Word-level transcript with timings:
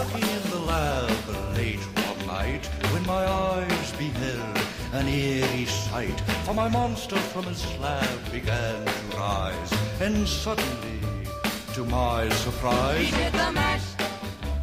in 0.00 0.50
the 0.50 0.58
lab 0.60 1.56
late 1.56 1.80
one 2.06 2.26
night 2.26 2.66
when 2.92 3.04
my 3.04 3.26
eyes 3.26 3.92
beheld 3.92 4.58
an 4.92 5.08
eerie 5.08 5.64
sight. 5.64 6.20
For 6.44 6.54
my 6.54 6.68
monster 6.68 7.16
from 7.16 7.44
his 7.44 7.58
slab 7.58 8.08
began 8.30 8.84
to 8.84 9.16
rise, 9.16 9.72
and 10.00 10.26
suddenly, 10.28 11.00
to 11.74 11.84
my 11.84 12.28
surprise, 12.28 13.12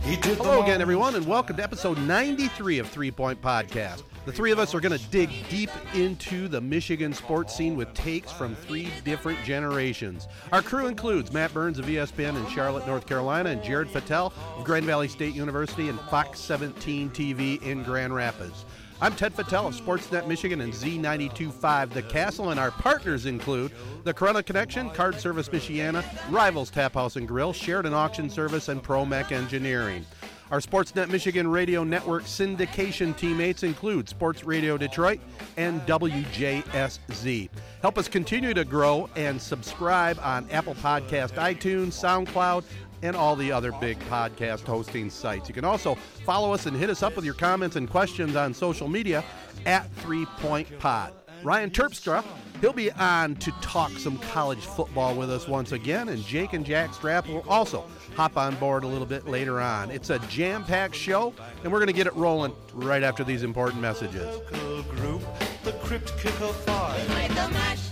Hello 0.06 0.62
again, 0.62 0.82
everyone, 0.82 1.16
and 1.16 1.26
welcome 1.26 1.56
to 1.56 1.64
episode 1.64 1.98
93 1.98 2.78
of 2.78 2.88
Three 2.88 3.10
Point 3.10 3.42
Podcast. 3.42 4.04
The 4.28 4.32
three 4.32 4.52
of 4.52 4.60
us 4.60 4.76
are 4.76 4.80
going 4.80 4.96
to 4.96 5.04
dig 5.10 5.32
deep 5.50 5.72
into 5.96 6.48
the 6.48 6.62
Michigan 6.62 7.12
sports 7.12 7.56
scene 7.56 7.76
with 7.76 7.92
takes 7.96 8.32
from 8.32 8.54
three 8.54 8.92
different 9.04 9.44
generations. 9.44 10.28
Our 10.52 10.62
crew 10.62 10.86
includes 10.86 11.34
Matt 11.34 11.56
Burns 11.56 11.80
of 11.80 11.86
ESPN 11.86 12.38
in 12.38 12.48
Charlotte, 12.54 12.86
North 12.86 13.08
Carolina, 13.08 13.50
and 13.50 13.64
Jared 13.64 13.88
Fattel 13.88 14.32
of 14.56 14.64
Grand 14.64 14.86
Valley 14.86 15.08
State 15.08 15.34
University 15.34 15.90
and 15.90 16.00
Fox 16.02 16.40
17 16.40 17.10
TV 17.10 17.60
in 17.64 17.82
Grand 17.82 18.14
Rapids. 18.14 18.66
I'm 19.02 19.14
Ted 19.14 19.36
Fattel 19.36 19.68
of 19.68 19.76
Sportsnet 19.76 20.26
Michigan 20.26 20.62
and 20.62 20.72
Z925 20.72 21.90
The 21.90 22.02
Castle, 22.04 22.52
and 22.52 22.60
our 22.60 22.72
partners 22.72 23.26
include 23.26 23.74
the 24.06 24.14
Corunna 24.14 24.46
Connection, 24.46 24.90
Card 24.92 25.20
Service 25.20 25.50
Michiana, 25.50 26.02
Rivals 26.32 26.70
Tap 26.70 26.94
House 26.94 27.18
and 27.18 27.28
Grill, 27.28 27.52
Sheridan 27.52 27.94
Auction 27.94 28.30
Service, 28.30 28.70
and 28.70 28.82
ProMech 28.82 29.34
Engineering. 29.34 30.06
Our 30.50 30.60
Sportsnet 30.60 31.10
Michigan 31.10 31.48
Radio 31.48 31.84
Network 31.84 32.24
syndication 32.24 33.18
teammates 33.18 33.64
include 33.64 34.08
Sports 34.08 34.44
Radio 34.44 34.78
Detroit 34.78 35.20
and 35.58 35.82
WJSZ. 35.82 37.50
Help 37.82 37.98
us 37.98 38.08
continue 38.08 38.54
to 38.54 38.64
grow 38.64 39.10
and 39.16 39.42
subscribe 39.42 40.20
on 40.22 40.48
Apple 40.52 40.76
Podcast, 40.76 41.34
iTunes, 41.34 41.94
SoundCloud, 41.94 42.64
and 43.02 43.16
all 43.16 43.36
the 43.36 43.52
other 43.52 43.72
big 43.74 44.00
podcast 44.10 44.66
hosting 44.66 45.10
sites. 45.10 45.48
You 45.48 45.54
can 45.54 45.66
also 45.66 45.96
follow 46.26 46.54
us 46.54 46.66
and 46.66 46.76
hit 46.76 46.90
us 46.90 47.04
up 47.04 47.16
with 47.16 47.26
your 47.26 47.34
comments 47.34 47.76
and 47.76 47.90
questions 47.90 48.36
on 48.36 48.54
social 48.54 48.88
media 48.88 49.24
at 49.66 49.90
Three 49.96 50.26
Point 50.38 50.80
Pod. 50.80 51.14
Ryan 51.44 51.70
Terpstra, 51.70 52.24
he'll 52.60 52.74
be 52.74 52.92
on 52.94 53.36
to 53.36 53.52
talk 53.62 53.92
some 53.92 54.18
college 54.18 54.66
football 54.66 55.14
with 55.16 55.30
us 55.30 55.48
once 55.48 55.74
again, 55.74 56.10
and 56.10 56.24
Jake 56.24 56.54
and 56.54 56.66
Jack 56.66 56.92
Strapp 56.92 57.28
will 57.28 57.46
also 57.48 57.86
hop 58.16 58.36
on 58.36 58.56
board 58.56 58.84
a 58.84 58.88
little 58.88 59.06
bit 59.06 59.28
later 59.28 59.62
on. 59.62 59.92
It's 59.92 60.10
a 60.10 60.18
jam-packed 60.28 60.96
show, 60.96 61.34
and 61.64 61.72
we're 61.72 61.80
going 61.80 61.88
to 61.88 61.94
get 61.94 62.08
it 62.08 62.16
rolling 62.16 62.54
right 62.74 63.04
after 63.04 63.24
these 63.24 63.44
important 63.44 63.80
messages. 63.82 64.26
Local 64.26 64.84
group, 64.84 65.22
the 65.64 65.74
Crypt 65.74 66.18
Kicker 66.18 66.48
Five. 66.48 67.06
Played 67.08 67.32
the 67.32 67.50
mash. 67.50 67.90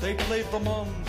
They 0.00 0.14
played 0.14 0.46
the 0.50 0.58
mums. 0.58 1.08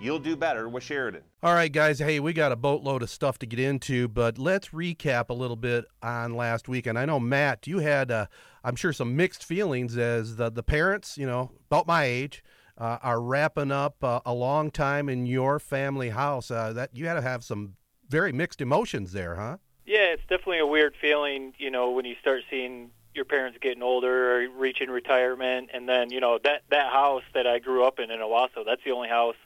You'll 0.00 0.18
do 0.18 0.34
better 0.34 0.66
with 0.66 0.82
Sheridan. 0.82 1.20
All 1.42 1.52
right, 1.52 1.70
guys. 1.70 1.98
Hey, 1.98 2.20
we 2.20 2.32
got 2.32 2.52
a 2.52 2.56
boatload 2.56 3.02
of 3.02 3.10
stuff 3.10 3.38
to 3.40 3.46
get 3.46 3.58
into, 3.58 4.08
but 4.08 4.38
let's 4.38 4.68
recap 4.68 5.28
a 5.28 5.34
little 5.34 5.56
bit 5.56 5.84
on 6.02 6.34
last 6.34 6.68
week. 6.68 6.86
And 6.86 6.98
I 6.98 7.04
know 7.04 7.20
Matt, 7.20 7.66
you 7.66 7.80
had, 7.80 8.10
uh, 8.10 8.26
I'm 8.64 8.76
sure, 8.76 8.94
some 8.94 9.14
mixed 9.14 9.44
feelings 9.44 9.98
as 9.98 10.36
the 10.36 10.50
the 10.50 10.62
parents, 10.62 11.18
you 11.18 11.26
know, 11.26 11.50
about 11.70 11.86
my 11.86 12.04
age, 12.04 12.42
uh, 12.78 12.96
are 13.02 13.20
wrapping 13.20 13.70
up 13.70 14.02
uh, 14.02 14.20
a 14.24 14.32
long 14.32 14.70
time 14.70 15.10
in 15.10 15.26
your 15.26 15.58
family 15.58 16.08
house. 16.08 16.50
Uh, 16.50 16.72
that 16.72 16.96
you 16.96 17.06
had 17.06 17.14
to 17.14 17.22
have 17.22 17.44
some 17.44 17.74
very 18.08 18.32
mixed 18.32 18.62
emotions 18.62 19.12
there, 19.12 19.36
huh? 19.36 19.58
Yeah, 19.84 20.14
it's 20.14 20.22
definitely 20.22 20.60
a 20.60 20.66
weird 20.66 20.94
feeling, 20.98 21.52
you 21.58 21.70
know, 21.70 21.90
when 21.90 22.06
you 22.06 22.14
start 22.22 22.42
seeing 22.48 22.90
your 23.14 23.24
parents 23.24 23.58
getting 23.60 23.82
older 23.82 24.36
or 24.36 24.48
reaching 24.48 24.88
retirement, 24.88 25.70
and 25.74 25.88
then 25.88 26.10
you 26.10 26.20
know 26.20 26.38
that 26.42 26.62
that 26.70 26.90
house 26.90 27.24
that 27.34 27.46
I 27.46 27.58
grew 27.58 27.84
up 27.84 27.98
in 27.98 28.10
in 28.10 28.20
Owosso, 28.20 28.64
that's 28.64 28.82
the 28.82 28.92
only 28.92 29.08
house 29.08 29.36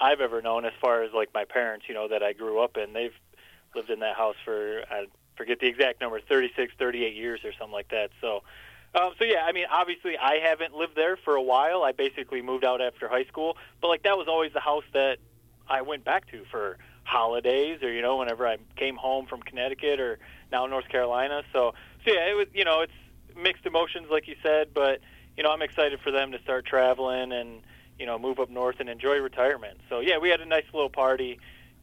I've 0.00 0.20
ever 0.20 0.42
known 0.42 0.64
as 0.64 0.72
far 0.80 1.02
as 1.02 1.12
like 1.12 1.30
my 1.34 1.44
parents, 1.44 1.86
you 1.88 1.94
know, 1.94 2.08
that 2.08 2.22
I 2.22 2.32
grew 2.32 2.60
up 2.60 2.76
in. 2.76 2.92
They've 2.92 3.14
lived 3.74 3.90
in 3.90 4.00
that 4.00 4.16
house 4.16 4.36
for 4.44 4.82
I 4.90 5.06
forget 5.36 5.60
the 5.60 5.66
exact 5.66 6.00
number, 6.00 6.20
36, 6.20 6.74
38 6.78 7.14
years 7.14 7.40
or 7.44 7.52
something 7.52 7.72
like 7.72 7.88
that. 7.88 8.10
So. 8.20 8.42
Um, 8.94 9.12
so 9.18 9.26
yeah, 9.26 9.42
I 9.46 9.52
mean, 9.52 9.66
obviously, 9.70 10.16
I 10.16 10.36
haven't 10.42 10.72
lived 10.72 10.96
there 10.96 11.18
for 11.18 11.34
a 11.34 11.42
while. 11.42 11.82
I 11.82 11.92
basically 11.92 12.40
moved 12.40 12.64
out 12.64 12.80
after 12.80 13.06
high 13.06 13.26
school, 13.26 13.58
but 13.82 13.88
like 13.88 14.02
that 14.04 14.16
was 14.16 14.28
always 14.28 14.54
the 14.54 14.60
house 14.60 14.84
that 14.94 15.18
I 15.68 15.82
went 15.82 16.06
back 16.06 16.30
to 16.30 16.44
for 16.50 16.78
holidays 17.08 17.82
or 17.82 17.90
you 17.90 18.02
know 18.02 18.18
whenever 18.18 18.46
I 18.46 18.58
came 18.76 18.96
home 18.96 19.26
from 19.26 19.40
Connecticut 19.40 19.98
or 19.98 20.18
now 20.52 20.66
North 20.66 20.88
Carolina. 20.88 21.42
So 21.52 21.74
so 22.04 22.12
yeah, 22.12 22.30
it 22.30 22.36
was 22.36 22.46
you 22.52 22.64
know 22.64 22.80
it's 22.80 22.92
mixed 23.36 23.66
emotions 23.66 24.06
like 24.10 24.28
you 24.28 24.36
said, 24.42 24.68
but 24.74 25.00
you 25.36 25.42
know 25.42 25.50
I'm 25.50 25.62
excited 25.62 26.00
for 26.00 26.10
them 26.10 26.32
to 26.32 26.40
start 26.42 26.66
traveling 26.66 27.32
and 27.32 27.62
you 27.98 28.06
know 28.06 28.18
move 28.18 28.38
up 28.38 28.50
north 28.50 28.76
and 28.80 28.88
enjoy 28.88 29.18
retirement. 29.18 29.80
So 29.88 30.00
yeah, 30.00 30.18
we 30.18 30.28
had 30.28 30.40
a 30.40 30.46
nice 30.46 30.64
little 30.72 30.90
party 30.90 31.38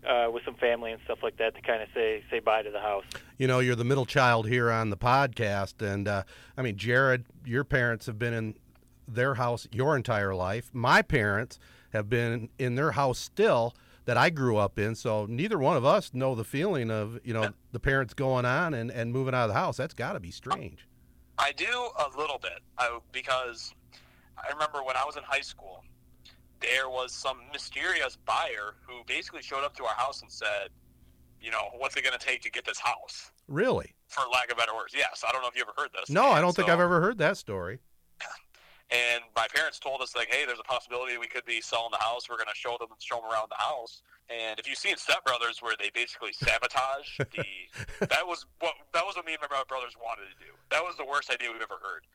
uh, 0.08 0.30
with 0.32 0.44
some 0.44 0.56
family 0.56 0.92
and 0.92 1.02
stuff 1.04 1.24
like 1.24 1.38
that 1.38 1.56
to 1.56 1.62
kind 1.62 1.82
of 1.82 1.90
say 1.94 2.24
say 2.30 2.40
bye 2.40 2.62
to 2.62 2.72
the 2.72 2.80
house. 2.80 3.06
You 3.38 3.48
know, 3.48 3.60
you're 3.60 3.76
the 3.76 3.84
middle 3.86 4.06
child 4.06 4.48
here 4.48 4.72
on 4.72 4.90
the 4.90 4.98
podcast, 4.98 5.82
and 5.82 6.08
uh, 6.08 6.24
I 6.58 6.62
mean, 6.62 6.78
Jared, 6.78 7.26
your 7.46 7.64
parents 7.64 8.06
have 8.06 8.20
been 8.20 8.34
in 8.34 8.56
their 9.08 9.36
house 9.36 9.68
your 9.72 9.96
entire 9.96 10.34
life. 10.34 10.70
My 10.74 11.02
parents 11.02 11.60
have 11.94 12.10
been 12.10 12.50
in 12.58 12.76
their 12.76 12.92
house 12.92 13.20
still 13.20 13.76
that 14.06 14.18
I 14.18 14.30
grew 14.30 14.58
up 14.58 14.80
in. 14.80 14.96
So 14.96 15.26
neither 15.28 15.58
one 15.58 15.78
of 15.78 15.86
us 15.86 16.14
know 16.14 16.36
the 16.36 16.44
feeling 16.44 16.92
of 16.92 17.20
you 17.24 17.34
know 17.34 17.50
the 17.72 17.80
parents 17.80 18.14
going 18.14 18.46
on 18.46 18.74
and, 18.74 18.92
and 18.92 19.12
moving 19.12 19.34
out 19.34 19.44
of 19.44 19.50
the 19.50 19.60
house. 19.60 19.78
That's 19.78 19.94
got 19.94 20.14
to 20.14 20.20
be 20.20 20.32
strange. 20.32 20.88
I 21.38 21.52
do 21.52 21.66
a 21.66 22.18
little 22.18 22.40
bit 22.40 22.60
I, 22.78 22.98
because 23.12 23.74
I 24.38 24.52
remember 24.54 24.84
when 24.84 24.96
I 24.96 25.04
was 25.06 25.18
in 25.18 25.24
high 25.24 25.42
school, 25.42 25.84
there 26.62 26.90
was 26.90 27.12
some 27.12 27.38
mysterious 27.52 28.18
buyer 28.26 28.76
who 28.88 29.04
basically 29.08 29.42
showed 29.42 29.64
up 29.64 29.76
to 29.78 29.86
our 29.86 29.96
house 29.96 30.22
and 30.22 30.32
said, 30.32 30.70
you 31.42 31.52
know, 31.52 31.70
what's 31.78 31.96
it 31.96 32.04
going 32.04 32.18
to 32.18 32.26
take 32.26 32.42
to 32.42 32.52
get 32.52 32.66
this 32.66 32.80
house? 32.80 33.32
Really? 33.48 33.94
For 34.08 34.24
lack 34.32 34.52
of 34.52 34.58
better 34.58 34.74
words, 34.74 34.94
yes. 34.96 35.24
I 35.28 35.32
don't 35.32 35.42
know 35.42 35.48
if 35.48 35.56
you 35.56 35.62
ever 35.62 35.74
heard 35.78 35.92
this. 35.94 36.10
No, 36.10 36.26
I 36.26 36.42
don't 36.42 36.56
think 36.56 36.70
I've 36.70 36.80
ever 36.80 37.02
heard 37.02 37.18
that 37.20 37.38
story. 37.38 37.80
And 38.92 39.24
my 39.36 39.48
parents 39.50 39.80
told 39.80 40.02
us 40.02 40.16
like, 40.16 40.30
hey, 40.30 40.46
there's 40.46 40.60
a 40.60 40.70
possibility 40.70 41.18
we 41.18 41.26
could 41.26 41.46
be 41.46 41.60
selling 41.60 41.90
the 41.92 41.98
house. 41.98 42.30
We're 42.30 42.38
going 42.38 42.54
to 42.54 42.56
show 42.56 42.78
them 42.78 42.90
show 43.00 43.18
them 43.18 43.26
around 43.26 43.50
the 43.50 43.58
house. 43.58 44.04
And 44.30 44.60
if 44.60 44.70
you've 44.70 44.78
seen 44.78 44.96
Step 44.98 45.26
Brothers, 45.26 45.58
where 45.62 45.74
they 45.78 45.90
basically 45.90 46.34
sabotage 46.38 47.18
the, 47.18 48.06
that 48.06 48.22
was 48.22 48.46
what 48.60 48.74
that 48.94 49.02
was 49.02 49.16
what 49.16 49.26
me 49.26 49.34
and 49.34 49.42
my 49.42 49.64
brothers 49.68 49.98
wanted 49.98 50.30
to 50.30 50.38
do. 50.38 50.54
That 50.70 50.84
was 50.84 50.96
the 50.98 51.06
worst 51.06 51.34
idea 51.34 51.50
we've 51.52 51.66
ever 51.66 51.82
heard. 51.82 52.06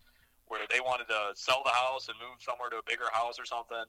Where 0.47 0.63
they 0.71 0.79
wanted 0.79 1.11
to 1.11 1.35
sell 1.35 1.63
the 1.65 1.75
house 1.75 2.07
and 2.07 2.15
move 2.23 2.39
somewhere 2.39 2.71
to 2.71 2.79
a 2.79 2.87
bigger 2.87 3.11
house 3.13 3.39
or 3.39 3.47
something. 3.47 3.83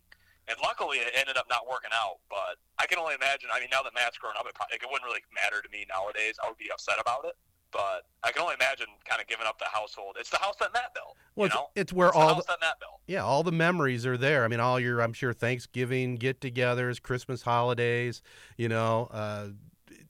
And 0.47 0.57
luckily, 0.61 0.97
it 0.97 1.13
ended 1.15 1.37
up 1.37 1.45
not 1.49 1.69
working 1.69 1.91
out. 1.93 2.17
But 2.29 2.57
I 2.79 2.87
can 2.87 2.97
only 2.99 3.15
imagine. 3.15 3.49
I 3.53 3.59
mean, 3.59 3.69
now 3.71 3.83
that 3.83 3.93
Matt's 3.93 4.17
grown 4.17 4.33
up, 4.37 4.45
it, 4.47 4.55
probably, 4.55 4.75
it 4.75 4.81
wouldn't 4.85 5.05
really 5.05 5.21
matter 5.33 5.61
to 5.61 5.69
me 5.69 5.85
nowadays. 5.87 6.35
I 6.43 6.49
would 6.49 6.57
be 6.57 6.69
upset 6.71 6.95
about 6.99 7.25
it. 7.25 7.35
But 7.71 8.03
I 8.21 8.33
can 8.33 8.41
only 8.41 8.55
imagine 8.55 8.87
kind 9.05 9.21
of 9.21 9.27
giving 9.27 9.47
up 9.47 9.57
the 9.57 9.65
household. 9.71 10.17
It's 10.19 10.29
the 10.29 10.37
house 10.37 10.55
that 10.59 10.73
Matt 10.73 10.93
built. 10.93 11.15
Well, 11.35 11.45
you 11.45 11.45
it's, 11.45 11.55
know, 11.55 11.67
it's 11.75 11.93
where 11.93 12.07
It's 12.09 12.17
the 12.17 12.21
all 12.21 12.33
house 12.35 12.45
the, 12.45 12.51
that 12.51 12.59
Matt 12.59 12.79
built. 12.81 12.99
yeah, 13.07 13.23
all 13.23 13.43
the 13.43 13.53
memories 13.53 14.05
are 14.05 14.17
there. 14.17 14.43
I 14.43 14.49
mean, 14.49 14.59
all 14.59 14.77
your 14.77 15.01
I'm 15.01 15.13
sure 15.13 15.31
Thanksgiving 15.31 16.15
get-togethers, 16.17 17.01
Christmas 17.01 17.43
holidays, 17.43 18.21
you 18.57 18.67
know, 18.67 19.07
uh, 19.11 19.47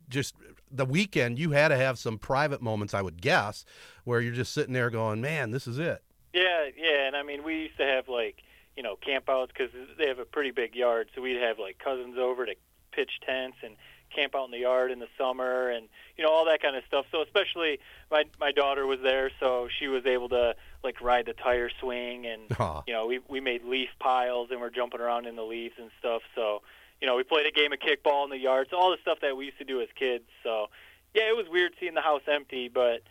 just 0.09 0.33
the 0.71 0.85
weekend. 0.85 1.37
You 1.37 1.51
had 1.51 1.67
to 1.67 1.77
have 1.77 1.99
some 1.99 2.17
private 2.17 2.63
moments, 2.63 2.95
I 2.95 3.03
would 3.03 3.21
guess, 3.21 3.63
where 4.05 4.21
you're 4.21 4.33
just 4.33 4.53
sitting 4.53 4.73
there 4.73 4.89
going, 4.89 5.21
"Man, 5.21 5.51
this 5.51 5.67
is 5.67 5.77
it." 5.77 6.01
Yeah, 6.33 6.65
yeah, 6.75 7.05
and 7.05 7.15
I 7.15 7.21
mean, 7.21 7.43
we 7.43 7.63
used 7.63 7.77
to 7.77 7.85
have 7.85 8.09
like, 8.09 8.41
you 8.75 8.83
know, 8.83 8.95
campouts 8.95 9.49
because 9.49 9.69
they 9.97 10.07
have 10.07 10.19
a 10.19 10.25
pretty 10.25 10.51
big 10.51 10.75
yard. 10.75 11.09
So 11.15 11.21
we'd 11.21 11.41
have 11.41 11.59
like 11.59 11.79
cousins 11.79 12.17
over 12.17 12.45
to 12.45 12.55
pitch 12.91 13.11
tents 13.25 13.57
and 13.63 13.75
camp 14.13 14.35
out 14.35 14.45
in 14.45 14.51
the 14.51 14.59
yard 14.59 14.91
in 14.91 14.99
the 14.99 15.07
summer 15.17 15.69
and 15.69 15.87
you 16.17 16.23
know 16.23 16.29
all 16.29 16.45
that 16.45 16.61
kind 16.61 16.75
of 16.75 16.83
stuff. 16.85 17.05
So 17.11 17.21
especially 17.21 17.79
my 18.09 18.25
my 18.39 18.51
daughter 18.51 18.85
was 18.85 18.99
there, 19.01 19.31
so 19.39 19.67
she 19.79 19.87
was 19.87 20.05
able 20.05 20.29
to 20.29 20.55
like 20.83 21.01
ride 21.01 21.25
the 21.25 21.33
tire 21.33 21.69
swing 21.79 22.25
and 22.25 22.51
Aw. 22.59 22.83
you 22.87 22.93
know 22.93 23.07
we 23.07 23.19
we 23.27 23.39
made 23.39 23.63
leaf 23.63 23.89
piles 23.99 24.49
and 24.51 24.59
we're 24.59 24.69
jumping 24.69 25.01
around 25.01 25.25
in 25.25 25.35
the 25.35 25.43
leaves 25.43 25.75
and 25.79 25.89
stuff. 25.99 26.21
So 26.35 26.61
you 26.99 27.07
know 27.07 27.15
we 27.15 27.23
played 27.23 27.45
a 27.45 27.51
game 27.51 27.71
of 27.73 27.79
kickball 27.79 28.23
in 28.25 28.29
the 28.29 28.37
yard. 28.37 28.67
So 28.69 28.77
all 28.77 28.91
the 28.91 28.97
stuff 29.01 29.19
that 29.21 29.35
we 29.35 29.45
used 29.45 29.57
to 29.59 29.65
do 29.65 29.81
as 29.81 29.87
kids. 29.97 30.25
So 30.43 30.67
yeah, 31.13 31.29
it 31.29 31.35
was 31.35 31.47
weird 31.49 31.73
seeing 31.79 31.93
the 31.93 32.01
house 32.01 32.23
empty, 32.27 32.69
but 32.69 33.01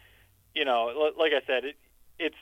you 0.54 0.64
know, 0.64 1.12
like 1.18 1.32
I 1.32 1.46
said, 1.46 1.64
it, 1.64 1.76
it's 2.18 2.36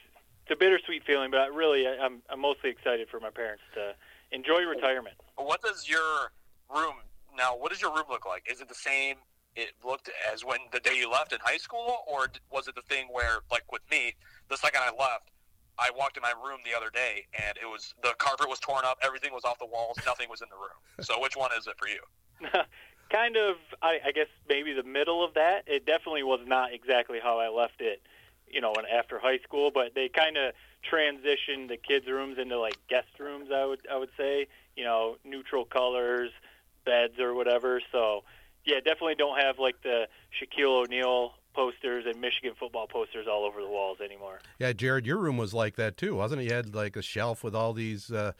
it's 0.49 0.56
a 0.56 0.59
bittersweet 0.59 1.05
feeling. 1.05 1.31
But 1.31 1.41
I 1.41 1.47
really, 1.47 1.87
I- 1.87 1.99
I'm 2.03 2.23
I'm 2.31 2.41
mostly 2.41 2.71
excited 2.71 3.09
for 3.11 3.21
my 3.21 3.31
parents 3.31 3.62
to 3.75 3.95
enjoy 4.33 4.62
retirement. 4.65 5.17
What 5.37 5.62
does 5.62 5.89
your 5.89 6.33
room 6.75 6.95
now? 7.37 7.56
What 7.56 7.71
does 7.71 7.83
your 7.83 7.95
room 7.95 8.05
look 8.11 8.27
like? 8.27 8.50
Is 8.50 8.61
it 8.61 8.69
the 8.69 8.75
same? 8.75 9.17
It 9.56 9.73
looked 9.85 10.11
as 10.33 10.45
when 10.45 10.59
the 10.73 10.81
day 10.81 10.97
you 10.97 11.11
left 11.11 11.33
in 11.33 11.41
high 11.43 11.56
school, 11.56 12.05
or 12.06 12.29
was 12.50 12.69
it 12.69 12.75
the 12.77 12.83
thing 12.83 13.09
where, 13.11 13.41
like 13.50 13.71
with 13.73 13.83
me, 13.91 14.15
the 14.49 14.56
second 14.56 14.83
I 14.83 14.91
left, 14.91 15.31
I 15.79 15.91
walked 15.97 16.17
in 16.17 16.23
my 16.23 16.33
room 16.45 16.61
the 16.65 16.77
other 16.77 16.91
day 16.91 17.27
and 17.35 17.56
it 17.56 17.67
was 17.67 17.94
the 18.03 18.15
carpet 18.19 18.49
was 18.49 18.61
torn 18.61 18.85
up, 18.85 18.99
everything 19.03 19.33
was 19.33 19.44
off 19.44 19.59
the 19.59 19.67
walls, 19.67 19.99
nothing 20.06 20.29
was 20.29 20.43
in 20.43 20.49
the 20.51 20.56
room. 20.56 20.79
So 21.01 21.21
which 21.21 21.37
one 21.37 21.51
is 21.59 21.67
it 21.67 21.75
for 21.79 21.89
you? 21.89 22.01
kind 23.11 23.37
of, 23.37 23.56
I, 23.83 23.99
I 24.06 24.12
guess 24.12 24.27
maybe 24.49 24.73
the 24.75 24.83
middle 24.83 25.25
of 25.25 25.35
that. 25.35 25.65
It 25.67 25.87
definitely 25.87 26.23
was 26.23 26.41
not 26.47 26.73
exactly 26.73 27.19
how 27.23 27.39
I 27.39 27.49
left 27.49 27.81
it, 27.81 28.03
you 28.53 28.61
know, 28.61 28.73
when 28.75 28.87
after 28.87 29.19
high 29.19 29.39
school. 29.39 29.71
But 29.73 29.95
they 29.95 30.09
kind 30.09 30.37
of 30.37 30.55
transitioned 30.91 31.69
the 31.69 31.77
kids' 31.77 32.06
rooms 32.06 32.39
into 32.39 32.59
like 32.59 32.77
guest 32.89 33.09
rooms. 33.19 33.50
I 33.55 33.65
would 33.65 33.81
I 33.91 33.97
would 33.97 34.11
say, 34.17 34.49
you 34.77 34.85
know, 34.85 35.17
neutral 35.25 35.65
colors, 35.65 36.31
beds 36.85 37.19
or 37.19 37.35
whatever. 37.35 37.81
So 37.93 38.25
yeah, 38.65 38.77
definitely 38.77 39.15
don't 39.17 39.39
have 39.41 39.59
like 39.59 39.83
the 39.83 40.09
Shaquille 40.41 40.85
O'Neal 40.85 41.33
posters 41.55 42.05
and 42.06 42.21
Michigan 42.21 42.53
football 42.59 42.87
posters 42.87 43.27
all 43.29 43.45
over 43.45 43.61
the 43.61 43.69
walls 43.69 43.99
anymore. 44.05 44.39
Yeah, 44.59 44.73
Jared, 44.73 45.06
your 45.06 45.19
room 45.19 45.37
was 45.37 45.53
like 45.53 45.77
that 45.77 45.97
too, 45.97 46.15
wasn't 46.15 46.43
it? 46.43 46.44
You 46.44 46.55
had 46.55 46.75
like 46.75 46.97
a 46.97 47.03
shelf 47.03 47.43
with 47.43 47.55
all 47.55 47.73
these 47.73 48.12
uh, 48.12 48.33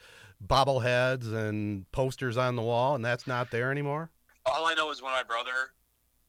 bobbleheads 0.45 1.33
and 1.33 1.89
posters 1.91 2.37
on 2.37 2.55
the 2.55 2.61
wall, 2.61 2.95
and 2.95 3.03
that's 3.03 3.27
not 3.27 3.51
there 3.51 3.71
anymore. 3.71 4.09
All 4.45 4.65
I 4.65 4.73
know 4.73 4.89
is 4.91 5.01
when 5.01 5.11
my 5.11 5.23
brother 5.23 5.73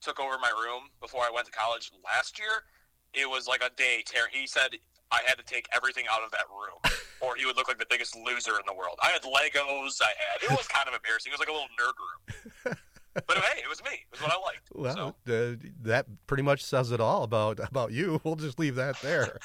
took 0.00 0.19
over 0.19 0.37
my 0.38 0.50
room 0.50 0.85
before 1.00 1.23
I 1.23 1.31
went 1.33 1.47
to 1.47 1.53
college 1.53 1.93
last 2.05 2.38
year, 2.38 2.65
it 3.15 3.29
was 3.29 3.47
like 3.49 3.62
a 3.62 3.71
day 3.77 4.03
tear. 4.05 4.25
He 4.31 4.47
said 4.47 4.71
I 5.11 5.21
had 5.27 5.39
to 5.39 5.45
take 5.45 5.67
everything 5.75 6.05
out 6.11 6.23
of 6.23 6.31
that 6.33 6.45
room, 6.51 6.79
or 7.21 7.35
he 7.37 7.47
would 7.47 7.57
look 7.57 7.69
like 7.69 7.79
the 7.79 7.87
biggest 7.89 8.17
loser 8.17 8.53
in 8.53 8.67
the 8.67 8.75
world. 8.75 8.97
I 9.03 9.09
had 9.11 9.23
Legos. 9.23 10.01
I 10.03 10.12
had. 10.17 10.43
It 10.43 10.51
was 10.51 10.67
kind 10.69 10.89
of 10.89 10.95
embarrassing. 10.95 11.33
It 11.33 11.39
was 11.39 11.41
like 11.41 11.49
a 11.49 11.53
little 11.53 11.69
nerd 11.79 11.95
room. 11.99 12.77
But 13.12 13.39
hey, 13.39 13.61
it 13.61 13.69
was 13.69 13.83
me. 13.83 13.91
It 13.91 14.07
was 14.12 14.21
what 14.23 14.31
I 14.31 14.37
liked. 14.41 14.71
Well, 14.73 15.15
so, 15.27 15.35
uh, 15.35 15.57
that 15.83 16.07
pretty 16.29 16.45
much 16.45 16.62
says 16.62 16.93
it 16.93 17.01
all 17.01 17.25
about 17.25 17.59
about 17.59 17.91
you. 17.91 18.21
We'll 18.25 18.37
just 18.37 18.59
leave 18.59 18.77
that 18.77 19.01
there. 19.03 19.39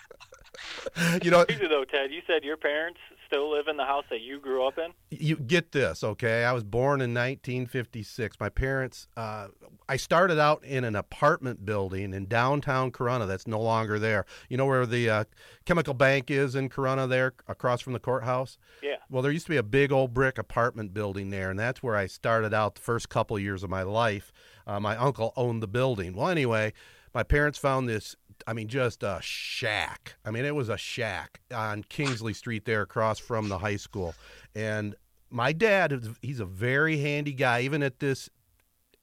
you 1.23 1.31
know, 1.31 1.45
Crazy 1.45 1.67
though, 1.67 1.83
Ted. 1.83 2.11
You 2.11 2.21
said 2.27 2.43
your 2.43 2.57
parents 2.57 2.99
still 3.27 3.51
live 3.51 3.67
in 3.67 3.77
the 3.77 3.85
house 3.85 4.05
that 4.09 4.21
you 4.21 4.39
grew 4.39 4.65
up 4.67 4.77
in. 4.77 4.91
you 5.09 5.35
get 5.35 5.71
this, 5.71 6.03
okay? 6.03 6.43
I 6.45 6.51
was 6.51 6.63
born 6.63 7.01
in 7.01 7.13
1956. 7.13 8.39
My 8.39 8.49
parents, 8.49 9.07
uh, 9.17 9.47
I 9.87 9.97
started 9.97 10.39
out 10.39 10.63
in 10.63 10.83
an 10.83 10.95
apartment 10.95 11.65
building 11.65 12.13
in 12.13 12.25
downtown 12.25 12.91
Corunna 12.91 13.27
that's 13.27 13.47
no 13.47 13.59
longer 13.59 13.99
there. 13.99 14.25
You 14.49 14.57
know 14.57 14.65
where 14.65 14.85
the 14.85 15.09
uh, 15.09 15.23
chemical 15.65 15.93
bank 15.93 16.31
is 16.31 16.55
in 16.55 16.69
Corunna, 16.69 17.07
there, 17.07 17.33
across 17.47 17.81
from 17.81 17.93
the 17.93 17.99
courthouse? 17.99 18.57
Yeah. 18.81 18.95
Well, 19.09 19.21
there 19.21 19.31
used 19.31 19.45
to 19.45 19.51
be 19.51 19.57
a 19.57 19.63
big 19.63 19.91
old 19.91 20.13
brick 20.13 20.37
apartment 20.37 20.93
building 20.93 21.29
there, 21.29 21.49
and 21.49 21.59
that's 21.59 21.83
where 21.83 21.95
I 21.95 22.07
started 22.07 22.53
out 22.53 22.75
the 22.75 22.81
first 22.81 23.09
couple 23.09 23.37
years 23.37 23.63
of 23.63 23.69
my 23.69 23.83
life. 23.83 24.31
Uh, 24.65 24.79
my 24.79 24.97
uncle 24.97 25.33
owned 25.35 25.61
the 25.61 25.67
building. 25.67 26.15
Well, 26.15 26.29
anyway, 26.29 26.73
my 27.13 27.23
parents 27.23 27.57
found 27.57 27.87
this. 27.87 28.15
I 28.47 28.53
mean, 28.53 28.67
just 28.67 29.03
a 29.03 29.19
shack. 29.21 30.15
I 30.25 30.31
mean, 30.31 30.45
it 30.45 30.55
was 30.55 30.69
a 30.69 30.77
shack 30.77 31.41
on 31.53 31.83
Kingsley 31.83 32.33
Street 32.33 32.65
there 32.65 32.81
across 32.81 33.19
from 33.19 33.49
the 33.49 33.57
high 33.57 33.77
school. 33.77 34.15
And 34.53 34.95
my 35.29 35.51
dad, 35.51 36.15
he's 36.21 36.39
a 36.39 36.45
very 36.45 36.97
handy 36.97 37.33
guy, 37.33 37.61
even 37.61 37.83
at 37.83 37.99
this 37.99 38.29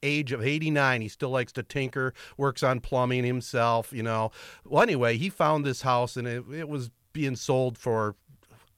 age 0.04 0.32
of 0.32 0.42
89 0.42 1.00
he 1.00 1.08
still 1.08 1.30
likes 1.30 1.52
to 1.52 1.62
tinker 1.62 2.12
works 2.36 2.64
on 2.64 2.80
plumbing 2.80 3.22
himself 3.22 3.92
you 3.92 4.02
know 4.02 4.32
well 4.64 4.82
anyway 4.82 5.16
he 5.16 5.28
found 5.28 5.64
this 5.64 5.82
house 5.82 6.16
and 6.16 6.26
it, 6.26 6.42
it 6.52 6.68
was 6.68 6.90
being 7.12 7.36
sold 7.36 7.78
for 7.78 8.16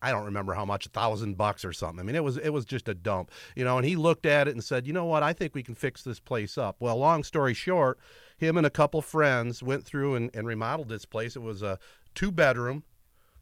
I 0.05 0.11
don't 0.11 0.27
remember 0.27 0.53
how 0.53 0.67
much, 0.67 0.85
a 0.85 0.91
thousand 0.91 1.39
bucks 1.39 1.65
or 1.65 1.73
something. 1.73 1.99
I 1.99 2.03
mean, 2.03 2.15
it 2.15 2.23
was 2.23 2.37
it 2.37 2.51
was 2.51 2.67
just 2.67 2.91
a 2.91 2.95
dump, 2.95 3.31
you 3.57 3.65
know. 3.65 3.79
And 3.79 3.87
he 3.87 3.97
looked 3.97 4.27
at 4.27 4.47
it 4.47 4.51
and 4.51 4.63
said, 4.63 4.87
"You 4.87 4.93
know 4.93 5.07
what? 5.07 5.23
I 5.23 5.33
think 5.33 5.55
we 5.55 5.63
can 5.63 5.75
fix 5.75 6.03
this 6.03 6.21
place 6.21 6.59
up." 6.59 6.77
Well, 6.79 6.99
long 6.99 7.25
story 7.25 7.55
short, 7.55 7.99
him 8.37 8.57
and 8.57 8.67
a 8.67 8.71
couple 8.71 9.01
friends 9.03 9.63
went 9.63 9.85
through 9.85 10.15
and, 10.15 10.31
and 10.35 10.47
remodeled 10.47 10.89
this 10.89 11.05
place. 11.05 11.37
It 11.37 11.43
was 11.43 11.63
a 11.63 11.79
two 12.15 12.31
bedroom, 12.33 12.85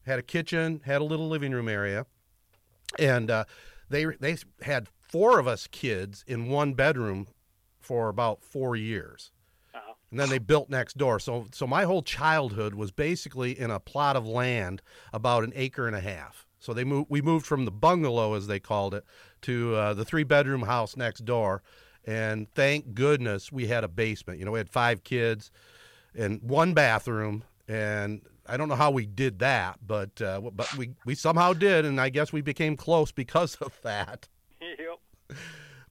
had 0.07 0.19
a 0.19 0.23
kitchen, 0.23 0.81
had 0.85 1.01
a 1.01 1.05
little 1.05 1.29
living 1.29 1.53
room 1.53 1.69
area, 1.69 2.07
and 2.99 3.31
uh, 3.31 3.45
they 3.89 4.05
they 4.05 4.37
had 4.63 4.89
four 5.01 5.39
of 5.39 5.47
us 5.47 5.67
kids 5.71 6.25
in 6.27 6.49
one 6.49 6.75
bedroom 6.75 7.27
for 7.81 8.09
about 8.09 8.43
four 8.43 8.77
years 8.77 9.33
Uh-huh. 9.75 9.95
and 10.11 10.19
then 10.21 10.29
they 10.31 10.39
built 10.39 10.71
next 10.71 10.97
door. 10.97 11.19
So 11.19 11.47
so 11.53 11.67
my 11.67 11.85
whole 11.85 12.03
childhood 12.03 12.75
was 12.75 12.91
basically 12.93 13.59
in 13.59 13.71
a 13.71 13.81
plot 13.81 14.17
of 14.17 14.27
land 14.27 14.83
about 15.13 15.45
an 15.45 15.53
acre 15.55 15.87
and 15.87 15.97
a 15.97 16.01
half. 16.01 16.47
So 16.61 16.73
they 16.73 16.85
moved. 16.85 17.09
We 17.11 17.21
moved 17.21 17.45
from 17.45 17.65
the 17.65 17.73
bungalow, 17.73 18.35
as 18.35 18.47
they 18.47 18.61
called 18.61 18.95
it, 18.95 19.05
to 19.43 19.75
uh, 19.75 19.95
the 19.95 20.05
three 20.05 20.23
bedroom 20.23 20.63
house 20.63 20.97
next 20.97 21.25
door, 21.25 21.61
and 22.07 22.51
thank 22.55 22.95
goodness 22.95 23.53
we 23.53 23.67
had 23.67 23.85
a 23.85 23.89
basement. 23.89 24.39
You 24.39 24.45
know, 24.45 24.53
we 24.53 24.59
had 24.59 24.69
five 24.69 25.05
kids, 25.05 25.51
and 26.15 26.43
one 26.43 26.75
bathroom, 26.75 27.45
and 27.69 28.23
I 28.47 28.57
don't 28.57 28.69
know 28.69 28.75
how 28.75 28.91
we 28.91 29.07
did 29.07 29.39
that, 29.39 29.79
but 29.87 30.21
uh, 30.21 30.41
but 30.41 30.77
we 30.77 30.91
we 31.05 31.15
somehow 31.15 31.53
did, 31.53 31.85
and 31.85 32.01
I 32.01 32.09
guess 32.09 32.33
we 32.33 32.41
became 32.41 32.77
close 32.77 33.13
because 33.13 33.55
of 33.57 33.79
that. 33.83 34.29
Yep. 34.61 35.39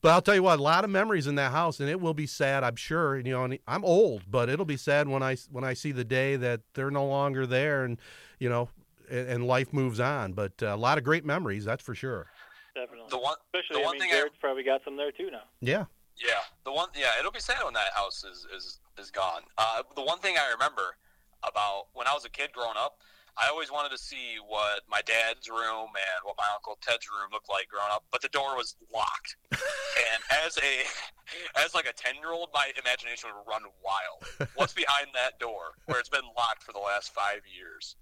But 0.01 0.13
I'll 0.13 0.21
tell 0.21 0.33
you 0.33 0.41
what, 0.41 0.59
a 0.59 0.63
lot 0.63 0.83
of 0.83 0.89
memories 0.89 1.27
in 1.27 1.35
that 1.35 1.51
house, 1.51 1.79
and 1.79 1.87
it 1.87 2.01
will 2.01 2.15
be 2.15 2.25
sad, 2.25 2.63
I'm 2.63 2.75
sure. 2.75 3.17
You 3.17 3.31
know, 3.31 3.43
and 3.43 3.59
I'm 3.67 3.85
old, 3.85 4.23
but 4.29 4.49
it'll 4.49 4.65
be 4.65 4.77
sad 4.77 5.07
when 5.07 5.21
I 5.21 5.37
when 5.51 5.63
I 5.63 5.73
see 5.75 5.91
the 5.91 6.03
day 6.03 6.35
that 6.37 6.61
they're 6.73 6.91
no 6.91 7.05
longer 7.05 7.45
there, 7.45 7.85
and 7.85 7.99
you 8.39 8.49
know, 8.49 8.69
and, 9.09 9.29
and 9.29 9.47
life 9.47 9.71
moves 9.71 9.99
on. 9.99 10.33
But 10.33 10.53
uh, 10.61 10.67
a 10.67 10.77
lot 10.77 10.97
of 10.97 11.03
great 11.03 11.23
memories, 11.23 11.65
that's 11.65 11.83
for 11.83 11.93
sure. 11.93 12.27
Definitely. 12.73 13.09
the 13.09 13.17
one, 13.19 13.35
Especially, 13.53 13.81
the 13.81 13.83
I 13.83 13.85
one 13.85 13.99
mean, 13.99 14.09
thing 14.09 14.11
I 14.13 14.27
probably 14.39 14.63
got 14.63 14.81
some 14.83 14.97
there 14.97 15.11
too 15.11 15.29
now. 15.29 15.43
Yeah. 15.59 15.85
Yeah, 16.17 16.41
the 16.65 16.71
one. 16.71 16.89
Yeah, 16.95 17.17
it'll 17.19 17.31
be 17.31 17.39
sad 17.39 17.63
when 17.63 17.73
that 17.73 17.93
house 17.93 18.23
is 18.23 18.45
is 18.55 18.79
is 18.97 19.11
gone. 19.11 19.41
Uh, 19.57 19.83
the 19.95 20.03
one 20.03 20.19
thing 20.19 20.35
I 20.37 20.51
remember 20.51 20.97
about 21.43 21.87
when 21.93 22.07
I 22.07 22.13
was 22.13 22.25
a 22.25 22.29
kid 22.29 22.51
growing 22.53 22.77
up, 22.77 22.97
I 23.37 23.49
always 23.49 23.71
wanted 23.71 23.89
to 23.91 23.97
see 23.97 24.37
what 24.45 24.81
my 24.89 25.01
dad's 25.01 25.49
room 25.49 25.89
and 25.95 26.19
what 26.23 26.35
my 26.37 26.45
uncle 26.53 26.77
Ted's 26.81 27.07
room 27.09 27.31
looked 27.31 27.49
like 27.49 27.69
growing 27.69 27.89
up, 27.91 28.03
but 28.11 28.21
the 28.21 28.29
door 28.29 28.55
was 28.55 28.75
locked. 28.93 29.37
and 29.51 30.21
as 30.45 30.57
a 30.57 31.63
as 31.63 31.73
like 31.73 31.87
a 31.87 31.93
ten 31.93 32.15
year 32.15 32.31
old, 32.31 32.49
my 32.53 32.71
imagination 32.77 33.29
would 33.33 33.49
run 33.49 33.63
wild. 33.83 34.49
What's 34.55 34.73
behind 34.73 35.07
that 35.15 35.39
door 35.39 35.79
where 35.85 35.99
it's 35.99 36.09
been 36.09 36.27
locked 36.37 36.63
for 36.63 36.73
the 36.73 36.83
last 36.83 37.13
five 37.13 37.41
years? 37.47 37.95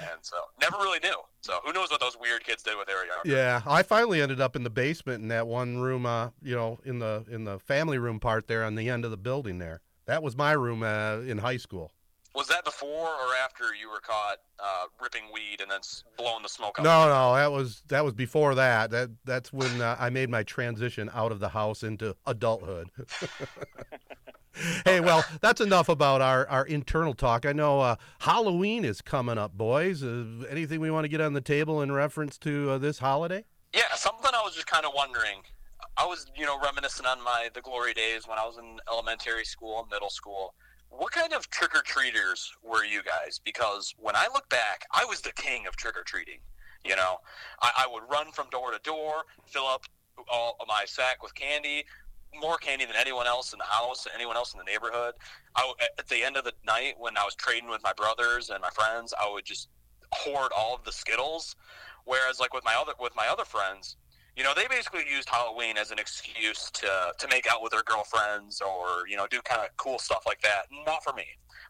And 0.00 0.18
so 0.22 0.36
never 0.60 0.76
really 0.76 1.00
knew. 1.00 1.16
So 1.40 1.58
who 1.64 1.72
knows 1.72 1.90
what 1.90 2.00
those 2.00 2.16
weird 2.18 2.44
kids 2.44 2.62
did 2.62 2.76
when 2.76 2.86
they 2.86 2.94
were? 2.94 3.04
Yeah, 3.24 3.62
I 3.66 3.82
finally 3.82 4.20
ended 4.20 4.40
up 4.40 4.56
in 4.56 4.62
the 4.62 4.70
basement 4.70 5.22
in 5.22 5.28
that 5.28 5.46
one 5.46 5.78
room, 5.78 6.06
uh, 6.06 6.30
you 6.42 6.54
know, 6.54 6.78
in 6.84 6.98
the 6.98 7.24
in 7.30 7.44
the 7.44 7.58
family 7.58 7.98
room 7.98 8.20
part 8.20 8.46
there 8.46 8.64
on 8.64 8.74
the 8.74 8.88
end 8.88 9.04
of 9.04 9.10
the 9.10 9.16
building 9.16 9.58
there. 9.58 9.80
That 10.06 10.22
was 10.22 10.36
my 10.36 10.52
room 10.52 10.82
uh, 10.82 11.18
in 11.20 11.38
high 11.38 11.56
school. 11.56 11.92
Was 12.34 12.48
that 12.48 12.64
before 12.64 13.08
or 13.08 13.34
after 13.44 13.74
you 13.80 13.88
were 13.88 14.00
caught 14.00 14.38
uh, 14.58 14.86
ripping 15.00 15.22
weed 15.32 15.60
and 15.60 15.70
then 15.70 15.80
blowing 16.18 16.42
the 16.42 16.48
smoke 16.48 16.80
out? 16.80 16.84
No, 16.84 17.06
no, 17.06 17.34
that 17.36 17.52
was 17.52 17.82
that 17.88 18.04
was 18.04 18.12
before 18.12 18.56
that. 18.56 18.90
That 18.90 19.10
that's 19.24 19.52
when 19.52 19.80
uh, 19.80 19.96
I 20.00 20.10
made 20.10 20.28
my 20.28 20.42
transition 20.42 21.08
out 21.14 21.30
of 21.30 21.38
the 21.38 21.50
house 21.50 21.84
into 21.84 22.16
adulthood. 22.26 22.90
hey, 24.84 25.00
well, 25.00 25.24
that's 25.40 25.60
enough 25.60 25.88
about 25.88 26.20
our, 26.20 26.46
our 26.48 26.64
internal 26.66 27.14
talk. 27.14 27.46
I 27.46 27.52
know 27.52 27.80
uh, 27.80 27.96
Halloween 28.20 28.84
is 28.84 29.00
coming 29.00 29.38
up, 29.38 29.56
boys. 29.56 30.02
Uh, 30.02 30.24
anything 30.48 30.80
we 30.80 30.90
want 30.90 31.04
to 31.04 31.08
get 31.08 31.20
on 31.20 31.32
the 31.32 31.40
table 31.40 31.82
in 31.82 31.92
reference 31.92 32.38
to 32.38 32.70
uh, 32.70 32.78
this 32.78 32.98
holiday? 32.98 33.44
Yeah, 33.72 33.94
something 33.94 34.30
I 34.32 34.42
was 34.44 34.54
just 34.54 34.66
kind 34.66 34.84
of 34.84 34.92
wondering. 34.94 35.42
I 35.96 36.06
was, 36.06 36.26
you 36.36 36.46
know, 36.46 36.58
reminiscing 36.60 37.06
on 37.06 37.22
my 37.22 37.48
the 37.54 37.60
glory 37.60 37.94
days 37.94 38.26
when 38.26 38.38
I 38.38 38.44
was 38.44 38.58
in 38.58 38.78
elementary 38.90 39.44
school 39.44 39.80
and 39.80 39.90
middle 39.90 40.10
school. 40.10 40.54
What 40.96 41.12
kind 41.12 41.32
of 41.32 41.48
trick 41.50 41.74
or 41.74 41.82
treaters 41.82 42.52
were 42.62 42.84
you 42.84 43.02
guys? 43.02 43.40
Because 43.44 43.94
when 43.98 44.14
I 44.16 44.28
look 44.32 44.48
back, 44.48 44.84
I 44.92 45.04
was 45.04 45.20
the 45.20 45.32
king 45.32 45.66
of 45.66 45.76
trick 45.76 45.96
or 45.96 46.02
treating. 46.04 46.38
You 46.84 46.96
know, 46.96 47.18
I, 47.62 47.70
I 47.78 47.86
would 47.92 48.02
run 48.10 48.30
from 48.32 48.48
door 48.50 48.70
to 48.70 48.78
door, 48.82 49.24
fill 49.46 49.66
up 49.66 49.84
all 50.30 50.56
my 50.68 50.84
sack 50.86 51.22
with 51.22 51.34
candy, 51.34 51.84
more 52.38 52.58
candy 52.58 52.84
than 52.84 52.96
anyone 52.96 53.26
else 53.26 53.52
in 53.52 53.58
the 53.58 53.64
house, 53.64 54.06
anyone 54.14 54.36
else 54.36 54.52
in 54.52 54.58
the 54.58 54.64
neighborhood. 54.64 55.14
I, 55.56 55.72
at 55.98 56.08
the 56.08 56.22
end 56.22 56.36
of 56.36 56.44
the 56.44 56.52
night, 56.66 56.94
when 56.98 57.16
I 57.16 57.24
was 57.24 57.34
trading 57.34 57.68
with 57.68 57.82
my 57.82 57.92
brothers 57.92 58.50
and 58.50 58.60
my 58.60 58.70
friends, 58.70 59.14
I 59.20 59.30
would 59.32 59.44
just 59.44 59.68
hoard 60.12 60.52
all 60.56 60.74
of 60.74 60.84
the 60.84 60.92
Skittles 60.92 61.56
Whereas 62.04 62.38
like 62.38 62.52
with 62.52 62.64
my 62.64 62.74
other 62.74 62.92
with 63.00 63.16
my 63.16 63.26
other 63.28 63.44
friends, 63.44 63.96
you 64.36 64.42
know, 64.42 64.52
they 64.54 64.66
basically 64.68 65.04
used 65.08 65.28
Halloween 65.28 65.76
as 65.76 65.90
an 65.90 65.98
excuse 65.98 66.70
to 66.72 67.12
to 67.18 67.28
make 67.28 67.46
out 67.50 67.62
with 67.62 67.72
their 67.72 67.82
girlfriends 67.82 68.60
or 68.60 69.06
you 69.08 69.16
know 69.16 69.26
do 69.30 69.40
kind 69.42 69.62
of 69.62 69.76
cool 69.76 69.98
stuff 69.98 70.24
like 70.26 70.40
that. 70.42 70.66
Not 70.86 71.04
for 71.04 71.12
me. 71.12 71.24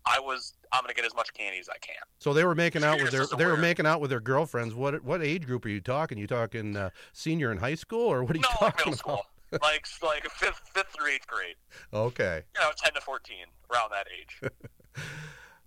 I 0.06 0.18
was 0.20 0.54
I'm 0.72 0.82
gonna 0.82 0.94
get 0.94 1.04
as 1.04 1.14
much 1.14 1.32
candy 1.34 1.58
as 1.58 1.68
I 1.68 1.78
can. 1.78 1.96
So 2.18 2.32
they 2.32 2.44
were 2.44 2.54
making 2.54 2.84
out 2.84 3.00
with 3.00 3.10
their 3.10 3.26
they 3.26 3.46
were 3.46 3.56
making 3.56 3.86
out 3.86 4.00
with 4.00 4.10
their 4.10 4.20
girlfriends. 4.20 4.74
What 4.74 5.04
what 5.04 5.22
age 5.22 5.46
group 5.46 5.64
are 5.64 5.70
you 5.70 5.80
talking? 5.80 6.18
You 6.18 6.26
talking 6.26 6.76
uh, 6.76 6.90
senior 7.12 7.52
in 7.52 7.58
high 7.58 7.74
school 7.74 8.06
or 8.06 8.24
what 8.24 8.34
are 8.34 8.38
you 8.38 8.42
No, 8.42 8.48
like 8.64 8.76
talking 8.76 8.92
middle 8.92 8.98
school, 8.98 9.26
like 9.62 9.86
like 10.02 10.30
fifth 10.30 10.62
fifth 10.72 10.88
through 10.96 11.08
eighth 11.08 11.26
grade. 11.26 11.56
Okay. 11.92 12.42
You 12.54 12.60
know, 12.60 12.70
ten 12.76 12.94
to 12.94 13.00
fourteen, 13.00 13.46
around 13.72 13.90
that 13.90 14.06
age. 14.18 14.50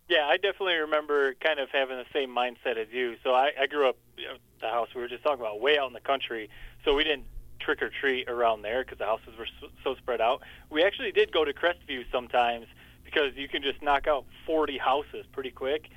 Yeah, 0.10 0.26
I 0.26 0.38
definitely 0.38 0.76
remember 0.76 1.34
kind 1.34 1.60
of 1.60 1.70
having 1.70 1.98
the 1.98 2.06
same 2.14 2.30
mindset 2.30 2.78
as 2.78 2.88
you. 2.92 3.16
So 3.24 3.32
I, 3.32 3.52
I 3.60 3.68
grew 3.68 3.90
up, 3.90 3.98
you 4.18 4.26
know, 4.26 4.36
the 4.62 4.70
house 4.70 4.88
we 4.96 5.02
were 5.02 5.10
just 5.10 5.24
talking 5.24 5.42
about, 5.42 5.60
way 5.60 5.78
out 5.78 5.88
in 5.88 5.94
the 5.94 6.00
country. 6.00 6.50
So 6.88 6.96
we 6.96 7.04
didn't 7.04 7.26
trick 7.60 7.82
or 7.82 7.90
treat 7.90 8.30
around 8.30 8.62
there 8.62 8.82
because 8.82 8.98
the 8.98 9.04
houses 9.04 9.34
were 9.38 9.48
so, 9.60 9.68
so 9.84 9.96
spread 9.96 10.22
out. 10.22 10.42
We 10.70 10.84
actually 10.86 11.12
did 11.12 11.34
go 11.34 11.44
to 11.44 11.52
Crestview 11.52 12.06
sometimes 12.14 12.66
because 13.04 13.36
you 13.36 13.50
can 13.50 13.62
just 13.62 13.82
knock 13.82 14.08
out 14.08 14.24
40 14.46 14.78
houses 14.78 15.26
pretty 15.34 15.52
quick. 15.52 15.90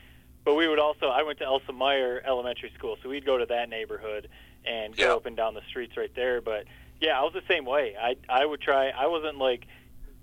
But 0.45 0.57
we 0.57 0.67
would 0.67 0.81
also, 0.81 1.07
I 1.07 1.23
went 1.23 1.39
to 1.39 1.45
Elsa 1.45 1.73
Meyer 1.73 2.21
Elementary 2.27 2.73
School, 2.77 2.97
so 3.03 3.09
we'd 3.09 3.25
go 3.25 3.39
to 3.39 3.47
that 3.47 3.69
neighborhood 3.69 4.29
and 4.65 4.97
go 4.97 5.05
Yeah. 5.05 5.15
up 5.15 5.27
and 5.27 5.37
down 5.37 5.55
the 5.55 5.63
streets 5.69 5.97
right 5.97 6.13
there. 6.17 6.41
But 6.41 6.65
yeah, 7.01 7.21
I 7.21 7.23
was 7.23 7.35
the 7.35 7.43
same 7.49 7.65
way. 7.67 7.95
I 7.97 8.17
I 8.29 8.45
would 8.45 8.61
try. 8.61 8.89
I 8.89 9.07
wasn't 9.07 9.39
like 9.39 9.67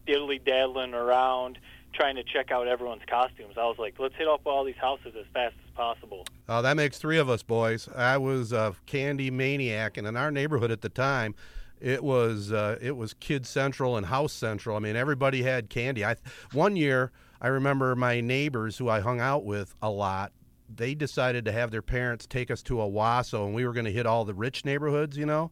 diddly 0.06 0.44
daddling 0.44 0.94
around 0.94 1.60
trying 1.94 2.16
to 2.16 2.24
check 2.24 2.52
out 2.52 2.68
everyone's 2.68 3.04
costumes. 3.08 3.56
I 3.58 3.66
was 3.66 3.78
like, 3.80 3.96
let's 4.00 4.16
hit 4.16 4.28
up 4.28 4.42
all 4.46 4.66
these 4.66 4.76
houses 4.76 5.14
as 5.18 5.26
fast 5.34 5.56
as 5.66 5.72
possible. 5.76 6.17
Oh, 6.50 6.62
that 6.62 6.78
makes 6.78 6.98
three 6.98 7.18
of 7.18 7.30
us, 7.30 7.44
boys. 7.44 7.90
I 7.94 8.18
was 8.18 8.54
a 8.54 8.74
candy 8.86 9.30
maniac, 9.30 9.98
and 9.98 10.08
in 10.08 10.16
our 10.16 10.32
neighborhood 10.32 10.72
at 10.72 10.82
the 10.82 10.90
time, 10.90 11.36
it 11.82 12.04
was 12.04 12.52
uh, 12.52 12.78
it 12.82 12.96
was 12.96 13.14
Kid 13.14 13.46
Central 13.46 13.98
and 13.98 14.06
House 14.06 14.34
Central. 14.34 14.76
I 14.78 14.80
mean, 14.80 14.96
everybody 14.96 15.44
had 15.44 15.70
candy. 15.70 16.06
I 16.06 16.16
one 16.54 16.76
year 16.76 17.12
I 17.42 17.48
remember 17.50 17.96
my 17.96 18.22
neighbors 18.22 18.78
who 18.78 18.90
I 18.90 19.02
hung 19.02 19.20
out 19.20 19.44
with 19.46 19.76
a 19.82 19.90
lot. 19.90 20.32
They 20.74 20.96
decided 20.96 21.46
to 21.46 21.52
have 21.52 21.72
their 21.72 21.82
parents 21.82 22.26
take 22.26 22.50
us 22.50 22.62
to 22.64 22.76
Owosso, 22.76 23.46
and 23.46 23.54
we 23.54 23.66
were 23.66 23.74
going 23.74 23.86
to 23.86 23.92
hit 23.92 24.06
all 24.06 24.26
the 24.26 24.34
rich 24.34 24.64
neighborhoods. 24.66 25.18
You 25.18 25.26
know, 25.26 25.52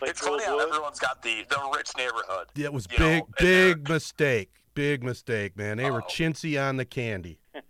Like 0.00 0.10
it's 0.10 0.20
funny 0.20 0.44
how 0.44 0.58
everyone's 0.60 1.00
got 1.00 1.22
the 1.22 1.44
the 1.48 1.70
rich 1.76 1.90
neighborhood. 1.98 2.46
Yeah, 2.54 2.66
it 2.66 2.72
was 2.72 2.86
big, 2.86 3.00
know, 3.00 3.28
big 3.38 3.88
mistake, 3.88 4.50
big 4.74 5.02
mistake, 5.02 5.56
man. 5.56 5.76
They 5.76 5.90
were 5.90 6.02
Uh-oh. 6.02 6.08
chintzy 6.10 6.60
on 6.62 6.76
the 6.76 6.84
candy. 6.84 7.40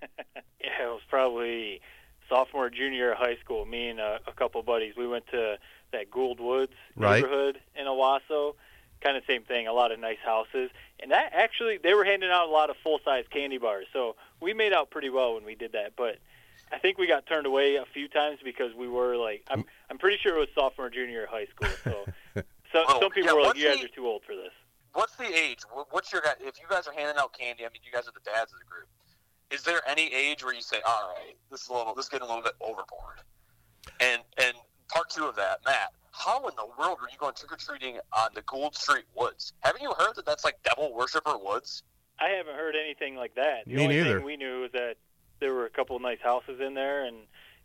Yeah, 0.61 0.87
it 0.89 0.93
was 0.93 1.03
probably 1.09 1.83
sophomore, 2.28 2.71
junior 2.71 2.97
year 2.97 3.12
of 3.12 3.19
high 3.19 3.37
school. 3.37 3.64
Me 3.64 3.88
and 3.88 4.00
a, 4.00 4.21
a 4.26 4.33
couple 4.33 4.62
buddies, 4.62 4.95
we 4.97 5.07
went 5.07 5.26
to 5.28 5.57
that 5.93 6.11
Gould 6.11 6.40
Woods 6.40 6.73
Right. 6.97 7.16
neighborhood 7.23 7.61
in 7.75 7.87
Owosso. 7.87 8.54
Kind 9.00 9.16
of 9.16 9.23
same 9.28 9.43
thing, 9.43 9.66
a 9.66 9.73
lot 9.73 9.93
of 9.93 10.00
nice 10.00 10.19
houses. 10.25 10.71
And 11.00 11.11
that 11.11 11.31
actually, 11.35 11.78
they 11.78 11.93
were 11.95 12.04
handing 12.04 12.31
out 12.31 12.49
a 12.49 12.50
lot 12.50 12.71
of 12.71 12.76
full 12.83 13.00
size 13.04 13.25
candy 13.31 13.59
bars. 13.59 13.87
So 13.93 14.16
we 14.40 14.54
made 14.54 14.73
out 14.73 14.90
pretty 14.90 15.11
well 15.11 15.35
when 15.35 15.45
we 15.45 15.54
did 15.54 15.73
that. 15.73 15.93
But 15.97 16.19
I 16.73 16.78
think 16.78 16.97
we 16.97 17.07
got 17.07 17.26
turned 17.26 17.47
away 17.47 17.76
a 17.76 17.85
few 17.93 18.09
times 18.09 18.38
because 18.43 18.75
we 18.75 18.88
were 18.88 19.16
like, 19.16 19.43
I'm, 19.50 19.64
I'm 19.90 19.99
pretty 19.99 20.16
sure 20.23 20.37
it 20.37 20.38
was 20.40 20.49
sophomore, 20.54 20.88
junior 20.88 21.11
year 21.11 21.25
of 21.25 21.31
high 21.31 21.47
school. 21.47 21.69
So, 21.85 22.04
so 22.73 22.85
Oh, 22.88 23.00
some 23.00 23.11
people 23.11 23.31
yeah, 23.31 23.35
were 23.35 23.43
like, 23.43 23.57
you 23.57 23.69
guys 23.69 23.78
the- 23.81 23.85
are 23.85 23.88
too 23.88 24.07
old 24.07 24.23
for 24.25 24.35
this. 24.35 24.52
What's 24.95 25.16
the 25.16 25.25
age? 25.26 25.59
What's 25.90 26.12
your? 26.12 26.23
If 26.40 26.54
you 26.61 26.66
guys 26.71 26.87
are 26.87 26.93
handing 26.95 27.16
out 27.19 27.37
candy, 27.37 27.64
I 27.64 27.69
mean, 27.69 27.83
you 27.85 27.90
guys 27.93 28.07
are 28.07 28.12
the 28.14 28.21
dads 28.25 28.52
of 28.52 28.61
the 28.61 28.64
group. 28.64 28.87
Is 29.51 29.63
there 29.63 29.81
any 29.89 30.13
age 30.13 30.45
where 30.45 30.55
you 30.55 30.63
say, 30.63 30.79
"All 30.87 31.15
right, 31.15 31.37
this 31.51 31.63
is 31.63 31.69
a 31.69 31.73
little, 31.73 31.95
this 31.95 32.07
is 32.07 32.09
getting 32.11 32.27
a 32.27 32.29
little 32.29 32.43
bit 32.43 32.55
overboard"? 32.61 33.21
And 34.01 34.23
and 34.39 34.55
part 34.89 35.11
two 35.11 35.25
of 35.27 35.37
that, 35.37 35.61
Matt, 35.65 35.91
how 36.13 36.47
in 36.49 36.55
the 36.57 36.67
world 36.79 36.99
are 37.03 37.09
you 37.11 37.19
going 37.19 37.35
trick 37.35 37.53
or 37.53 37.57
treating 37.57 37.99
on 38.13 38.31
the 38.35 38.43
Gould 38.43 38.75
Street 38.75 39.05
Woods? 39.15 39.53
Haven't 39.61 39.83
you 39.83 39.93
heard 39.99 40.15
that 40.17 40.27
that's 40.27 40.45
like 40.45 40.57
devil 40.63 40.93
worshiper 40.95 41.37
woods? 41.39 41.83
I 42.19 42.29
haven't 42.31 42.55
heard 42.55 42.75
anything 42.77 43.17
like 43.17 43.35
that. 43.35 43.65
The 43.67 43.75
Me 43.75 43.83
only 43.85 43.97
neither. 43.99 44.17
thing 44.19 44.25
we 44.27 44.37
knew 44.37 44.63
was 44.63 44.73
that 44.73 44.97
there 45.41 45.53
were 45.53 45.67
a 45.67 45.71
couple 45.71 45.97
of 45.97 46.03
nice 46.03 46.21
houses 46.23 46.61
in 46.61 46.75
there, 46.75 47.05
and 47.05 47.17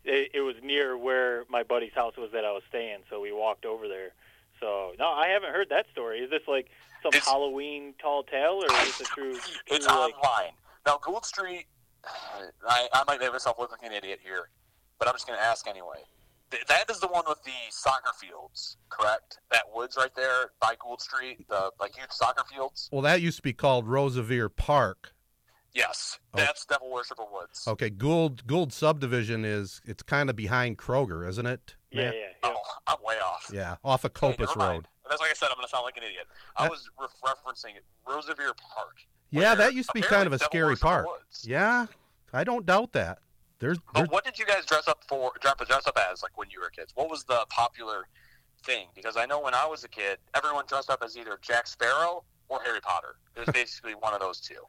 it, 0.04 0.30
it 0.34 0.40
was 0.40 0.56
near 0.62 0.98
where 0.98 1.44
my 1.48 1.62
buddy's 1.62 1.92
house 1.94 2.16
was 2.16 2.30
that 2.32 2.44
I 2.44 2.52
was 2.52 2.62
staying, 2.68 2.98
so 3.08 3.20
we 3.20 3.32
walked 3.32 3.64
over 3.64 3.86
there. 3.88 4.10
So 4.58 4.92
no, 4.98 5.08
I 5.08 5.28
haven't 5.28 5.52
heard 5.52 5.70
that 5.70 5.86
story. 5.92 6.18
Is 6.20 6.30
this 6.30 6.42
like 6.46 6.68
some 7.02 7.10
It's- 7.10 7.26
Halloween 7.26 7.94
tall 8.00 8.22
tale, 8.24 8.62
or 8.62 8.72
is 8.72 8.98
this 8.98 9.00
a 9.00 9.04
true? 9.04 9.38
It's 9.68 9.86
like, 9.86 10.14
online 10.14 10.52
now. 10.86 10.98
Gould 11.02 11.24
Street. 11.24 11.66
I, 12.68 12.88
I 12.92 13.04
might 13.06 13.20
make 13.20 13.32
myself 13.32 13.58
look 13.58 13.70
like 13.70 13.82
an 13.82 13.92
idiot 13.92 14.20
here, 14.22 14.48
but 14.98 15.08
I'm 15.08 15.14
just 15.14 15.26
going 15.26 15.38
to 15.38 15.44
ask 15.44 15.66
anyway. 15.68 15.98
Th- 16.50 16.64
That 16.66 16.90
is 16.90 16.98
the 17.00 17.08
one 17.08 17.24
with 17.28 17.42
the 17.44 17.50
soccer 17.70 18.12
fields, 18.20 18.76
correct? 18.88 19.38
That 19.50 19.64
woods 19.74 19.96
right 19.96 20.14
there 20.16 20.50
by 20.60 20.74
Gould 20.82 21.00
Street, 21.00 21.46
the 21.48 21.70
like 21.80 21.94
huge 21.94 22.10
soccer 22.10 22.44
fields. 22.52 22.88
Well, 22.92 23.02
that 23.02 23.20
used 23.20 23.36
to 23.36 23.42
be 23.42 23.52
called 23.52 23.86
Rosevere 23.86 24.48
Park. 24.48 25.12
Yes, 25.72 26.18
Oh. 26.34 26.38
that's 26.38 26.64
Devil 26.66 26.90
Worshipper 26.90 27.22
Woods. 27.32 27.62
Okay, 27.68 27.90
Gould 27.90 28.44
Gould 28.46 28.72
subdivision 28.72 29.44
is 29.44 29.80
it's 29.84 30.02
kind 30.02 30.28
of 30.28 30.34
behind 30.34 30.78
Kroger, 30.78 31.28
isn't 31.28 31.46
it? 31.46 31.76
yeah, 31.92 32.04
yeah, 32.04 32.10
yeah. 32.12 32.26
Oh, 32.42 32.56
I'm 32.88 32.96
way 33.04 33.16
off. 33.20 33.50
Yeah, 33.52 33.76
off 33.84 34.04
of 34.04 34.12
Copus 34.14 34.48
never 34.48 34.58
mind. 34.58 34.72
Road. 34.78 34.86
That's 35.08 35.20
like 35.20 35.30
I 35.30 35.34
said. 35.34 35.46
I'm 35.50 35.56
going 35.56 35.66
to 35.66 35.70
sound 35.70 35.84
like 35.84 35.96
an 35.96 36.02
idiot. 36.04 36.26
I 36.56 36.64
That- 36.64 36.70
was 36.72 36.88
re- 36.98 37.06
referencing 37.24 37.74
Rosevere 38.08 38.52
Park. 38.74 38.96
Yeah, 39.30 39.54
that 39.54 39.74
used 39.74 39.88
to 39.90 39.94
be 39.94 40.02
kind 40.02 40.26
of 40.26 40.32
a 40.32 40.38
scary 40.38 40.76
park. 40.76 41.06
Yeah, 41.42 41.86
I 42.32 42.44
don't 42.44 42.66
doubt 42.66 42.92
that. 42.92 43.18
There's, 43.58 43.78
there's 43.94 44.08
But 44.08 44.12
what 44.12 44.24
did 44.24 44.38
you 44.38 44.46
guys 44.46 44.64
dress 44.64 44.88
up 44.88 45.04
for? 45.06 45.32
Dress 45.40 45.86
up 45.86 45.98
as 46.10 46.22
like 46.22 46.36
when 46.38 46.48
you 46.50 46.60
were 46.60 46.70
kids? 46.70 46.92
What 46.94 47.10
was 47.10 47.24
the 47.24 47.44
popular 47.50 48.06
thing? 48.64 48.86
Because 48.94 49.16
I 49.16 49.26
know 49.26 49.40
when 49.40 49.54
I 49.54 49.66
was 49.66 49.84
a 49.84 49.88
kid, 49.88 50.18
everyone 50.34 50.64
dressed 50.66 50.90
up 50.90 51.02
as 51.04 51.16
either 51.16 51.38
Jack 51.42 51.66
Sparrow 51.66 52.24
or 52.48 52.60
Harry 52.64 52.80
Potter. 52.80 53.16
It 53.36 53.40
was 53.46 53.48
basically 53.54 53.92
one 53.92 54.14
of 54.14 54.20
those 54.20 54.40
two. 54.40 54.62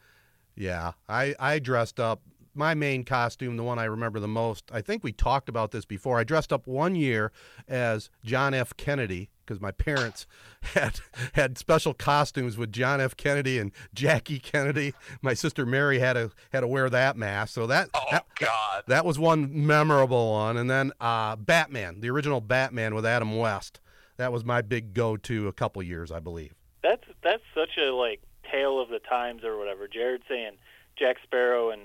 yeah. 0.56 0.91
I 1.08 1.36
I 1.39 1.60
dressed 1.60 2.00
up. 2.00 2.22
My 2.53 2.74
main 2.74 3.03
costume, 3.03 3.58
the 3.58 3.63
one 3.63 3.79
I 3.79 3.86
remember 3.86 4.20
the 4.20 4.27
most. 4.27 4.70
I 4.74 4.81
think 4.81 5.03
we 5.03 5.12
talked 5.12 5.48
about 5.48 5.72
this 5.72 5.86
before. 5.86 6.20
I 6.20 6.24
dressed 6.24 6.51
up 6.51 6.67
one 6.67 6.96
year 6.96 7.31
as 7.67 8.10
John 8.24 8.53
F. 8.53 8.75
Kennedy 8.75 9.29
because 9.46 9.62
my 9.62 9.72
parents 9.72 10.27
had 10.62 11.00
had 11.34 11.58
special 11.58 11.93
costumes 11.93 12.58
with 12.58 12.72
John 12.72 13.01
F. 13.01 13.15
Kennedy 13.17 13.58
and 13.60 13.72
Jackie 13.93 14.39
Kennedy. 14.39 14.93
My 15.22 15.34
sister 15.34 15.65
Mary 15.65 16.00
had 16.00 16.13
to 16.13 16.31
had 16.51 16.62
to 16.62 16.67
wear 16.67 16.89
that 16.89 17.17
mask. 17.17 17.53
So 17.53 17.67
that 17.67 17.89
Oh 17.93 18.05
that, 18.12 18.25
God! 18.39 18.84
That 18.88 19.05
was 19.05 19.20
one 19.20 19.65
memorable 19.65 20.31
one. 20.31 20.58
And 20.58 20.70
then 20.70 20.91
uh, 21.00 21.36
Batman, 21.36 22.01
the 22.01 22.10
original 22.10 22.41
Batman 22.41 22.96
with 22.96 23.05
Adam 23.05 23.38
West. 23.38 23.79
That 24.17 24.31
was 24.31 24.46
my 24.46 24.62
big 24.62 24.93
go-to 24.93 25.48
a 25.48 25.53
couple 25.53 25.81
years, 25.81 26.12
I 26.12 26.20
believe. 26.20 26.53
That's 26.84 27.03
that's 27.24 27.43
such 27.55 27.77
a 27.77 27.91
like 27.91 28.22
tale 28.51 28.79
of 28.79 28.89
the 28.89 29.00
times 29.00 29.43
or 29.43 29.58
whatever. 29.58 29.88
Jared 29.88 30.24
saying 30.27 30.53
Jack 30.98 31.17
Sparrow 31.24 31.72
and 31.72 31.81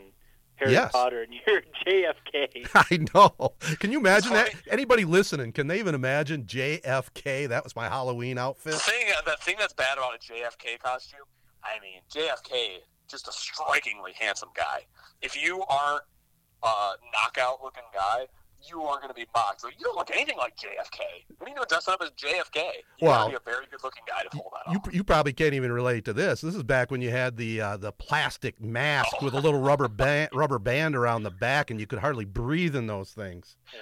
Harry 0.57 0.73
Yes. 0.73 0.93
Potter, 0.93 1.23
and 1.23 1.33
you're 1.47 1.63
JFK. 1.87 2.69
I 2.75 3.07
know. 3.15 3.55
Can 3.79 3.93
you 3.93 3.99
imagine 4.01 4.33
that? 4.33 4.49
funny. 4.51 4.63
Anybody 4.71 5.05
listening, 5.05 5.53
can 5.53 5.67
they 5.67 5.79
even 5.79 5.95
imagine 5.95 6.45
JFK? 6.45 7.49
That 7.49 7.63
was 7.65 7.77
my 7.77 7.89
Halloween 7.89 8.37
The 8.37 8.43
outfit. 8.43 8.75
thing, 8.75 9.07
uh, 9.17 9.23
the 9.31 9.37
thing 9.43 9.57
that's 9.59 9.73
bad 9.75 9.99
about 9.99 10.15
a 10.15 10.19
JFK 10.19 10.79
costume, 10.81 11.21
I 11.63 11.79
mean, 11.81 12.01
JFK, 12.13 12.79
just 13.09 13.29
a 13.29 13.33
strikingly 13.33 14.13
handsome 14.19 14.51
guy. 14.55 14.87
If 15.23 15.41
you 15.41 15.63
aren't 15.69 16.03
a 16.63 16.93
knockout 17.13 17.63
looking 17.63 17.85
guy, 17.95 18.27
you 18.69 18.83
are 18.83 18.97
going 18.99 19.09
to 19.09 19.15
be 19.15 19.27
mocked. 19.35 19.61
So 19.61 19.69
you 19.69 19.85
don't 19.85 19.97
look 19.97 20.11
anything 20.11 20.37
like 20.39 20.57
JFK. 20.57 21.25
When 21.39 21.49
are 21.49 21.51
you 21.51 21.55
know 21.57 21.63
to 21.63 21.69
dress 21.69 21.89
up 21.89 22.01
as 22.03 22.11
JFK? 22.11 22.55
You 22.99 23.09
Well, 23.09 23.15
got 23.17 23.25
to 23.25 23.31
be 23.31 23.37
a 23.37 23.41
very 23.55 23.67
good 23.71 23.83
looking 23.83 24.03
guy 24.07 24.23
to 24.23 24.29
pull 24.31 24.53
that 24.55 24.73
You, 24.73 24.79
off. 24.79 24.95
you 24.95 25.05
probably 25.05 25.33
can't 25.33 25.55
even 25.55 25.73
relate 25.73 26.05
to 26.07 26.13
this. 26.13 26.41
This 26.41 26.55
is 26.55 26.63
back 26.63 26.91
when 26.91 27.01
you 27.01 27.11
had 27.11 27.37
the 27.37 27.61
uh, 27.61 27.77
the 27.77 27.93
plastic 27.93 28.61
mask 28.61 29.21
with 29.23 29.35
a 29.35 29.41
little 29.41 29.61
rubber 29.61 29.89
band 29.89 30.31
rubber 30.35 30.59
band 30.59 30.95
around 30.97 31.23
the 31.23 31.31
back, 31.31 31.71
and 31.71 31.79
you 31.81 31.87
could 31.87 31.99
hardly 32.01 32.25
breathe 32.25 32.75
in 32.77 32.87
those 32.87 33.11
things. 33.13 33.57
Yeah. 33.73 33.81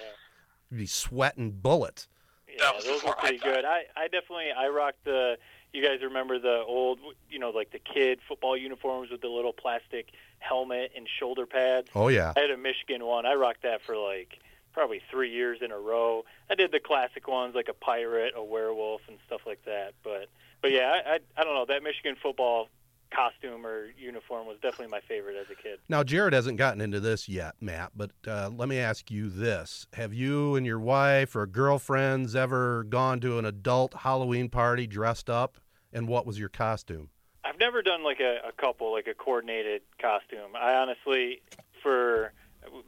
You'd 0.70 0.78
be 0.78 0.86
sweating 0.86 1.50
bullets. 1.52 2.08
Yeah, 2.48 2.70
those 2.74 2.86
were 2.86 2.92
before 2.94 3.16
I 3.18 3.20
pretty 3.20 3.38
good. 3.38 3.64
I, 3.64 3.82
I 3.96 4.04
definitely 4.08 4.50
I 4.56 4.68
rocked 4.68 5.04
the. 5.04 5.36
You 5.72 5.82
guys 5.82 5.98
remember 6.04 6.38
the 6.38 6.62
old, 6.64 7.00
you 7.28 7.40
know, 7.40 7.50
like 7.50 7.72
the 7.72 7.80
kid 7.80 8.20
football 8.28 8.56
uniforms 8.56 9.10
with 9.10 9.20
the 9.22 9.26
little 9.28 9.52
plastic 9.52 10.10
helmet 10.38 10.92
and 10.96 11.08
shoulder 11.18 11.46
pads. 11.46 11.88
Oh 11.96 12.06
yeah. 12.06 12.32
I 12.36 12.40
had 12.42 12.50
a 12.52 12.56
Michigan 12.56 13.04
one. 13.04 13.26
I 13.26 13.34
rocked 13.34 13.62
that 13.64 13.82
for 13.82 13.96
like 13.96 14.38
probably 14.74 15.00
three 15.10 15.30
years 15.30 15.60
in 15.62 15.70
a 15.70 15.78
row. 15.78 16.24
I 16.50 16.54
did 16.54 16.72
the 16.72 16.80
classic 16.80 17.26
ones 17.26 17.54
like 17.54 17.68
a 17.68 17.74
pirate, 17.74 18.34
a 18.36 18.44
werewolf, 18.44 19.00
and 19.08 19.16
stuff 19.26 19.42
like 19.46 19.64
that. 19.64 19.94
But 20.02 20.28
but 20.60 20.72
yeah, 20.72 20.92
I 20.92 21.14
I, 21.14 21.18
I 21.36 21.44
don't 21.44 21.54
know 21.54 21.66
that 21.66 21.82
Michigan 21.82 22.16
football 22.20 22.68
costume 23.14 23.64
or 23.64 23.86
uniform 23.96 24.46
was 24.46 24.56
definitely 24.60 24.88
my 24.88 25.00
favorite 25.00 25.36
as 25.36 25.46
a 25.50 25.54
kid. 25.54 25.78
Now, 25.88 26.02
Jared 26.02 26.32
hasn't 26.32 26.58
gotten 26.58 26.80
into 26.80 27.00
this 27.00 27.28
yet, 27.28 27.54
Matt, 27.60 27.92
but 27.94 28.10
uh, 28.26 28.50
let 28.54 28.68
me 28.68 28.78
ask 28.78 29.10
you 29.10 29.30
this. 29.30 29.86
Have 29.92 30.12
you 30.12 30.56
and 30.56 30.66
your 30.66 30.80
wife 30.80 31.36
or 31.36 31.46
girlfriends 31.46 32.34
ever 32.34 32.84
gone 32.84 33.20
to 33.20 33.38
an 33.38 33.44
adult 33.44 33.94
Halloween 33.94 34.48
party 34.48 34.86
dressed 34.86 35.30
up? 35.30 35.58
And 35.92 36.08
what 36.08 36.26
was 36.26 36.40
your 36.40 36.48
costume? 36.48 37.10
I've 37.44 37.58
never 37.60 37.82
done 37.82 38.02
like 38.02 38.18
a, 38.18 38.38
a 38.48 38.52
couple, 38.52 38.92
like 38.92 39.06
a 39.06 39.14
coordinated 39.14 39.82
costume. 40.00 40.56
I 40.58 40.74
honestly, 40.74 41.40
for 41.82 42.32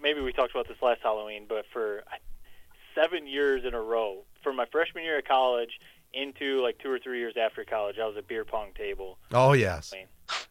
maybe 0.02 0.20
we 0.20 0.32
talked 0.32 0.52
about 0.52 0.68
this 0.68 0.80
last 0.82 1.00
Halloween, 1.02 1.46
but 1.48 1.64
for 1.72 2.02
seven 2.94 3.26
years 3.26 3.64
in 3.64 3.74
a 3.74 3.80
row 3.80 4.24
from 4.42 4.56
my 4.56 4.66
freshman 4.72 5.04
year 5.04 5.18
of 5.18 5.24
college 5.24 5.78
into 6.14 6.62
like 6.62 6.78
two 6.78 6.90
or 6.90 6.98
three 6.98 7.18
years 7.18 7.34
after 7.36 7.64
college. 7.64 7.96
I 8.00 8.06
was 8.06 8.16
a 8.16 8.22
beer 8.22 8.44
pong 8.44 8.68
table, 8.76 9.18
Oh 9.32 9.52
yes. 9.52 9.92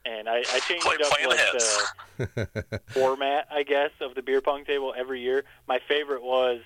and 0.06 0.30
I, 0.30 0.38
I 0.39 0.60
changed 0.60 0.86
Play- 0.86 0.96
up 1.04 1.12
playing 1.12 1.30
the 1.30 1.86
like 2.20 2.36
the 2.36 2.82
format, 2.89 3.48
I 3.51 3.63
guess, 3.63 3.92
of 4.01 4.13
the 4.15 4.22
beer 4.22 4.42
pong 4.42 4.65
table 4.65 4.94
every 4.96 5.22
year. 5.22 5.44
My 5.68 5.80
favorite 5.88 6.22
was 6.22 6.62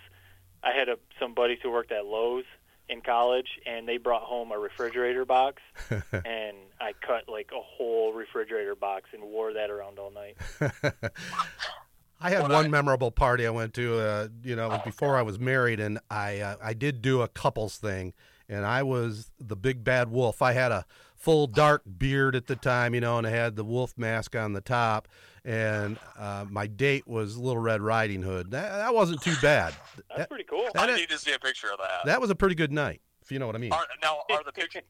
I 0.64 0.72
had 0.74 0.90
a, 0.90 0.98
some 1.20 1.34
buddies 1.34 1.60
who 1.64 1.72
worked 1.72 1.92
at 1.94 2.06
Lowe's 2.06 2.44
in 2.90 3.02
college, 3.02 3.48
and 3.66 3.88
they 3.88 3.98
brought 3.98 4.24
home 4.24 4.52
a 4.52 4.58
refrigerator 4.60 5.24
box, 5.24 5.62
and 6.12 6.58
I 6.82 6.94
cut 7.00 7.30
like 7.30 7.52
a 7.56 7.62
whole 7.62 8.12
refrigerator 8.12 8.76
box 8.76 9.06
and 9.14 9.24
wore 9.24 9.54
that 9.54 9.70
around 9.70 10.00
all 10.00 10.12
night. 10.12 10.36
I 12.22 12.30
had 12.32 12.44
one 12.50 12.66
I- 12.66 12.68
memorable 12.68 13.12
party 13.12 13.46
I 13.48 13.50
went 13.50 13.74
to. 13.76 14.00
Uh, 14.00 14.28
you 14.44 14.56
know, 14.56 14.70
was 14.70 14.82
before 14.84 15.18
I 15.18 15.22
was 15.22 15.40
married, 15.40 15.80
and 15.80 16.00
I 16.10 16.40
uh, 16.40 16.56
I 16.62 16.74
did 16.74 17.02
do 17.02 17.22
a 17.22 17.28
couples 17.28 17.78
thing, 17.78 18.14
and 18.48 18.66
I 18.66 18.84
was 18.84 19.32
the 19.40 19.56
big 19.56 19.84
bad 19.84 20.10
wolf. 20.12 20.42
I 20.42 20.54
had 20.54 20.72
a 20.72 20.86
full 21.16 21.48
dark 21.48 21.84
beard 21.98 22.36
at 22.36 22.48
the 22.48 22.56
time, 22.56 22.94
you 22.96 23.02
know, 23.02 23.18
and 23.18 23.28
I 23.28 23.30
had 23.30 23.56
the 23.56 23.64
wolf 23.66 23.94
mask 23.98 24.36
on 24.38 24.54
the 24.54 24.62
top, 24.62 25.08
and 25.44 25.98
uh, 26.18 26.46
my 26.50 26.66
date 26.68 27.08
was 27.08 27.38
Little 27.38 27.62
Red 27.62 27.82
Riding 27.82 28.22
Hood. 28.22 28.52
That, 28.52 28.70
that 28.72 28.94
wasn't 28.96 29.22
too 29.22 29.36
bad. 29.42 29.74
That's 30.10 30.20
That, 30.20 30.30
pretty 30.30 30.46
cool. 30.46 30.68
that 30.74 30.90
I 30.90 30.96
need 30.96 31.10
to 31.10 31.18
see 31.18 31.34
a 31.34 31.40
picture 31.40 31.72
of 31.72 31.78
that. 31.80 32.06
that 32.06 32.22
was 32.22 32.30
a 32.30 32.36
pretty 32.36 32.56
good 32.56 32.72
night, 32.72 33.02
if 33.22 33.32
you 33.34 33.40
know 33.40 33.48
what 33.48 33.56
I 33.56 33.60
mean. 33.60 33.74
Are, 33.74 33.86
now, 34.02 34.20
are 34.32 34.44
the 34.46 34.52
pictures 34.54 34.84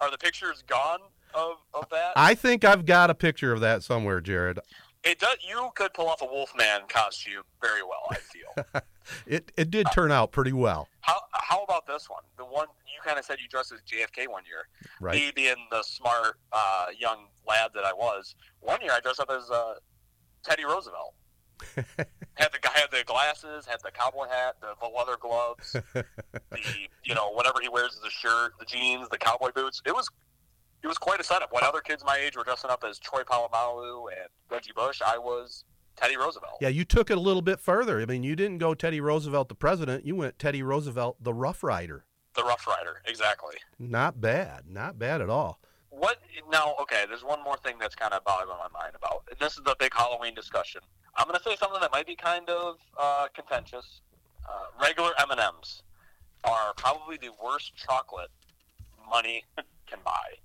are 0.00 0.10
the 0.10 0.18
pictures 0.18 0.62
gone 0.66 1.00
of, 1.34 1.56
of 1.74 1.88
that? 1.90 2.12
I 2.14 2.34
think 2.34 2.64
I've 2.64 2.84
got 2.86 3.08
a 3.10 3.14
picture 3.14 3.52
of 3.52 3.60
that 3.60 3.82
somewhere, 3.82 4.20
Jared. 4.20 4.58
It 5.04 5.18
does. 5.20 5.36
You 5.46 5.70
could 5.74 5.94
pull 5.94 6.08
off 6.08 6.22
a 6.22 6.26
Wolfman 6.26 6.82
costume 6.88 7.42
very 7.62 7.82
well. 7.82 8.06
I 8.10 8.16
feel. 8.16 8.82
It 9.26 9.52
it 9.56 9.70
did 9.70 9.86
turn 9.94 10.12
out 10.12 10.32
pretty 10.32 10.52
well, 10.52 10.88
how 11.00 11.20
How 11.32 11.62
about 11.62 11.86
this 11.86 12.10
one? 12.10 12.22
The 12.36 12.44
one 12.44 12.66
you 12.86 13.00
kind 13.02 13.18
of 13.18 13.24
said 13.24 13.38
you 13.40 13.48
dressed 13.48 13.72
as 13.72 13.80
JFK 13.80 14.28
one 14.28 14.42
year. 14.46 14.68
right? 15.00 15.14
Me 15.14 15.32
being 15.34 15.56
the 15.70 15.82
smart 15.82 16.38
uh, 16.52 16.86
young 16.98 17.26
lad 17.46 17.70
that 17.74 17.84
I 17.84 17.92
was, 17.92 18.34
one 18.60 18.80
year 18.82 18.92
I 18.92 19.00
dressed 19.00 19.20
up 19.20 19.30
as 19.30 19.50
uh, 19.50 19.74
Teddy 20.42 20.64
Roosevelt. 20.64 21.14
had 22.34 22.52
the 22.52 22.58
had 22.62 22.90
the 22.92 23.02
glasses, 23.04 23.66
had 23.66 23.80
the 23.82 23.90
cowboy 23.90 24.28
hat, 24.28 24.56
the, 24.60 24.74
the 24.80 24.86
leather 24.86 25.16
gloves, 25.18 25.72
the 25.94 26.60
you 27.04 27.14
know 27.14 27.30
whatever 27.30 27.60
he 27.60 27.68
wears 27.68 27.94
is 27.94 28.00
the 28.00 28.10
shirt, 28.10 28.52
the 28.60 28.66
jeans, 28.66 29.08
the 29.08 29.18
cowboy 29.18 29.50
boots. 29.52 29.82
It 29.84 29.94
was 29.94 30.08
it 30.82 30.86
was 30.86 30.98
quite 30.98 31.20
a 31.20 31.24
setup. 31.24 31.52
When 31.52 31.64
other 31.64 31.80
kids 31.80 32.04
my 32.04 32.16
age 32.16 32.36
were 32.36 32.44
dressing 32.44 32.70
up 32.70 32.84
as 32.88 32.98
Troy 32.98 33.22
Polamalu 33.22 34.06
and 34.12 34.28
Reggie 34.50 34.72
Bush, 34.74 35.00
I 35.04 35.18
was 35.18 35.64
Teddy 35.96 36.16
Roosevelt. 36.16 36.58
Yeah, 36.60 36.68
you 36.68 36.84
took 36.84 37.10
it 37.10 37.18
a 37.18 37.20
little 37.20 37.42
bit 37.42 37.60
further. 37.60 38.00
I 38.00 38.06
mean, 38.06 38.22
you 38.22 38.36
didn't 38.36 38.58
go 38.58 38.74
Teddy 38.74 39.00
Roosevelt 39.00 39.48
the 39.48 39.54
president. 39.54 40.06
You 40.06 40.16
went 40.16 40.38
Teddy 40.38 40.62
Roosevelt 40.62 41.16
the 41.22 41.34
Rough 41.34 41.62
Rider. 41.62 42.04
The 42.34 42.44
Rough 42.44 42.66
Rider, 42.66 43.02
exactly. 43.06 43.56
Not 43.78 44.20
bad. 44.20 44.64
Not 44.68 44.98
bad 44.98 45.20
at 45.20 45.28
all. 45.28 45.58
What 45.90 46.18
now? 46.50 46.76
Okay, 46.80 47.04
there's 47.08 47.24
one 47.24 47.42
more 47.42 47.56
thing 47.56 47.76
that's 47.80 47.96
kind 47.96 48.12
of 48.12 48.22
boggling 48.24 48.58
my 48.58 48.78
mind 48.78 48.94
about. 48.94 49.24
And 49.28 49.38
this 49.40 49.54
is 49.54 49.64
the 49.64 49.74
big 49.80 49.92
Halloween 49.92 50.34
discussion. 50.34 50.80
I'm 51.16 51.26
going 51.26 51.38
to 51.38 51.42
say 51.42 51.56
something 51.56 51.80
that 51.80 51.90
might 51.90 52.06
be 52.06 52.14
kind 52.14 52.48
of 52.48 52.76
uh, 52.96 53.26
contentious. 53.34 54.00
Uh, 54.48 54.66
regular 54.80 55.10
M&Ms 55.18 55.82
are 56.44 56.72
probably 56.76 57.16
the 57.16 57.30
worst 57.44 57.72
chocolate 57.74 58.30
money 59.10 59.44
can 59.86 59.98
buy. 60.04 60.36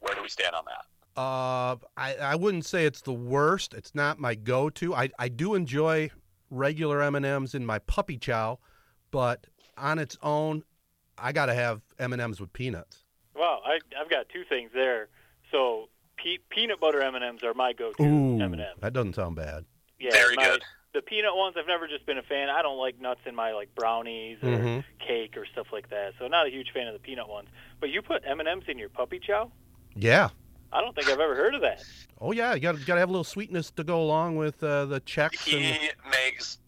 Where 0.00 0.14
do 0.14 0.22
we 0.22 0.28
stand 0.28 0.54
on 0.54 0.64
that? 0.66 1.20
Uh, 1.20 1.76
I, 1.96 2.14
I 2.16 2.34
wouldn't 2.36 2.66
say 2.66 2.84
it's 2.84 3.00
the 3.00 3.12
worst. 3.12 3.72
It's 3.74 3.94
not 3.94 4.18
my 4.18 4.34
go-to. 4.34 4.94
I, 4.94 5.08
I 5.18 5.28
do 5.28 5.54
enjoy 5.54 6.10
regular 6.50 7.02
M&Ms 7.02 7.54
in 7.54 7.64
my 7.64 7.78
puppy 7.80 8.18
chow, 8.18 8.58
but 9.10 9.46
on 9.78 9.98
its 9.98 10.18
own, 10.22 10.62
I 11.18 11.32
got 11.32 11.46
to 11.46 11.54
have 11.54 11.80
M&Ms 11.98 12.38
with 12.40 12.52
peanuts. 12.52 13.04
Wow, 13.34 13.60
I, 13.64 13.78
I've 13.98 14.10
got 14.10 14.28
two 14.28 14.44
things 14.48 14.70
there. 14.74 15.08
So 15.50 15.88
pe- 16.22 16.38
peanut 16.50 16.80
butter 16.80 17.00
M 17.02 17.14
and 17.14 17.24
M's 17.24 17.42
are 17.42 17.54
my 17.54 17.72
go-to 17.72 18.02
Ooh, 18.02 18.40
M 18.40 18.52
and 18.52 18.60
M's. 18.60 18.80
that 18.80 18.92
doesn't 18.92 19.14
sound 19.14 19.36
bad. 19.36 19.64
Yeah, 19.98 20.10
Very 20.12 20.36
my- 20.36 20.44
good. 20.44 20.62
The 20.94 21.02
peanut 21.02 21.36
ones, 21.36 21.56
I've 21.58 21.66
never 21.66 21.86
just 21.86 22.06
been 22.06 22.16
a 22.16 22.22
fan. 22.22 22.48
I 22.48 22.62
don't 22.62 22.78
like 22.78 22.98
nuts 22.98 23.20
in 23.26 23.34
my 23.34 23.52
like 23.52 23.74
brownies 23.74 24.38
or 24.42 24.46
Mhm. 24.48 24.84
cake 24.98 25.36
or 25.36 25.44
stuff 25.44 25.66
like 25.70 25.90
that. 25.90 26.14
So 26.18 26.26
not 26.26 26.46
a 26.46 26.50
huge 26.50 26.70
fan 26.72 26.86
of 26.86 26.94
the 26.94 26.98
peanut 26.98 27.28
ones. 27.28 27.48
But 27.80 27.90
you 27.90 28.00
put 28.00 28.22
M 28.26 28.40
and 28.40 28.48
M's 28.48 28.64
in 28.66 28.78
your 28.78 28.88
puppy 28.88 29.18
chow? 29.18 29.52
Yeah. 29.96 30.28
I 30.72 30.80
don't 30.80 30.94
think 30.94 31.08
I've 31.08 31.20
ever 31.20 31.34
heard 31.34 31.54
of 31.54 31.62
that. 31.62 31.82
Oh 32.20 32.32
yeah, 32.32 32.54
you 32.54 32.60
got 32.60 32.76
got 32.86 32.94
to 32.94 33.00
have 33.00 33.08
a 33.08 33.12
little 33.12 33.24
sweetness 33.24 33.70
to 33.72 33.84
go 33.84 34.00
along 34.00 34.36
with 34.36 34.62
uh, 34.62 34.86
the 34.86 35.00
Chex 35.00 35.38
He 35.42 35.64
and 35.64 35.78
makes 36.10 36.58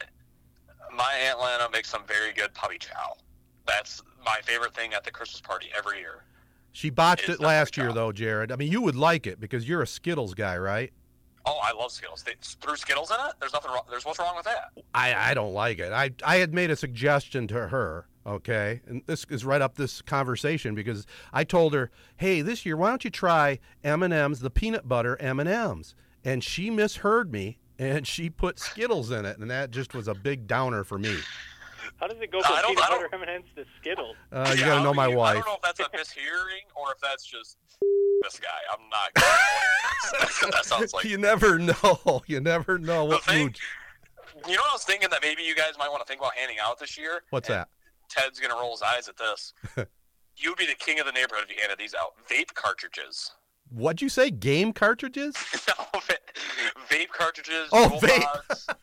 my 0.95 1.13
Aunt 1.27 1.39
Lana 1.39 1.69
makes 1.73 1.89
some 1.89 2.03
very 2.07 2.33
good 2.33 2.53
puppy 2.55 2.79
chow. 2.79 3.15
That's 3.67 4.03
my 4.25 4.41
favorite 4.43 4.75
thing 4.75 4.95
at 4.95 5.05
the 5.05 5.11
Christmas 5.11 5.41
party 5.41 5.69
every 5.77 5.99
year. 5.99 6.25
she 6.73 6.91
botched 6.91 7.29
it 7.29 7.41
last 7.41 7.77
year 7.77 7.93
though, 7.93 8.13
Jared. 8.13 8.51
I 8.51 8.57
mean, 8.57 8.73
you 8.73 8.81
would 8.83 8.97
like 8.97 9.27
it 9.27 9.41
because 9.41 9.69
you're 9.69 9.83
a 9.83 9.87
Skittles 9.87 10.35
guy, 10.35 10.57
right? 10.57 10.93
Oh, 11.49 11.59
I 11.63 11.73
love 11.73 11.91
Skittles. 11.91 12.23
They 12.23 12.35
threw 12.43 12.77
Skittles 12.77 13.11
in 13.11 13.17
it. 13.27 13.33
There's 13.41 13.55
nothing 13.55 13.71
wrong. 13.71 13.85
There's 13.89 14.05
what's 14.05 14.19
wrong 14.19 14.37
with 14.37 14.45
that? 14.45 14.71
I, 14.93 15.31
I 15.31 15.35
don't 15.35 15.55
like 15.55 15.79
it. 15.79 15.93
I 15.93 16.11
I 16.23 16.37
had 16.37 16.53
made 16.53 16.71
a 16.71 16.77
suggestion 16.77 17.47
to 17.49 17.69
her, 17.69 18.07
okay, 18.27 18.83
and 18.87 19.03
this 19.07 19.25
is 19.31 19.47
right 19.47 19.63
up 19.63 19.77
this 19.77 20.03
conversation 20.03 20.75
because 20.75 21.07
I 21.33 21.45
told 21.45 21.73
her, 21.73 21.91
hey, 22.19 22.43
this 22.43 22.67
year 22.67 22.77
why 22.77 22.91
don't 22.91 23.03
you 23.03 23.11
try 23.11 23.61
M 23.83 24.03
and 24.03 24.13
M's, 24.13 24.41
the 24.41 24.51
peanut 24.51 24.87
butter 24.87 25.17
M 25.21 25.41
and 25.41 25.49
M's, 25.49 25.95
and 26.23 26.45
she 26.45 26.69
misheard 26.69 27.33
me 27.33 27.59
and 27.79 28.07
she 28.07 28.29
put 28.29 28.59
Skittles 28.59 29.11
in 29.11 29.25
it, 29.25 29.39
and 29.39 29.51
that 29.51 29.71
just 29.71 29.95
was 29.95 30.07
a 30.07 30.15
big 30.15 30.47
downer 30.47 30.85
for 30.85 30.99
me. 30.99 31.17
How 32.01 32.07
does 32.07 32.19
it 32.21 32.31
go 32.31 32.39
I 32.39 32.43
from 32.43 32.55
don't- 32.57 32.67
peanut 32.77 32.85
I 32.85 32.89
don't- 32.91 33.03
butter 33.11 33.15
M 33.15 33.23
and 33.23 33.31
M's 33.31 33.47
to 33.57 33.65
Skittles? 33.81 34.17
Uh, 34.33 34.53
you 34.55 34.61
Yeah, 34.61 34.67
got 34.69 34.77
to 34.79 34.83
know 34.85 34.91
I 34.91 34.95
my 34.95 35.07
mean, 35.09 35.15
I 35.17 35.19
wife. 35.19 35.35
don't 35.37 35.47
know 35.47 35.55
if 35.55 35.63
that's 35.63 35.81
a 35.81 35.85
mishearing 35.85 36.67
or 36.77 36.93
if 36.93 37.01
that's 37.01 37.25
just 37.25 37.57
this 38.23 38.39
guy. 38.41 38.49
I'm 38.73 38.89
not. 38.89 39.15
Gonna 39.15 40.51
that 40.53 40.65
sounds 40.65 40.93
like. 40.95 41.05
you 41.05 41.19
never 41.19 41.59
know. 41.59 42.23
You 42.27 42.41
never 42.41 42.79
know 42.79 43.05
what 43.05 43.25
thing, 43.25 43.47
mood. 43.47 43.59
you 44.47 44.55
know, 44.55 44.61
what 44.63 44.71
I 44.71 44.75
was 44.75 44.85
thinking 44.85 45.09
that 45.11 45.23
maybe 45.23 45.43
you 45.43 45.55
guys 45.57 45.73
might 45.79 45.91
want 45.91 46.01
to 46.03 46.07
think 46.07 46.21
about 46.21 46.35
handing 46.35 46.59
out 46.63 46.79
this 46.79 46.97
year. 46.97 47.23
What's 47.31 47.49
And 47.49 47.59
that? 47.59 47.69
Ted's 48.09 48.39
gonna 48.41 48.55
roll 48.55 48.71
his 48.73 48.83
eyes 48.83 49.09
at 49.09 49.17
this. 49.17 49.53
you 50.37 50.51
would 50.51 50.59
be 50.59 50.67
the 50.67 50.75
king 50.75 50.99
of 51.01 51.07
the 51.07 51.13
neighborhood 51.13 51.45
if 51.49 51.51
you 51.55 51.61
handed 51.61 51.79
these 51.79 51.95
out. 51.95 52.15
Vape 52.31 52.55
cartridges. 52.55 53.33
What'd 53.71 54.01
you 54.01 54.09
say? 54.09 54.31
Game 54.31 54.73
cartridges? 54.73 55.35
no, 55.69 56.01
va- 56.01 56.15
vape 56.89 57.09
cartridges. 57.11 57.69
Oh, 57.71 57.99
vape. 58.01 58.75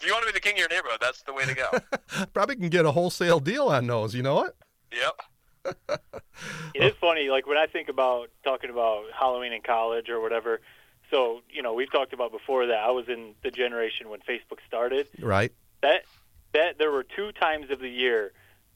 Pods. 0.00 0.04
if 0.04 0.08
you 0.08 0.14
want 0.14 0.26
to 0.26 0.32
be 0.32 0.36
the 0.36 0.40
king 0.40 0.52
of 0.54 0.58
your 0.58 0.68
neighborhood, 0.68 0.98
that's 1.00 1.22
the 1.22 1.32
way 1.32 1.44
to 1.44 1.54
go. 1.54 2.26
Probably 2.32 2.56
can 2.56 2.68
get 2.68 2.84
a 2.84 2.90
wholesale 2.92 3.40
deal 3.40 3.68
on 3.68 3.86
those. 3.86 4.14
You 4.14 4.22
know 4.22 4.34
what? 4.34 4.56
yep. 4.92 5.20
It 6.74 6.82
is 6.82 6.94
funny, 7.00 7.28
like 7.28 7.46
when 7.46 7.58
I 7.58 7.66
think 7.66 7.88
about 7.90 8.30
talking 8.44 8.70
about 8.70 9.04
Halloween 9.12 9.52
in 9.52 9.60
college 9.60 10.08
or 10.08 10.20
whatever. 10.20 10.60
So 11.10 11.40
you 11.50 11.62
know, 11.62 11.74
we've 11.74 11.90
talked 11.92 12.12
about 12.14 12.32
before 12.32 12.66
that 12.66 12.78
I 12.78 12.90
was 12.92 13.08
in 13.08 13.34
the 13.42 13.50
generation 13.50 14.08
when 14.08 14.20
Facebook 14.20 14.58
started. 14.66 15.06
Right. 15.20 15.52
That 15.82 16.04
that 16.54 16.78
there 16.78 16.90
were 16.90 17.02
two 17.02 17.32
times 17.32 17.70
of 17.70 17.80
the 17.80 17.90
year 17.90 18.32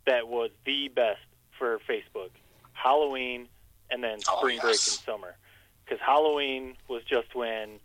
that 0.06 0.28
was 0.28 0.50
the 0.66 0.88
best 0.88 1.22
for 1.58 1.78
Facebook: 1.88 2.30
Halloween 2.72 3.48
and 3.90 4.04
then 4.04 4.18
Oh, 4.28 4.38
spring 4.38 4.58
break 4.58 4.64
in 4.64 4.68
yes. 4.72 5.02
summer. 5.06 5.36
Because 5.84 6.00
Halloween 6.00 6.76
was 6.88 7.02
just 7.04 7.34
when 7.34 7.78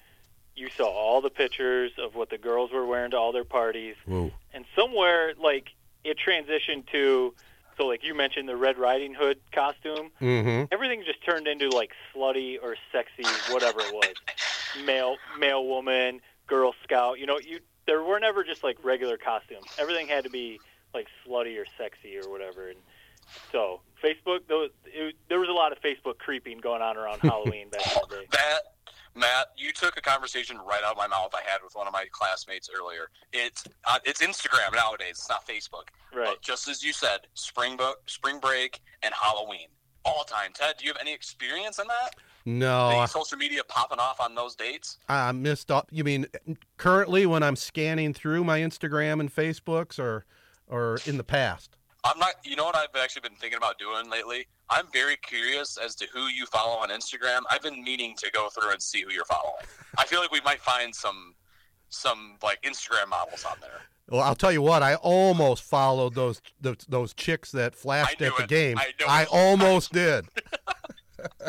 you 0.60 0.70
saw 0.78 0.86
all 0.90 1.22
the 1.22 1.30
pictures 1.30 1.92
of 1.98 2.16
what 2.16 2.30
the 2.30 2.38
girls 2.38 2.72
were 2.72 2.86
wearing 2.86 3.12
to 3.12 3.18
all 3.18 3.32
their 3.32 3.46
parties, 3.46 3.96
Whoa. 4.06 4.32
and 4.54 4.66
somewhere 4.76 5.34
like 5.42 5.70
it 6.04 6.18
transitioned 6.18 6.88
to. 6.92 7.34
So, 7.78 7.88
like 7.88 8.04
you 8.04 8.14
mentioned, 8.14 8.50
the 8.50 8.58
Red 8.58 8.78
Riding 8.78 9.14
Hood 9.14 9.40
costume 9.54 10.12
Mm-hmm. 10.20 10.66
everything 10.72 11.02
just 11.06 11.24
turned 11.24 11.48
into 11.48 11.70
like 11.70 11.92
slutty 12.14 12.58
or 12.62 12.76
sexy, 12.92 13.24
whatever 13.54 13.80
it 13.80 13.94
was. 13.94 14.14
male, 14.86 15.16
male 15.40 15.66
woman, 15.66 16.20
Girl 16.48 16.74
Scout. 16.84 17.20
You 17.20 17.26
know, 17.26 17.40
you 17.40 17.60
there 17.88 18.04
were 18.04 18.20
never 18.20 18.44
just 18.44 18.64
like 18.66 18.78
regular 18.84 19.18
costumes. 19.18 19.66
Everything 19.78 20.08
had 20.10 20.26
to 20.26 20.30
be 20.30 20.60
like 20.94 21.08
slutty 21.26 21.58
or 21.58 21.66
sexy 21.78 22.18
or 22.18 22.30
whatever. 22.30 22.68
And 22.68 22.78
so 23.52 23.80
Facebook, 24.04 24.40
those, 24.48 24.70
it, 24.86 25.16
there 25.30 25.40
was 25.40 25.50
a 25.50 25.54
lot 25.54 25.72
of 25.72 25.82
Facebook 25.82 26.18
creeping 26.18 26.58
going 26.60 26.82
on 26.82 26.98
around 26.98 27.20
Halloween 27.22 27.70
back 27.70 27.82
in 27.96 28.02
the 28.10 28.16
day. 28.18 28.26
That 28.32 28.60
Matt, 29.16 29.48
you 29.58 29.72
took 29.72 29.98
a 29.98 30.02
conversation 30.02 30.58
right 30.58 30.84
out 30.84 30.92
of 30.92 30.98
my 30.98 31.08
mouth 31.08 31.34
I 31.34 31.42
had 31.50 31.62
with 31.64 31.76
one 31.76 31.88
of 31.88 31.94
my 31.94 32.06
classmates 32.12 32.70
earlier. 32.74 33.10
It's 33.34 33.64
uh, 33.86 34.00
it's 34.06 34.22
Instagram 34.22 34.74
nowadays. 34.74 35.12
It's 35.12 35.30
not 35.30 35.48
Facebook. 35.48 35.88
Right. 36.16 36.26
But 36.28 36.42
just 36.42 36.68
as 36.68 36.84
you 36.84 36.94
said, 36.94 37.20
spring 37.34 37.78
bo- 37.78 37.96
spring 38.06 38.40
break 38.40 38.80
and 39.04 39.14
Halloween 39.14 39.68
all 40.06 40.24
the 40.26 40.32
time. 40.34 40.52
Ted, 40.54 40.76
do 40.78 40.86
you 40.86 40.92
have 40.92 41.02
any 41.02 41.14
experience 41.14 41.80
in 41.80 41.88
that? 41.88 42.16
No, 42.46 42.90
Any 42.90 43.08
social 43.08 43.38
media 43.38 43.62
popping 43.68 44.00
off 44.00 44.20
on 44.22 44.34
those 44.34 44.56
dates? 44.56 44.98
I 45.08 45.32
missed 45.34 45.70
up. 45.70 45.90
You 45.92 46.04
mean 46.04 46.26
currently 46.78 47.26
when 47.26 47.44
I'm 47.44 47.56
scanning 47.56 48.14
through 48.14 48.44
my 48.44 48.60
Instagram 48.60 49.20
and 49.20 49.34
Facebooks, 49.34 50.00
or 50.00 50.26
or 50.68 51.00
in 51.06 51.18
the 51.18 51.24
past? 51.24 51.76
I'm 52.04 52.18
not. 52.18 52.34
You 52.44 52.56
know 52.56 52.66
what 52.66 52.76
I've 52.76 52.88
actually 52.96 53.22
been 53.22 53.36
thinking 53.36 53.58
about 53.58 53.78
doing 53.78 54.10
lately? 54.10 54.48
I'm 54.70 54.86
very 54.94 55.18
curious 55.18 55.78
as 55.78 55.96
to 55.96 56.08
who 56.14 56.28
you 56.28 56.46
follow 56.46 56.78
on 56.78 56.90
Instagram. 56.90 57.42
I've 57.50 57.62
been 57.62 57.84
meaning 57.84 58.16
to 58.18 58.32
go 58.32 58.50
through 58.50 58.72
and 58.72 58.82
see 58.82 59.02
who 59.02 59.12
you're 59.12 59.26
following. 59.26 59.66
I 59.98 60.06
feel 60.06 60.20
like 60.22 60.32
we 60.32 60.42
might 60.42 60.62
find 60.62 60.94
some 60.94 61.36
some 61.90 62.38
like 62.42 62.62
Instagram 62.62 63.10
models 63.10 63.46
on 63.46 63.58
there. 63.62 63.82
Well, 64.10 64.22
I'll 64.22 64.36
tell 64.36 64.52
you 64.52 64.62
what. 64.62 64.82
I 64.82 64.96
almost 64.96 65.64
followed 65.64 66.16
those 66.16 66.42
those, 66.62 66.78
those 66.88 67.14
chicks 67.14 67.52
that 67.52 67.76
flashed 67.76 68.22
at 68.22 68.36
the 68.38 68.44
it. 68.44 68.50
game. 68.50 68.78
I 68.78 68.94
I 69.08 69.22
it. 69.24 69.30
almost 69.32 69.92
did. 69.92 70.26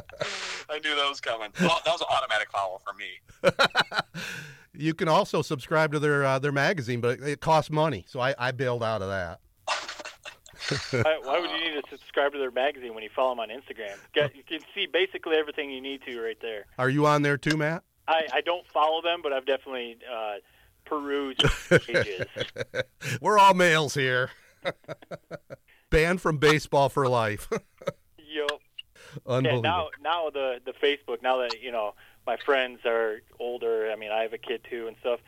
I 0.68 0.80
knew 0.80 0.96
that 0.96 1.08
was 1.08 1.20
coming. 1.20 1.52
Well, 1.60 1.80
that 1.84 1.92
was 1.92 2.00
an 2.00 2.08
automatic 2.10 2.50
follow 2.50 2.80
for 2.84 2.92
me. 2.94 3.20
You 4.72 4.94
can 4.94 5.08
also 5.08 5.42
subscribe 5.42 5.92
to 5.92 5.98
their 5.98 6.24
uh, 6.24 6.38
their 6.38 6.52
magazine, 6.52 7.00
but 7.00 7.20
it 7.20 7.40
costs 7.40 7.70
money, 7.70 8.04
so 8.08 8.20
I, 8.20 8.34
I 8.38 8.52
bailed 8.52 8.82
out 8.82 9.02
of 9.02 9.08
that. 9.08 9.40
why, 10.90 11.18
why 11.22 11.40
would 11.40 11.50
you 11.50 11.58
need 11.58 11.82
to 11.82 11.88
subscribe 11.90 12.32
to 12.32 12.38
their 12.38 12.50
magazine 12.50 12.94
when 12.94 13.02
you 13.02 13.10
follow 13.14 13.30
them 13.30 13.40
on 13.40 13.48
Instagram? 13.48 13.96
You 14.14 14.42
can 14.46 14.60
see 14.74 14.86
basically 14.86 15.36
everything 15.36 15.70
you 15.70 15.80
need 15.80 16.02
to 16.06 16.20
right 16.20 16.38
there. 16.40 16.66
Are 16.78 16.88
you 16.88 17.06
on 17.06 17.22
there 17.22 17.38
too, 17.38 17.56
Matt? 17.56 17.82
I, 18.06 18.26
I 18.34 18.40
don't 18.40 18.66
follow 18.66 19.02
them, 19.02 19.20
but 19.22 19.32
I've 19.32 19.46
definitely 19.46 19.98
uh, 20.10 20.34
perused 20.84 21.42
pages. 21.86 22.26
We're 23.20 23.38
all 23.38 23.54
males 23.54 23.94
here. 23.94 24.30
Banned 25.90 26.20
from 26.20 26.38
baseball 26.38 26.88
for 26.88 27.08
life. 27.08 27.48
Yup. 27.50 27.62
Yeah, 28.18 28.46
Unbelievable. 29.26 29.62
now 29.62 29.88
now 30.00 30.30
the 30.30 30.60
the 30.64 30.72
Facebook 30.72 31.22
now 31.22 31.38
that 31.38 31.60
you 31.60 31.72
know 31.72 31.94
my 32.26 32.36
friends 32.36 32.80
are 32.84 33.22
older. 33.38 33.90
I 33.90 33.96
mean, 33.96 34.12
I 34.12 34.22
have 34.22 34.32
a 34.32 34.38
kid 34.38 34.64
too 34.68 34.86
and 34.86 34.96
stuff. 35.00 35.20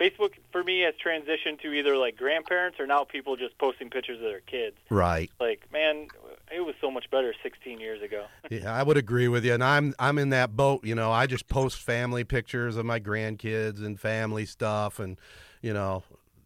Facebook 0.00 0.32
for 0.50 0.64
me 0.64 0.80
has 0.80 0.94
transitioned 0.94 1.60
to 1.60 1.72
either 1.72 1.96
like 1.96 2.16
grandparents 2.16 2.80
or 2.80 2.86
now 2.86 3.04
people 3.04 3.36
just 3.36 3.58
posting 3.58 3.90
pictures 3.90 4.16
of 4.16 4.24
their 4.24 4.40
kids. 4.40 4.76
right. 4.88 5.30
Like, 5.38 5.70
man, 5.72 6.08
it 6.50 6.64
was 6.64 6.74
so 6.80 6.90
much 6.90 7.10
better 7.10 7.34
16 7.42 7.78
years 7.80 8.02
ago. 8.02 8.24
Yeah, 8.50 8.74
I 8.74 8.82
would 8.82 8.96
agree 8.96 9.28
with 9.28 9.44
you, 9.44 9.54
and 9.54 9.62
I'm 9.62 9.94
I'm 9.98 10.18
in 10.18 10.30
that 10.30 10.56
boat. 10.56 10.84
You 10.84 10.96
know, 10.96 11.12
I 11.12 11.26
just 11.26 11.46
post 11.48 11.78
family 11.78 12.24
pictures 12.24 12.76
of 12.76 12.84
my 12.84 12.98
grandkids 12.98 13.84
and 13.84 14.00
family 14.00 14.44
stuff, 14.44 14.98
and 14.98 15.16
you 15.62 15.72
know, 15.72 16.02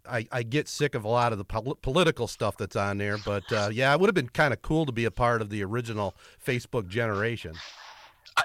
I, 0.09 0.27
I 0.31 0.43
get 0.43 0.69
sick 0.69 0.95
of 0.95 1.05
a 1.05 1.09
lot 1.09 1.33
of 1.33 1.39
the 1.39 1.45
pol- 1.45 1.79
political 1.81 2.27
stuff 2.27 2.59
that's 2.59 2.77
on 2.77 2.99
there. 2.99 3.17
But 3.25 3.51
uh, 3.51 3.71
yeah, 3.73 3.95
it 3.95 4.01
would 4.01 4.09
have 4.09 4.15
been 4.15 4.29
kind 4.29 4.53
of 4.53 4.61
cool 4.61 4.85
to 4.85 4.93
be 4.93 5.07
a 5.07 5.11
part 5.11 5.41
of 5.41 5.49
the 5.49 5.65
original 5.65 6.15
Facebook 6.45 6.89
generation. 6.89 7.55
I, 8.37 8.43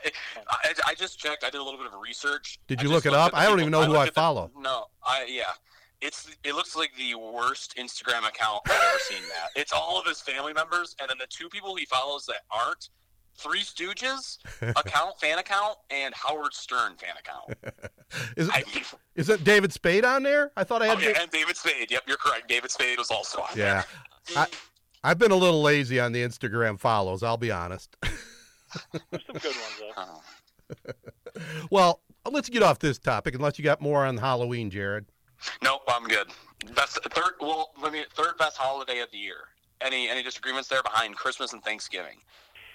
I, 0.50 0.74
I 0.88 0.94
just 0.96 1.18
checked. 1.20 1.44
I 1.44 1.50
did 1.50 1.60
a 1.60 1.64
little 1.64 1.80
bit 1.80 1.88
of 1.88 2.00
research. 2.00 2.60
Did 2.68 2.82
you 2.82 2.90
look 2.90 3.06
it 3.06 3.14
up? 3.14 3.32
I 3.34 3.44
don't 3.46 3.58
people- 3.58 3.62
even 3.62 3.72
know 3.72 3.84
who 3.86 3.96
I 3.96 4.04
at 4.04 4.14
the- 4.14 4.22
follow. 4.22 4.52
No, 4.58 4.86
I 5.04 5.26
yeah. 5.28 5.44
It's 6.02 6.30
it 6.46 6.54
looks 6.56 6.76
like 6.78 6.92
the 6.98 7.16
worst 7.16 7.76
Instagram 7.78 8.26
account 8.28 8.62
I've 8.68 8.72
ever 8.72 9.00
seen. 9.00 9.22
That 9.30 9.50
it's 9.60 9.74
all 9.74 10.00
of 10.00 10.06
his 10.06 10.22
family 10.22 10.54
members, 10.54 10.96
and 11.02 11.10
then 11.10 11.18
the 11.20 11.28
two 11.30 11.50
people 11.50 11.76
he 11.76 11.86
follows 11.86 12.26
that 12.28 12.42
aren't 12.52 12.90
Three 13.36 13.60
Stooges 13.62 14.38
account, 14.78 15.20
fan 15.20 15.40
account, 15.40 15.78
and 15.90 16.14
Howard 16.14 16.54
Stern 16.54 16.96
fan 16.96 17.16
account. 17.20 17.54
Is 18.38 18.50
I 18.50 18.60
it, 18.60 18.74
mean, 18.76 18.84
is 19.16 19.30
it 19.30 19.44
David 19.44 19.74
Spade 19.74 20.06
on 20.06 20.24
there? 20.24 20.52
I 20.56 20.64
thought 20.64 20.82
I 20.82 20.88
oh, 20.88 20.96
had. 20.96 21.02
yeah, 21.16 21.22
and 21.22 21.32
David 21.32 21.58
Spade. 21.58 21.92
Yep, 21.92 22.04
you're 22.08 22.18
correct. 22.18 22.48
David 22.48 22.72
Spade 22.72 22.98
was 22.98 23.12
also 23.12 23.42
on 23.42 23.50
Yeah. 23.58 23.84
there. 24.28 24.38
I, 24.38 24.48
I've 25.04 25.18
been 25.20 25.32
a 25.32 25.36
little 25.36 25.62
lazy 25.62 26.00
on 26.00 26.12
the 26.14 26.22
Instagram 26.24 26.80
follows. 26.80 27.24
I'll 27.24 27.38
be 27.38 27.52
honest. 27.52 27.96
There's 29.12 29.26
some 29.26 29.36
good 29.38 29.56
ones 29.56 29.76
though. 29.80 29.92
Oh. 29.98 30.22
well, 31.72 32.02
let's 32.30 32.50
get 32.50 32.64
off 32.64 32.80
this 32.80 32.98
topic 33.00 33.36
unless 33.36 33.58
you 33.58 33.64
got 33.64 33.82
more 33.82 34.06
on 34.06 34.18
Halloween, 34.18 34.70
Jared. 34.70 35.06
Nope, 35.64 35.82
I'm 35.88 36.08
good. 36.08 36.28
Best 36.76 37.00
third. 37.12 37.34
Well, 37.40 37.72
let 37.82 37.94
me 37.94 38.04
third 38.14 38.38
best 38.38 38.58
holiday 38.58 39.00
of 39.00 39.10
the 39.12 39.18
year. 39.18 39.38
Any 39.82 40.10
any 40.10 40.22
disagreements 40.24 40.68
there 40.68 40.84
behind 40.84 41.16
Christmas 41.16 41.54
and 41.54 41.64
Thanksgiving? 41.64 42.18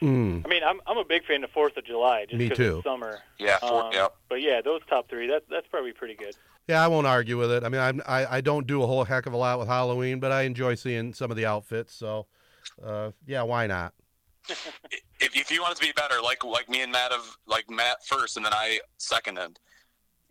Mm. 0.01 0.45
I 0.45 0.49
mean, 0.49 0.63
I'm 0.65 0.81
I'm 0.87 0.97
a 0.99 1.05
big 1.05 1.25
fan 1.25 1.45
of 1.45 1.51
Fourth 1.51 1.77
of 1.77 1.85
July 1.85 2.25
just 2.27 2.39
Me 2.39 2.49
'cause 2.49 2.57
too. 2.57 2.77
it's 2.79 2.85
summer. 2.85 3.21
Yeah, 3.39 3.59
four, 3.59 3.85
Um, 3.85 3.93
yep. 3.93 4.15
But 4.29 4.41
yeah, 4.43 4.61
those 4.63 4.81
top 4.89 5.09
three, 5.09 5.27
that 5.29 5.45
that's 5.51 5.67
probably 5.69 5.93
pretty 5.93 6.15
good. 6.15 6.35
Yeah, 6.67 6.83
I 6.83 6.89
won't 6.89 7.07
argue 7.07 7.37
with 7.39 7.53
it. 7.53 7.63
I 7.63 7.69
mean, 7.69 7.81
I'm, 7.81 8.03
I 8.07 8.37
I 8.37 8.41
don't 8.41 8.67
do 8.67 8.83
a 8.83 8.87
whole 8.87 9.05
heck 9.05 9.27
of 9.27 9.35
a 9.35 9.37
lot 9.37 9.59
with 9.59 9.69
Halloween, 9.69 10.19
but 10.19 10.33
I 10.33 10.43
enjoy 10.43 10.75
seeing 10.77 11.13
some 11.13 11.31
of 11.31 11.37
the 11.37 11.45
outfits. 11.45 11.95
So, 11.95 12.27
uh, 12.83 13.11
yeah, 13.27 13.43
why 13.43 13.67
not? 13.67 13.93
If, 14.49 15.37
if 15.37 15.51
you 15.51 15.63
want 15.63 15.73
it 15.73 15.81
to 15.81 15.87
be 15.87 15.93
better, 15.93 16.21
like 16.23 16.45
like 16.45 16.69
me 16.69 16.83
and 16.83 16.93
Matt 16.93 17.13
have 17.13 17.37
like 17.47 17.69
Matt 17.71 18.05
first, 18.07 18.37
and 18.37 18.45
then 18.45 18.53
I 18.53 18.81
seconded. 18.99 19.59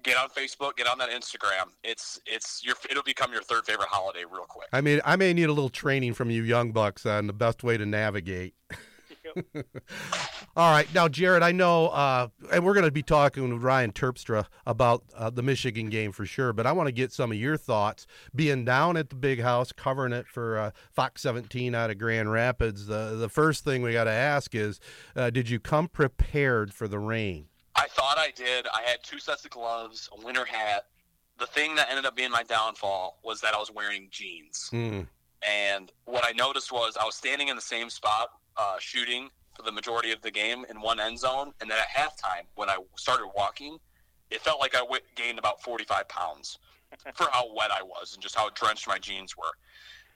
Get 0.03 0.17
on 0.17 0.27
Facebook, 0.27 0.75
get 0.75 0.85
on 0.85 0.97
that 0.97 1.11
Instagram. 1.11 1.69
It's 1.83 2.19
it's 2.25 2.61
your 2.63 2.75
it'll 2.89 3.03
become 3.03 3.31
your 3.31 3.41
third 3.41 3.65
favorite 3.65 3.87
holiday 3.87 4.25
real 4.29 4.45
quick. 4.47 4.67
I 4.73 4.81
mean, 4.81 4.99
I 5.05 5.15
may 5.15 5.33
need 5.33 5.45
a 5.45 5.53
little 5.53 5.69
training 5.69 6.13
from 6.13 6.29
you 6.29 6.43
young 6.43 6.71
bucks 6.73 7.05
on 7.05 7.27
the 7.27 7.33
best 7.33 7.63
way 7.63 7.77
to 7.77 7.85
navigate. 7.85 8.53
All 10.55 10.71
right, 10.71 10.91
now 10.93 11.07
Jared, 11.07 11.43
I 11.43 11.51
know, 11.51 11.87
uh, 11.87 12.27
and 12.51 12.63
we're 12.63 12.73
going 12.73 12.85
to 12.85 12.91
be 12.91 13.03
talking 13.03 13.51
with 13.51 13.63
Ryan 13.63 13.91
Terpstra 13.91 14.45
about 14.65 15.03
uh, 15.15 15.29
the 15.29 15.41
Michigan 15.41 15.89
game 15.89 16.11
for 16.11 16.25
sure. 16.25 16.53
But 16.53 16.67
I 16.67 16.71
want 16.71 16.87
to 16.87 16.91
get 16.91 17.11
some 17.11 17.31
of 17.31 17.37
your 17.37 17.57
thoughts. 17.57 18.05
Being 18.35 18.65
down 18.65 18.97
at 18.97 19.09
the 19.09 19.15
big 19.15 19.41
house, 19.41 19.71
covering 19.71 20.13
it 20.13 20.27
for 20.27 20.57
uh, 20.57 20.71
Fox 20.91 21.21
17 21.23 21.73
out 21.73 21.89
of 21.89 21.97
Grand 21.97 22.31
Rapids, 22.31 22.85
the 22.85 23.15
the 23.15 23.29
first 23.29 23.63
thing 23.63 23.81
we 23.81 23.93
got 23.93 24.05
to 24.05 24.11
ask 24.11 24.53
is, 24.53 24.79
uh, 25.15 25.29
did 25.29 25.49
you 25.49 25.59
come 25.59 25.87
prepared 25.87 26.73
for 26.73 26.87
the 26.87 26.99
rain? 26.99 27.47
I 27.75 27.87
thought 27.87 28.17
I 28.17 28.31
did. 28.35 28.67
I 28.67 28.81
had 28.83 29.03
two 29.03 29.19
sets 29.19 29.45
of 29.45 29.51
gloves, 29.51 30.09
a 30.17 30.23
winter 30.23 30.45
hat. 30.45 30.85
The 31.39 31.47
thing 31.47 31.75
that 31.75 31.87
ended 31.89 32.05
up 32.05 32.15
being 32.15 32.29
my 32.29 32.43
downfall 32.43 33.19
was 33.23 33.41
that 33.41 33.55
I 33.55 33.57
was 33.57 33.71
wearing 33.71 34.07
jeans. 34.11 34.69
Mm. 34.71 35.07
And 35.47 35.91
what 36.05 36.23
I 36.23 36.31
noticed 36.31 36.71
was 36.71 36.95
I 36.99 37.05
was 37.05 37.15
standing 37.15 37.47
in 37.47 37.55
the 37.55 37.61
same 37.61 37.89
spot 37.89 38.29
uh, 38.57 38.75
shooting 38.79 39.29
for 39.55 39.63
the 39.63 39.71
majority 39.71 40.11
of 40.11 40.21
the 40.21 40.31
game 40.31 40.65
in 40.69 40.81
one 40.81 40.99
end 40.99 41.19
zone. 41.19 41.53
And 41.61 41.69
then 41.69 41.77
at 41.77 41.87
halftime, 41.87 42.45
when 42.55 42.69
I 42.69 42.77
started 42.95 43.27
walking, 43.35 43.77
it 44.31 44.41
felt 44.41 44.59
like 44.59 44.75
I 44.75 44.79
w- 44.79 45.01
gained 45.15 45.39
about 45.39 45.61
45 45.61 46.07
pounds 46.07 46.57
for 47.13 47.27
how 47.31 47.53
wet 47.55 47.71
I 47.71 47.83
was 47.83 48.13
and 48.13 48.21
just 48.21 48.35
how 48.35 48.49
drenched 48.51 48.87
my 48.87 48.97
jeans 48.97 49.37
were. 49.37 49.51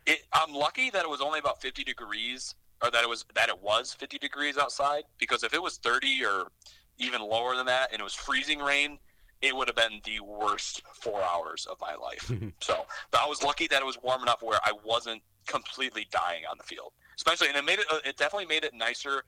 It, 0.05 0.23
I'm 0.33 0.53
lucky 0.53 0.89
that 0.91 1.03
it 1.03 1.09
was 1.09 1.21
only 1.21 1.39
about 1.39 1.61
50 1.61 1.83
degrees, 1.83 2.55
or 2.81 2.89
that 2.91 3.03
it 3.03 3.09
was 3.09 3.25
that 3.35 3.49
it 3.49 3.61
was 3.61 3.93
50 3.93 4.17
degrees 4.19 4.57
outside. 4.57 5.03
Because 5.19 5.43
if 5.43 5.53
it 5.53 5.61
was 5.61 5.77
30 5.77 6.23
or 6.25 6.51
even 6.97 7.21
lower 7.21 7.55
than 7.55 7.65
that, 7.65 7.91
and 7.91 7.99
it 7.99 8.03
was 8.03 8.13
freezing 8.13 8.59
rain, 8.59 8.97
it 9.41 9.55
would 9.55 9.67
have 9.67 9.75
been 9.75 10.01
the 10.03 10.19
worst 10.21 10.81
four 10.93 11.21
hours 11.21 11.67
of 11.69 11.77
my 11.79 11.95
life. 11.95 12.31
so, 12.61 12.85
but 13.11 13.21
I 13.21 13.27
was 13.27 13.43
lucky 13.43 13.67
that 13.67 13.81
it 13.81 13.85
was 13.85 13.97
warm 14.01 14.23
enough 14.23 14.41
where 14.41 14.59
I 14.63 14.71
wasn't 14.83 15.21
completely 15.45 16.07
dying 16.11 16.43
on 16.49 16.57
the 16.57 16.63
field. 16.63 16.93
Especially, 17.17 17.47
and 17.49 17.57
it 17.57 17.65
made 17.65 17.79
it. 17.79 17.85
uh, 17.91 17.99
It 18.05 18.17
definitely 18.17 18.45
made 18.45 18.63
it 18.63 18.73
nicer 18.73 19.23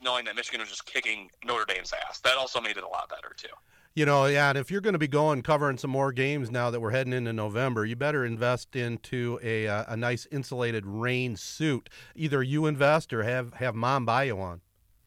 knowing 0.00 0.24
that 0.26 0.36
Michigan 0.36 0.60
was 0.60 0.68
just 0.68 0.84
kicking 0.86 1.30
Notre 1.44 1.64
Dame's 1.64 1.92
ass. 2.08 2.20
That 2.20 2.36
also 2.36 2.60
made 2.60 2.76
it 2.76 2.84
a 2.84 2.88
lot 2.88 3.08
better 3.08 3.34
too. 3.36 3.48
You 3.94 4.06
know, 4.06 4.24
yeah, 4.24 4.48
and 4.48 4.56
if 4.58 4.70
you're 4.70 4.80
going 4.80 4.94
to 4.94 4.98
be 4.98 5.06
going 5.08 5.42
covering 5.42 5.76
some 5.76 5.90
more 5.90 6.12
games 6.12 6.50
now 6.50 6.70
that 6.70 6.80
we're 6.80 6.92
heading 6.92 7.12
into 7.12 7.32
November, 7.32 7.84
you 7.84 7.94
better 7.94 8.24
invest 8.24 8.74
into 8.74 9.38
a 9.42 9.68
uh, 9.68 9.84
a 9.88 9.96
nice 9.96 10.26
insulated 10.30 10.86
rain 10.86 11.36
suit. 11.36 11.90
Either 12.14 12.42
you 12.42 12.66
invest 12.66 13.12
or 13.12 13.22
have 13.22 13.52
have 13.54 13.74
mom 13.74 14.06
buy 14.06 14.24
you 14.24 14.36
one. 14.36 14.60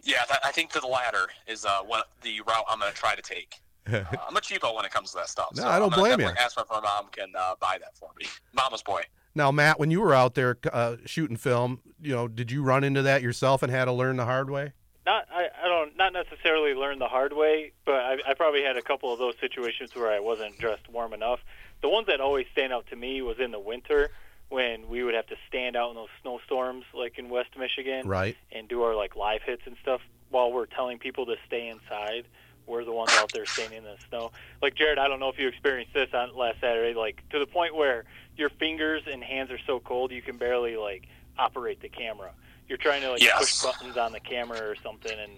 Yeah, 0.04 0.24
I 0.44 0.52
think 0.52 0.72
the 0.72 0.86
latter 0.86 1.28
is 1.48 1.66
uh, 1.66 1.80
what 1.82 2.10
the 2.22 2.42
route 2.42 2.64
I'm 2.70 2.80
going 2.80 2.92
to 2.92 2.98
try 2.98 3.16
to 3.16 3.22
take. 3.22 3.56
Uh, 3.88 4.04
I'm 4.28 4.36
a 4.36 4.40
cheapo 4.42 4.76
when 4.76 4.84
it 4.84 4.90
comes 4.92 5.12
to 5.12 5.18
that 5.18 5.30
stuff. 5.30 5.50
No, 5.56 5.62
so 5.62 5.68
I 5.70 5.78
don't 5.78 5.94
I'm 5.94 6.00
blame 6.00 6.20
you. 6.20 6.26
Ask 6.40 6.60
if 6.60 6.66
my 6.72 6.80
mom 6.80 7.06
can 7.12 7.32
uh, 7.38 7.54
buy 7.62 7.78
that 7.80 7.96
for 7.96 8.10
me. 8.20 8.26
Mama's 8.56 8.82
boy. 8.82 9.04
Now, 9.36 9.52
Matt, 9.52 9.80
when 9.80 9.92
you 9.92 10.00
were 10.02 10.14
out 10.14 10.34
there 10.34 10.58
uh, 10.72 10.96
shooting 11.06 11.36
film, 11.38 11.82
you 12.02 12.16
know, 12.16 12.28
did 12.30 12.52
you 12.52 12.64
run 12.64 12.84
into 12.86 13.02
that 13.02 13.22
yourself 13.22 13.62
and 13.62 13.72
had 13.72 13.86
to 13.86 13.92
learn 13.92 14.16
the 14.16 14.26
hard 14.26 14.50
way? 14.50 14.72
Not 15.06 15.28
I, 15.32 15.50
I 15.64 15.68
don't 15.68 15.96
not 15.98 16.14
necessarily 16.14 16.74
learn 16.74 16.98
the 16.98 17.08
hard 17.08 17.34
way, 17.34 17.74
but 17.86 17.96
I, 17.96 18.18
I 18.28 18.34
probably 18.34 18.64
had 18.64 18.78
a 18.78 18.82
couple 18.82 19.14
of 19.14 19.20
those 19.20 19.36
situations 19.40 19.94
where 19.94 20.10
I 20.12 20.20
wasn't 20.20 20.58
dressed 20.58 20.90
warm 20.90 21.14
enough. 21.14 21.42
The 21.82 21.90
ones 21.90 22.08
that 22.08 22.22
always 22.22 22.48
stand 22.54 22.74
out 22.74 22.88
to 22.88 22.96
me 22.96 23.22
was 23.22 23.38
in 23.38 23.52
the 23.52 23.60
winter 23.60 24.10
when 24.50 24.88
we 24.88 25.04
would 25.04 25.14
have 25.14 25.28
to 25.28 25.36
stand 25.48 25.76
out 25.76 25.90
in 25.90 25.96
those 25.96 26.10
snowstorms, 26.22 26.86
like 26.94 27.20
in 27.20 27.30
West 27.30 27.50
Michigan, 27.58 28.08
Right. 28.08 28.38
and 28.52 28.68
do 28.68 28.82
our 28.84 28.96
like 28.96 29.16
live 29.16 29.42
hits 29.44 29.64
and 29.66 29.76
stuff 29.82 30.02
while 30.30 30.52
we're 30.52 30.66
telling 30.66 30.98
people 30.98 31.26
to 31.28 31.36
stay 31.46 31.68
inside. 31.68 32.26
We're 32.68 32.84
the 32.84 32.92
ones 32.92 33.12
out 33.14 33.32
there 33.34 33.46
standing 33.46 33.80
in 33.80 33.84
the 33.84 33.96
snow. 34.10 34.32
Like 34.62 34.76
Jared, 34.76 34.98
I 34.98 35.08
don't 35.08 35.20
know 35.20 35.30
if 35.30 35.38
you 35.38 35.48
experienced 35.48 35.94
this 35.94 36.10
on 36.14 36.36
last 36.36 36.60
Saturday, 36.62 36.98
like 36.98 37.22
to 37.30 37.40
the 37.40 37.46
point 37.46 37.76
where 37.76 38.06
your 38.38 38.50
fingers 38.50 39.04
and 39.12 39.24
hands 39.24 39.52
are 39.52 39.60
so 39.66 39.80
cold 39.80 40.12
you 40.12 40.22
can 40.22 40.38
barely 40.38 40.76
like 40.78 41.08
operate 41.38 41.82
the 41.82 41.90
camera. 41.90 42.32
You're 42.68 42.78
trying 42.78 43.02
to 43.02 43.12
like 43.12 43.22
Yes. 43.22 43.62
push 43.62 43.72
buttons 43.72 43.98
on 43.98 44.12
the 44.12 44.20
camera 44.20 44.60
or 44.68 44.76
something, 44.82 45.18
and 45.18 45.34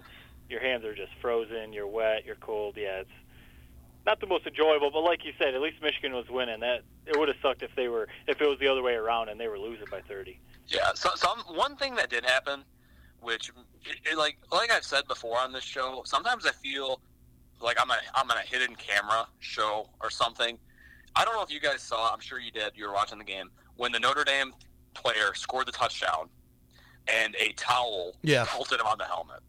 your 0.49 0.61
hands 0.61 0.85
are 0.85 0.95
just 0.95 1.11
frozen. 1.21 1.73
You're 1.73 1.87
wet. 1.87 2.25
You're 2.25 2.35
cold. 2.35 2.75
Yeah, 2.77 3.01
it's 3.01 3.09
not 4.05 4.21
the 4.21 4.27
most 4.27 4.47
enjoyable. 4.47 4.89
But 4.91 5.01
like 5.01 5.25
you 5.25 5.33
said, 5.37 5.53
at 5.53 5.61
least 5.61 5.81
Michigan 5.81 6.13
was 6.13 6.29
winning. 6.29 6.61
That 6.61 6.83
it 7.05 7.17
would 7.19 7.27
have 7.27 7.37
sucked 7.41 7.63
if 7.63 7.75
they 7.75 7.89
were 7.89 8.07
if 8.27 8.39
it 8.41 8.47
was 8.47 8.57
the 8.59 8.67
other 8.69 8.81
way 8.81 8.93
around 8.93 9.27
and 9.29 9.39
they 9.39 9.47
were 9.49 9.59
losing 9.59 9.87
by 9.91 9.99
30. 10.01 10.39
Yeah. 10.67 10.93
So, 10.95 11.09
some 11.15 11.39
one 11.55 11.75
thing 11.75 11.95
that 11.95 12.09
did 12.09 12.25
happen, 12.25 12.63
which 13.21 13.49
it, 13.85 14.11
it, 14.11 14.17
like 14.17 14.37
like 14.51 14.71
I've 14.71 14.85
said 14.85 15.05
before 15.07 15.37
on 15.37 15.51
this 15.51 15.63
show, 15.65 16.03
sometimes 16.05 16.45
I 16.45 16.51
feel 16.51 17.01
like 17.61 17.77
I'm 17.79 17.89
a 17.89 17.97
I'm 18.15 18.29
on 18.29 18.37
a 18.37 18.41
hidden 18.41 18.75
camera 18.75 19.27
show 19.39 19.89
or 20.01 20.09
something. 20.09 20.57
I 21.15 21.25
don't 21.25 21.35
know 21.35 21.41
if 21.43 21.51
you 21.51 21.59
guys 21.59 21.81
saw. 21.81 22.11
I'm 22.13 22.19
sure 22.19 22.39
you 22.39 22.51
did. 22.51 22.71
You 22.75 22.87
were 22.87 22.93
watching 22.93 23.17
the 23.17 23.23
game 23.23 23.49
when 23.75 23.91
the 23.91 23.99
Notre 23.99 24.23
Dame 24.23 24.53
player 24.93 25.33
scored 25.33 25.67
the 25.67 25.71
touchdown, 25.71 26.29
and 27.07 27.35
a 27.39 27.53
towel 27.53 28.13
Yeah. 28.23 28.45
pelted 28.47 28.79
him 28.79 28.87
on 28.87 28.97
the 28.97 29.05
helmet. 29.05 29.41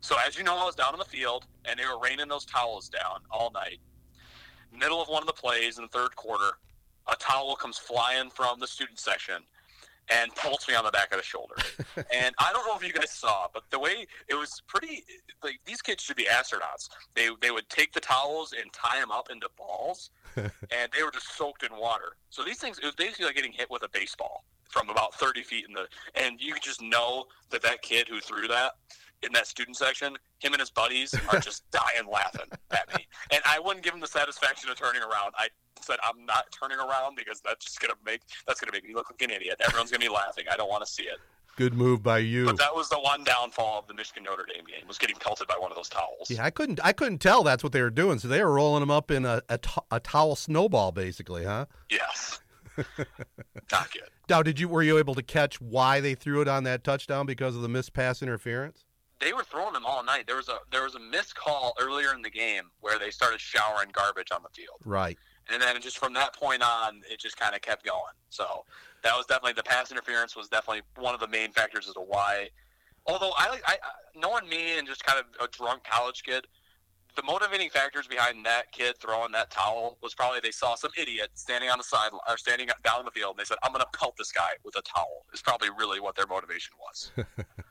So 0.00 0.16
as 0.26 0.36
you 0.36 0.44
know, 0.44 0.56
I 0.56 0.64
was 0.64 0.74
down 0.74 0.92
on 0.92 0.98
the 0.98 1.04
field, 1.04 1.46
and 1.64 1.78
they 1.78 1.84
were 1.86 1.98
raining 1.98 2.28
those 2.28 2.44
towels 2.44 2.88
down 2.88 3.20
all 3.30 3.50
night. 3.52 3.80
Middle 4.72 5.00
of 5.00 5.08
one 5.08 5.22
of 5.22 5.26
the 5.26 5.32
plays 5.32 5.78
in 5.78 5.84
the 5.84 5.88
third 5.88 6.14
quarter, 6.16 6.58
a 7.06 7.16
towel 7.16 7.56
comes 7.56 7.78
flying 7.78 8.30
from 8.30 8.58
the 8.60 8.66
student 8.66 8.98
section 8.98 9.42
and 10.10 10.34
pulls 10.34 10.66
me 10.68 10.74
on 10.74 10.84
the 10.84 10.90
back 10.90 11.12
of 11.12 11.18
the 11.18 11.24
shoulder. 11.24 11.54
and 12.12 12.34
I 12.38 12.52
don't 12.52 12.66
know 12.66 12.76
if 12.76 12.86
you 12.86 12.92
guys 12.92 13.10
saw, 13.10 13.48
but 13.52 13.64
the 13.70 13.78
way 13.78 14.06
it 14.28 14.34
was 14.34 14.62
pretty 14.66 15.04
like 15.42 15.60
these 15.64 15.82
kids 15.82 16.02
should 16.02 16.16
be 16.16 16.24
astronauts. 16.24 16.88
They 17.14 17.28
they 17.40 17.50
would 17.50 17.68
take 17.68 17.92
the 17.92 18.00
towels 18.00 18.52
and 18.52 18.72
tie 18.72 19.00
them 19.00 19.10
up 19.10 19.30
into 19.30 19.48
balls, 19.56 20.10
and 20.36 20.90
they 20.96 21.02
were 21.02 21.10
just 21.10 21.36
soaked 21.36 21.62
in 21.62 21.76
water. 21.76 22.16
So 22.30 22.44
these 22.44 22.58
things 22.58 22.78
it 22.78 22.84
was 22.84 22.94
basically 22.94 23.26
like 23.26 23.36
getting 23.36 23.52
hit 23.52 23.70
with 23.70 23.82
a 23.82 23.88
baseball 23.88 24.44
from 24.70 24.88
about 24.88 25.14
30 25.14 25.42
feet 25.42 25.66
in 25.68 25.74
the 25.74 25.86
and 26.14 26.40
you 26.40 26.52
could 26.52 26.62
just 26.62 26.82
know 26.82 27.26
that 27.50 27.62
that 27.62 27.82
kid 27.82 28.08
who 28.08 28.20
threw 28.20 28.48
that 28.48 28.72
in 29.24 29.32
that 29.32 29.46
student 29.46 29.76
section, 29.76 30.16
him 30.38 30.52
and 30.52 30.60
his 30.60 30.70
buddies 30.70 31.14
are 31.32 31.40
just 31.40 31.68
dying 31.70 32.08
laughing 32.10 32.46
at 32.70 32.94
me. 32.96 33.06
And 33.30 33.40
I 33.46 33.58
wouldn't 33.58 33.84
give 33.84 33.94
him 33.94 34.00
the 34.00 34.06
satisfaction 34.06 34.70
of 34.70 34.76
turning 34.76 35.02
around. 35.02 35.34
I 35.36 35.48
said 35.80 35.98
I'm 36.02 36.24
not 36.24 36.44
turning 36.58 36.78
around 36.78 37.16
because 37.16 37.40
that's 37.44 37.64
just 37.64 37.80
gonna 37.80 37.94
make 38.04 38.20
that's 38.46 38.60
gonna 38.60 38.72
make 38.72 38.84
me 38.86 38.94
look 38.94 39.10
like 39.10 39.20
an 39.22 39.30
idiot. 39.30 39.60
Everyone's 39.66 39.90
gonna 39.90 40.04
be 40.04 40.08
laughing. 40.08 40.44
I 40.50 40.56
don't 40.56 40.68
want 40.70 40.84
to 40.84 40.90
see 40.90 41.04
it. 41.04 41.18
Good 41.56 41.74
move 41.74 42.02
by 42.02 42.18
you. 42.18 42.46
But 42.46 42.58
that 42.58 42.74
was 42.74 42.88
the 42.88 42.98
one 42.98 43.22
downfall 43.22 43.78
of 43.78 43.86
the 43.86 43.94
Michigan 43.94 44.24
Notre 44.24 44.44
Dame 44.44 44.64
game 44.64 44.88
was 44.88 44.98
getting 44.98 45.14
pelted 45.16 45.46
by 45.46 45.54
one 45.56 45.70
of 45.70 45.76
those 45.76 45.88
towels. 45.88 46.28
Yeah, 46.28 46.44
I 46.44 46.50
couldn't 46.50 46.80
I 46.82 46.92
couldn't 46.92 47.18
tell 47.18 47.44
that's 47.44 47.62
what 47.62 47.72
they 47.72 47.80
were 47.82 47.90
doing. 47.90 48.18
So 48.18 48.26
they 48.28 48.42
were 48.42 48.52
rolling 48.52 48.80
them 48.80 48.90
up 48.90 49.10
in 49.10 49.24
a 49.24 49.40
a, 49.48 49.58
to- 49.58 49.82
a 49.90 50.00
towel 50.00 50.34
snowball, 50.36 50.90
basically, 50.90 51.44
huh? 51.44 51.66
Yes. 51.90 52.40
Not 53.70 53.92
good. 53.92 54.08
Now, 54.28 54.42
did 54.42 54.58
you 54.58 54.68
were 54.68 54.82
you 54.82 54.98
able 54.98 55.14
to 55.14 55.22
catch 55.22 55.60
why 55.60 56.00
they 56.00 56.14
threw 56.14 56.40
it 56.40 56.48
on 56.48 56.64
that 56.64 56.82
touchdown 56.82 57.26
because 57.26 57.54
of 57.54 57.62
the 57.62 57.68
missed 57.68 57.92
pass 57.92 58.22
interference? 58.22 58.84
They 59.20 59.32
were 59.32 59.44
throwing 59.44 59.72
them 59.72 59.86
all 59.86 60.02
night. 60.04 60.26
There 60.26 60.36
was 60.36 60.48
a 60.48 60.58
there 60.70 60.82
was 60.82 60.94
a 60.94 61.00
missed 61.00 61.34
call 61.34 61.74
earlier 61.80 62.14
in 62.14 62.22
the 62.22 62.30
game 62.30 62.64
where 62.80 62.98
they 62.98 63.10
started 63.10 63.40
showering 63.40 63.90
garbage 63.92 64.28
on 64.32 64.42
the 64.42 64.48
field. 64.50 64.78
Right. 64.84 65.18
and 65.52 65.62
then 65.62 65.80
just 65.80 65.98
from 65.98 66.12
that 66.14 66.34
point 66.34 66.62
on, 66.62 67.02
it 67.10 67.20
just 67.20 67.38
kind 67.38 67.54
of 67.54 67.62
kept 67.62 67.84
going. 67.84 68.14
So 68.30 68.64
that 69.02 69.16
was 69.16 69.26
definitely 69.26 69.52
the 69.52 69.62
pass 69.62 69.90
interference 69.90 70.34
was 70.34 70.48
definitely 70.48 70.82
one 70.96 71.14
of 71.14 71.20
the 71.20 71.28
main 71.28 71.52
factors 71.52 71.86
as 71.88 71.94
to 71.94 72.00
why. 72.00 72.48
Although 73.06 73.32
I, 73.36 73.50
like 73.50 73.62
I 73.66 73.76
knowing 74.16 74.48
me 74.48 74.78
and 74.78 74.86
just 74.86 75.04
kind 75.04 75.18
of 75.18 75.26
a 75.46 75.50
drunk 75.50 75.84
college 75.84 76.22
kid, 76.22 76.46
the 77.16 77.22
motivating 77.22 77.70
factors 77.70 78.06
behind 78.06 78.44
that 78.44 78.72
kid 78.72 78.96
throwing 78.98 79.30
that 79.32 79.50
towel 79.50 79.98
was 80.02 80.14
probably 80.14 80.40
they 80.42 80.50
saw 80.50 80.74
some 80.74 80.90
idiot 80.98 81.28
standing 81.34 81.70
on 81.70 81.78
the 81.78 81.84
side 81.84 82.10
or 82.28 82.36
standing 82.36 82.68
down 82.82 83.04
the 83.04 83.10
field, 83.10 83.36
and 83.36 83.38
they 83.38 83.44
said, 83.44 83.58
"I'm 83.62 83.72
going 83.72 83.84
to 83.84 83.98
pelt 83.98 84.16
this 84.18 84.32
guy 84.32 84.50
with 84.64 84.74
a 84.76 84.82
towel." 84.82 85.24
Is 85.32 85.42
probably 85.42 85.68
really 85.78 86.00
what 86.00 86.16
their 86.16 86.26
motivation 86.26 86.74
was. 86.80 87.12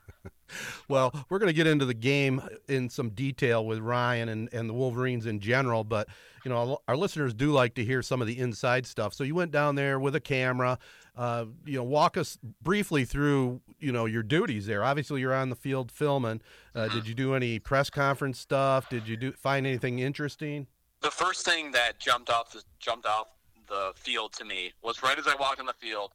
Well, 0.88 1.14
we're 1.30 1.40
going 1.40 1.48
to 1.48 1.54
get 1.54 1.68
into 1.68 1.86
the 1.86 1.94
game 1.94 2.42
in 2.68 2.90
some 2.90 3.10
detail 3.10 3.66
with 3.66 3.80
Ryan 3.80 4.30
and, 4.30 4.50
and 4.54 4.70
the 4.70 4.74
Wolverines 4.74 5.26
in 5.26 5.40
general, 5.40 5.84
but 5.84 6.08
you 6.44 6.50
know 6.50 6.80
our 6.88 6.98
listeners 6.98 7.34
do 7.34 7.52
like 7.52 7.76
to 7.76 7.86
hear 7.86 8.02
some 8.02 8.22
of 8.22 8.28
the 8.28 8.38
inside 8.38 8.86
stuff. 8.86 9.14
So 9.14 9.24
you 9.24 9.36
went 9.36 9.52
down 9.52 9.76
there 9.76 10.00
with 10.00 10.16
a 10.16 10.22
camera. 10.22 10.78
Uh, 11.16 11.46
you 11.64 11.78
know, 11.78 11.84
walk 11.84 12.18
us 12.18 12.40
briefly 12.64 13.06
through 13.06 13.62
you 13.80 13.92
know 13.92 14.06
your 14.06 14.24
duties 14.24 14.66
there. 14.66 14.84
Obviously, 14.84 15.22
you're 15.22 15.34
on 15.34 15.50
the 15.50 15.56
field 15.56 15.92
filming. 15.92 16.42
Uh, 16.74 16.88
did 16.88 17.08
you 17.08 17.14
do 17.14 17.36
any 17.36 17.60
press 17.60 17.90
conference 17.90 18.40
stuff? 18.40 18.90
Did 18.90 19.08
you 19.08 19.16
do 19.16 19.32
find 19.34 19.68
anything 19.68 20.00
interesting? 20.00 20.68
the 21.04 21.12
first 21.12 21.46
thing 21.46 21.72
that 21.74 22.00
jumped 22.00 22.30
off 22.30 22.52
the, 22.54 22.64
jumped 22.80 23.06
off 23.06 23.28
the 23.68 23.92
field 23.96 24.34
to 24.34 24.46
me 24.46 24.72
was 24.82 25.04
right 25.04 25.20
as 25.20 25.28
I 25.28 25.36
walked 25.36 25.60
on 25.60 25.68
the 25.68 25.74
field. 25.74 26.12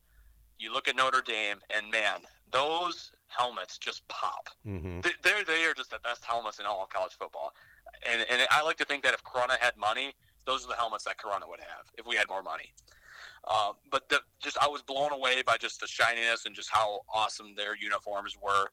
You 0.59 0.72
look 0.72 0.88
at 0.88 0.96
Notre 0.96 1.22
Dame, 1.22 1.59
and 1.74 1.88
man, 1.90 2.20
those 2.51 3.12
helmets 3.29 3.79
just 3.79 4.07
pop. 4.09 4.49
Mm-hmm. 4.67 5.01
They- 5.01 5.11
They're 5.23 5.45
they 5.45 5.64
are 5.64 5.75
just 5.75 5.91
the 5.91 5.99
best 6.01 6.25
helmets 6.25 6.59
in 6.59 6.67
all 6.67 6.83
of 6.83 6.88
college 6.91 7.12
football, 7.19 7.53
and 8.09 8.25
and 8.31 8.43
I 8.51 8.62
like 8.62 8.77
to 8.79 8.85
think 8.85 9.03
that 9.05 9.14
if 9.14 9.23
Corunna 9.25 9.59
had 9.61 9.77
money, 9.77 10.14
those 10.47 10.64
are 10.64 10.69
the 10.69 10.75
helmets 10.77 11.05
that 11.05 11.17
Corunna 11.19 11.49
would 11.49 11.61
have 11.61 11.87
if 11.97 12.07
we 12.07 12.17
had 12.17 12.29
more 12.29 12.43
money. 12.43 12.73
Um, 13.47 13.75
but 13.91 14.09
the, 14.09 14.21
just 14.41 14.59
I 14.59 14.67
was 14.69 14.83
blown 14.83 15.12
away 15.12 15.43
by 15.47 15.57
just 15.57 15.81
the 15.81 15.87
shininess 15.87 16.45
and 16.47 16.55
just 16.55 16.71
how 16.71 17.01
awesome 17.12 17.55
their 17.57 17.77
uniforms 17.77 18.35
were. 18.43 18.67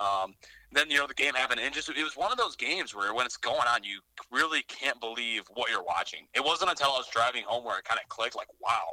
Um, 0.00 0.34
then 0.70 0.90
you 0.90 0.98
know 0.98 1.06
the 1.06 1.14
game 1.14 1.34
happened, 1.34 1.60
and 1.60 1.72
just 1.74 1.88
it 1.88 2.02
was 2.02 2.16
one 2.16 2.32
of 2.32 2.38
those 2.38 2.56
games 2.56 2.94
where 2.94 3.12
when 3.14 3.26
it's 3.26 3.36
going 3.36 3.66
on, 3.68 3.84
you 3.84 4.00
really 4.30 4.62
can't 4.62 4.98
believe 5.00 5.44
what 5.54 5.70
you're 5.70 5.82
watching. 5.82 6.26
It 6.34 6.44
wasn't 6.44 6.70
until 6.70 6.88
I 6.90 6.96
was 6.98 7.08
driving 7.08 7.44
home 7.44 7.64
where 7.64 7.78
it 7.78 7.84
kind 7.84 8.00
of 8.02 8.08
clicked, 8.08 8.34
like, 8.36 8.48
wow, 8.60 8.86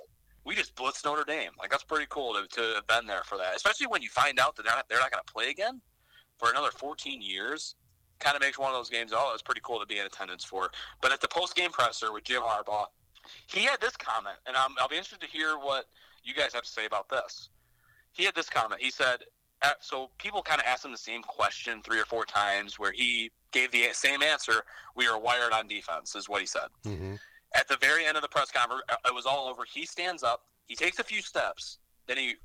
we 0.46 0.56
just 0.56 0.76
blitzed 0.76 1.06
Notre 1.06 1.24
Dame. 1.24 1.52
Like 1.60 1.70
that's 1.70 1.84
pretty 1.84 2.08
cool 2.10 2.34
to, 2.34 2.48
to 2.48 2.76
have 2.76 2.88
been 2.88 3.06
there 3.06 3.24
for 3.24 3.38
that, 3.38 3.56
especially 3.56 3.88
when 3.88 4.02
you 4.02 4.10
find 4.10 4.40
out 4.40 4.56
that 4.56 4.64
they're 4.66 4.76
not, 4.76 4.90
they're 4.90 5.00
not 5.00 5.12
going 5.12 5.24
to 5.26 5.32
play 5.32 5.50
again 5.50 5.82
for 6.38 6.50
another 6.50 6.72
14 6.72 7.22
years. 7.22 7.76
Kind 8.20 8.36
of 8.36 8.42
makes 8.42 8.60
one 8.60 8.70
of 8.70 8.76
those 8.76 8.90
games. 8.90 9.12
Oh, 9.16 9.32
it's 9.34 9.42
pretty 9.42 9.62
cool 9.64 9.80
to 9.80 9.86
be 9.86 10.00
in 10.00 10.06
attendance 10.06 10.44
for. 10.44 10.70
But 11.02 11.14
at 11.14 11.22
the 11.22 11.28
post 11.28 11.56
game 11.56 11.72
presser 11.72 12.12
with 12.12 12.26
Jim 12.26 12.42
Harbaugh, 12.42 12.88
he 13.48 13.62
had 13.62 13.80
this 13.80 13.96
comment, 13.96 14.38
and 14.46 14.58
I'm, 14.58 14.72
I'll 14.80 14.88
be 14.88 14.96
interested 14.96 15.22
to 15.22 15.28
hear 15.28 15.58
what 15.58 15.86
you 16.24 16.34
guys 16.34 16.54
have 16.54 16.64
to 16.64 16.70
say 16.70 16.86
about 16.86 17.10
this. 17.10 17.50
He 18.12 18.24
had 18.24 18.36
this 18.36 18.50
comment. 18.50 18.82
He 18.82 18.92
said, 18.92 19.20
uh, 19.62 19.72
so 19.80 20.10
people 20.18 20.42
kind 20.42 20.60
of 20.60 20.68
asked 20.68 20.86
him 20.86 20.92
the 20.92 20.98
same 20.98 21.22
question 21.22 21.82
three 21.82 22.00
or 22.00 22.06
four 22.06 22.26
times, 22.26 22.80
where 22.80 22.92
he 22.92 23.32
gave 23.52 23.72
the 23.72 23.88
same 23.92 24.22
answer. 24.22 24.64
We 24.96 25.08
are 25.08 25.20
wired 25.20 25.54
on 25.54 25.68
defense, 25.68 26.16
is 26.16 26.30
what 26.30 26.42
he 26.42 26.48
said. 26.48 26.68
Mm-hmm. 26.86 27.16
At 27.56 27.68
the 27.68 27.78
very 27.78 28.06
end 28.06 28.16
of 28.16 28.22
the 28.22 28.30
press 28.30 28.52
conference, 28.52 28.84
uh, 28.90 28.96
it 29.08 29.14
was 29.14 29.26
all 29.26 29.48
over. 29.48 29.64
He 29.66 29.86
stands 29.86 30.24
up, 30.24 30.46
he 30.66 30.76
takes 30.76 31.00
a 31.00 31.04
few 31.04 31.22
steps, 31.22 31.80
then 32.08 32.18
he 32.18 32.36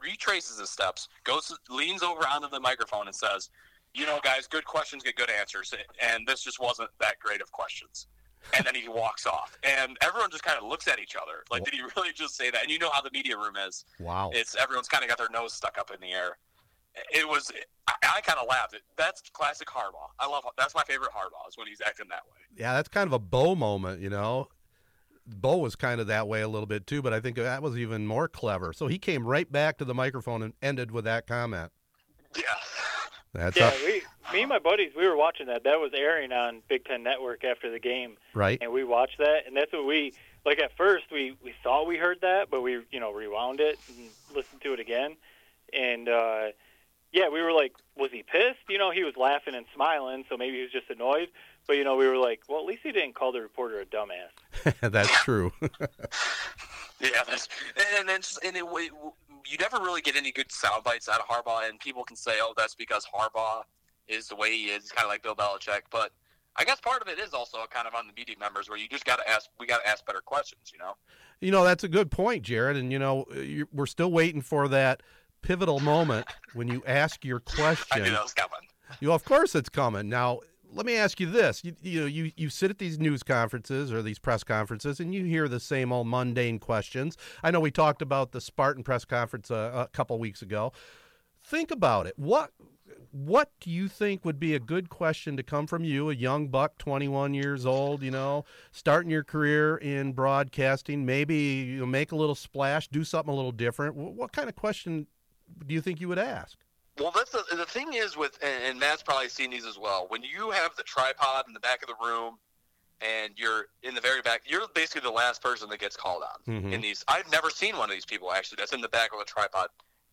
retraces 0.00 0.58
his 0.58 0.70
steps, 0.70 1.08
goes, 1.24 1.56
leans 1.68 2.02
over 2.02 2.26
onto 2.26 2.48
the 2.48 2.60
microphone, 2.60 3.06
and 3.06 3.14
says, 3.14 3.50
"You 3.94 4.06
know, 4.06 4.20
guys, 4.22 4.46
good 4.46 4.64
questions 4.64 5.02
get 5.02 5.16
good 5.16 5.30
answers, 5.30 5.74
and 6.00 6.26
this 6.26 6.42
just 6.42 6.60
wasn't 6.60 6.90
that 7.00 7.18
great 7.18 7.40
of 7.40 7.50
questions." 7.52 8.06
And 8.54 8.66
then 8.66 8.74
he 8.74 8.88
walks 8.88 9.24
off, 9.26 9.56
and 9.62 9.96
everyone 10.00 10.30
just 10.30 10.42
kind 10.42 10.58
of 10.58 10.64
looks 10.64 10.88
at 10.88 10.98
each 10.98 11.14
other, 11.14 11.44
like, 11.50 11.64
"Did 11.64 11.74
he 11.74 11.82
really 11.96 12.12
just 12.12 12.36
say 12.36 12.50
that?" 12.50 12.62
And 12.62 12.70
you 12.70 12.78
know 12.78 12.90
how 12.90 13.00
the 13.00 13.10
media 13.12 13.36
room 13.36 13.56
is. 13.56 13.84
Wow. 14.00 14.30
It's 14.34 14.56
everyone's 14.56 14.88
kind 14.88 15.04
of 15.04 15.08
got 15.08 15.18
their 15.18 15.28
nose 15.30 15.52
stuck 15.52 15.78
up 15.78 15.90
in 15.92 16.00
the 16.00 16.12
air. 16.12 16.38
It 17.12 17.28
was. 17.28 17.50
I, 17.88 17.94
I 18.16 18.20
kind 18.20 18.38
of 18.38 18.46
laughed. 18.48 18.76
That's 18.96 19.22
classic 19.32 19.68
Harbaugh. 19.68 20.10
I 20.18 20.26
love. 20.28 20.44
That's 20.58 20.74
my 20.74 20.82
favorite 20.84 21.10
Harbaugh 21.10 21.48
is 21.48 21.56
when 21.56 21.66
he's 21.66 21.80
acting 21.84 22.06
that 22.10 22.22
way. 22.26 22.38
yeah, 22.56 22.74
that's 22.74 22.88
kind 22.88 23.06
of 23.06 23.12
a 23.12 23.18
Bo 23.18 23.54
moment, 23.54 24.00
you 24.00 24.10
know. 24.10 24.48
Bo 25.26 25.58
was 25.58 25.76
kind 25.76 26.00
of 26.00 26.08
that 26.08 26.26
way 26.26 26.42
a 26.42 26.48
little 26.48 26.66
bit 26.66 26.86
too, 26.86 27.00
but 27.00 27.12
I 27.12 27.20
think 27.20 27.36
that 27.36 27.62
was 27.62 27.78
even 27.78 28.06
more 28.06 28.26
clever. 28.28 28.72
So 28.72 28.88
he 28.88 28.98
came 28.98 29.24
right 29.24 29.50
back 29.50 29.78
to 29.78 29.84
the 29.84 29.94
microphone 29.94 30.42
and 30.42 30.52
ended 30.60 30.90
with 30.90 31.04
that 31.04 31.26
comment. 31.26 31.70
Yeah. 32.36 32.42
That's 33.32 33.56
Yeah, 33.56 33.68
up, 33.68 33.74
we, 33.86 34.02
me 34.32 34.40
and 34.42 34.48
my 34.48 34.58
buddies, 34.58 34.92
we 34.96 35.06
were 35.06 35.16
watching 35.16 35.46
that. 35.46 35.64
That 35.64 35.78
was 35.80 35.92
airing 35.96 36.32
on 36.32 36.60
Big 36.68 36.84
Ten 36.84 37.02
Network 37.02 37.44
after 37.44 37.70
the 37.70 37.78
game, 37.78 38.16
right. 38.34 38.58
and 38.60 38.72
we 38.72 38.84
watched 38.84 39.18
that. 39.18 39.46
And 39.46 39.56
that's 39.56 39.72
what 39.72 39.86
we 39.86 40.12
like. 40.44 40.58
At 40.58 40.76
first, 40.76 41.04
we 41.10 41.36
we 41.42 41.54
thought 41.62 41.86
we 41.86 41.96
heard 41.96 42.18
that, 42.22 42.50
but 42.50 42.60
we 42.60 42.82
you 42.90 43.00
know 43.00 43.12
rewound 43.12 43.60
it 43.60 43.78
and 43.88 44.08
listened 44.34 44.60
to 44.62 44.74
it 44.74 44.80
again, 44.80 45.16
and 45.72 46.08
uh, 46.08 46.48
yeah, 47.12 47.28
we 47.28 47.40
were 47.42 47.52
like, 47.52 47.72
was 47.96 48.10
he 48.10 48.22
pissed? 48.22 48.58
You 48.68 48.78
know, 48.78 48.90
he 48.90 49.04
was 49.04 49.14
laughing 49.16 49.54
and 49.54 49.66
smiling, 49.74 50.24
so 50.28 50.36
maybe 50.36 50.56
he 50.56 50.62
was 50.62 50.72
just 50.72 50.88
annoyed. 50.90 51.28
But 51.66 51.76
you 51.76 51.84
know, 51.84 51.96
we 51.96 52.06
were 52.08 52.16
like, 52.16 52.40
well, 52.48 52.58
at 52.60 52.66
least 52.66 52.80
he 52.82 52.92
didn't 52.92 53.14
call 53.14 53.32
the 53.32 53.40
reporter 53.40 53.80
a 53.80 53.84
dumbass. 53.86 54.74
that's 54.80 55.10
true. 55.22 55.52
Yeah, 57.00 57.24
that's, 57.26 57.48
and 57.98 58.08
then 58.08 58.20
just- 58.20 58.44
and 58.44 58.56
it, 58.56 58.64
we- 58.68 58.90
you 59.44 59.58
never 59.58 59.78
really 59.78 60.00
get 60.02 60.14
any 60.14 60.30
good 60.30 60.52
sound 60.52 60.84
bites 60.84 61.08
out 61.08 61.20
of 61.20 61.26
Harbaugh, 61.26 61.68
and 61.68 61.80
people 61.80 62.04
can 62.04 62.14
say, 62.16 62.34
"Oh, 62.40 62.54
that's 62.56 62.76
because 62.76 63.04
Harbaugh 63.12 63.62
is 64.06 64.28
the 64.28 64.36
way 64.36 64.52
he 64.52 64.66
is." 64.66 64.92
Kind 64.92 65.04
of 65.04 65.10
like 65.10 65.20
Bill 65.24 65.34
Belichick, 65.34 65.80
but 65.90 66.12
I 66.54 66.62
guess 66.64 66.78
part 66.80 67.02
of 67.02 67.08
it 67.08 67.18
is 67.18 67.34
also 67.34 67.58
kind 67.68 67.88
of 67.88 67.94
on 67.96 68.06
the 68.06 68.12
media 68.16 68.36
members 68.38 68.68
where 68.70 68.78
you 68.78 68.86
just 68.88 69.04
got 69.04 69.16
to 69.16 69.28
ask. 69.28 69.50
We 69.58 69.66
got 69.66 69.82
to 69.82 69.88
ask 69.88 70.06
better 70.06 70.20
questions, 70.20 70.70
you 70.72 70.78
know. 70.78 70.92
You 71.40 71.50
know, 71.50 71.64
that's 71.64 71.82
a 71.82 71.88
good 71.88 72.12
point, 72.12 72.44
Jared. 72.44 72.76
And, 72.76 72.92
you 72.92 73.00
know, 73.00 73.24
you, 73.34 73.66
we're 73.72 73.86
still 73.86 74.12
waiting 74.12 74.40
for 74.40 74.68
that 74.68 75.02
pivotal 75.42 75.80
moment 75.80 76.26
when 76.54 76.68
you 76.68 76.82
ask 76.86 77.24
your 77.24 77.40
question. 77.40 77.86
I 78.02 78.04
knew 78.04 78.10
that 78.12 78.22
was 78.22 78.32
coming. 78.34 78.58
You 79.00 79.12
of 79.12 79.24
course 79.24 79.54
it's 79.54 79.68
coming. 79.68 80.08
Now, 80.08 80.40
let 80.74 80.86
me 80.86 80.96
ask 80.96 81.20
you 81.20 81.26
this. 81.30 81.62
You, 81.64 81.74
you 81.82 82.00
know, 82.00 82.06
you, 82.06 82.32
you 82.36 82.48
sit 82.48 82.70
at 82.70 82.78
these 82.78 82.98
news 82.98 83.22
conferences 83.22 83.92
or 83.92 84.00
these 84.02 84.18
press 84.18 84.42
conferences 84.44 85.00
and 85.00 85.14
you 85.14 85.24
hear 85.24 85.46
the 85.48 85.60
same 85.60 85.92
old 85.92 86.06
mundane 86.06 86.58
questions. 86.58 87.16
I 87.42 87.50
know 87.50 87.60
we 87.60 87.70
talked 87.70 88.00
about 88.00 88.32
the 88.32 88.40
Spartan 88.40 88.82
press 88.82 89.04
conference 89.04 89.50
a, 89.50 89.86
a 89.86 89.88
couple 89.92 90.18
weeks 90.18 90.40
ago. 90.40 90.72
Think 91.44 91.70
about 91.70 92.06
it. 92.06 92.14
What 92.16 92.52
what 93.10 93.50
do 93.60 93.70
you 93.70 93.88
think 93.88 94.24
would 94.24 94.38
be 94.40 94.54
a 94.54 94.60
good 94.60 94.88
question 94.88 95.36
to 95.36 95.42
come 95.42 95.66
from 95.66 95.84
you, 95.84 96.08
a 96.08 96.14
young 96.14 96.48
buck, 96.48 96.78
21 96.78 97.34
years 97.34 97.66
old, 97.66 98.02
you 98.02 98.10
know, 98.10 98.44
starting 98.70 99.10
your 99.10 99.24
career 99.24 99.76
in 99.76 100.12
broadcasting, 100.12 101.04
maybe 101.04 101.34
you 101.36 101.80
know, 101.80 101.86
make 101.86 102.12
a 102.12 102.16
little 102.16 102.34
splash, 102.34 102.88
do 102.88 103.04
something 103.04 103.32
a 103.32 103.36
little 103.36 103.52
different. 103.52 103.94
Wh- 103.96 104.16
What 104.16 104.32
kind 104.32 104.48
of 104.48 104.56
question 104.56 105.06
do 105.66 105.74
you 105.74 105.80
think 105.80 106.00
you 106.00 106.08
would 106.08 106.18
ask? 106.18 106.56
Well, 106.98 107.10
that's 107.14 107.30
the, 107.30 107.44
the 107.56 107.64
thing 107.64 107.94
is 107.94 108.16
with, 108.16 108.38
and, 108.42 108.78
Matt's 108.78 109.02
probably 109.02 109.28
seen 109.28 109.50
these 109.50 109.64
as 109.64 109.78
well. 109.78 110.06
When 110.08 110.22
you 110.22 110.50
have 110.50 110.76
the 110.76 110.82
tripod 110.82 111.44
in 111.48 111.54
the 111.54 111.60
back 111.60 111.82
of 111.82 111.88
the 111.88 111.94
room, 112.04 112.38
and 113.00 113.32
you're 113.36 113.66
in 113.82 113.94
the 113.94 114.00
very 114.00 114.22
back, 114.22 114.42
you're 114.46 114.68
basically 114.74 115.00
the 115.00 115.10
last 115.10 115.42
person 115.42 115.68
that 115.70 115.80
gets 115.80 115.96
called 115.96 116.22
on 116.22 116.54
Mhm. 116.62 116.72
in 116.72 116.80
these. 116.80 117.04
I've 117.08 117.28
never 117.32 117.50
seen 117.50 117.76
one 117.76 117.90
of 117.90 117.94
these 117.96 118.04
people 118.04 118.32
actually 118.32 118.56
that's 118.56 118.72
in 118.72 118.80
the 118.80 118.88
back 118.88 119.12
of 119.12 119.20
a 119.20 119.24
tripod 119.24 119.70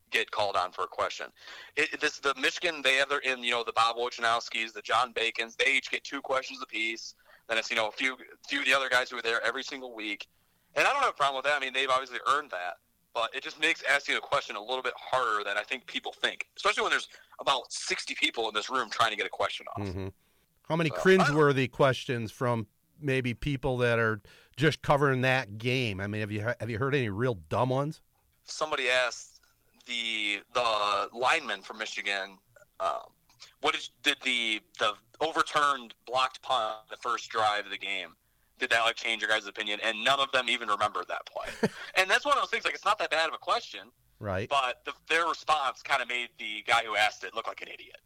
get 0.10 0.32
called 0.32 0.56
on 0.56 0.72
for 0.72 0.86
a 0.86 0.88
question. 0.88 1.28
It, 1.76 2.02
this 2.02 2.18
the 2.18 2.34
Michigan 2.34 2.82
they 2.82 2.96
have 2.96 3.10
their 3.10 3.20
in 3.20 3.44
you 3.44 3.52
know 3.52 3.64
the 3.64 3.74
Bob 3.74 3.96
Wojnowskis, 3.98 4.74
the 4.74 4.82
John 4.82 5.12
Bacon's. 5.12 5.56
They 5.56 5.72
each 5.74 5.92
get 5.92 6.04
two 6.04 6.20
questions 6.22 6.64
apiece. 6.64 7.14
Then 7.48 7.60
it's 7.60 7.70
you 7.70 7.76
know 7.76 7.88
a 7.90 7.92
few 7.92 8.18
few 8.48 8.62
of 8.62 8.66
the 8.66 8.74
other 8.74 8.90
guys 8.90 9.12
who 9.12 9.18
are 9.18 9.22
there 9.22 9.40
every 9.46 9.62
single 9.64 9.94
week. 9.94 10.28
And 10.76 10.88
I 10.88 10.92
don't 10.94 11.02
have 11.02 11.12
a 11.12 11.14
problem 11.14 11.36
with 11.36 11.46
that. 11.46 11.58
I 11.58 11.60
mean, 11.60 11.74
they've 11.74 11.90
obviously 11.90 12.20
earned 12.28 12.50
that, 12.52 12.78
but 13.14 13.34
it 13.34 13.44
just 13.44 13.60
makes 13.60 13.84
asking 13.90 14.16
a 14.16 14.20
question 14.20 14.56
a 14.56 14.62
little 14.62 14.82
bit 14.82 14.94
harder 14.96 15.44
than 15.44 15.58
I 15.58 15.64
think 15.64 15.86
people 15.86 16.14
think, 16.14 16.48
especially 16.58 16.84
when 16.84 16.92
there's 16.92 17.10
about 17.40 17.72
60 17.72 18.16
people 18.16 18.48
in 18.48 18.54
this 18.54 18.70
room 18.70 18.90
trying 18.90 19.12
to 19.12 19.18
get 19.18 19.26
a 19.26 19.30
question 19.30 19.66
off. 19.76 19.88
Mm-hmm. 19.88 20.08
How 20.68 20.76
many 20.76 20.90
So, 20.90 20.96
cringeworthy 20.98 21.72
questions 21.72 22.32
from 22.32 22.68
maybe 23.02 23.34
people 23.34 23.78
that 23.78 23.98
are 23.98 24.22
just 24.56 24.82
covering 24.82 25.22
that 25.22 25.58
game? 25.58 26.00
I 26.00 26.08
mean, 26.08 26.22
have 26.22 26.32
you 26.32 26.42
have 26.60 26.70
you 26.70 26.78
heard 26.78 26.94
any 26.94 27.10
real 27.10 27.40
dumb 27.50 27.70
ones? 27.70 28.02
Somebody 28.44 28.90
asked 28.90 29.42
the 29.88 30.40
the 30.54 31.10
lineman 31.12 31.62
from 31.62 31.80
Michigan, 31.80 32.38
um, 32.80 33.12
what 33.62 33.76
is, 33.76 33.90
did 34.04 34.18
the 34.24 34.62
the 34.78 34.94
overturned 35.22 35.94
blocked 36.06 36.42
punt 36.42 36.76
the 36.90 36.98
first 36.98 37.30
drive 37.30 37.66
of 37.66 37.72
the 37.72 37.78
game? 37.78 38.16
Did 38.60 38.70
that 38.72 38.82
like 38.84 38.96
change 38.96 39.22
your 39.22 39.30
guys' 39.30 39.48
opinion? 39.48 39.80
And 39.84 40.04
none 40.04 40.20
of 40.20 40.32
them 40.32 40.50
even 40.50 40.68
remembered 40.70 41.08
that 41.08 41.26
play. 41.26 41.70
and 41.96 42.10
that's 42.10 42.26
one 42.26 42.36
of 42.38 42.42
those 42.44 42.50
things. 42.50 42.66
Like 42.66 42.74
it's 42.76 42.86
not 42.86 43.00
that 43.00 43.10
bad 43.10 43.28
of 43.28 43.34
a 43.34 43.38
question, 43.38 43.82
Right? 44.20 44.50
but 44.50 44.82
the, 44.86 44.92
their 45.10 45.26
response 45.28 45.82
kind 45.82 46.02
of 46.02 46.08
made 46.10 46.30
the 46.38 46.64
guy 46.68 46.84
who 46.86 46.96
asked 46.96 47.24
it 47.24 47.34
look 47.34 47.48
like 47.48 47.62
an 47.62 47.70
idiot. 47.74 47.98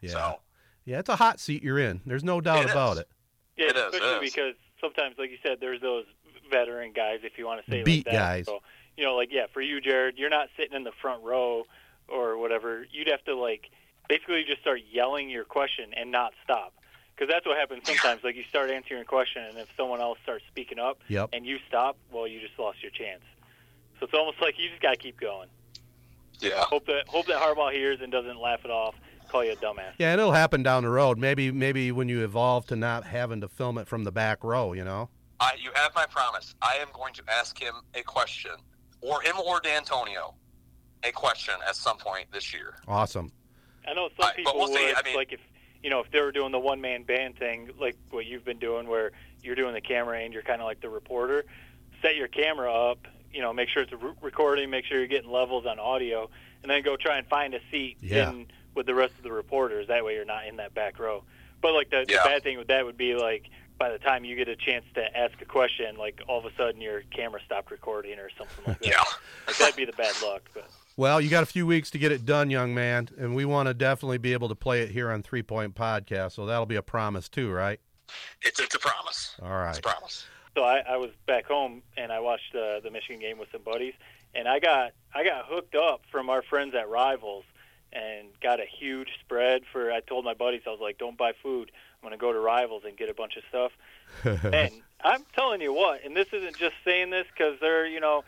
Yeah. 0.00 0.10
So 0.10 0.40
Yeah, 0.84 1.00
it's 1.00 1.08
a 1.08 1.16
hot 1.16 1.40
seat 1.40 1.62
you're 1.62 1.78
in. 1.78 2.00
There's 2.06 2.24
no 2.24 2.40
doubt 2.40 2.64
It 2.64 2.70
about 2.70 2.92
is. 2.94 2.98
it. 3.00 3.08
Yeah, 3.56 3.64
It 3.66 3.76
is, 3.76 3.82
it 3.82 3.94
especially 3.96 4.26
is. 4.26 4.32
because 4.34 4.54
sometimes, 4.80 5.16
like 5.18 5.30
you 5.30 5.38
said, 5.42 5.58
there's 5.60 5.80
those 5.80 6.04
veteran 6.50 6.92
guys, 6.92 7.18
if 7.24 7.36
you 7.36 7.44
want 7.46 7.64
to 7.64 7.70
say 7.70 7.82
Beat 7.82 8.06
like 8.06 8.14
that. 8.14 8.18
guys. 8.18 8.46
So, 8.46 8.60
you 8.96 9.04
know, 9.04 9.16
like 9.16 9.28
yeah, 9.32 9.46
for 9.52 9.60
you, 9.60 9.80
Jared, 9.80 10.16
you're 10.16 10.30
not 10.30 10.48
sitting 10.56 10.74
in 10.76 10.84
the 10.84 10.92
front 11.02 11.22
row 11.24 11.64
or 12.08 12.38
whatever. 12.38 12.86
You'd 12.90 13.08
have 13.08 13.24
to 13.24 13.34
like 13.36 13.68
basically 14.08 14.44
just 14.46 14.60
start 14.60 14.80
yelling 14.90 15.28
your 15.28 15.44
question 15.44 15.90
and 15.96 16.10
not 16.12 16.32
stop. 16.44 16.72
Because 17.18 17.32
that's 17.32 17.46
what 17.46 17.58
happens 17.58 17.82
sometimes. 17.84 18.22
Like 18.22 18.36
you 18.36 18.44
start 18.44 18.70
answering 18.70 19.00
a 19.00 19.04
question, 19.04 19.42
and 19.42 19.58
if 19.58 19.68
someone 19.76 20.00
else 20.00 20.18
starts 20.22 20.44
speaking 20.46 20.78
up, 20.78 21.00
Yep. 21.08 21.30
and 21.32 21.44
you 21.44 21.58
stop, 21.66 21.96
well, 22.12 22.28
you 22.28 22.40
just 22.40 22.56
lost 22.58 22.80
your 22.82 22.92
chance. 22.92 23.22
So 23.98 24.04
it's 24.06 24.14
almost 24.14 24.40
like 24.40 24.56
you 24.58 24.68
just 24.68 24.80
got 24.80 24.92
to 24.92 24.96
keep 24.96 25.18
going. 25.18 25.48
yeah, 26.40 26.62
Hope 26.64 26.86
that 26.86 27.08
hope 27.08 27.26
that 27.26 27.36
Harbaugh 27.40 27.72
hears 27.72 28.00
and 28.00 28.12
doesn't 28.12 28.38
laugh 28.40 28.64
it 28.64 28.70
off, 28.70 28.94
call 29.28 29.44
you 29.44 29.52
a 29.52 29.56
dumbass. 29.56 29.94
Yeah, 29.98 30.12
and 30.12 30.20
it'll 30.20 30.32
happen 30.32 30.62
down 30.62 30.84
the 30.84 30.90
road. 30.90 31.18
Maybe 31.18 31.50
maybe 31.50 31.90
when 31.90 32.08
you 32.08 32.22
evolve 32.22 32.66
to 32.66 32.76
not 32.76 33.02
having 33.04 33.40
to 33.40 33.48
film 33.48 33.78
it 33.78 33.88
from 33.88 34.04
the 34.04 34.12
back 34.12 34.44
row, 34.44 34.72
you 34.72 34.84
know. 34.84 35.08
I, 35.40 35.52
you 35.60 35.70
have 35.74 35.92
my 35.96 36.06
promise. 36.06 36.54
I 36.62 36.76
am 36.80 36.88
going 36.92 37.14
to 37.14 37.22
ask 37.28 37.58
him 37.60 37.74
a 37.94 38.02
question, 38.02 38.52
or 39.00 39.20
him 39.22 39.34
or 39.44 39.60
Dantonio, 39.60 40.34
a 41.02 41.10
question 41.12 41.54
at 41.66 41.74
some 41.74 41.96
point 41.98 42.26
this 42.32 42.52
year. 42.52 42.74
Awesome. 42.86 43.32
I 43.88 43.94
know 43.94 44.08
some 44.10 44.26
Right, 44.26 44.34
but 44.36 44.36
people 44.36 44.52
we'll 44.56 44.68
see. 44.68 44.86
would 44.86 44.96
I 44.96 45.02
mean- 45.04 45.16
like 45.16 45.32
if 45.32 45.40
you 45.82 45.90
know 45.90 46.00
if 46.00 46.10
they 46.10 46.20
were 46.20 46.32
doing 46.32 46.52
the 46.52 46.58
one 46.58 46.80
man 46.80 47.02
band 47.02 47.36
thing, 47.36 47.70
like 47.78 47.96
what 48.10 48.26
you've 48.26 48.44
been 48.44 48.58
doing, 48.58 48.88
where 48.88 49.12
you're 49.42 49.54
doing 49.54 49.74
the 49.74 49.80
camera 49.80 50.20
and 50.20 50.32
you're 50.32 50.42
kind 50.42 50.60
of 50.60 50.66
like 50.66 50.80
the 50.80 50.88
reporter. 50.88 51.44
Set 52.02 52.16
your 52.16 52.28
camera 52.28 52.72
up, 52.72 53.06
you 53.32 53.40
know, 53.40 53.52
make 53.52 53.68
sure 53.68 53.82
it's 53.82 53.92
re- 53.92 54.12
recording, 54.22 54.70
make 54.70 54.84
sure 54.84 54.98
you're 54.98 55.06
getting 55.08 55.30
levels 55.30 55.66
on 55.66 55.78
audio, 55.78 56.28
and 56.62 56.70
then 56.70 56.82
go 56.82 56.96
try 56.96 57.18
and 57.18 57.26
find 57.26 57.54
a 57.54 57.60
seat 57.70 57.96
Yeah. 58.00 58.30
in 58.30 58.46
with 58.74 58.86
the 58.86 58.94
rest 58.94 59.14
of 59.16 59.22
the 59.24 59.32
reporters. 59.32 59.88
That 59.88 60.04
way, 60.04 60.14
you're 60.14 60.24
not 60.24 60.46
in 60.46 60.56
that 60.56 60.74
back 60.74 60.98
row. 60.98 61.24
But 61.60 61.74
like 61.74 61.90
the, 61.90 62.04
Yeah. 62.08 62.22
the 62.22 62.28
bad 62.28 62.42
thing 62.44 62.58
with 62.58 62.68
that 62.68 62.84
would 62.84 62.96
be 62.96 63.14
like 63.14 63.50
by 63.78 63.90
the 63.90 63.98
time 63.98 64.24
you 64.24 64.34
get 64.36 64.48
a 64.48 64.56
chance 64.56 64.84
to 64.94 65.16
ask 65.16 65.40
a 65.40 65.44
question, 65.44 65.96
like 65.96 66.20
all 66.28 66.38
of 66.38 66.44
a 66.44 66.54
sudden 66.56 66.80
your 66.80 67.02
camera 67.10 67.40
stopped 67.44 67.70
recording 67.70 68.18
or 68.18 68.28
something 68.36 68.64
like 68.66 68.78
that. 68.80 68.86
Yeah. 68.88 69.02
Like, 69.46 69.56
that'd 69.56 69.76
be 69.76 69.84
the 69.84 69.92
bad 69.92 70.14
luck. 70.22 70.42
But 70.54 70.68
Well, 70.98 71.20
you 71.20 71.30
got 71.30 71.44
a 71.44 71.46
few 71.46 71.64
weeks 71.64 71.90
to 71.90 71.98
get 71.98 72.10
it 72.10 72.26
done, 72.26 72.50
young 72.50 72.74
man, 72.74 73.08
and 73.16 73.36
we 73.36 73.44
want 73.44 73.68
to 73.68 73.74
definitely 73.74 74.18
be 74.18 74.32
able 74.32 74.48
to 74.48 74.56
play 74.56 74.82
it 74.82 74.90
here 74.90 75.12
on 75.12 75.22
Three 75.22 75.44
Point 75.44 75.76
Podcast. 75.76 76.32
So 76.32 76.44
that'll 76.44 76.66
be 76.66 76.74
a 76.74 76.82
promise 76.82 77.28
too, 77.28 77.52
right? 77.52 77.78
It's, 78.42 78.58
it's 78.58 78.74
a 78.74 78.80
promise. 78.80 79.36
All 79.40 79.48
right, 79.48 79.68
It's 79.68 79.78
a 79.78 79.82
promise. 79.82 80.26
So 80.56 80.64
I, 80.64 80.78
I 80.78 80.96
was 80.96 81.10
back 81.24 81.46
home 81.46 81.82
and 81.96 82.10
I 82.10 82.18
watched 82.18 82.52
uh, 82.52 82.80
the 82.80 82.90
Michigan 82.90 83.20
game 83.20 83.38
with 83.38 83.48
some 83.52 83.62
buddies, 83.62 83.94
and 84.34 84.48
I 84.48 84.58
got 84.58 84.90
I 85.14 85.22
got 85.22 85.44
hooked 85.46 85.76
up 85.76 86.00
from 86.10 86.28
our 86.30 86.42
friends 86.42 86.74
at 86.74 86.88
Rivals, 86.88 87.44
and 87.92 88.26
got 88.42 88.58
a 88.58 88.66
huge 88.66 89.10
spread 89.20 89.62
for. 89.72 89.92
I 89.92 90.00
told 90.00 90.24
my 90.24 90.34
buddies 90.34 90.62
I 90.66 90.70
was 90.70 90.80
like, 90.80 90.98
"Don't 90.98 91.16
buy 91.16 91.30
food. 91.40 91.70
I'm 92.02 92.08
going 92.08 92.18
to 92.18 92.20
go 92.20 92.32
to 92.32 92.40
Rivals 92.40 92.82
and 92.84 92.96
get 92.96 93.08
a 93.08 93.14
bunch 93.14 93.36
of 93.36 93.44
stuff." 93.48 93.70
and 94.52 94.72
I'm 95.00 95.24
telling 95.32 95.60
you 95.60 95.72
what, 95.72 96.04
and 96.04 96.16
this 96.16 96.26
isn't 96.32 96.56
just 96.56 96.74
saying 96.84 97.10
this 97.10 97.26
because 97.32 97.54
they're 97.60 97.86
you 97.86 98.00
know 98.00 98.24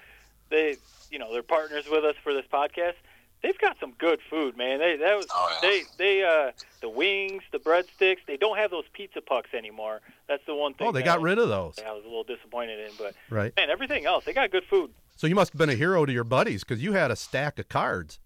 they 0.50 0.76
you 1.10 1.18
know 1.18 1.32
they're 1.32 1.42
partners 1.42 1.84
with 1.90 2.04
us 2.04 2.16
for 2.22 2.32
this 2.34 2.44
podcast. 2.52 2.94
They've 3.42 3.56
got 3.58 3.78
some 3.80 3.92
good 3.92 4.20
food, 4.28 4.56
man. 4.58 4.80
They 4.80 4.96
that 4.96 5.16
was 5.16 5.26
Oh, 5.34 5.58
yeah. 5.62 5.68
they 5.68 5.82
they 5.96 6.22
uh 6.24 6.52
the 6.82 6.88
wings, 6.90 7.42
the 7.52 7.58
breadsticks. 7.58 8.18
They 8.26 8.36
don't 8.36 8.58
have 8.58 8.70
those 8.70 8.84
pizza 8.92 9.20
pucks 9.22 9.54
anymore. 9.54 10.00
That's 10.28 10.44
the 10.46 10.54
one 10.54 10.74
thing. 10.74 10.88
Oh, 10.88 10.92
they 10.92 11.02
got 11.02 11.20
I- 11.20 11.22
rid 11.22 11.38
of 11.38 11.48
those. 11.48 11.78
I 11.84 11.92
was 11.92 12.04
a 12.04 12.08
little 12.08 12.24
disappointed 12.24 12.78
in, 12.80 12.90
but 12.98 13.14
Right. 13.30 13.54
man, 13.56 13.70
everything 13.70 14.04
else 14.04 14.24
they 14.26 14.34
got 14.34 14.50
good 14.50 14.64
food. 14.68 14.90
So 15.16 15.26
you 15.26 15.34
must 15.34 15.52
have 15.52 15.58
been 15.58 15.70
a 15.70 15.74
hero 15.74 16.04
to 16.06 16.12
your 16.12 16.24
buddies 16.24 16.64
because 16.64 16.82
you 16.82 16.92
had 16.92 17.10
a 17.10 17.16
stack 17.16 17.58
of 17.58 17.68
cards. 17.68 18.18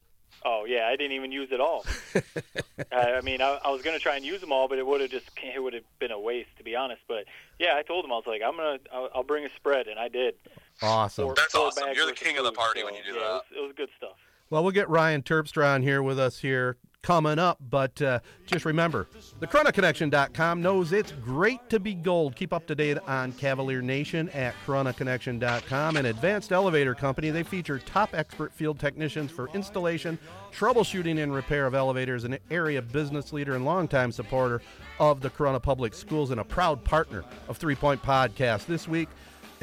Oh 0.45 0.65
yeah, 0.67 0.89
I 0.89 0.97
didn't 0.97 1.13
even 1.13 1.31
use 1.33 1.51
it 1.53 1.61
all. 1.61 1.87
I, 2.93 3.13
I 3.15 3.21
mean, 3.21 3.41
I, 3.41 3.59
I 3.65 3.71
was 3.71 3.83
gonna 3.83 3.99
try 4.01 4.17
and 4.17 4.25
use 4.25 4.41
them 4.41 4.53
all, 4.53 4.69
but 4.69 4.79
it 4.79 4.87
would 4.87 5.01
have 5.01 5.11
just 5.11 5.31
it 5.43 5.63
would 5.63 5.75
have 5.75 5.85
been 6.01 6.11
a 6.11 6.19
waste 6.19 6.51
to 6.59 6.65
be 6.65 6.75
honest. 6.77 7.03
But 7.09 7.25
yeah, 7.59 7.77
I 7.77 7.83
told 7.83 8.05
them 8.05 8.13
I 8.13 8.17
was 8.17 8.27
like, 8.27 8.43
I'm 8.45 8.57
gonna 8.57 8.79
I'll, 8.93 9.09
I'll 9.17 9.23
bring 9.23 9.45
a 9.45 9.49
spread, 9.57 9.87
and 9.87 9.99
I 9.99 10.09
did. 10.09 10.35
Awesome. 10.83 11.27
Four- 11.27 11.35
That's 11.35 11.53
four 11.53 11.67
awesome. 11.67 11.89
You're 11.95 12.07
the 12.07 12.13
king 12.13 12.39
of 12.39 12.45
the 12.45 12.53
party 12.53 12.81
so, 12.81 12.87
when 12.87 12.95
you 12.95 13.03
do 13.05 13.15
yeah, 13.15 13.21
that. 13.21 13.27
It 13.27 13.33
was, 13.33 13.43
it 13.57 13.63
was 13.63 13.73
good 13.77 13.89
stuff. 13.97 14.17
Well, 14.51 14.63
we'll 14.63 14.73
get 14.73 14.89
Ryan 14.89 15.23
Terpstra 15.23 15.75
on 15.75 15.83
here 15.83 16.03
with 16.03 16.19
us 16.19 16.39
here 16.39 16.77
coming 17.05 17.39
up, 17.39 17.59
but 17.69 18.01
uh, 18.01 18.19
just 18.47 18.65
remember, 18.65 19.07
thechronoconnection.com 19.41 20.63
knows 20.63 20.91
it's 20.91 21.13
great 21.23 21.69
to 21.69 21.79
be 21.79 21.95
gold. 21.95 22.35
Keep 22.35 22.55
up 22.55 22.67
to 22.67 22.75
date 22.75 22.99
on 23.07 23.33
Cavalier 23.33 23.83
Nation 23.83 24.31
at 24.31 24.55
ChronoConnection.com. 24.67 25.97
An 25.99 26.07
advanced 26.07 26.51
elevator 26.51 26.95
company, 26.95 27.31
they 27.31 27.43
feature 27.43 27.79
top 27.79 28.15
expert 28.15 28.55
field 28.55 28.81
technicians 28.81 29.31
for 29.31 29.51
installation, 29.53 30.19
troubleshooting, 30.51 31.23
and 31.23 31.35
repair 31.35 31.67
of 31.67 31.75
elevators, 31.75 32.25
an 32.25 32.39
area 32.51 32.81
business 32.81 33.35
leader 33.35 33.55
and 33.55 33.67
longtime 33.67 34.11
supporter 34.11 34.63
of 34.99 35.21
the 35.21 35.29
Corunna 35.29 35.61
Public 35.61 35.93
Schools 35.93 36.31
and 36.31 36.41
a 36.41 36.45
proud 36.45 36.83
partner 36.85 37.23
of 37.49 37.59
Three 37.59 37.75
Point 37.75 38.03
Podcast. 38.03 38.65
This 38.65 38.89
week, 38.89 39.11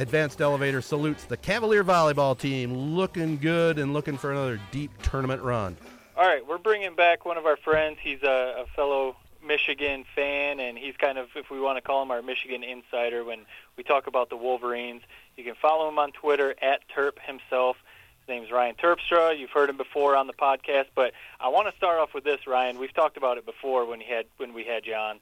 Advanced 0.01 0.41
Elevator 0.41 0.81
salutes 0.81 1.25
the 1.25 1.37
Cavalier 1.37 1.83
volleyball 1.83 2.37
team, 2.37 2.95
looking 2.95 3.37
good 3.37 3.77
and 3.77 3.93
looking 3.93 4.17
for 4.17 4.31
another 4.31 4.59
deep 4.71 4.91
tournament 5.03 5.43
run. 5.43 5.77
All 6.17 6.25
right, 6.25 6.45
we're 6.45 6.57
bringing 6.57 6.95
back 6.95 7.23
one 7.23 7.37
of 7.37 7.45
our 7.45 7.55
friends. 7.55 7.97
He's 8.01 8.23
a, 8.23 8.63
a 8.63 8.65
fellow 8.75 9.15
Michigan 9.45 10.05
fan, 10.15 10.59
and 10.59 10.77
he's 10.77 10.97
kind 10.97 11.19
of, 11.19 11.29
if 11.35 11.51
we 11.51 11.59
want 11.59 11.77
to 11.77 11.81
call 11.81 12.01
him 12.01 12.09
our 12.09 12.23
Michigan 12.23 12.63
insider 12.63 13.23
when 13.23 13.41
we 13.77 13.83
talk 13.83 14.07
about 14.07 14.29
the 14.29 14.35
Wolverines. 14.37 15.03
You 15.37 15.43
can 15.43 15.53
follow 15.55 15.87
him 15.87 15.99
on 15.99 16.11
Twitter 16.11 16.55
at 16.61 16.81
Terp 16.89 17.19
himself. 17.19 17.77
His 18.21 18.27
name's 18.27 18.51
Ryan 18.51 18.75
Terpstra. 18.75 19.37
You've 19.37 19.51
heard 19.51 19.69
him 19.69 19.77
before 19.77 20.15
on 20.15 20.25
the 20.25 20.33
podcast, 20.33 20.87
but 20.95 21.13
I 21.39 21.49
want 21.49 21.69
to 21.69 21.77
start 21.77 21.99
off 21.99 22.13
with 22.15 22.23
this, 22.23 22.47
Ryan. 22.47 22.79
We've 22.79 22.93
talked 22.93 23.17
about 23.17 23.37
it 23.37 23.45
before 23.45 23.85
when 23.85 23.99
he 23.99 24.11
had 24.11 24.25
when 24.37 24.53
we 24.53 24.63
had 24.63 24.87
you 24.87 24.95
on. 24.95 25.19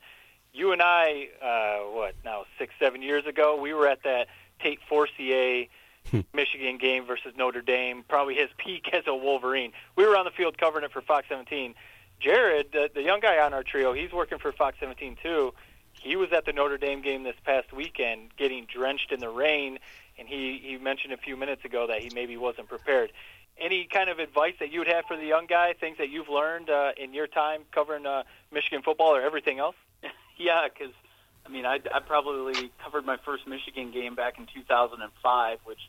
You 0.54 0.72
and 0.72 0.82
I, 0.82 1.28
uh, 1.42 1.92
what 1.92 2.16
now, 2.26 2.46
six, 2.58 2.74
seven 2.80 3.02
years 3.02 3.26
ago, 3.26 3.56
we 3.62 3.74
were 3.74 3.88
at 3.88 4.04
that 4.04 4.28
Tate 4.60 4.80
Forcier 4.88 5.66
Michigan 6.34 6.78
game 6.78 7.06
versus 7.06 7.34
Notre 7.38 7.62
Dame, 7.62 8.04
probably 8.08 8.36
his 8.36 8.50
peak 8.58 8.90
as 8.94 9.04
a 9.08 9.16
Wolverine. 9.16 9.72
We 9.96 10.06
were 10.06 10.18
on 10.18 10.26
the 10.26 10.32
field 10.32 10.58
covering 10.58 10.86
it 10.86 10.92
for 10.92 11.02
Fox 11.02 11.28
17. 11.30 11.76
Jared, 12.20 12.72
the, 12.72 12.90
the 12.94 13.02
young 13.02 13.20
guy 13.20 13.40
on 13.40 13.54
our 13.54 13.64
trio, 13.64 13.94
he's 13.94 14.12
working 14.12 14.40
for 14.40 14.52
Fox 14.52 14.78
17 14.80 15.18
too. 15.22 15.54
He 15.94 16.16
was 16.16 16.32
at 16.32 16.46
the 16.46 16.54
Notre 16.54 16.78
Dame 16.78 17.02
game 17.02 17.24
this 17.24 17.36
past 17.44 17.74
weekend, 17.74 18.36
getting 18.38 18.66
drenched 18.66 19.12
in 19.12 19.20
the 19.20 19.30
rain, 19.30 19.80
and 20.18 20.28
he 20.28 20.60
he 20.64 20.78
mentioned 20.78 21.14
a 21.14 21.18
few 21.18 21.36
minutes 21.36 21.66
ago 21.66 21.88
that 21.88 22.02
he 22.02 22.10
maybe 22.14 22.38
wasn't 22.38 22.70
prepared. 22.70 23.12
Any 23.58 23.86
kind 23.86 24.10
of 24.10 24.20
advice 24.20 24.54
that 24.60 24.72
you 24.72 24.80
would 24.80 24.88
have 24.88 25.06
for 25.06 25.18
the 25.18 25.26
young 25.26 25.46
guy? 25.46 25.74
Things 25.74 25.98
that 25.98 26.10
you've 26.10 26.30
learned 26.30 26.70
uh, 26.70 26.92
in 26.96 27.14
your 27.14 27.28
time 27.28 27.64
covering 27.74 28.06
uh, 28.06 28.24
Michigan 28.52 28.82
football 28.82 29.14
or 29.14 29.22
everything 29.22 29.60
else? 29.60 29.76
Yeah, 30.42 30.70
because 30.70 30.94
I 31.50 31.52
mean, 31.52 31.66
I, 31.66 31.80
I 31.94 32.00
probably 32.00 32.72
covered 32.84 33.06
my 33.06 33.18
first 33.26 33.48
Michigan 33.48 33.92
game 33.92 34.14
back 34.14 34.38
in 34.38 34.46
2005, 34.54 35.60
which 35.66 35.80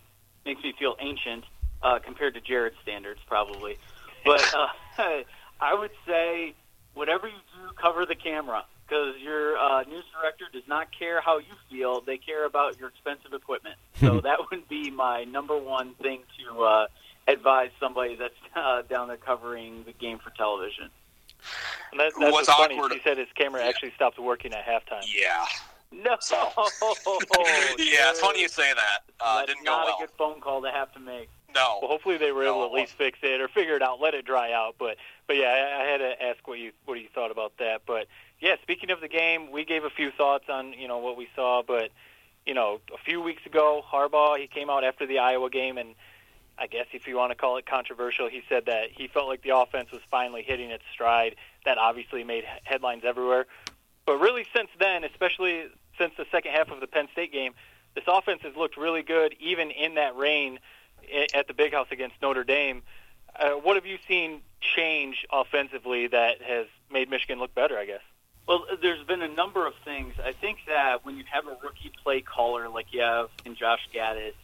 makes 0.46 0.62
me 0.62 0.72
feel 0.78 0.96
ancient 0.98 1.44
uh, 1.82 1.98
compared 1.98 2.34
to 2.34 2.40
Jared's 2.40 2.76
standards, 2.82 3.20
probably. 3.26 3.76
But 4.24 4.42
uh, 4.54 4.68
I 5.60 5.74
would 5.74 5.90
say, 6.06 6.54
whatever 6.94 7.28
you 7.28 7.34
do, 7.34 7.72
cover 7.80 8.06
the 8.06 8.14
camera 8.14 8.64
because 8.86 9.14
your 9.22 9.56
uh, 9.56 9.82
news 9.84 10.04
director 10.18 10.46
does 10.52 10.66
not 10.66 10.88
care 10.98 11.20
how 11.20 11.38
you 11.38 11.54
feel; 11.70 12.00
they 12.00 12.16
care 12.16 12.44
about 12.44 12.78
your 12.78 12.88
expensive 12.88 13.34
equipment. 13.34 13.76
So 14.00 14.20
that 14.22 14.38
would 14.50 14.68
be 14.68 14.90
my 14.90 15.24
number 15.24 15.56
one 15.58 15.94
thing 15.94 16.22
to 16.38 16.62
uh, 16.62 16.86
advise 17.28 17.70
somebody 17.78 18.16
that's 18.16 18.34
uh, 18.56 18.82
down 18.82 19.08
there 19.08 19.18
covering 19.18 19.84
the 19.84 19.92
game 19.92 20.18
for 20.18 20.30
television. 20.30 20.90
And 21.92 22.00
that, 22.00 22.12
that's 22.18 22.32
What's 22.32 22.48
funny. 22.48 22.76
awkward- 22.76 22.92
He 22.92 23.00
said 23.02 23.18
his 23.18 23.28
camera 23.34 23.62
actually 23.64 23.92
stopped 23.92 24.18
working 24.18 24.52
at 24.52 24.64
halftime. 24.64 25.04
Yeah. 25.12 25.44
No. 25.92 26.16
So. 26.20 26.36
yeah, 27.78 28.10
it's 28.10 28.20
funny 28.20 28.42
you 28.42 28.48
say 28.48 28.72
that. 28.74 29.00
Uh, 29.20 29.38
That's 29.38 29.52
didn't 29.52 29.64
go 29.66 29.72
not 29.72 29.88
a 29.88 29.94
good 30.00 30.10
phone 30.16 30.40
call 30.40 30.62
to 30.62 30.70
have 30.70 30.92
to 30.94 31.00
make. 31.00 31.28
No. 31.52 31.78
Well, 31.82 31.90
hopefully 31.90 32.16
they 32.16 32.30
were 32.30 32.44
No, 32.44 32.50
able 32.50 32.68
to 32.68 32.74
at 32.76 32.80
least 32.80 32.92
fix 32.92 33.18
it 33.22 33.40
or 33.40 33.48
figure 33.48 33.74
it 33.74 33.82
out, 33.82 34.00
let 34.00 34.14
it 34.14 34.24
dry 34.24 34.52
out. 34.52 34.76
But 34.78 34.96
but 35.26 35.36
yeah, 35.36 35.48
I, 35.48 35.82
I 35.82 35.84
had 35.86 35.98
to 35.98 36.22
ask 36.22 36.46
what 36.46 36.58
you 36.60 36.70
what 36.84 36.94
you 37.00 37.08
thought 37.12 37.32
about 37.32 37.54
that. 37.58 37.82
But 37.86 38.06
yeah, 38.40 38.54
speaking 38.62 38.90
of 38.90 39.00
the 39.00 39.08
game, 39.08 39.50
we 39.50 39.64
gave 39.64 39.82
a 39.84 39.90
few 39.90 40.12
thoughts 40.12 40.44
on 40.48 40.74
you 40.74 40.86
know 40.86 40.98
what 40.98 41.16
we 41.16 41.28
saw, 41.34 41.62
but 41.66 41.90
you 42.46 42.54
know, 42.54 42.80
a 42.94 42.98
few 42.98 43.20
weeks 43.20 43.44
ago, 43.44 43.82
Harbaugh 43.92 44.38
he 44.38 44.46
came 44.46 44.70
out 44.70 44.84
after 44.84 45.06
the 45.06 45.18
Iowa 45.18 45.50
game 45.50 45.76
and 45.76 45.94
I 46.60 46.66
guess 46.66 46.86
if 46.92 47.08
you 47.08 47.16
want 47.16 47.30
to 47.30 47.34
call 47.34 47.56
it 47.56 47.64
controversial, 47.64 48.28
he 48.28 48.42
said 48.48 48.66
that 48.66 48.90
he 48.92 49.08
felt 49.08 49.28
like 49.28 49.42
the 49.42 49.56
offense 49.56 49.90
was 49.90 50.02
finally 50.10 50.42
hitting 50.42 50.70
its 50.70 50.84
stride. 50.92 51.36
That 51.64 51.78
obviously 51.78 52.22
made 52.22 52.44
headlines 52.64 53.02
everywhere. 53.04 53.46
But 54.04 54.20
really, 54.20 54.46
since 54.54 54.68
then, 54.78 55.04
especially 55.04 55.64
since 55.98 56.12
the 56.18 56.26
second 56.30 56.52
half 56.52 56.70
of 56.70 56.80
the 56.80 56.86
Penn 56.86 57.08
State 57.12 57.32
game, 57.32 57.54
this 57.94 58.04
offense 58.06 58.42
has 58.42 58.54
looked 58.56 58.76
really 58.76 59.02
good, 59.02 59.34
even 59.40 59.70
in 59.70 59.94
that 59.94 60.16
rain 60.16 60.58
at 61.34 61.48
the 61.48 61.54
Big 61.54 61.72
House 61.72 61.88
against 61.90 62.16
Notre 62.20 62.44
Dame. 62.44 62.82
Uh, 63.38 63.52
what 63.52 63.76
have 63.76 63.86
you 63.86 63.98
seen 64.06 64.42
change 64.60 65.26
offensively 65.32 66.08
that 66.08 66.42
has 66.42 66.66
made 66.92 67.08
Michigan 67.08 67.38
look 67.38 67.54
better? 67.54 67.78
I 67.78 67.86
guess. 67.86 68.02
Well, 68.46 68.66
there's 68.82 69.04
been 69.04 69.22
a 69.22 69.28
number 69.28 69.66
of 69.66 69.74
things. 69.84 70.14
I 70.22 70.32
think 70.32 70.58
that 70.66 71.04
when 71.04 71.16
you 71.16 71.24
have 71.30 71.46
a 71.46 71.56
rookie 71.62 71.92
play 72.02 72.20
caller 72.20 72.68
like 72.68 72.92
you 72.92 73.00
have 73.00 73.30
in 73.44 73.54
Josh 73.54 73.88
Gattis, 73.94 74.34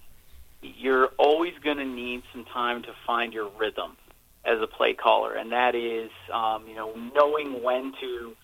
you're 0.62 1.08
always 1.18 1.54
going 1.62 1.78
to 1.78 1.84
need 1.84 2.22
some 2.32 2.44
time 2.44 2.82
to 2.82 2.94
find 3.06 3.32
your 3.32 3.50
rhythm 3.58 3.96
as 4.44 4.60
a 4.60 4.66
play 4.66 4.94
caller, 4.94 5.34
and 5.34 5.52
that 5.52 5.74
is, 5.74 6.10
um, 6.32 6.66
you 6.68 6.74
know, 6.74 6.94
knowing 7.14 7.62
when 7.62 7.92
to 8.00 8.36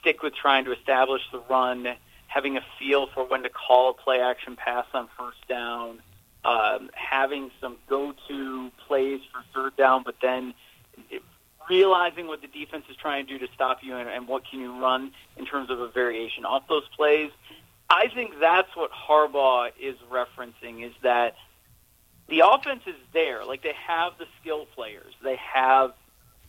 stick 0.00 0.22
with 0.22 0.34
trying 0.34 0.64
to 0.64 0.72
establish 0.72 1.22
the 1.32 1.42
run, 1.50 1.86
having 2.28 2.56
a 2.56 2.60
feel 2.78 3.08
for 3.08 3.24
when 3.26 3.42
to 3.42 3.48
call 3.48 3.90
a 3.90 3.94
play 3.94 4.20
action 4.20 4.56
pass 4.56 4.86
on 4.94 5.08
first 5.18 5.46
down, 5.48 6.00
um, 6.44 6.90
having 6.94 7.50
some 7.60 7.76
go-to 7.88 8.70
plays 8.86 9.20
for 9.32 9.42
third 9.52 9.76
down, 9.76 10.02
but 10.04 10.14
then 10.22 10.54
realizing 11.68 12.26
what 12.26 12.40
the 12.40 12.46
defense 12.46 12.84
is 12.88 12.96
trying 12.96 13.26
to 13.26 13.38
do 13.38 13.46
to 13.46 13.52
stop 13.52 13.78
you 13.82 13.96
and, 13.96 14.08
and 14.08 14.26
what 14.26 14.42
can 14.48 14.60
you 14.60 14.80
run 14.80 15.10
in 15.36 15.44
terms 15.44 15.70
of 15.70 15.80
a 15.80 15.88
variation 15.88 16.44
off 16.44 16.66
those 16.68 16.86
plays. 16.96 17.30
I 17.90 18.08
think 18.08 18.34
that's 18.40 18.74
what 18.74 18.90
Harbaugh 18.92 19.70
is 19.80 19.96
referencing 20.10 20.86
is 20.86 20.92
that 21.02 21.34
the 22.28 22.40
offense 22.46 22.82
is 22.86 22.96
there. 23.12 23.44
Like 23.44 23.62
they 23.62 23.74
have 23.86 24.12
the 24.18 24.26
skill 24.40 24.66
players, 24.74 25.14
they 25.22 25.36
have 25.54 25.92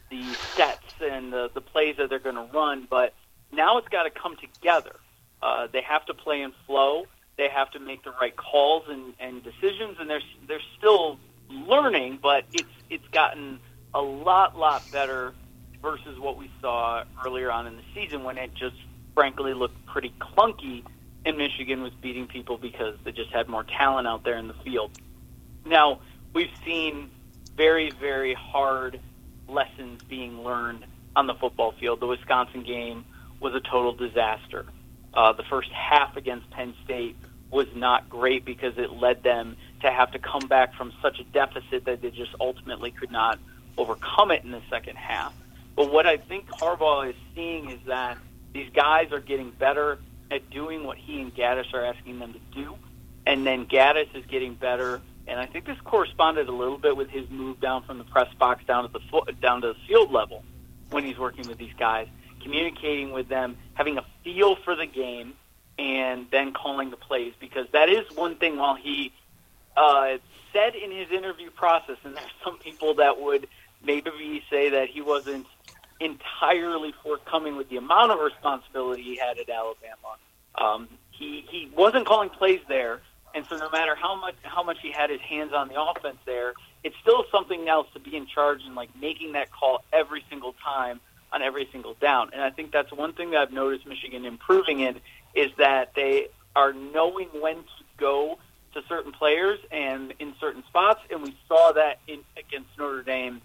the 0.09 0.35
sets 0.57 0.83
and 1.01 1.31
the, 1.31 1.49
the 1.53 1.61
plays 1.61 1.95
that 1.97 2.09
they're 2.09 2.19
going 2.19 2.35
to 2.35 2.47
run, 2.53 2.87
but 2.89 3.13
now 3.51 3.77
it's 3.77 3.87
got 3.89 4.03
to 4.03 4.09
come 4.09 4.35
together. 4.37 4.95
Uh, 5.41 5.67
they 5.71 5.81
have 5.81 6.05
to 6.07 6.13
play 6.13 6.41
in 6.41 6.51
flow. 6.65 7.05
They 7.37 7.47
have 7.49 7.71
to 7.71 7.79
make 7.79 8.03
the 8.03 8.11
right 8.19 8.35
calls 8.35 8.83
and, 8.89 9.13
and 9.19 9.41
decisions, 9.43 9.97
and 9.99 10.09
they're 10.09 10.21
they're 10.47 10.59
still 10.77 11.17
learning, 11.49 12.19
but 12.21 12.45
it's 12.53 12.69
it's 12.89 13.07
gotten 13.13 13.59
a 13.93 14.01
lot 14.01 14.57
lot 14.57 14.91
better 14.91 15.33
versus 15.81 16.19
what 16.19 16.37
we 16.37 16.49
saw 16.61 17.03
earlier 17.25 17.49
on 17.51 17.65
in 17.65 17.77
the 17.77 17.83
season 17.95 18.23
when 18.23 18.37
it 18.37 18.51
just 18.55 18.75
frankly 19.15 19.53
looked 19.53 19.85
pretty 19.85 20.13
clunky, 20.21 20.83
and 21.25 21.37
Michigan 21.37 21.81
was 21.81 21.93
beating 22.01 22.27
people 22.27 22.57
because 22.57 22.95
they 23.05 23.11
just 23.11 23.31
had 23.31 23.47
more 23.47 23.65
talent 23.77 24.07
out 24.07 24.25
there 24.25 24.37
in 24.37 24.47
the 24.49 24.55
field. 24.65 24.91
Now, 25.69 25.99
we've 26.33 26.49
seen 26.65 27.11
very, 27.55 27.91
very 27.91 28.33
hard 28.33 28.99
lessons 29.47 30.01
being 30.03 30.43
learned 30.43 30.83
on 31.15 31.27
the 31.27 31.35
football 31.35 31.73
field. 31.79 31.99
The 31.99 32.07
Wisconsin 32.07 32.63
game 32.63 33.05
was 33.39 33.53
a 33.53 33.59
total 33.59 33.93
disaster. 33.93 34.65
Uh, 35.13 35.33
the 35.33 35.43
first 35.43 35.69
half 35.71 36.17
against 36.17 36.49
Penn 36.49 36.73
State 36.83 37.15
was 37.51 37.67
not 37.75 38.09
great 38.09 38.45
because 38.45 38.77
it 38.77 38.93
led 38.93 39.23
them 39.23 39.57
to 39.81 39.91
have 39.91 40.11
to 40.11 40.19
come 40.19 40.47
back 40.47 40.73
from 40.75 40.91
such 41.01 41.19
a 41.19 41.23
deficit 41.23 41.85
that 41.85 42.01
they 42.01 42.11
just 42.11 42.31
ultimately 42.39 42.91
could 42.91 43.11
not 43.11 43.39
overcome 43.77 44.31
it 44.31 44.43
in 44.43 44.51
the 44.51 44.61
second 44.69 44.97
half. 44.97 45.33
But 45.75 45.91
what 45.91 46.05
I 46.05 46.17
think 46.17 46.47
Harbaugh 46.47 47.09
is 47.09 47.15
seeing 47.35 47.69
is 47.69 47.79
that 47.87 48.17
these 48.53 48.69
guys 48.71 49.11
are 49.11 49.19
getting 49.19 49.51
better 49.51 49.99
at 50.31 50.49
doing 50.49 50.83
what 50.83 50.97
he 50.97 51.21
and 51.21 51.33
Gattis 51.33 51.73
are 51.73 51.85
asking 51.85 52.19
them 52.19 52.33
to 52.33 52.39
do, 52.53 52.75
and 53.25 53.45
then 53.45 53.65
Gattis 53.65 54.15
is 54.15 54.25
getting 54.25 54.53
better 54.53 55.01
and 55.29 55.39
I 55.39 55.45
think 55.45 55.65
this 55.65 55.77
corresponded 55.83 56.47
a 56.47 56.51
little 56.51 56.77
bit 56.77 56.97
with 56.97 57.09
his 57.09 57.29
move 57.29 57.59
down 57.59 57.83
from 57.83 57.99
the 57.99 58.03
press 58.03 58.33
box 58.39 58.63
down 58.65 58.83
to 58.83 58.91
the 58.91 58.99
foot, 59.11 59.39
down 59.39 59.61
to 59.61 59.69
the 59.69 59.79
field 59.87 60.11
level 60.11 60.43
when 60.89 61.03
he's 61.03 61.19
working 61.19 61.47
with 61.47 61.59
these 61.59 61.73
guys, 61.77 62.07
communicating 62.41 63.11
with 63.11 63.29
them, 63.29 63.55
having 63.75 63.97
a 63.99 64.05
feel 64.23 64.55
for 64.55 64.75
the 64.75 64.87
game, 64.87 65.33
and 65.77 66.25
then 66.31 66.51
calling 66.51 66.89
the 66.89 66.97
plays. 66.97 67.33
Because 67.39 67.67
that 67.73 67.89
is 67.89 68.05
one 68.15 68.35
thing. 68.35 68.57
While 68.57 68.75
he 68.75 69.13
uh, 69.77 70.17
said 70.51 70.73
in 70.75 70.91
his 70.91 71.11
interview 71.11 71.51
process, 71.51 71.97
and 72.03 72.15
there's 72.15 72.31
some 72.43 72.57
people 72.57 72.95
that 72.95 73.21
would 73.21 73.47
maybe 73.85 74.43
say 74.49 74.71
that 74.71 74.89
he 74.89 75.01
wasn't 75.01 75.45
entirely 75.99 76.93
forthcoming 77.03 77.55
with 77.55 77.69
the 77.69 77.77
amount 77.77 78.11
of 78.11 78.19
responsibility 78.19 79.03
he 79.03 79.17
had 79.17 79.37
at 79.37 79.47
Alabama. 79.47 80.17
Um, 80.55 80.89
he 81.11 81.45
he 81.49 81.69
wasn't 81.75 82.07
calling 82.07 82.29
plays 82.29 82.61
there 82.67 83.01
and 83.35 83.45
so 83.47 83.57
no 83.57 83.69
matter 83.69 83.95
how 83.95 84.15
much 84.15 84.35
how 84.43 84.63
much 84.63 84.77
he 84.81 84.91
had 84.91 85.09
his 85.09 85.21
hands 85.21 85.53
on 85.53 85.67
the 85.67 85.81
offense 85.81 86.17
there, 86.25 86.53
it's 86.83 86.95
still 87.01 87.25
something 87.31 87.67
else 87.67 87.87
to 87.93 87.99
be 87.99 88.15
in 88.15 88.25
charge 88.25 88.61
and 88.65 88.75
like 88.75 88.89
making 88.99 89.33
that 89.33 89.51
call 89.51 89.83
every 89.93 90.23
single 90.29 90.53
time 90.63 90.99
on 91.31 91.41
every 91.41 91.67
single 91.71 91.93
down. 91.95 92.31
And 92.33 92.41
I 92.41 92.49
think 92.49 92.71
that's 92.71 92.91
one 92.91 93.13
thing 93.13 93.31
that 93.31 93.41
I've 93.41 93.53
noticed 93.53 93.85
Michigan 93.85 94.25
improving 94.25 94.79
in 94.79 94.99
is 95.35 95.51
that 95.57 95.93
they 95.95 96.27
are 96.55 96.73
knowing 96.73 97.27
when 97.39 97.55
to 97.57 97.83
go 97.97 98.39
to 98.73 98.81
certain 98.87 99.11
players 99.11 99.59
and 99.71 100.13
in 100.19 100.33
certain 100.39 100.63
spots, 100.67 101.01
and 101.11 101.23
we 101.23 101.35
saw 101.47 101.71
that 101.73 101.99
in 102.07 102.19
against 102.37 102.69
Notre 102.77 103.03
Dame 103.03 103.41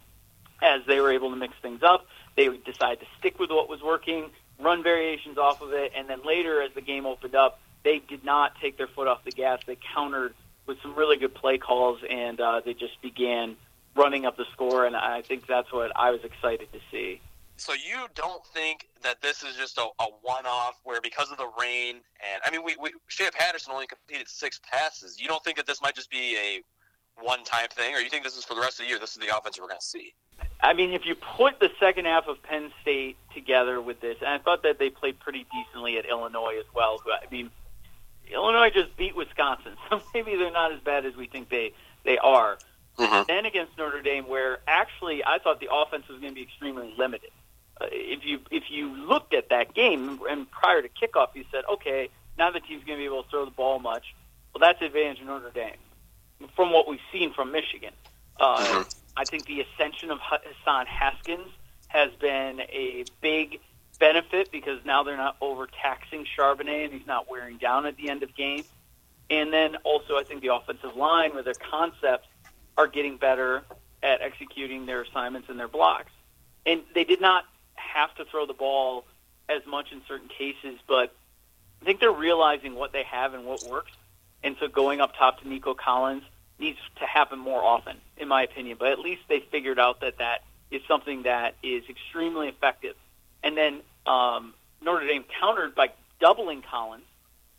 as 0.63 0.83
they 0.87 1.01
were 1.01 1.13
able 1.13 1.31
to 1.31 1.37
mix 1.37 1.55
things 1.61 1.83
up. 1.83 2.07
They 2.37 2.49
decided 2.49 3.01
to 3.01 3.07
stick 3.19 3.39
with 3.39 3.51
what 3.51 3.69
was 3.69 3.83
working, 3.83 4.31
run 4.61 4.83
variations 4.83 5.39
off 5.39 5.61
of 5.63 5.73
it, 5.73 5.93
and 5.95 6.09
then 6.09 6.21
later 6.25 6.63
as 6.63 6.73
the 6.75 6.81
game 6.81 7.07
opened 7.07 7.35
up, 7.35 7.61
they 7.85 8.01
did 8.01 8.25
not 8.25 8.53
take 8.61 8.77
their 8.79 8.89
foot 8.89 9.07
off 9.07 9.25
the 9.25 9.31
gas. 9.31 9.61
They 9.67 9.79
countered 9.95 10.35
with 10.67 10.79
some 10.83 10.95
really 10.95 11.17
good 11.17 11.35
play 11.35 11.59
calls, 11.59 12.01
and 12.09 12.41
uh, 12.41 12.61
they 12.65 12.75
just 12.75 13.01
began 13.03 13.57
running 13.95 14.27
up 14.27 14.37
the 14.37 14.47
score. 14.53 14.87
And 14.87 14.97
I 14.97 15.23
think 15.23 15.47
that's 15.47 15.73
what 15.73 15.93
I 15.95 16.11
was 16.11 16.25
excited 16.25 16.73
to 16.73 16.81
see. 16.91 17.21
So 17.57 17.73
you 17.73 18.09
don't 18.15 18.45
think 18.47 18.89
that 19.03 19.23
this 19.23 19.45
is 19.45 19.55
just 19.55 19.79
a, 19.79 19.83
a 19.83 20.07
one-off 20.23 20.81
where 20.83 21.01
because 21.01 21.31
of 21.31 21.39
the 21.39 21.49
rain 21.61 21.97
and 22.19 22.43
I 22.45 22.51
mean 22.51 22.65
we, 22.65 22.75
we 22.81 22.93
Shea 23.07 23.31
Patterson 23.31 23.73
only 23.73 23.87
completed 23.87 24.29
six 24.29 24.61
passes. 24.69 25.21
You 25.21 25.29
don't 25.29 25.43
think 25.45 25.57
that 25.59 25.67
this 25.67 25.81
might 25.81 25.95
just 25.95 26.11
be 26.11 26.37
a 26.37 26.63
one-time 27.23 27.69
thing, 27.71 27.95
or 27.95 28.01
you 28.01 28.11
think 28.11 28.25
this 28.25 28.37
is 28.37 28.45
for 28.45 28.55
the 28.55 28.61
rest 28.61 28.81
of 28.81 28.87
the 28.87 28.91
year? 28.91 28.99
This 28.99 29.13
is 29.13 29.19
the 29.19 29.37
offense 29.37 29.61
we're 29.61 29.69
going 29.69 29.79
to 29.79 29.87
see. 29.87 30.15
I 30.61 30.73
mean, 30.73 30.93
if 30.93 31.07
you 31.07 31.15
put 31.15 31.61
the 31.61 31.71
second 31.79 32.07
half 32.07 32.27
of 32.27 32.43
Penn 32.43 32.73
State 32.83 33.17
together 33.33 33.81
with 33.81 34.01
this, 34.01 34.17
and 34.21 34.31
I 34.31 34.39
thought 34.39 34.65
that 34.65 34.81
they 34.81 34.91
played 34.91 35.21
pretty 35.21 35.47
decently 35.53 35.97
at 35.97 36.07
Illinois 36.07 36.57
as 36.59 36.67
well. 36.75 37.01
I 37.07 37.31
mean, 37.31 37.51
Illinois 38.33 38.71
just 38.71 38.97
beat 38.97 39.15
Wisconsin, 39.17 39.73
so 39.91 40.01
maybe 40.13 40.37
they're 40.37 40.53
not 40.53 40.73
as 40.73 40.81
bad 40.81 41.07
as 41.07 41.17
we 41.17 41.27
think 41.27 41.49
they 41.49 41.73
they 42.05 42.19
are. 42.19 42.59
Mm-hmm. 42.99 43.23
Then 43.27 43.45
against 43.45 43.77
Notre 43.77 44.03
Dame, 44.03 44.29
where 44.29 44.59
actually 44.69 45.25
I 45.25 45.39
thought 45.39 45.61
the 45.61 45.69
offense 45.73 46.07
was 46.09 46.21
going 46.21 46.33
to 46.33 46.35
be 46.35 46.43
extremely 46.43 46.95
limited. 46.97 47.31
Uh, 47.81 47.87
if 47.91 48.25
you 48.25 48.41
if 48.51 48.65
you 48.71 48.95
looked 48.95 49.35
at 49.35 49.49
that 49.51 49.75
game 49.75 50.21
and 50.29 50.49
prior 50.51 50.81
to 50.81 50.89
kickoff, 50.89 51.29
you 51.35 51.45
said, 51.51 51.65
okay, 51.73 52.09
now 52.39 52.51
the 52.51 52.61
team's 52.61 52.85
going 52.85 52.99
to 52.99 53.03
be 53.03 53.07
able 53.07 53.25
to 53.25 53.31
throw 53.31 53.45
the 53.45 53.51
ball 53.51 53.81
much. 53.81 54.15
Well, 54.55 54.61
that's 54.61 54.81
advantage 54.81 55.21
of 55.21 55.27
Notre 55.27 55.51
Dame 55.51 55.77
from 56.55 56.73
what 56.73 56.89
we've 56.89 57.01
seen 57.13 57.33
from 57.33 57.51
Michigan. 57.51 57.93
Uh, 58.39 58.59
mm-hmm. 58.59 58.83
I 59.17 59.25
think 59.25 59.47
the 59.47 59.61
ascension 59.61 60.11
of 60.11 60.19
Hassan 60.21 60.87
Haskins 60.87 61.49
has 61.89 62.11
been 62.21 62.61
a 62.61 63.05
big 63.21 63.61
benefit 64.05 64.53
because 64.53 64.85
now 64.85 65.03
they're 65.03 65.17
not 65.17 65.35
overtaxing 65.41 66.27
Charbonnet 66.37 66.85
and 66.85 66.93
he's 66.93 67.07
not 67.07 67.31
wearing 67.31 67.57
down 67.57 67.87
at 67.87 67.97
the 67.97 68.11
end 68.11 68.23
of 68.23 68.37
games. 68.37 68.67
And 69.31 69.51
then 69.51 69.77
also, 69.77 70.17
I 70.19 70.25
think 70.25 70.43
the 70.43 70.55
offensive 70.55 70.95
line 70.95 71.35
with 71.35 71.47
their 71.47 71.55
concepts 71.55 72.29
are 72.77 72.87
getting 72.87 73.17
better 73.17 73.63
at 74.03 74.21
executing 74.21 74.85
their 74.85 75.01
assignments 75.01 75.49
and 75.49 75.59
their 75.59 75.69
blocks. 75.69 76.13
And 76.67 76.83
they 76.95 77.05
did 77.05 77.23
not 77.23 77.45
have 77.77 78.15
to 78.17 78.27
throw 78.27 78.45
the 78.45 78.53
ball 78.53 79.07
as 79.49 79.65
much 79.67 79.91
in 79.91 80.03
certain 80.07 80.29
cases, 80.29 80.79
but 80.87 81.15
I 81.81 81.85
think 81.87 82.01
they're 82.01 82.13
realizing 82.13 82.75
what 82.75 82.93
they 82.93 83.05
have 83.05 83.33
and 83.33 83.47
what 83.47 83.63
works. 83.63 83.93
And 84.43 84.57
so 84.61 84.69
going 84.69 85.01
up 85.01 85.17
top 85.17 85.41
to 85.41 85.49
Nico 85.49 85.73
Collins 85.73 86.25
needs 86.59 86.79
to 86.97 87.07
happen 87.07 87.39
more 87.39 87.65
often, 87.65 87.97
in 88.19 88.29
my 88.29 88.43
opinion. 88.43 88.77
But 88.79 88.89
at 88.93 88.99
least 88.99 89.23
they 89.31 89.41
figured 89.41 89.79
out 89.79 90.01
that 90.01 90.19
that 90.19 90.45
is 90.71 90.83
something 90.87 91.23
that 91.23 91.55
is 91.63 91.85
extremely 91.89 92.49
effective 92.49 92.97
and 93.45 93.57
then 93.57 93.83
um, 94.07 94.55
Notre 94.83 95.07
Dame 95.07 95.25
countered 95.41 95.75
by 95.75 95.91
doubling 96.21 96.63
Collins. 96.63 97.05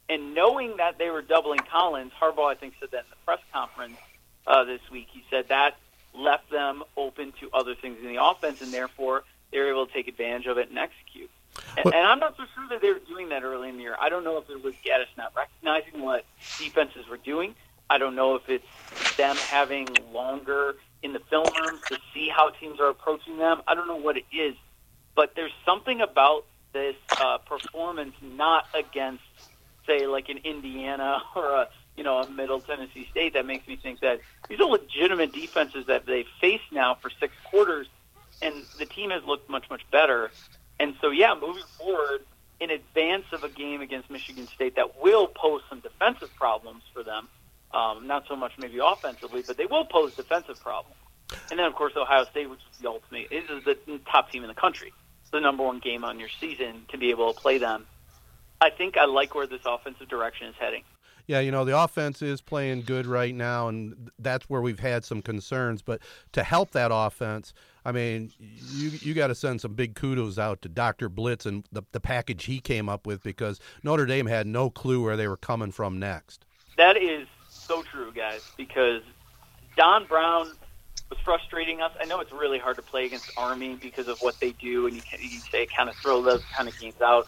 And 0.07 0.35
knowing 0.35 0.77
that 0.77 0.99
they 0.99 1.09
were 1.09 1.23
doubling 1.23 1.61
Collins, 1.71 2.11
Harbaugh, 2.21 2.51
I 2.51 2.55
think, 2.55 2.75
said 2.79 2.91
that 2.91 3.05
in 3.05 3.09
the 3.09 3.15
press 3.25 3.39
conference 3.51 3.97
uh, 4.45 4.63
this 4.63 4.81
week. 4.91 5.07
He 5.11 5.23
said 5.31 5.47
that 5.49 5.77
left 6.13 6.49
them 6.49 6.83
open 6.95 7.33
to 7.39 7.49
other 7.53 7.75
things 7.75 7.97
in 8.01 8.07
the 8.07 8.23
offense, 8.23 8.61
and 8.61 8.73
therefore 8.73 9.23
they 9.51 9.59
were 9.59 9.69
able 9.69 9.87
to 9.87 9.93
take 9.93 10.07
advantage 10.07 10.47
of 10.47 10.57
it 10.57 10.69
and 10.69 10.77
execute. 10.77 11.29
And, 11.77 11.87
and 11.87 12.07
I'm 12.07 12.19
not 12.19 12.37
so 12.37 12.43
sure 12.53 12.67
that 12.69 12.81
they 12.81 12.89
were 12.89 12.99
doing 13.07 13.29
that 13.29 13.43
early 13.43 13.69
in 13.69 13.77
the 13.77 13.81
year. 13.81 13.95
I 13.99 14.09
don't 14.09 14.23
know 14.23 14.37
if 14.37 14.49
it 14.49 14.63
was 14.63 14.73
Gattis 14.85 15.07
not 15.17 15.33
recognizing 15.35 16.01
what 16.01 16.25
defenses 16.57 17.07
were 17.09 17.17
doing. 17.17 17.55
I 17.89 17.97
don't 17.97 18.15
know 18.15 18.35
if 18.35 18.47
it's 18.47 18.65
them 19.17 19.37
having 19.37 20.11
longer 20.13 20.75
in 21.03 21.13
the 21.13 21.19
film 21.19 21.53
rooms 21.55 21.81
to 21.89 21.97
see 22.13 22.29
how 22.29 22.49
teams 22.49 22.79
are 22.79 22.89
approaching 22.89 23.37
them. 23.37 23.61
I 23.67 23.75
don't 23.75 23.87
know 23.87 23.97
what 23.97 24.17
it 24.17 24.25
is, 24.33 24.55
but 25.15 25.33
there's 25.35 25.53
something 25.65 26.01
about 26.01 26.45
this 26.73 26.95
uh, 27.19 27.37
performance 27.39 28.13
not 28.21 28.65
against 28.73 29.23
say 29.87 30.07
like 30.07 30.29
an 30.29 30.39
Indiana 30.43 31.21
or 31.35 31.45
a 31.45 31.69
you 31.95 32.03
know 32.03 32.19
a 32.19 32.29
Middle 32.29 32.59
Tennessee 32.59 33.07
State. 33.11 33.33
That 33.33 33.45
makes 33.45 33.67
me 33.67 33.77
think 33.77 34.01
that 34.01 34.19
these 34.49 34.59
are 34.59 34.65
legitimate 34.65 35.33
defenses 35.33 35.87
that 35.87 36.05
they've 36.05 36.27
faced 36.41 36.71
now 36.71 36.95
for 36.95 37.09
six 37.09 37.33
quarters, 37.45 37.87
and 38.41 38.53
the 38.77 38.85
team 38.85 39.09
has 39.11 39.23
looked 39.23 39.49
much 39.49 39.69
much 39.69 39.81
better. 39.91 40.31
And 40.79 40.95
so 41.01 41.09
yeah, 41.09 41.33
moving 41.39 41.63
forward 41.77 42.21
in 42.59 42.69
advance 42.69 43.25
of 43.31 43.43
a 43.43 43.49
game 43.49 43.81
against 43.81 44.09
Michigan 44.09 44.47
State 44.47 44.75
that 44.75 45.01
will 45.01 45.27
pose 45.27 45.61
some 45.69 45.79
defensive 45.79 46.33
problems 46.35 46.83
for 46.93 47.03
them. 47.03 47.27
Um, 47.73 48.07
not 48.07 48.25
so 48.27 48.35
much 48.37 48.53
maybe 48.57 48.79
offensively, 48.81 49.43
but 49.45 49.57
they 49.57 49.65
will 49.65 49.83
pose 49.85 50.13
defensive 50.13 50.59
problems. 50.61 50.95
And 51.51 51.59
then, 51.59 51.65
of 51.65 51.75
course, 51.75 51.93
Ohio 51.97 52.23
State, 52.25 52.49
which 52.49 52.59
is 52.71 52.79
the 52.79 52.87
ultimate, 52.87 53.27
is 53.31 53.63
the 53.65 53.99
top 54.09 54.31
team 54.31 54.43
in 54.43 54.47
the 54.47 54.55
country. 54.55 54.93
It's 55.25 55.31
the 55.31 55.39
number 55.39 55.63
one 55.63 55.79
game 55.79 56.03
on 56.03 56.19
your 56.19 56.29
season 56.39 56.85
to 56.89 56.99
be 56.99 57.09
able 57.09 57.33
to 57.33 57.39
play 57.39 57.57
them. 57.57 57.87
I 58.61 58.69
think 58.69 58.95
I 58.95 59.05
like 59.05 59.33
where 59.33 59.47
this 59.47 59.61
offensive 59.65 60.07
direction 60.07 60.49
is 60.49 60.55
heading. 60.59 60.83
Yeah, 61.25 61.39
you 61.39 61.49
know, 61.49 61.65
the 61.65 61.75
offense 61.75 62.21
is 62.21 62.41
playing 62.41 62.83
good 62.83 63.07
right 63.07 63.33
now, 63.33 63.67
and 63.67 64.11
that's 64.19 64.47
where 64.47 64.61
we've 64.61 64.79
had 64.79 65.03
some 65.03 65.23
concerns. 65.23 65.81
But 65.81 66.01
to 66.33 66.43
help 66.43 66.69
that 66.71 66.91
offense, 66.93 67.55
I 67.83 67.91
mean, 67.91 68.31
you 68.39 68.91
you 69.01 69.15
got 69.15 69.27
to 69.27 69.35
send 69.35 69.61
some 69.61 69.73
big 69.73 69.95
kudos 69.95 70.37
out 70.37 70.61
to 70.61 70.69
Dr. 70.69 71.09
Blitz 71.09 71.47
and 71.47 71.67
the, 71.71 71.81
the 71.91 71.99
package 71.99 72.45
he 72.45 72.59
came 72.59 72.87
up 72.87 73.07
with 73.07 73.23
because 73.23 73.59
Notre 73.81 74.05
Dame 74.05 74.27
had 74.27 74.45
no 74.45 74.69
clue 74.69 75.03
where 75.03 75.17
they 75.17 75.27
were 75.27 75.37
coming 75.37 75.71
from 75.71 75.97
next. 75.97 76.45
That 76.77 76.97
is 76.97 77.27
so 77.49 77.81
true, 77.81 78.11
guys, 78.13 78.47
because 78.55 79.01
Don 79.75 80.05
Brown 80.05 80.51
was 81.09 81.19
frustrating 81.23 81.81
us. 81.81 81.91
I 81.99 82.05
know 82.05 82.19
it's 82.19 82.31
really 82.31 82.59
hard 82.59 82.77
to 82.77 82.81
play 82.81 83.05
against 83.05 83.31
Army 83.37 83.75
because 83.75 84.07
of 84.07 84.19
what 84.19 84.39
they 84.39 84.51
do, 84.51 84.87
and 84.87 84.95
you, 84.95 85.01
can, 85.01 85.19
you 85.21 85.39
say 85.39 85.65
kind 85.65 85.89
of 85.89 85.95
throw 85.95 86.21
those 86.21 86.43
kind 86.55 86.67
of 86.67 86.79
games 86.79 86.99
out. 87.01 87.27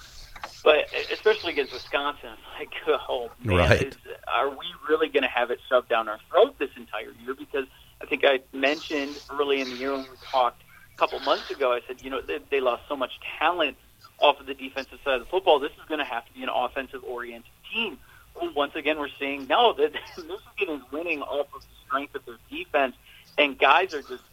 But 0.64 0.90
especially 1.12 1.54
against 1.54 1.74
Wisconsin, 1.74 2.30
like, 2.60 2.70
oh 2.88 3.30
man, 3.44 3.58
right. 3.58 3.82
is, 3.82 3.96
are 4.28 4.50
we 4.50 4.66
really 4.90 5.10
going 5.10 5.24
to 5.24 5.30
have 5.30 5.52
it 5.52 5.60
shoved 5.70 5.90
down 5.90 6.08
our 6.08 6.20
throat 6.30 6.58
this 6.60 6.70
entire 6.76 7.12
year? 7.24 7.36
Because 7.38 7.66
I 8.02 8.06
think 8.06 8.24
I 8.26 8.40
mentioned 8.54 9.16
early 9.32 9.62
in 9.62 9.70
the 9.70 9.76
year 9.76 9.92
when 9.94 10.04
we 10.04 10.18
talked 10.32 10.62
a 10.94 10.98
couple 10.98 11.20
months 11.20 11.50
ago, 11.52 11.72
I 11.72 11.82
said, 11.88 11.98
you 12.02 12.10
know, 12.10 12.22
they, 12.22 12.40
they 12.50 12.60
lost 12.60 12.84
so 12.88 12.96
much 12.96 13.12
talent 13.40 13.78
off 14.20 14.40
of 14.40 14.48
the 14.48 14.54
defensive 14.54 15.00
side 15.04 15.16
of 15.16 15.20
the 15.22 15.26
football. 15.26 15.60
This 15.60 15.72
is 15.72 15.88
going 15.88 16.00
to 16.00 16.06
have 16.06 16.26
to 16.26 16.34
be 16.34 16.44
an 16.44 16.50
offensive-oriented 16.50 17.52
team. 17.74 18.00
Well, 18.36 18.52
once 18.56 18.76
again, 18.76 19.00
we're 19.00 19.10
seeing 19.20 19.48
no 19.48 19.74
that 19.78 19.94
Michigan 20.18 20.76
is 20.76 20.82
winning 20.92 21.22
off 21.22 21.48
of 21.54 21.62
the 21.62 21.68
strength 21.86 22.16
of 22.16 22.26
their 22.26 22.38
defense, 22.50 22.96
and 23.38 23.58
guys 23.58 23.94
are 23.94 24.02
just 24.02 24.24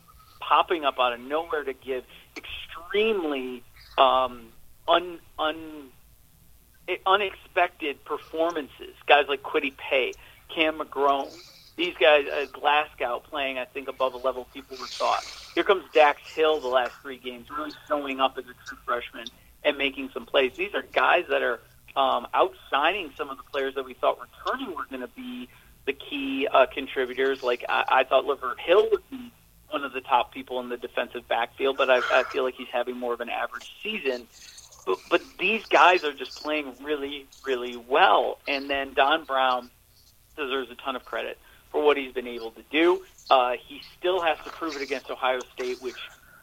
popping 0.40 0.84
up 0.84 0.98
out 0.98 1.12
of 1.12 1.20
nowhere 1.20 1.64
to 1.64 1.72
give 1.72 2.04
extremely 2.36 3.62
um, 3.98 4.46
un, 4.88 5.18
un 5.38 5.90
unexpected 7.06 8.04
performances. 8.04 8.94
Guys 9.06 9.24
like 9.28 9.42
Kwity 9.42 9.72
Paye, 9.76 10.14
Cam 10.54 10.78
McGrone, 10.78 11.30
these 11.76 11.94
guys, 12.00 12.26
uh, 12.26 12.46
Glasgow 12.52 13.22
playing, 13.28 13.58
I 13.58 13.64
think, 13.64 13.88
above 13.88 14.14
a 14.14 14.18
level 14.18 14.46
people 14.52 14.76
were 14.76 14.86
thought. 14.86 15.24
Here 15.54 15.64
comes 15.64 15.84
Dax 15.92 16.20
Hill 16.34 16.60
the 16.60 16.68
last 16.68 16.92
three 17.02 17.16
games, 17.16 17.46
really 17.56 17.72
showing 17.88 18.20
up 18.20 18.36
as 18.38 18.44
a 18.44 18.54
true 18.68 18.78
freshman 18.84 19.30
and 19.64 19.78
making 19.78 20.10
some 20.12 20.26
plays. 20.26 20.52
These 20.56 20.74
are 20.74 20.82
guys 20.82 21.24
that 21.30 21.42
are 21.42 21.60
um, 21.96 22.26
outsigning 22.34 23.12
some 23.16 23.30
of 23.30 23.38
the 23.38 23.42
players 23.44 23.74
that 23.76 23.84
we 23.84 23.94
thought 23.94 24.18
returning 24.20 24.74
were 24.74 24.86
going 24.86 25.00
to 25.00 25.08
be 25.08 25.48
the 25.86 25.92
key 25.92 26.48
uh, 26.52 26.66
contributors. 26.72 27.42
Like 27.42 27.64
I, 27.68 27.84
I 27.88 28.04
thought 28.04 28.24
Lavert 28.24 28.58
Hill 28.58 28.88
would 28.90 29.08
be 29.10 29.32
one 29.70 29.84
of 29.84 29.92
the 29.92 30.00
top 30.00 30.32
people 30.32 30.60
in 30.60 30.68
the 30.68 30.76
defensive 30.76 31.26
backfield, 31.28 31.76
but 31.76 31.90
I, 31.90 31.98
I 32.12 32.24
feel 32.24 32.44
like 32.44 32.54
he's 32.56 32.68
having 32.72 32.96
more 32.96 33.12
of 33.12 33.20
an 33.20 33.28
average 33.28 33.66
season. 33.82 34.28
But, 34.86 34.98
but 35.08 35.22
these 35.38 35.62
guys 35.70 36.04
are 36.04 36.12
just 36.12 36.34
playing 36.34 36.74
really, 36.82 37.26
really 37.44 37.76
well. 37.76 38.38
And 38.46 38.68
then 38.68 38.92
Don 38.94 39.24
Brown 39.24 39.70
deserves 40.36 40.70
a 40.70 40.76
ton 40.76 40.94
of 40.96 41.04
credit 41.04 41.38
for 41.72 41.82
what 41.82 41.96
he's 41.96 42.12
been 42.12 42.28
able 42.28 42.52
to 42.52 42.62
do. 42.70 43.02
Uh, 43.30 43.52
he 43.66 43.80
still 43.98 44.20
has 44.22 44.36
to 44.44 44.50
prove 44.50 44.76
it 44.76 44.82
against 44.82 45.10
Ohio 45.10 45.40
State, 45.54 45.82
which 45.82 45.96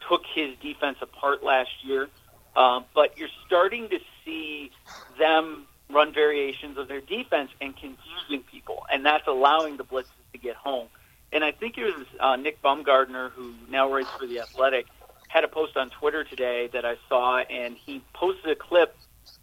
took 0.10 0.22
his 0.34 0.58
defense 0.62 0.98
apart 1.02 1.44
last 1.44 1.70
year. 1.84 2.10
Um, 2.56 2.86
but 2.94 3.18
you're 3.18 3.30
starting 3.46 3.88
to 3.90 4.00
see 4.26 4.72
them 5.18 5.68
run 5.94 6.14
variations 6.14 6.78
of 6.78 6.88
their 6.88 7.02
defense 7.02 7.52
and 7.60 7.76
confusing 7.76 8.44
people, 8.50 8.86
and 8.92 9.06
that's 9.06 9.28
allowing 9.28 9.78
the 9.78 9.84
blitzes 9.84 10.08
to 10.34 10.38
get 10.38 10.56
home. 10.56 10.88
And 11.34 11.44
I 11.44 11.52
think 11.52 11.78
it 11.78 11.86
was 11.86 12.06
uh, 12.20 12.36
Nick 12.36 12.62
Baumgardner, 12.62 13.32
who 13.32 13.54
now 13.70 13.92
writes 13.92 14.10
for 14.20 14.28
The 14.28 14.40
Athletic, 14.40 14.88
had 15.28 15.44
a 15.44 15.48
post 15.48 15.78
on 15.78 15.90
Twitter 15.90 16.24
today 16.24 16.70
that 16.74 16.84
I 16.86 16.96
saw, 17.08 17.40
and 17.40 17.78
he 17.78 18.02
posted 18.14 18.52
a 18.52 18.56
clip 18.56 18.96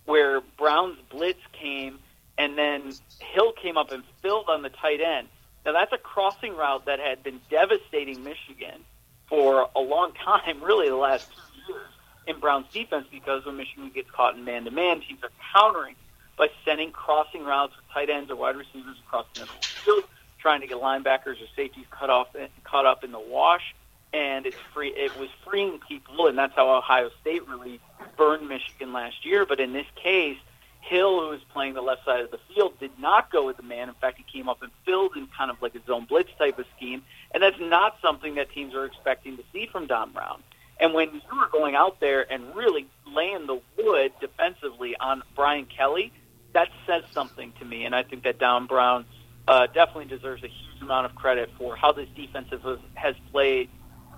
where 0.05 0.41
Brown's 0.59 0.99
blitz 1.11 1.41
came, 1.53 1.99
and 2.37 2.59
then 2.59 2.93
Hill 3.21 3.53
came 3.53 3.79
up 3.79 3.91
and 3.91 4.03
filled 4.21 4.49
on 4.49 4.63
the 4.63 4.69
tight 4.69 5.01
end. 5.01 5.29
Now 5.65 5.73
that's 5.73 5.93
a 5.93 5.99
crossing 5.99 6.55
route 6.57 6.85
that 6.87 7.01
had 7.01 7.23
been 7.23 7.41
devastating 7.51 8.23
Michigan 8.23 8.85
for 9.29 9.69
a 9.75 9.81
long 9.81 10.13
time, 10.13 10.63
really 10.63 10.89
the 10.89 10.97
last 10.97 11.29
two 11.31 11.73
years 11.73 11.89
in 12.27 12.39
Brown's 12.39 12.67
defense, 12.71 13.07
because 13.11 13.47
when 13.47 13.57
Michigan 13.57 13.91
gets 13.95 14.11
caught 14.11 14.37
in 14.37 14.45
man-to-man, 14.45 15.01
teams 15.01 15.23
are 15.23 15.31
countering 15.55 15.95
by 16.39 16.49
sending 16.65 16.93
crossing 16.93 17.45
routes 17.45 17.75
with 17.77 17.85
tight 17.93 18.09
ends 18.09 18.31
or 18.31 18.37
wide 18.37 18.57
receivers 18.57 18.97
across 19.07 19.27
the 19.35 19.41
middle 19.41 19.57
of 19.57 19.61
the 19.61 19.85
field, 19.85 20.05
trying 20.39 20.61
to 20.61 20.67
get 20.67 20.79
linebackers 20.79 21.43
or 21.43 21.47
safeties 21.57 21.87
cut 21.91 22.09
off, 22.09 22.29
caught 22.65 22.87
up 22.87 23.05
in 23.05 23.13
the 23.13 23.21
wash 23.21 23.75
and 24.13 24.47
it's 24.47 24.57
free. 24.73 24.89
It 24.89 25.17
was 25.19 25.29
freeing 25.45 25.81
people, 25.87 26.27
and 26.27 26.39
that's 26.39 26.55
how 26.55 26.75
Ohio 26.75 27.11
State 27.21 27.47
really 27.49 27.81
burned 28.17 28.49
Michigan 28.49 28.93
last 28.93 29.25
year. 29.25 29.45
But 29.45 29.61
in 29.61 29.73
this 29.73 29.87
case, 30.03 30.39
Hill, 30.81 31.21
who 31.21 31.29
was 31.29 31.41
playing 31.53 31.75
the 31.75 31.83
left 31.83 32.05
side 32.05 32.21
of 32.21 32.31
the 32.31 32.39
field, 32.49 32.79
did 32.81 32.99
not 32.99 33.31
go 33.31 33.45
with 33.45 33.59
the 33.59 33.63
man. 33.63 33.89
In 33.89 33.95
fact, 33.95 34.17
he 34.17 34.25
came 34.39 34.49
up 34.49 34.63
and 34.63 34.71
filled 34.87 35.17
in 35.17 35.29
kind 35.37 35.51
of 35.51 35.61
like 35.61 35.75
a 35.75 35.85
zone 35.87 36.07
blitz 36.09 36.31
type 36.39 36.59
of 36.59 36.67
scheme, 36.77 37.03
and 37.33 37.43
that's 37.43 37.61
not 37.61 37.97
something 38.01 38.37
that 38.37 38.51
teams 38.51 38.75
are 38.75 38.85
expecting 38.85 39.37
to 39.37 39.43
see 39.53 39.67
from 39.67 39.87
Don 39.87 40.13
Brown. 40.13 40.43
And 40.81 40.95
when 40.95 41.13
you 41.13 41.39
are 41.39 41.49
going 41.49 41.75
out 41.75 42.01
there 42.01 42.31
and 42.33 42.55
really 42.55 42.87
laying 43.07 43.47
the 43.47 43.61
wood 43.77 44.13
defensively 44.21 44.97
on 44.97 45.23
Brian 45.35 45.67
Kelly, 45.67 46.13
that 46.59 46.69
says 46.87 47.05
something 47.15 47.53
to 47.61 47.65
me. 47.65 47.85
And 47.85 47.95
I 47.95 48.03
think 48.03 48.25
that 48.25 48.39
Don 48.41 48.67
Brown 48.67 49.05
uh, 49.47 49.67
definitely 49.67 50.07
deserves 50.07 50.43
a 50.43 50.49
huge 50.49 50.83
amount 50.83 51.07
of 51.07 51.15
credit 51.15 51.51
for 51.57 51.77
how 51.77 51.93
this 51.93 52.09
defense 52.17 52.49
has, 52.51 52.79
has 52.95 53.15
played 53.31 53.69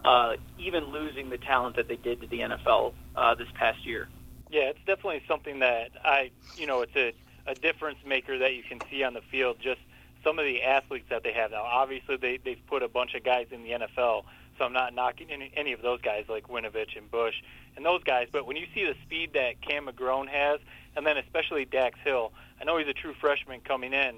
uh, 0.05 0.33
even 0.59 0.85
losing 0.85 1.29
the 1.29 1.37
talent 1.37 1.77
that 1.77 1.89
they 1.89 1.97
did 1.97 2.23
to 2.23 2.27
the 2.27 2.41
NFL 2.41 2.95
uh, 3.15 3.35
this 3.35 3.49
past 3.55 3.85
year. 3.87 4.09
Yeah, 4.49 4.71
it's 4.71 4.79
definitely 4.87 5.23
something 5.29 5.59
that 5.59 5.91
I, 6.03 6.31
you 6.57 6.67
know, 6.67 6.81
it's 6.81 6.97
a, 6.97 7.13
a 7.47 7.55
difference 7.55 7.99
maker 8.07 8.39
that 8.39 8.55
you 8.55 8.63
can 8.63 8.81
see 8.91 9.05
on 9.05 9.13
the 9.13 9.21
field. 9.31 9.59
Just 9.63 9.81
some 10.25 10.39
of 10.39 10.47
the 10.47 10.63
athletes 10.63 11.07
that 11.11 11.23
they 11.23 11.33
have 11.33 11.51
now. 11.51 11.63
Obviously, 11.63 12.17
they 12.17 12.39
they've 12.43 12.67
put 12.69 12.83
a 12.83 12.89
bunch 12.89 13.15
of 13.15 13.23
guys 13.23 13.49
in 13.51 13.63
the 13.63 13.71
NFL, 13.71 14.25
so 14.61 14.67
I'm 14.67 14.75
not 14.75 14.95
knocking 14.95 15.31
any, 15.31 15.51
any 15.57 15.73
of 15.73 15.81
those 15.81 16.03
guys 16.03 16.27
like 16.29 16.49
Winovich 16.49 16.97
and 16.97 17.11
Bush 17.11 17.35
and 17.77 17.85
those 17.85 18.03
guys. 18.05 18.29
But 18.31 18.47
when 18.47 18.57
you 18.57 18.67
see 18.75 18.85
the 18.85 18.95
speed 19.07 19.31
that 19.33 19.63
Cam 19.63 19.87
McGrone 19.87 20.29
has, 20.29 20.61
and 20.95 21.07
then 21.07 21.17
especially 21.17 21.65
Dax 21.65 21.99
Hill, 22.05 22.33
I 22.61 22.65
know 22.65 22.77
he's 22.77 22.87
a 22.87 22.93
true 22.93 23.15
freshman 23.19 23.61
coming 23.61 23.95
in, 23.95 24.17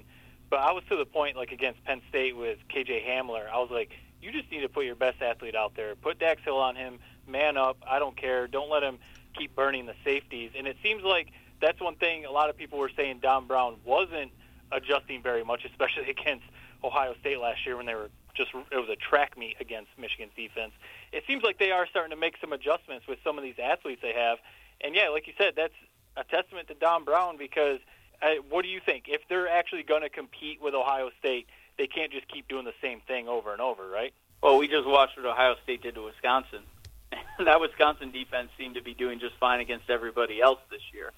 but 0.49 0.59
I 0.59 0.73
was 0.73 0.83
to 0.89 0.97
the 0.97 1.05
point 1.05 1.37
like 1.37 1.53
against 1.53 1.81
Penn 1.85 2.01
State 2.09 2.35
with 2.35 2.57
KJ 2.67 3.07
Hamler. 3.07 3.49
I 3.49 3.57
was 3.59 3.69
like, 3.71 3.91
you 4.21 4.33
just 4.33 4.51
need 4.51 4.61
to 4.61 4.69
put 4.69 4.83
your 4.83 4.95
best 4.95 5.21
athlete 5.21 5.55
out 5.55 5.75
there. 5.77 5.95
Put 5.95 6.19
Dax 6.19 6.41
Hill 6.43 6.57
on 6.57 6.75
him. 6.75 6.99
Man 7.25 7.55
up. 7.55 7.77
I 7.89 7.99
don't 7.99 8.17
care. 8.17 8.47
Don't 8.47 8.69
let 8.69 8.83
him 8.83 8.99
keep 9.37 9.55
burning 9.55 9.85
the 9.85 9.95
safeties. 10.03 10.51
And 10.57 10.67
it 10.67 10.75
seems 10.83 11.03
like 11.03 11.29
that's 11.61 11.79
one 11.79 11.95
thing 11.95 12.25
a 12.25 12.31
lot 12.31 12.49
of 12.49 12.57
people 12.57 12.79
were 12.79 12.91
saying 12.97 13.19
Don 13.21 13.47
Brown 13.47 13.77
wasn't 13.85 14.31
adjusting 14.73 15.23
very 15.23 15.45
much, 15.45 15.63
especially 15.63 16.09
against 16.09 16.43
Ohio 16.83 17.15
State 17.21 17.39
last 17.39 17.65
year 17.65 17.77
when 17.77 17.85
they 17.85 17.95
were 17.95 18.09
just 18.35 18.51
it 18.71 18.77
was 18.77 18.89
a 18.89 18.95
track 18.95 19.37
meet 19.37 19.57
against 19.59 19.89
Michigan's 19.97 20.33
defense. 20.35 20.73
It 21.11 21.23
seems 21.27 21.43
like 21.43 21.59
they 21.59 21.71
are 21.71 21.87
starting 21.87 22.11
to 22.11 22.17
make 22.17 22.35
some 22.41 22.53
adjustments 22.53 23.07
with 23.07 23.19
some 23.23 23.37
of 23.37 23.43
these 23.43 23.59
athletes 23.61 24.01
they 24.01 24.13
have. 24.13 24.39
And 24.81 24.95
yeah, 24.95 25.09
like 25.09 25.27
you 25.27 25.33
said, 25.37 25.53
that's 25.55 25.73
a 26.17 26.23
testament 26.23 26.67
to 26.67 26.73
Don 26.73 27.03
Brown 27.03 27.37
because 27.37 27.79
uh, 28.21 28.35
what 28.49 28.63
do 28.63 28.69
you 28.69 28.79
think? 28.85 29.05
If 29.07 29.21
they're 29.29 29.47
actually 29.47 29.83
going 29.83 30.01
to 30.01 30.09
compete 30.09 30.61
with 30.61 30.73
Ohio 30.73 31.09
State, 31.19 31.47
they 31.77 31.87
can't 31.87 32.11
just 32.11 32.27
keep 32.27 32.47
doing 32.47 32.65
the 32.65 32.73
same 32.81 33.01
thing 33.07 33.27
over 33.27 33.51
and 33.51 33.61
over, 33.61 33.87
right? 33.87 34.13
Well, 34.41 34.57
we 34.57 34.67
just 34.67 34.87
watched 34.87 35.17
what 35.17 35.25
Ohio 35.25 35.55
State 35.63 35.81
did 35.81 35.95
to 35.95 36.03
Wisconsin. 36.03 36.63
that 37.39 37.59
Wisconsin 37.59 38.11
defense 38.11 38.49
seemed 38.57 38.75
to 38.75 38.81
be 38.81 38.93
doing 38.93 39.19
just 39.19 39.35
fine 39.39 39.59
against 39.59 39.89
everybody 39.89 40.41
else 40.41 40.59
this 40.69 40.81
year. 40.93 41.11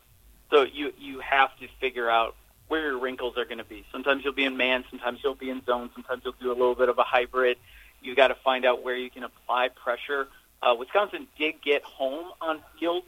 So 0.52 0.64
you 0.64 0.94
you 1.00 1.20
have 1.22 1.58
to 1.60 1.68
figure 1.80 2.10
out 2.10 2.36
where 2.68 2.82
your 2.82 3.00
wrinkles 3.00 3.38
are 3.38 3.46
going 3.46 3.60
to 3.60 3.64
be. 3.64 3.86
Sometimes 3.92 4.24
you'll 4.24 4.34
be 4.34 4.46
in 4.46 4.58
man, 4.58 4.84
sometimes 4.90 5.20
you'll 5.24 5.36
be 5.36 5.50
in 5.50 5.64
zone, 5.66 5.90
sometimes 5.94 6.24
you'll 6.24 6.36
do 6.40 6.52
a 6.52 6.58
little 6.58 6.76
bit 6.76 6.90
of 6.90 6.98
a 6.98 7.04
hybrid. 7.04 7.58
You've 8.02 8.18
got 8.18 8.28
to 8.30 8.36
find 8.36 8.66
out 8.66 8.84
where 8.84 8.96
you 8.96 9.10
can 9.10 9.24
apply 9.24 9.70
pressure. 9.70 10.28
Uh, 10.62 10.76
Wisconsin 10.78 11.28
did 11.38 11.62
get 11.62 11.84
home 11.84 12.32
on 12.42 12.60
Fields, 12.80 13.06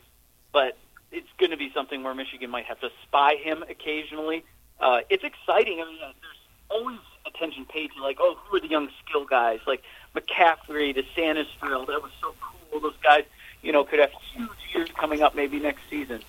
but 0.52 0.78
it's 1.12 1.28
going 1.38 1.52
to 1.52 1.58
be 1.58 1.72
something 1.74 2.04
where 2.04 2.14
Michigan 2.14 2.50
might 2.50 2.66
have 2.66 2.80
to 2.82 2.90
spy 3.04 3.36
him 3.36 3.64
occasionally. 3.68 4.44
Uh, 4.80 5.02
it's 5.10 5.24
exciting. 5.24 5.82
I 5.82 5.86
mean, 5.86 5.98
there's 6.00 6.38
always 6.70 7.00
attention 7.26 7.66
paid 7.66 7.92
to 7.96 8.04
like, 8.04 8.18
oh, 8.20 8.38
who 8.46 8.58
are 8.58 8.60
the 8.60 8.68
young 8.68 8.90
skill 9.06 9.26
guys 9.26 9.60
like 9.66 9.84
McCaffrey, 10.16 10.94
the 10.94 11.04
Sanisfield. 11.16 11.88
That 11.88 12.02
was 12.02 12.12
so 12.22 12.34
cool. 12.42 12.80
Those 12.80 12.98
guys, 13.02 13.24
you 13.62 13.72
know, 13.72 13.84
could 13.84 14.00
have 14.00 14.12
huge 14.34 14.50
years 14.74 14.90
coming 14.98 15.22
up 15.22 15.36
maybe 15.36 15.60
next 15.60 15.82
season. 15.90 16.22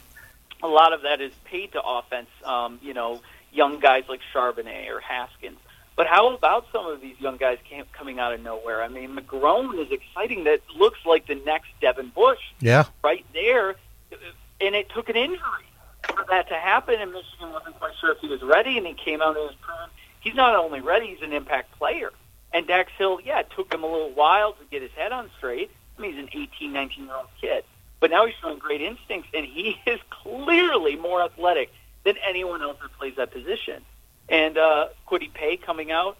A 0.62 0.68
lot 0.68 0.92
of 0.92 1.02
that 1.02 1.20
is 1.20 1.32
paid 1.44 1.72
to 1.72 1.82
offense. 1.82 2.28
Um, 2.44 2.78
you 2.82 2.94
know, 2.94 3.20
young 3.52 3.80
guys 3.80 4.04
like 4.08 4.20
Charbonnet 4.34 4.88
or 4.88 5.00
Haskins. 5.00 5.58
But 5.96 6.06
how 6.06 6.32
about 6.34 6.66
some 6.72 6.86
of 6.86 7.00
these 7.00 7.16
young 7.18 7.38
guys 7.38 7.58
came, 7.68 7.84
coming 7.92 8.20
out 8.20 8.32
of 8.32 8.40
nowhere? 8.40 8.82
I 8.82 8.88
mean, 8.88 9.16
McGrone 9.16 9.84
is 9.84 9.90
exciting. 9.90 10.44
That 10.44 10.60
looks 10.76 11.00
like 11.04 11.26
the 11.26 11.34
next 11.34 11.68
Devin 11.80 12.12
Bush. 12.14 12.38
Yeah. 12.60 12.84
Right 13.02 13.26
there, 13.32 13.70
and 14.60 14.74
it 14.76 14.90
took 14.90 15.08
an 15.08 15.16
injury 15.16 15.40
for 16.04 16.24
that 16.30 16.48
to 16.48 16.54
happen, 16.54 17.00
and 17.00 17.12
Michigan 17.12 17.52
wasn't 17.52 17.78
quite 17.80 17.94
sure 18.00 18.12
if 18.12 18.18
he 18.18 18.28
was 18.28 18.42
ready, 18.42 18.78
and 18.78 18.86
he 18.86 18.94
came 18.94 19.20
out 19.20 19.36
and 19.36 19.46
was 19.46 19.56
proven 19.60 19.90
he's 20.20 20.34
not 20.34 20.54
only 20.54 20.80
ready, 20.80 21.08
he's 21.08 21.22
an 21.22 21.32
impact 21.32 21.76
player. 21.78 22.10
And 22.52 22.66
Dax 22.66 22.90
Hill, 22.96 23.20
yeah, 23.24 23.40
it 23.40 23.48
took 23.54 23.72
him 23.72 23.82
a 23.82 23.86
little 23.86 24.10
while 24.10 24.52
to 24.52 24.64
get 24.70 24.82
his 24.82 24.90
head 24.92 25.12
on 25.12 25.30
straight. 25.36 25.70
I 25.96 26.00
mean, 26.00 26.12
he's 26.12 26.22
an 26.22 26.30
18, 26.32 26.72
19 26.72 27.04
year 27.04 27.14
old 27.14 27.26
kid. 27.40 27.64
But 28.00 28.10
now 28.10 28.26
he's 28.26 28.34
showing 28.40 28.58
great 28.58 28.80
instincts, 28.80 29.28
and 29.34 29.44
he 29.44 29.76
is 29.86 30.00
clearly 30.10 30.96
more 30.96 31.22
athletic 31.22 31.72
than 32.04 32.16
anyone 32.26 32.62
else 32.62 32.76
that 32.82 32.92
plays 32.98 33.14
that 33.16 33.32
position. 33.32 33.82
And 34.28 34.58
uh, 34.58 34.88
Paye 35.34 35.56
coming 35.56 35.90
out, 35.90 36.16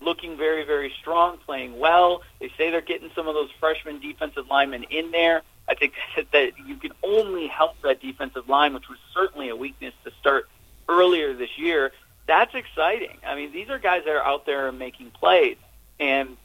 looking 0.00 0.36
very, 0.36 0.64
very 0.64 0.92
strong, 1.00 1.38
playing 1.38 1.78
well. 1.78 2.22
They 2.40 2.50
say 2.58 2.70
they're 2.70 2.80
getting 2.80 3.10
some 3.14 3.28
of 3.28 3.34
those 3.34 3.50
freshman 3.60 4.00
defensive 4.00 4.48
linemen 4.48 4.84
in 4.84 5.10
there. 5.10 5.42
I 5.68 5.74
think 5.74 5.94
that 6.32 6.52
you 6.66 6.76
can 6.76 6.92
only 7.02 7.46
help 7.46 7.80
that 7.82 8.00
defensive 8.00 8.48
line, 8.48 8.74
which 8.74 8.88
was 8.88 8.98
certainly 9.14 9.48
a 9.48 9.56
weakness 9.56 9.94
to 10.04 10.10
start 10.20 10.48
earlier 10.88 11.34
this 11.34 11.56
year. 11.56 11.92
That's 12.26 12.54
exciting. 12.54 13.18
I 13.26 13.34
mean, 13.34 13.52
these 13.52 13.68
are 13.68 13.78
guys 13.78 14.02
that 14.04 14.14
are 14.14 14.24
out 14.24 14.46
there 14.46 14.70
making 14.72 15.10
plays. 15.10 15.56
And 15.98 16.36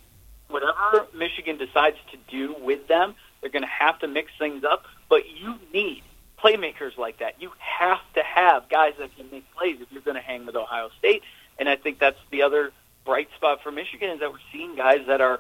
whatever 0.50 1.08
Michigan 1.16 1.58
decides 1.58 1.98
to 2.12 2.18
do 2.30 2.56
with 2.62 2.88
them, 2.88 3.16
they're 3.42 3.50
going 3.50 3.64
to 3.64 3.68
have 3.68 4.00
to 4.00 4.08
mix 4.08 4.32
things 4.38 4.64
up. 4.64 4.86
But 5.10 5.24
you 5.30 5.56
need 5.74 6.04
playmakers 6.38 6.98
like 6.98 7.20
that. 7.20 7.42
You 7.42 7.52
have 7.60 8.02
to 8.16 8.24
have 8.24 8.70
guys 8.70 8.94
that 9.00 9.16
can 9.16 9.30
make 9.32 9.52
plays 9.56 9.78
if 9.82 9.92
you're 9.92 10.02
going 10.02 10.16
to 10.16 10.22
hang 10.22 10.46
with 10.46 10.56
Ohio 10.56 10.90
State. 11.00 11.24
And 11.60 11.68
I 11.68 11.76
think 11.76 12.00
that's 12.00 12.20
the 12.32 12.44
other 12.44 12.72
bright 13.06 13.30
spot 13.36 13.64
for 13.64 13.72
Michigan 13.72 14.10
is 14.12 14.20
that 14.20 14.32
we're 14.32 14.40
seeing 14.52 14.76
guys 14.76 15.02
that 15.08 15.22
are 15.22 15.40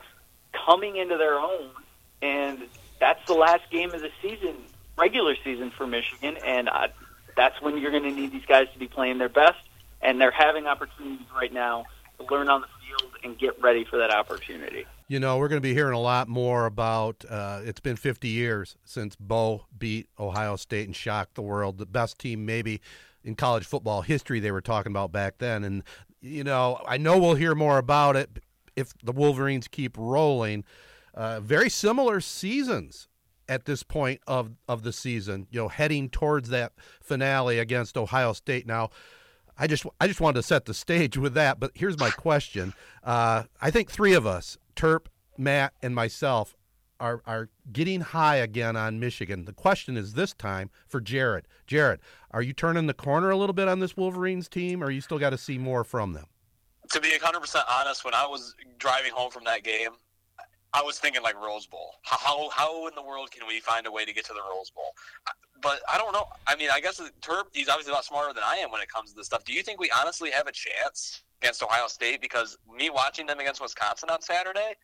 coming 0.65 0.95
into 0.95 1.17
their 1.17 1.35
own, 1.35 1.69
and 2.21 2.59
that's 2.99 3.19
the 3.27 3.33
last 3.33 3.69
game 3.69 3.91
of 3.93 4.01
the 4.01 4.09
season, 4.21 4.55
regular 4.97 5.35
season 5.43 5.69
for 5.69 5.85
Michigan, 5.85 6.37
and 6.43 6.69
uh, 6.69 6.87
that's 7.35 7.61
when 7.61 7.77
you're 7.77 7.91
going 7.91 8.03
to 8.03 8.11
need 8.11 8.31
these 8.31 8.45
guys 8.45 8.67
to 8.73 8.79
be 8.79 8.87
playing 8.87 9.17
their 9.17 9.29
best, 9.29 9.59
and 10.01 10.19
they're 10.19 10.31
having 10.31 10.65
opportunities 10.65 11.27
right 11.35 11.53
now 11.53 11.85
to 12.17 12.25
learn 12.33 12.49
on 12.49 12.61
the 12.61 12.67
field 12.67 13.11
and 13.23 13.37
get 13.37 13.61
ready 13.61 13.83
for 13.83 13.97
that 13.97 14.11
opportunity. 14.11 14.85
You 15.09 15.21
know, 15.21 15.37
we're 15.37 15.47
going 15.47 15.61
to 15.61 15.67
be 15.67 15.73
hearing 15.73 15.93
a 15.93 16.01
lot 16.01 16.27
more 16.27 16.65
about. 16.65 17.23
Uh, 17.29 17.61
it's 17.63 17.79
been 17.79 17.95
50 17.95 18.27
years 18.27 18.75
since 18.83 19.15
Bo 19.15 19.65
beat 19.77 20.09
Ohio 20.19 20.57
State 20.57 20.85
and 20.85 20.95
shocked 20.95 21.35
the 21.35 21.41
world. 21.41 21.77
The 21.77 21.85
best 21.85 22.19
team, 22.19 22.45
maybe, 22.45 22.81
in 23.23 23.35
college 23.35 23.65
football 23.65 24.01
history, 24.01 24.41
they 24.41 24.51
were 24.51 24.59
talking 24.59 24.91
about 24.91 25.13
back 25.13 25.37
then. 25.37 25.63
And, 25.63 25.83
you 26.19 26.43
know, 26.43 26.81
I 26.85 26.97
know 26.97 27.17
we'll 27.17 27.35
hear 27.35 27.55
more 27.55 27.77
about 27.77 28.17
it 28.17 28.39
if 28.75 28.93
the 29.01 29.13
Wolverines 29.13 29.69
keep 29.69 29.95
rolling. 29.97 30.65
Uh, 31.13 31.39
very 31.39 31.69
similar 31.69 32.19
seasons 32.19 33.07
at 33.47 33.63
this 33.63 33.83
point 33.83 34.19
of, 34.27 34.51
of 34.67 34.83
the 34.83 34.91
season, 34.91 35.47
you 35.49 35.61
know, 35.61 35.69
heading 35.69 36.09
towards 36.09 36.49
that 36.49 36.73
finale 37.01 37.59
against 37.59 37.95
Ohio 37.95 38.33
State. 38.33 38.67
Now, 38.67 38.89
I 39.57 39.67
just 39.67 39.85
I 39.99 40.07
just 40.07 40.21
wanted 40.21 40.35
to 40.35 40.43
set 40.43 40.65
the 40.65 40.73
stage 40.73 41.17
with 41.17 41.33
that. 41.33 41.59
But 41.59 41.71
here's 41.73 41.99
my 41.99 42.09
question: 42.09 42.73
uh, 43.03 43.43
I 43.61 43.71
think 43.71 43.89
three 43.89 44.13
of 44.13 44.25
us, 44.25 44.57
Terp, 44.75 45.07
Matt, 45.37 45.73
and 45.81 45.95
myself, 45.95 46.55
are 46.99 47.21
are 47.25 47.49
getting 47.71 48.01
high 48.01 48.37
again 48.37 48.75
on 48.75 48.99
Michigan. 48.99 49.45
The 49.45 49.53
question 49.53 49.97
is 49.97 50.13
this 50.13 50.33
time 50.33 50.69
for 50.87 51.01
Jared. 51.01 51.47
Jared, 51.65 51.99
are 52.31 52.41
you 52.41 52.53
turning 52.53 52.87
the 52.87 52.93
corner 52.93 53.29
a 53.29 53.37
little 53.37 53.53
bit 53.53 53.67
on 53.67 53.79
this 53.79 53.97
Wolverines 53.97 54.47
team, 54.47 54.83
or 54.83 54.87
are 54.87 54.91
you 54.91 55.01
still 55.01 55.19
got 55.19 55.31
to 55.31 55.37
see 55.37 55.57
more 55.57 55.83
from 55.83 56.13
them? 56.13 56.27
To 56.91 57.01
be 57.01 57.09
100% 57.09 57.63
honest, 57.69 58.05
when 58.05 58.13
I 58.13 58.25
was 58.25 58.55
driving 58.77 59.11
home 59.11 59.29
from 59.29 59.43
that 59.43 59.63
game, 59.63 59.89
I 60.73 60.81
was 60.81 60.99
thinking 60.99 61.21
like 61.21 61.35
Rose 61.35 61.65
Bowl. 61.65 61.95
How 62.03 62.49
how 62.49 62.87
in 62.87 62.95
the 62.95 63.01
world 63.01 63.31
can 63.31 63.47
we 63.47 63.59
find 63.59 63.87
a 63.87 63.91
way 63.91 64.05
to 64.05 64.13
get 64.13 64.25
to 64.25 64.33
the 64.33 64.41
Rose 64.49 64.69
Bowl? 64.69 64.93
But 65.61 65.79
I 65.91 65.97
don't 65.97 66.13
know. 66.13 66.27
I 66.45 66.55
mean, 66.55 66.69
I 66.71 66.79
guess 66.79 67.01
Terp 67.21 67.45
he's 67.53 67.69
obviously 67.69 67.91
a 67.91 67.95
lot 67.95 68.05
smarter 68.05 68.33
than 68.33 68.43
I 68.45 68.57
am 68.57 68.71
when 68.71 68.81
it 68.81 68.89
comes 68.89 69.11
to 69.11 69.15
this 69.15 69.25
stuff. 69.25 69.43
Do 69.43 69.53
you 69.53 69.63
think 69.63 69.79
we 69.79 69.89
honestly 69.91 70.31
have 70.31 70.47
a 70.47 70.51
chance 70.51 71.21
against 71.41 71.63
Ohio 71.63 71.87
State? 71.87 72.21
Because 72.21 72.57
me 72.75 72.89
watching 72.89 73.25
them 73.25 73.39
against 73.39 73.61
Wisconsin 73.61 74.09
on 74.09 74.21
Saturday, 74.21 74.75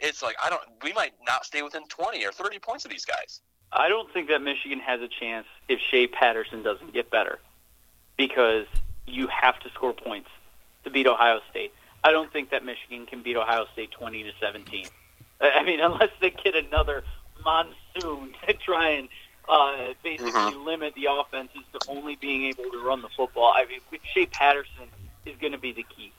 it's 0.00 0.22
like 0.22 0.36
I 0.42 0.50
don't. 0.50 0.62
We 0.82 0.92
might 0.92 1.14
not 1.26 1.44
stay 1.44 1.62
within 1.62 1.86
twenty 1.88 2.24
or 2.24 2.32
thirty 2.32 2.58
points 2.58 2.84
of 2.84 2.90
these 2.90 3.04
guys. 3.04 3.40
I 3.72 3.88
don't 3.88 4.12
think 4.12 4.28
that 4.28 4.42
Michigan 4.42 4.80
has 4.80 5.00
a 5.00 5.08
chance 5.08 5.46
if 5.68 5.80
Shea 5.80 6.06
Patterson 6.06 6.62
doesn't 6.62 6.92
get 6.92 7.10
better, 7.10 7.38
because 8.16 8.66
you 9.06 9.26
have 9.28 9.58
to 9.60 9.70
score 9.70 9.92
points 9.92 10.30
to 10.84 10.90
beat 10.90 11.06
Ohio 11.06 11.40
State. 11.50 11.72
I 12.04 12.12
don't 12.12 12.32
think 12.32 12.50
that 12.50 12.64
Michigan 12.64 13.06
can 13.06 13.22
beat 13.22 13.36
Ohio 13.36 13.66
State 13.72 13.90
twenty 13.90 14.22
to 14.22 14.32
seventeen. 14.40 14.86
I 15.40 15.62
mean, 15.62 15.80
unless 15.82 16.10
they 16.20 16.30
get 16.30 16.54
another 16.54 17.04
monsoon 17.44 18.34
to 18.46 18.54
try 18.54 18.90
and 18.90 19.08
uh, 19.48 19.94
basically 20.02 20.32
mm-hmm. 20.32 20.64
limit 20.64 20.94
the 20.94 21.08
offenses 21.10 21.62
to 21.72 21.78
only 21.88 22.16
being 22.16 22.46
able 22.46 22.64
to 22.64 22.78
run 22.84 23.02
the 23.02 23.08
football. 23.16 23.52
I 23.54 23.66
mean, 23.66 23.80
Shea 24.12 24.26
Patterson 24.26 24.88
is 25.24 25.36
going 25.40 25.52
to 25.52 25.58
be 25.58 25.72
the 25.72 25.84
key 25.84 26.12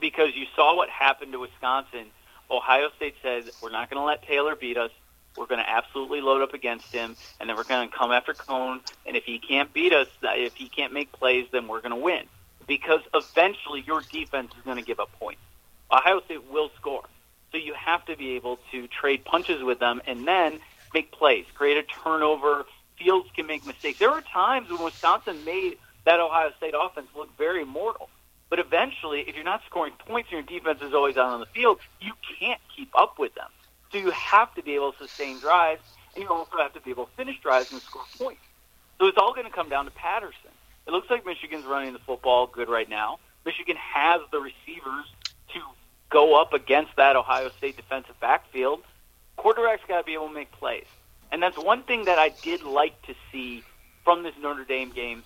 because 0.00 0.34
you 0.34 0.46
saw 0.56 0.76
what 0.76 0.88
happened 0.88 1.32
to 1.32 1.38
Wisconsin. 1.38 2.06
Ohio 2.50 2.88
State 2.96 3.14
said, 3.22 3.44
"We're 3.62 3.70
not 3.70 3.90
going 3.90 4.00
to 4.00 4.04
let 4.04 4.22
Taylor 4.22 4.56
beat 4.56 4.76
us. 4.76 4.90
We're 5.36 5.46
going 5.46 5.60
to 5.60 5.70
absolutely 5.70 6.20
load 6.20 6.42
up 6.42 6.54
against 6.54 6.92
him, 6.92 7.14
and 7.38 7.48
then 7.48 7.56
we're 7.56 7.64
going 7.64 7.88
to 7.88 7.94
come 7.94 8.10
after 8.10 8.32
Coan. 8.32 8.80
And 9.06 9.16
if 9.16 9.24
he 9.24 9.38
can't 9.38 9.72
beat 9.72 9.92
us, 9.92 10.08
if 10.22 10.54
he 10.54 10.68
can't 10.68 10.92
make 10.92 11.12
plays, 11.12 11.46
then 11.52 11.68
we're 11.68 11.80
going 11.80 11.94
to 11.94 11.96
win 11.96 12.24
because 12.66 13.00
eventually 13.14 13.84
your 13.86 14.02
defense 14.12 14.52
is 14.56 14.62
going 14.64 14.78
to 14.78 14.82
give 14.82 15.00
up 15.00 15.10
points. 15.18 15.40
Ohio 15.90 16.20
State 16.22 16.50
will 16.50 16.70
score." 16.76 17.04
So 17.50 17.56
you 17.56 17.72
have 17.74 18.04
to 18.06 18.16
be 18.16 18.32
able 18.32 18.58
to 18.72 18.86
trade 18.88 19.24
punches 19.24 19.62
with 19.62 19.78
them 19.78 20.02
and 20.06 20.28
then 20.28 20.60
make 20.94 21.12
plays, 21.12 21.46
create 21.54 21.76
a 21.76 21.82
turnover. 21.82 22.64
Fields 22.98 23.28
can 23.34 23.46
make 23.46 23.64
mistakes. 23.66 23.98
There 23.98 24.10
were 24.10 24.22
times 24.22 24.70
when 24.70 24.82
Wisconsin 24.82 25.44
made 25.44 25.78
that 26.04 26.20
Ohio 26.20 26.50
State 26.56 26.74
offense 26.80 27.08
look 27.16 27.36
very 27.36 27.64
mortal. 27.64 28.08
But 28.50 28.58
eventually, 28.58 29.20
if 29.20 29.34
you're 29.34 29.44
not 29.44 29.62
scoring 29.66 29.92
points 29.98 30.30
and 30.32 30.48
your 30.48 30.60
defense 30.60 30.80
is 30.82 30.94
always 30.94 31.16
out 31.16 31.26
on 31.26 31.40
the 31.40 31.46
field, 31.46 31.78
you 32.00 32.12
can't 32.38 32.60
keep 32.74 32.90
up 32.96 33.18
with 33.18 33.34
them. 33.34 33.50
So 33.92 33.98
you 33.98 34.10
have 34.10 34.54
to 34.54 34.62
be 34.62 34.74
able 34.74 34.92
to 34.92 34.98
sustain 34.98 35.38
drives, 35.38 35.82
and 36.14 36.24
you 36.24 36.30
also 36.30 36.56
have 36.58 36.72
to 36.74 36.80
be 36.80 36.90
able 36.90 37.06
to 37.06 37.12
finish 37.12 37.38
drives 37.40 37.72
and 37.72 37.80
score 37.82 38.02
points. 38.18 38.40
So 38.98 39.06
it's 39.06 39.18
all 39.18 39.32
going 39.34 39.46
to 39.46 39.52
come 39.52 39.68
down 39.68 39.84
to 39.84 39.90
Patterson. 39.90 40.50
It 40.86 40.90
looks 40.92 41.10
like 41.10 41.24
Michigan's 41.26 41.66
running 41.66 41.92
the 41.92 41.98
football 42.00 42.46
good 42.46 42.68
right 42.68 42.88
now. 42.88 43.18
Michigan 43.44 43.76
has 43.76 44.22
the 44.32 44.40
receivers 44.40 45.06
to 45.52 45.60
go 46.10 46.40
up 46.40 46.52
against 46.52 46.96
that 46.96 47.16
Ohio 47.16 47.50
State 47.58 47.76
defensive 47.76 48.18
backfield, 48.20 48.82
quarterback's 49.38 49.82
got 49.88 49.98
to 49.98 50.04
be 50.04 50.14
able 50.14 50.28
to 50.28 50.34
make 50.34 50.52
plays. 50.52 50.84
And 51.32 51.42
that's 51.42 51.56
one 51.56 51.82
thing 51.82 52.04
that 52.06 52.18
I 52.18 52.28
did 52.28 52.62
like 52.62 53.00
to 53.02 53.14
see 53.32 53.62
from 54.04 54.22
this 54.22 54.34
Notre 54.40 54.64
Dame 54.64 54.90
game 54.90 55.22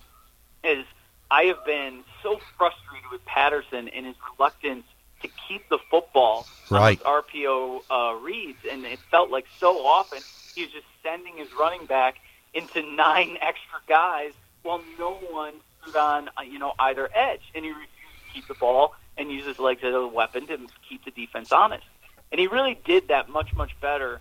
is 0.62 0.84
I 1.30 1.44
have 1.44 1.64
been 1.64 2.04
so 2.22 2.40
frustrated 2.58 3.10
with 3.10 3.24
Patterson 3.24 3.88
and 3.88 4.06
his 4.06 4.16
reluctance 4.36 4.84
to 5.22 5.28
keep 5.48 5.68
the 5.68 5.78
football 5.90 6.46
right. 6.70 7.00
on 7.04 7.22
those 7.22 7.24
RPO 7.24 7.80
uh, 7.90 8.14
reads, 8.20 8.58
and 8.70 8.84
it 8.84 8.98
felt 9.10 9.30
like 9.30 9.46
so 9.58 9.78
often 9.86 10.18
he 10.54 10.62
was 10.62 10.72
just 10.72 10.86
sending 11.02 11.36
his 11.36 11.48
running 11.58 11.86
back 11.86 12.16
into 12.52 12.82
nine 12.82 13.38
extra 13.40 13.78
guys 13.88 14.32
while 14.62 14.82
no 14.98 15.14
one 15.30 15.54
stood 15.82 15.96
on 15.96 16.28
uh, 16.36 16.42
you 16.42 16.58
know 16.58 16.72
either 16.78 17.08
edge, 17.14 17.42
and 17.54 17.64
he 17.64 17.70
refused 17.70 17.90
to 18.26 18.34
keep 18.34 18.48
the 18.48 18.54
ball 18.54 18.94
and 19.16 19.30
use 19.30 19.46
his 19.46 19.58
legs 19.58 19.80
as 19.84 19.94
a 19.94 20.06
weapon 20.06 20.46
to 20.46 20.58
keep 20.88 21.04
the 21.04 21.10
defense 21.10 21.52
honest. 21.52 21.84
And 22.32 22.40
he 22.40 22.46
really 22.46 22.80
did 22.84 23.08
that 23.08 23.28
much, 23.28 23.54
much 23.54 23.78
better 23.80 24.20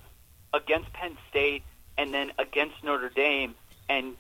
against 0.54 0.92
Penn 0.92 1.18
State 1.30 1.64
and 1.98 2.14
then 2.14 2.34
against 2.38 2.84
Notre 2.84 3.10
Dame. 3.10 3.56
And 3.88 4.18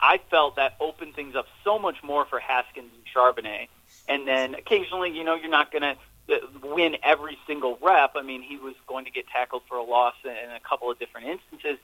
I 0.00 0.20
felt 0.30 0.56
that 0.56 0.76
opened 0.78 1.14
things 1.14 1.34
up 1.34 1.46
so 1.64 1.78
much 1.78 2.02
more 2.02 2.26
for 2.26 2.38
Haskins 2.38 2.90
and 2.94 3.04
Charbonnet. 3.14 3.68
And 4.06 4.28
then 4.28 4.54
occasionally, 4.54 5.16
you 5.16 5.24
know, 5.24 5.34
you're 5.34 5.50
not 5.50 5.72
going 5.72 5.82
to 5.82 5.96
uh, 6.34 6.38
win 6.62 6.98
every 7.02 7.38
single 7.46 7.78
rep. 7.80 8.12
I 8.16 8.22
mean, 8.22 8.42
he 8.42 8.58
was 8.58 8.74
going 8.86 9.06
to 9.06 9.10
get 9.10 9.26
tackled 9.28 9.62
for 9.66 9.78
a 9.78 9.82
loss 9.82 10.14
in 10.24 10.30
a 10.30 10.60
couple 10.60 10.90
of 10.90 10.98
different 10.98 11.28
instances, 11.28 11.78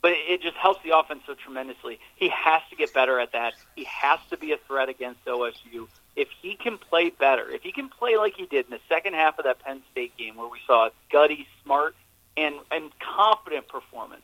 but 0.00 0.12
it 0.12 0.40
just 0.40 0.56
helps 0.56 0.82
the 0.84 0.96
offense 0.96 1.22
so 1.26 1.34
tremendously. 1.34 1.98
He 2.14 2.28
has 2.28 2.62
to 2.70 2.76
get 2.76 2.94
better 2.94 3.18
at 3.18 3.32
that. 3.32 3.54
He 3.74 3.84
has 3.84 4.20
to 4.30 4.36
be 4.36 4.52
a 4.52 4.56
threat 4.56 4.88
against 4.88 5.24
OSU 5.24 5.88
if 6.14 6.28
he 6.42 6.54
can 6.54 6.78
play 6.78 7.10
better, 7.10 7.50
if 7.50 7.62
he 7.62 7.72
can 7.72 7.88
play 7.88 8.16
like 8.16 8.34
he 8.36 8.46
did 8.46 8.66
in 8.66 8.70
the 8.70 8.80
second 8.88 9.14
half 9.14 9.38
of 9.38 9.44
that 9.44 9.60
Penn 9.60 9.82
State 9.90 10.16
game 10.16 10.36
where 10.36 10.48
we 10.48 10.58
saw 10.66 10.86
a 10.86 10.90
gutty, 11.10 11.46
smart, 11.62 11.94
and, 12.36 12.56
and 12.70 12.90
confident 12.98 13.68
performance, 13.68 14.22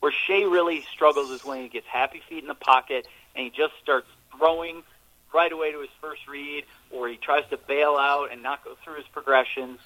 where 0.00 0.12
Shea 0.12 0.44
really 0.44 0.84
struggles 0.92 1.30
is 1.30 1.44
when 1.44 1.62
he 1.62 1.68
gets 1.68 1.86
happy 1.86 2.22
feet 2.28 2.42
in 2.42 2.48
the 2.48 2.54
pocket 2.54 3.06
and 3.34 3.44
he 3.44 3.50
just 3.50 3.74
starts 3.82 4.08
throwing 4.36 4.82
right 5.32 5.52
away 5.52 5.72
to 5.72 5.80
his 5.80 5.90
first 6.00 6.26
read 6.26 6.64
or 6.90 7.08
he 7.08 7.16
tries 7.16 7.44
to 7.50 7.56
bail 7.56 7.96
out 7.96 8.32
and 8.32 8.42
not 8.42 8.64
go 8.64 8.76
through 8.82 8.94
his 8.94 9.06
progressions. 9.12 9.78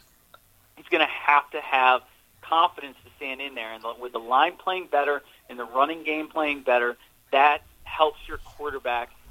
He's 0.77 0.87
going 0.87 1.05
to 1.05 1.13
have 1.13 1.51
to 1.51 1.61
have 1.61 2.03
confidence 2.41 2.97
to 3.05 3.11
stand 3.17 3.41
in 3.41 3.55
there. 3.55 3.73
And 3.73 3.85
with 4.01 4.13
the 4.13 4.19
line 4.19 4.57
playing 4.57 4.89
better 4.91 5.23
and 5.51 5.59
the 5.59 5.65
running 5.65 6.05
game 6.05 6.29
playing 6.29 6.63
better, 6.63 6.97
that 7.31 7.63
helps 7.85 8.19
your 8.27 8.39
quarterback– 8.39 9.11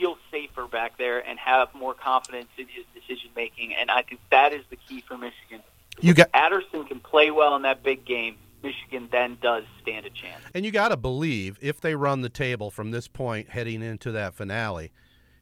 feel 0.00 0.16
safer 0.30 0.66
back 0.66 0.96
there 0.98 1.26
and 1.26 1.38
have 1.38 1.74
more 1.74 1.94
confidence 1.94 2.48
in 2.56 2.66
his 2.68 2.84
decision 2.94 3.30
making. 3.36 3.74
And 3.74 3.90
I 3.90 4.02
think 4.02 4.20
that 4.30 4.52
is 4.52 4.64
the 4.70 4.76
key 4.76 5.04
for 5.06 5.18
Michigan. 5.18 5.62
You 6.00 6.14
got 6.14 6.30
Addison 6.32 6.86
can 6.86 7.00
play 7.00 7.30
well 7.30 7.54
in 7.56 7.62
that 7.62 7.82
big 7.82 8.04
game. 8.04 8.36
Michigan 8.62 9.08
then 9.12 9.38
does 9.40 9.64
stand 9.82 10.06
a 10.06 10.10
chance. 10.10 10.42
And 10.54 10.64
you 10.64 10.70
got 10.70 10.88
to 10.88 10.96
believe 10.96 11.58
if 11.60 11.80
they 11.80 11.94
run 11.94 12.22
the 12.22 12.28
table 12.28 12.70
from 12.70 12.90
this 12.90 13.08
point 13.08 13.50
heading 13.50 13.82
into 13.82 14.10
that 14.12 14.34
finale, 14.34 14.92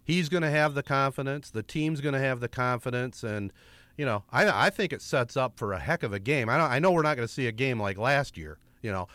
he's 0.05 0.29
going 0.29 0.43
to 0.43 0.51
have 0.51 0.75
the 0.75 0.83
confidence. 0.83 1.51
The 1.51 1.63
team's 1.63 2.01
going 2.01 2.15
to 2.15 2.21
have 2.21 2.41
the 2.41 2.49
confidence, 2.49 3.23
and 3.23 3.53
you 3.97 4.05
know, 4.07 4.25
I 4.31 4.67
I 4.67 4.71
think 4.71 4.93
it 4.93 5.03
sets 5.03 5.37
up 5.37 5.59
for 5.59 5.73
a 5.73 5.81
heck 5.81 6.03
of 6.03 6.13
a 6.13 6.21
game. 6.21 6.49
I 6.49 6.59
know 6.59 6.65
I 6.65 6.79
know 6.79 6.93
we're 6.93 7.03
not 7.03 7.17
going 7.17 7.27
to 7.27 7.33
see 7.33 7.49
a 7.49 7.53
game 7.53 7.81
like 7.81 7.99
last 7.99 8.37
year. 8.37 8.59
You 8.83 8.93
know, 8.93 9.09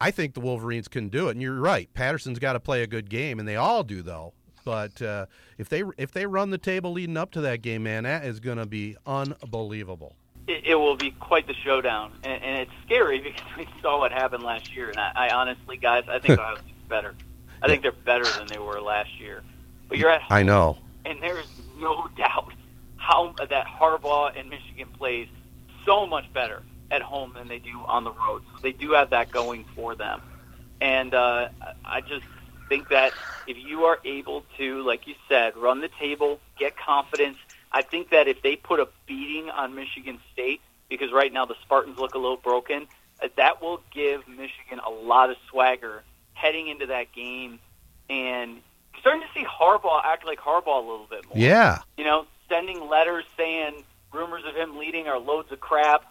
I 0.00 0.10
think 0.10 0.34
the 0.34 0.40
Wolverines 0.40 0.88
can 0.88 1.08
do 1.08 1.28
it, 1.28 1.32
and 1.32 1.42
you're 1.42 1.58
right. 1.58 1.92
Patterson's 1.94 2.40
got 2.40 2.54
to 2.54 2.60
play 2.60 2.82
a 2.82 2.88
good 2.88 3.08
game, 3.08 3.38
and 3.38 3.46
they 3.46 3.56
all 3.56 3.84
do 3.84 4.02
though. 4.02 4.34
But 4.64 5.00
uh, 5.02 5.26
if 5.58 5.68
they 5.68 5.82
if 5.98 6.12
they 6.12 6.26
run 6.26 6.50
the 6.50 6.58
table 6.58 6.92
leading 6.92 7.16
up 7.16 7.30
to 7.32 7.40
that 7.42 7.62
game, 7.62 7.82
man, 7.82 8.04
that 8.04 8.24
is 8.24 8.40
going 8.40 8.58
to 8.58 8.66
be 8.66 8.96
unbelievable 9.06 10.16
it, 10.46 10.64
it 10.64 10.74
will 10.74 10.96
be 10.96 11.10
quite 11.12 11.46
the 11.46 11.54
showdown, 11.54 12.12
and, 12.22 12.42
and 12.42 12.56
it's 12.58 12.70
scary 12.84 13.18
because 13.20 13.56
we 13.56 13.66
saw 13.82 13.98
what 13.98 14.12
happened 14.12 14.42
last 14.42 14.74
year. 14.74 14.88
And 14.90 14.98
I, 14.98 15.12
I 15.14 15.28
honestly, 15.30 15.76
guys, 15.76 16.04
I 16.08 16.18
think 16.18 16.38
Ohio 16.38 16.56
State's 16.56 16.88
better. 16.88 17.14
I 17.62 17.68
think 17.68 17.82
they're 17.82 17.92
better 17.92 18.24
than 18.24 18.46
they 18.46 18.58
were 18.58 18.80
last 18.80 19.18
year. 19.18 19.42
But 19.88 19.98
you're 19.98 20.10
at 20.10 20.22
home, 20.22 20.36
I 20.36 20.42
know, 20.42 20.78
and 21.04 21.22
there's 21.22 21.46
no 21.78 22.08
doubt 22.16 22.52
how 22.96 23.34
that 23.38 23.66
Harbaugh 23.66 24.38
and 24.38 24.48
Michigan 24.48 24.88
plays 24.96 25.28
so 25.84 26.06
much 26.06 26.30
better 26.32 26.62
at 26.90 27.02
home 27.02 27.32
than 27.34 27.48
they 27.48 27.58
do 27.58 27.80
on 27.86 28.04
the 28.04 28.12
road. 28.12 28.42
So 28.54 28.62
they 28.62 28.72
do 28.72 28.92
have 28.92 29.10
that 29.10 29.30
going 29.30 29.64
for 29.74 29.94
them, 29.94 30.22
and 30.80 31.14
uh, 31.14 31.48
I 31.84 32.00
just 32.00 32.24
think 32.68 32.88
that 32.88 33.12
if 33.46 33.56
you 33.56 33.84
are 33.84 33.98
able 34.04 34.44
to, 34.58 34.82
like 34.82 35.06
you 35.06 35.14
said, 35.28 35.56
run 35.56 35.80
the 35.80 35.90
table, 36.00 36.40
get 36.58 36.76
confidence, 36.76 37.38
I 37.72 37.82
think 37.82 38.10
that 38.10 38.28
if 38.28 38.42
they 38.42 38.56
put 38.56 38.80
a 38.80 38.88
beating 39.06 39.50
on 39.50 39.74
Michigan 39.74 40.18
State, 40.32 40.60
because 40.88 41.12
right 41.12 41.32
now 41.32 41.44
the 41.44 41.56
Spartans 41.62 41.98
look 41.98 42.14
a 42.14 42.18
little 42.18 42.36
broken, 42.36 42.86
uh, 43.22 43.28
that 43.36 43.60
will 43.60 43.80
give 43.92 44.26
Michigan 44.28 44.80
a 44.84 44.90
lot 44.90 45.30
of 45.30 45.36
swagger 45.50 46.02
heading 46.34 46.68
into 46.68 46.86
that 46.86 47.12
game, 47.12 47.58
and 48.08 48.60
starting 49.00 49.22
to 49.22 49.28
see 49.34 49.44
Harbaugh 49.44 50.02
act 50.04 50.26
like 50.26 50.38
Harbaugh 50.38 50.78
a 50.78 50.80
little 50.80 51.06
bit 51.08 51.24
more. 51.26 51.36
Yeah. 51.36 51.78
You 51.96 52.04
know, 52.04 52.26
sending 52.48 52.88
letters 52.88 53.24
saying 53.36 53.84
rumors 54.12 54.42
of 54.46 54.54
him 54.54 54.78
leading 54.78 55.08
are 55.08 55.18
loads 55.18 55.50
of 55.52 55.60
crap. 55.60 56.04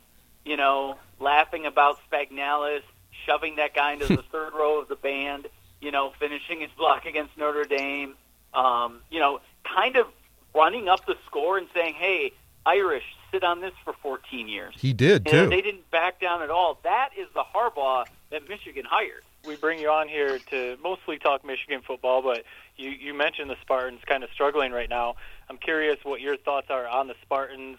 You 0.45 0.57
know, 0.57 0.97
laughing 1.19 1.65
about 1.65 1.97
Spanellis, 2.11 2.81
shoving 3.25 3.55
that 3.55 3.73
guy 3.73 3.93
into 3.93 4.07
the 4.07 4.23
third 4.31 4.53
row 4.53 4.81
of 4.81 4.89
the 4.89 4.95
band. 4.95 5.47
You 5.83 5.91
know, 5.91 6.13
finishing 6.17 6.61
his 6.61 6.71
block 6.77 7.05
against 7.05 7.37
Notre 7.37 7.65
Dame. 7.65 8.15
Um, 8.53 9.01
you 9.11 9.19
know, 9.19 9.41
kind 9.63 9.97
of 9.97 10.07
running 10.55 10.87
up 10.87 11.05
the 11.05 11.15
score 11.25 11.57
and 11.57 11.67
saying, 11.73 11.95
"Hey, 11.95 12.31
Irish, 12.65 13.03
sit 13.31 13.43
on 13.43 13.59
this 13.59 13.73
for 13.83 13.93
14 14.01 14.47
years." 14.47 14.75
He 14.77 14.93
did 14.93 15.25
too. 15.25 15.35
And 15.35 15.51
they 15.51 15.61
didn't 15.61 15.91
back 15.91 16.21
down 16.21 16.41
at 16.41 16.49
all. 16.49 16.79
That 16.83 17.09
is 17.17 17.27
the 17.33 17.43
Harbaugh 17.43 18.05
that 18.29 18.47
Michigan 18.47 18.85
hired. 18.89 19.23
We 19.45 19.57
bring 19.57 19.77
you 19.79 19.89
on 19.89 20.07
here 20.07 20.39
to 20.51 20.77
mostly 20.81 21.19
talk 21.19 21.43
Michigan 21.43 21.81
football, 21.85 22.21
but 22.21 22.45
you 22.77 22.89
you 22.91 23.13
mentioned 23.13 23.49
the 23.49 23.57
Spartans 23.61 23.99
kind 24.05 24.23
of 24.23 24.29
struggling 24.31 24.71
right 24.71 24.89
now. 24.89 25.15
I'm 25.49 25.57
curious 25.57 25.97
what 26.03 26.21
your 26.21 26.37
thoughts 26.37 26.67
are 26.69 26.87
on 26.87 27.07
the 27.07 27.15
Spartans, 27.23 27.77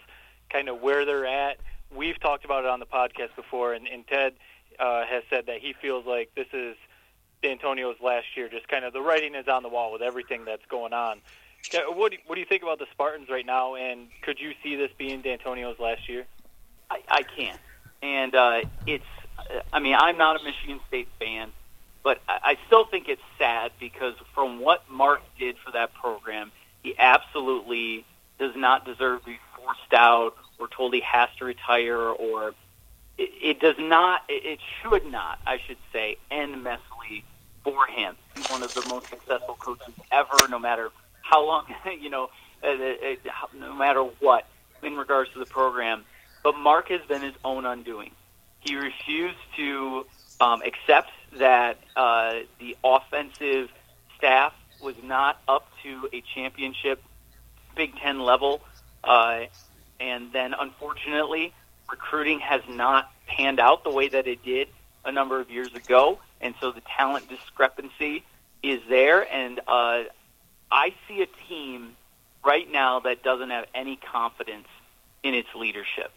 kind 0.50 0.68
of 0.68 0.82
where 0.82 1.06
they're 1.06 1.26
at. 1.26 1.56
We've 1.94 2.20
talked 2.20 2.44
about 2.44 2.64
it 2.64 2.70
on 2.70 2.80
the 2.80 2.86
podcast 2.86 3.34
before, 3.36 3.72
and, 3.72 3.86
and 3.86 4.06
Ted 4.06 4.34
uh, 4.78 5.06
has 5.06 5.22
said 5.30 5.46
that 5.46 5.60
he 5.60 5.72
feels 5.72 6.04
like 6.06 6.34
this 6.34 6.48
is 6.52 6.76
Dantonio's 7.44 8.00
last 8.00 8.26
year. 8.36 8.48
Just 8.48 8.66
kind 8.68 8.84
of 8.84 8.92
the 8.92 9.00
writing 9.00 9.34
is 9.34 9.46
on 9.46 9.62
the 9.62 9.68
wall 9.68 9.92
with 9.92 10.02
everything 10.02 10.44
that's 10.44 10.64
going 10.66 10.92
on. 10.92 11.20
What 11.72 12.12
do, 12.12 12.18
what 12.26 12.34
do 12.34 12.40
you 12.40 12.46
think 12.46 12.62
about 12.62 12.78
the 12.78 12.86
Spartans 12.92 13.28
right 13.28 13.46
now? 13.46 13.74
And 13.74 14.08
could 14.22 14.40
you 14.40 14.52
see 14.62 14.76
this 14.76 14.90
being 14.98 15.22
Dantonio's 15.22 15.78
last 15.78 16.08
year? 16.08 16.24
I, 16.90 17.00
I 17.08 17.22
can't. 17.22 17.60
And 18.02 18.34
uh, 18.34 18.62
it's, 18.86 19.04
I 19.72 19.80
mean, 19.80 19.94
I'm 19.94 20.18
not 20.18 20.40
a 20.40 20.44
Michigan 20.44 20.80
State 20.88 21.08
fan, 21.18 21.52
but 22.02 22.20
I, 22.28 22.38
I 22.42 22.58
still 22.66 22.84
think 22.84 23.08
it's 23.08 23.22
sad 23.38 23.72
because 23.80 24.14
from 24.34 24.60
what 24.60 24.82
Mark 24.90 25.22
did 25.38 25.56
for 25.64 25.70
that 25.72 25.94
program, 25.94 26.52
he 26.82 26.94
absolutely 26.98 28.04
does 28.38 28.54
not 28.56 28.84
deserve 28.84 29.20
to 29.20 29.26
be 29.26 29.38
forced 29.56 29.94
out 29.94 30.36
or 30.58 30.68
told 30.68 30.92
he 30.92 31.00
has 31.00 31.30
to 31.38 31.46
retire 31.46 31.98
or 31.98 32.54
it, 33.16 33.30
it 33.42 33.60
does 33.60 33.76
not, 33.78 34.22
it, 34.28 34.44
it 34.44 34.58
should 34.82 35.06
not, 35.06 35.38
I 35.46 35.58
should 35.66 35.78
say, 35.92 36.18
end 36.30 36.56
messily 36.56 36.93
for 37.64 37.86
him. 37.86 38.14
He's 38.36 38.48
one 38.50 38.62
of 38.62 38.72
the 38.74 38.86
most 38.88 39.08
successful 39.08 39.56
coaches 39.58 39.94
ever, 40.12 40.48
no 40.48 40.58
matter 40.58 40.90
how 41.22 41.44
long, 41.44 41.66
you 42.00 42.10
know, 42.10 42.30
uh, 42.62 42.68
uh, 42.68 43.14
no 43.58 43.74
matter 43.74 44.02
what 44.20 44.46
in 44.82 44.96
regards 44.96 45.32
to 45.32 45.38
the 45.38 45.46
program. 45.46 46.04
But 46.42 46.56
Mark 46.58 46.88
has 46.88 47.00
been 47.08 47.22
his 47.22 47.34
own 47.44 47.64
undoing. 47.64 48.10
He 48.60 48.76
refused 48.76 49.38
to 49.56 50.06
um, 50.40 50.62
accept 50.62 51.10
that 51.38 51.78
uh, 51.96 52.40
the 52.60 52.76
offensive 52.84 53.70
staff 54.16 54.52
was 54.82 54.94
not 55.02 55.40
up 55.48 55.66
to 55.82 56.08
a 56.12 56.22
championship 56.34 57.02
Big 57.74 57.96
Ten 57.96 58.20
level. 58.20 58.60
Uh, 59.02 59.44
and 60.00 60.32
then, 60.32 60.54
unfortunately, 60.58 61.52
recruiting 61.90 62.40
has 62.40 62.62
not 62.68 63.10
panned 63.26 63.60
out 63.60 63.84
the 63.84 63.90
way 63.90 64.08
that 64.08 64.26
it 64.26 64.44
did 64.44 64.68
a 65.04 65.12
number 65.12 65.40
of 65.40 65.50
years 65.50 65.74
ago. 65.74 66.18
And 66.44 66.54
so 66.60 66.70
the 66.70 66.82
talent 66.82 67.28
discrepancy 67.28 68.22
is 68.62 68.80
there. 68.88 69.26
And 69.32 69.58
uh, 69.66 70.04
I 70.70 70.94
see 71.08 71.22
a 71.22 71.26
team 71.48 71.96
right 72.44 72.70
now 72.70 73.00
that 73.00 73.24
doesn't 73.24 73.50
have 73.50 73.66
any 73.74 73.96
confidence 73.96 74.68
in 75.22 75.34
its 75.34 75.48
leadership. 75.56 76.12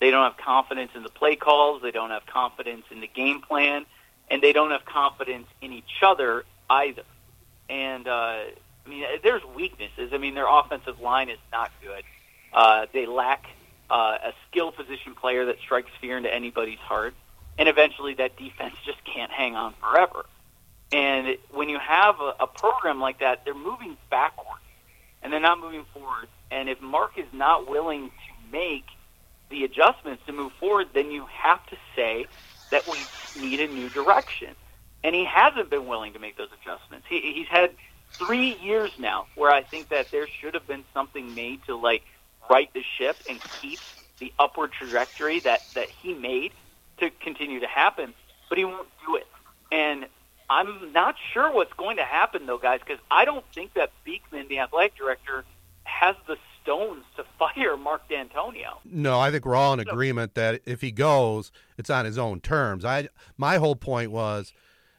They 0.00 0.10
don't 0.10 0.24
have 0.24 0.36
confidence 0.36 0.90
in 0.94 1.02
the 1.02 1.08
play 1.08 1.36
calls, 1.36 1.82
they 1.82 1.90
don't 1.90 2.10
have 2.10 2.26
confidence 2.26 2.84
in 2.90 3.00
the 3.00 3.06
game 3.06 3.40
plan, 3.40 3.86
and 4.30 4.42
they 4.42 4.52
don't 4.52 4.70
have 4.70 4.84
confidence 4.84 5.46
in 5.60 5.72
each 5.72 6.02
other 6.02 6.44
either. 6.68 7.02
And 7.68 8.06
uh, 8.06 8.10
I 8.10 8.88
mean, 8.88 9.04
there's 9.22 9.44
weaknesses. 9.56 10.10
I 10.12 10.18
mean, 10.18 10.34
their 10.34 10.48
offensive 10.48 11.00
line 11.00 11.30
is 11.30 11.38
not 11.52 11.70
good. 11.82 12.02
Uh, 12.52 12.86
they 12.92 13.06
lack 13.06 13.46
uh, 13.90 14.18
a 14.24 14.32
skill 14.48 14.72
position 14.72 15.14
player 15.14 15.46
that 15.46 15.58
strikes 15.58 15.90
fear 16.00 16.16
into 16.16 16.32
anybody's 16.32 16.78
heart, 16.78 17.14
and 17.58 17.68
eventually 17.68 18.14
that 18.16 18.36
defense 18.38 18.76
just 18.86 18.98
can't 19.04 19.32
hang 19.32 19.56
on 19.56 19.74
forever. 19.80 20.26
And 20.92 21.36
when 21.50 21.68
you 21.68 21.78
have 21.78 22.16
a, 22.20 22.34
a 22.40 22.46
program 22.46 23.00
like 23.00 23.20
that, 23.20 23.42
they're 23.44 23.54
moving 23.54 23.96
backwards 24.10 24.62
and 25.22 25.32
they're 25.32 25.40
not 25.40 25.60
moving 25.60 25.84
forward. 25.92 26.28
And 26.50 26.68
if 26.68 26.80
Mark 26.80 27.18
is 27.18 27.26
not 27.32 27.68
willing 27.68 28.08
to 28.10 28.52
make 28.52 28.86
the 29.50 29.64
adjustments 29.64 30.22
to 30.26 30.32
move 30.32 30.52
forward, 30.60 30.88
then 30.94 31.10
you 31.10 31.26
have 31.26 31.64
to 31.66 31.76
say 31.96 32.28
that 32.70 32.88
we 32.88 33.10
need 33.34 33.60
a 33.60 33.68
new 33.68 33.90
direction. 33.90 34.54
And 35.04 35.14
he 35.14 35.24
hasn't 35.26 35.70
been 35.70 35.86
willing 35.86 36.14
to 36.14 36.18
make 36.18 36.36
those 36.38 36.48
adjustments. 36.62 37.06
He, 37.08 37.20
he's 37.34 37.48
had 37.48 37.70
three 38.18 38.56
years 38.60 38.92
now 38.98 39.26
where 39.34 39.52
I 39.52 39.62
think 39.62 39.90
that 39.90 40.08
there 40.12 40.28
should 40.40 40.54
have 40.54 40.66
been 40.66 40.84
something 40.94 41.34
made 41.34 41.60
to 41.66 41.76
like 41.76 42.02
right 42.50 42.70
the 42.74 42.82
ship 42.98 43.22
and 43.28 43.40
keep 43.60 43.80
the 44.20 44.32
upward 44.38 44.72
trajectory 44.72 45.40
that 45.40 45.62
that 45.76 45.88
he 46.02 46.14
made 46.14 46.52
to 47.00 47.10
continue 47.10 47.60
to 47.60 47.66
happen. 47.66 48.14
But 48.48 48.58
he 48.58 48.64
won't 48.64 48.88
do 49.06 49.16
it. 49.16 49.26
And 49.70 50.06
I'm 50.50 50.92
not 50.92 51.16
sure 51.32 51.52
what's 51.52 51.72
going 51.74 51.98
to 51.98 52.04
happen, 52.04 52.46
though, 52.46 52.58
guys, 52.58 52.80
because 52.80 53.02
I 53.10 53.24
don't 53.24 53.44
think 53.54 53.74
that 53.74 53.90
Beekman, 54.04 54.48
the 54.48 54.60
athletic 54.60 54.96
director, 54.96 55.44
has 55.84 56.16
the 56.26 56.36
stones 56.62 57.04
to 57.16 57.24
fire 57.38 57.76
Mark 57.76 58.08
Dantonio. 58.08 58.78
No, 58.84 59.20
I 59.20 59.30
think 59.30 59.44
we're 59.44 59.56
all 59.56 59.74
in 59.74 59.80
agreement 59.80 60.34
that 60.34 60.62
if 60.64 60.80
he 60.80 60.90
goes, 60.90 61.52
it's 61.76 61.90
on 61.90 62.04
his 62.04 62.18
own 62.18 62.40
terms. 62.40 62.84
I 62.84 63.08
my 63.36 63.56
whole 63.56 63.76
point 63.76 64.10
was, 64.10 64.52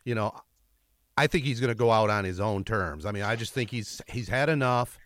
you 0.04 0.14
know, 0.14 0.34
I 1.18 1.28
think 1.28 1.46
he's 1.46 1.60
going 1.60 1.70
to 1.70 1.76
go 1.76 1.92
out 1.92 2.10
on 2.10 2.26
his 2.26 2.40
own 2.40 2.64
terms. 2.64 3.06
I 3.06 3.12
mean, 3.12 3.24
I 3.24 3.36
just 3.36 3.54
think 3.54 3.72
he's 3.72 4.02
he's 4.08 4.30
had 4.30 4.50
enough, 4.50 5.00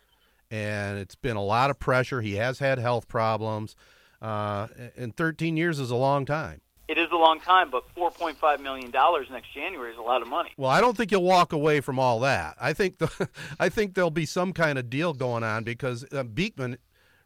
and 0.51 0.97
it's 0.99 1.15
been 1.15 1.37
a 1.37 1.43
lot 1.43 1.69
of 1.69 1.79
pressure. 1.79 2.21
He 2.21 2.35
has 2.35 2.59
had 2.59 2.79
health 2.79 3.07
problems, 3.07 3.75
uh, 4.21 4.67
and 4.97 5.15
13 5.15 5.55
years 5.57 5.79
is 5.79 5.89
a 5.89 5.95
long 5.95 6.25
time 6.25 6.61
it 6.87 6.97
is 6.97 7.07
a 7.11 7.15
long 7.15 7.39
time, 7.39 7.69
but 7.69 7.83
four 7.95 8.11
point 8.11 8.37
five 8.37 8.59
million 8.61 8.91
dollars 8.91 9.27
next 9.31 9.53
January 9.53 9.91
is 9.91 9.97
a 9.97 10.01
lot 10.01 10.21
of 10.21 10.27
money. 10.27 10.51
Well, 10.57 10.69
I 10.69 10.81
don't 10.81 10.97
think 10.97 11.11
you'll 11.11 11.23
walk 11.23 11.53
away 11.53 11.79
from 11.79 11.99
all 11.99 12.19
that. 12.21 12.55
I 12.59 12.73
think 12.73 12.97
the, 12.97 13.29
I 13.59 13.69
think 13.69 13.93
there'll 13.93 14.11
be 14.11 14.25
some 14.25 14.53
kind 14.53 14.77
of 14.77 14.89
deal 14.89 15.13
going 15.13 15.43
on 15.43 15.63
because 15.63 16.05
uh, 16.11 16.23
Beekman, 16.23 16.77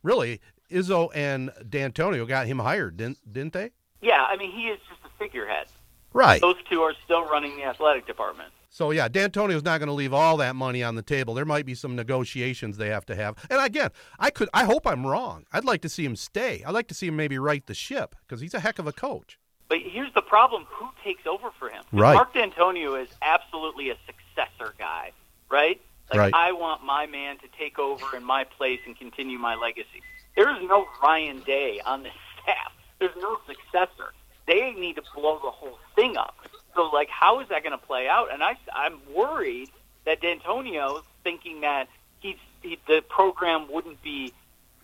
really, 0.04 0.42
Izzo 0.72 1.10
and 1.16 1.52
Dantonio 1.68 2.28
got 2.28 2.48
him 2.48 2.60
hired, 2.60 2.98
didn't 2.98 3.32
didn't 3.32 3.54
they? 3.54 3.72
Yeah, 4.02 4.24
I 4.24 4.38
mean 4.38 4.52
he 4.52 4.68
is 4.68 4.80
just 4.90 5.02
a 5.06 5.18
figurehead. 5.18 5.68
Right. 6.14 6.42
Those 6.42 6.56
two 6.70 6.82
are 6.82 6.94
still 7.04 7.26
running 7.26 7.58
the 7.58 7.64
athletic 7.64 8.08
department. 8.08 8.52
So 8.70 8.92
yeah, 8.92 9.08
Dantonio's 9.08 9.64
not 9.64 9.80
going 9.80 9.88
to 9.88 9.94
leave 9.94 10.14
all 10.14 10.38
that 10.38 10.56
money 10.56 10.84
on 10.84 10.96
the 10.96 11.02
table. 11.02 11.34
There 11.34 11.46
might 11.46 11.66
be 11.66 11.74
some 11.74 11.96
negotiations 11.96 12.78
they 12.78 12.90
have 12.90 13.06
to 13.08 13.16
have. 13.16 13.36
And 13.50 13.60
again, 13.64 13.90
I 14.20 14.30
could 14.30 14.50
I 14.54 14.66
hope 14.66 14.86
I'm 14.86 15.06
wrong. 15.06 15.46
I'd 15.52 15.66
like 15.66 15.82
to 15.82 15.90
see 15.90 16.06
him 16.06 16.16
stay. 16.16 16.64
I'd 16.66 16.74
like 16.74 16.88
to 16.90 16.94
see 16.94 17.08
him 17.08 17.16
maybe 17.16 17.40
right 17.40 17.66
the 17.66 17.74
ship 17.74 18.16
because 18.22 18.42
he's 18.42 18.54
a 18.54 18.60
heck 18.60 18.78
of 18.78 18.86
a 18.88 18.94
coach. 18.94 19.40
But 19.70 19.80
here's 19.82 20.14
the 20.14 20.22
problem: 20.22 20.66
who 20.70 20.88
takes 21.04 21.26
over 21.26 21.52
for 21.60 21.70
him? 21.70 21.84
Right. 21.92 22.14
Mark 22.14 22.34
Dantonio 22.34 23.02
is 23.02 23.10
absolutely 23.22 23.90
a 23.90 23.98
successor 24.06 24.74
guy, 24.78 25.12
right? 25.50 25.82
Like 26.10 26.20
Right. 26.20 26.34
I 26.34 26.54
want 26.54 26.84
my 26.84 27.06
man 27.06 27.38
to 27.40 27.48
take 27.58 27.80
over 27.80 28.16
in 28.16 28.24
my 28.24 28.46
place 28.46 28.80
and 28.86 28.98
continue 28.98 29.38
my 29.38 29.56
legacy. 29.56 30.02
There 30.36 30.50
is 30.56 30.62
no 30.68 30.88
Ryan 31.04 31.42
Day 31.42 31.82
on 31.86 32.04
this 32.04 32.14
staff. 32.44 32.72
There's 33.00 33.16
no 33.18 33.38
successor. 33.46 34.14
They 34.46 34.72
need 34.72 34.96
to 34.96 35.04
blow 35.14 35.40
the 35.44 35.52
whole 35.52 35.78
thing 35.96 36.16
up. 36.16 36.36
So, 36.76 36.90
like, 36.94 37.10
how 37.10 37.42
is 37.42 37.50
that 37.50 37.64
going 37.64 37.78
to 37.78 37.86
play 37.86 38.08
out? 38.08 38.32
And 38.32 38.42
I, 38.42 38.56
I'm 38.74 39.00
worried 39.14 39.70
that 40.06 40.22
Dantonio, 40.22 41.02
thinking 41.24 41.62
that 41.62 41.88
he's 42.20 42.38
he, 42.62 42.80
the 42.88 43.04
program 43.08 43.72
wouldn't 43.72 44.02
be, 44.02 44.34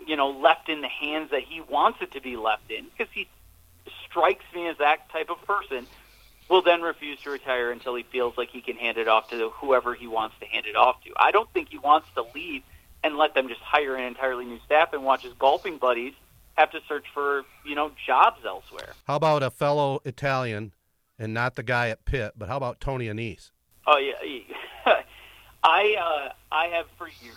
you 0.05 0.15
know, 0.17 0.29
left 0.31 0.69
in 0.69 0.81
the 0.81 0.89
hands 0.89 1.31
that 1.31 1.43
he 1.43 1.61
wants 1.61 1.99
it 2.01 2.11
to 2.11 2.21
be 2.21 2.35
left 2.35 2.69
in, 2.69 2.85
because 2.85 3.11
he 3.13 3.27
strikes 4.13 4.45
me 4.53 4.67
as 4.67 4.77
that 4.77 5.09
type 5.11 5.29
of 5.29 5.41
person, 5.45 5.87
will 6.49 6.61
then 6.61 6.81
refuse 6.81 7.19
to 7.21 7.31
retire 7.31 7.71
until 7.71 7.95
he 7.95 8.03
feels 8.03 8.37
like 8.37 8.49
he 8.49 8.61
can 8.61 8.75
hand 8.75 8.97
it 8.97 9.07
off 9.07 9.29
to 9.29 9.49
whoever 9.55 9.95
he 9.95 10.07
wants 10.07 10.35
to 10.39 10.45
hand 10.45 10.65
it 10.67 10.75
off 10.75 11.01
to. 11.03 11.09
I 11.17 11.31
don't 11.31 11.51
think 11.51 11.69
he 11.69 11.79
wants 11.79 12.07
to 12.15 12.25
leave 12.35 12.61
and 13.03 13.17
let 13.17 13.33
them 13.33 13.47
just 13.47 13.61
hire 13.61 13.95
an 13.95 14.03
entirely 14.03 14.45
new 14.45 14.59
staff 14.65 14.93
and 14.93 15.03
watch 15.03 15.23
his 15.23 15.33
golfing 15.33 15.77
buddies 15.77 16.13
have 16.53 16.69
to 16.71 16.79
search 16.87 17.05
for, 17.13 17.43
you 17.65 17.75
know, 17.75 17.91
jobs 18.05 18.39
elsewhere. 18.45 18.93
How 19.07 19.15
about 19.15 19.41
a 19.41 19.49
fellow 19.49 20.01
Italian 20.05 20.73
and 21.17 21.33
not 21.33 21.55
the 21.55 21.63
guy 21.63 21.89
at 21.89 22.05
Pitt, 22.05 22.33
but 22.37 22.47
how 22.47 22.57
about 22.57 22.79
Tony 22.79 23.07
Annese? 23.07 23.49
Oh 23.87 23.97
yeah, 23.97 24.39
I 25.63 25.95
uh, 25.99 26.33
I 26.51 26.67
have 26.67 26.85
for 26.97 27.07
years, 27.07 27.35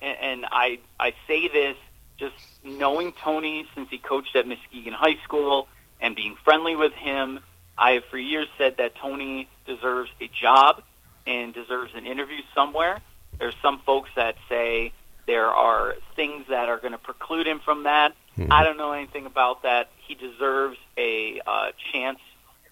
and, 0.00 0.16
and 0.20 0.46
I 0.50 0.78
I 1.00 1.12
say 1.26 1.48
this 1.48 1.76
just 2.18 2.34
knowing 2.62 3.12
Tony 3.24 3.66
since 3.74 3.88
he 3.90 3.98
coached 3.98 4.36
at 4.36 4.46
Muskegon 4.46 4.92
High 4.92 5.16
School 5.24 5.66
and 6.00 6.14
being 6.14 6.36
friendly 6.44 6.76
with 6.76 6.92
him. 6.92 7.40
I 7.76 7.92
have 7.92 8.04
for 8.06 8.18
years 8.18 8.48
said 8.58 8.78
that 8.78 8.96
Tony 8.96 9.48
deserves 9.66 10.10
a 10.20 10.28
job 10.28 10.82
and 11.26 11.54
deserves 11.54 11.92
an 11.94 12.06
interview 12.06 12.40
somewhere. 12.54 13.00
There's 13.38 13.54
some 13.62 13.78
folks 13.80 14.10
that 14.16 14.36
say 14.48 14.92
there 15.26 15.46
are 15.46 15.94
things 16.16 16.46
that 16.48 16.68
are 16.68 16.78
going 16.78 16.92
to 16.92 16.98
preclude 16.98 17.46
him 17.46 17.60
from 17.60 17.84
that. 17.84 18.14
I 18.50 18.64
don't 18.64 18.76
know 18.76 18.92
anything 18.92 19.26
about 19.26 19.62
that. 19.64 19.90
He 20.06 20.14
deserves 20.14 20.78
a 20.96 21.40
uh, 21.46 21.72
chance 21.92 22.20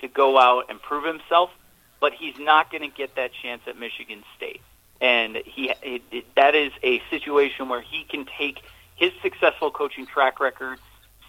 to 0.01 0.09
go 0.09 0.39
out 0.39 0.67
and 0.69 0.81
prove 0.81 1.05
himself, 1.05 1.51
but 2.01 2.13
he's 2.13 2.39
not 2.39 2.71
going 2.71 2.89
to 2.89 2.97
get 2.97 3.17
that 3.17 3.33
chance 3.33 3.63
at 3.67 3.79
Michigan 3.79 4.23
State. 4.37 4.61
And 5.01 5.37
he 5.45 5.71
it, 5.83 6.03
it, 6.11 6.35
that 6.37 6.55
is 6.55 6.73
a 6.83 7.03
situation 7.11 7.69
where 7.69 7.83
he 7.83 8.05
can 8.05 8.27
take 8.39 8.63
his 8.95 9.13
successful 9.23 9.71
coaching 9.71 10.07
track 10.07 10.41
record 10.41 10.79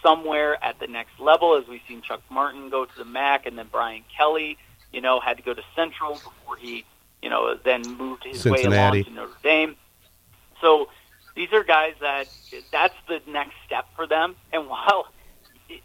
somewhere 0.07 0.63
at 0.63 0.79
the 0.79 0.87
next 0.87 1.19
level, 1.19 1.55
as 1.55 1.67
we've 1.67 1.81
seen 1.87 2.01
Chuck 2.01 2.21
Martin 2.29 2.69
go 2.69 2.85
to 2.85 2.97
the 2.97 3.05
MAC, 3.05 3.45
and 3.45 3.57
then 3.57 3.67
Brian 3.69 4.03
Kelly, 4.15 4.57
you 4.93 5.01
know, 5.01 5.19
had 5.19 5.37
to 5.37 5.43
go 5.43 5.53
to 5.53 5.61
Central 5.75 6.13
before 6.13 6.55
he, 6.57 6.85
you 7.21 7.29
know, 7.29 7.57
then 7.63 7.81
moved 7.97 8.23
his 8.23 8.45
way 8.45 8.61
Cincinnati. 8.61 9.01
along 9.01 9.03
to 9.03 9.11
Notre 9.11 9.37
Dame. 9.43 9.75
So 10.61 10.89
these 11.35 11.51
are 11.51 11.63
guys 11.63 11.93
that 11.99 12.27
that's 12.71 12.95
the 13.07 13.21
next 13.27 13.55
step 13.65 13.85
for 13.95 14.07
them. 14.07 14.35
And 14.53 14.69
while 14.69 15.07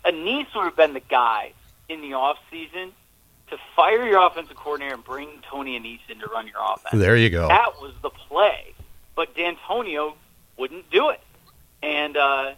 Annese 0.05 0.47
would 0.55 0.65
have 0.65 0.77
been 0.77 0.95
the 0.95 1.01
guy 1.01 1.53
in 1.89 2.01
the 2.01 2.15
off 2.15 2.39
season 2.51 2.93
to 3.51 3.59
fire 3.75 4.07
your 4.07 4.25
offensive 4.25 4.57
coordinator 4.57 4.95
and 4.95 5.05
bring 5.05 5.29
Tony 5.51 5.79
Annese 5.79 6.09
in 6.09 6.21
to 6.21 6.27
run 6.27 6.47
your 6.47 6.57
offense. 6.63 7.03
There 7.03 7.17
you 7.17 7.29
go. 7.29 7.49
That 7.49 7.73
was 7.81 7.93
the 8.03 8.11
play, 8.11 8.73
but 9.17 9.35
Dantonio 9.35 10.15
wouldn't 10.57 10.89
do 10.91 11.11
it. 11.11 11.21
And 11.83 12.17
uh, 12.17 12.53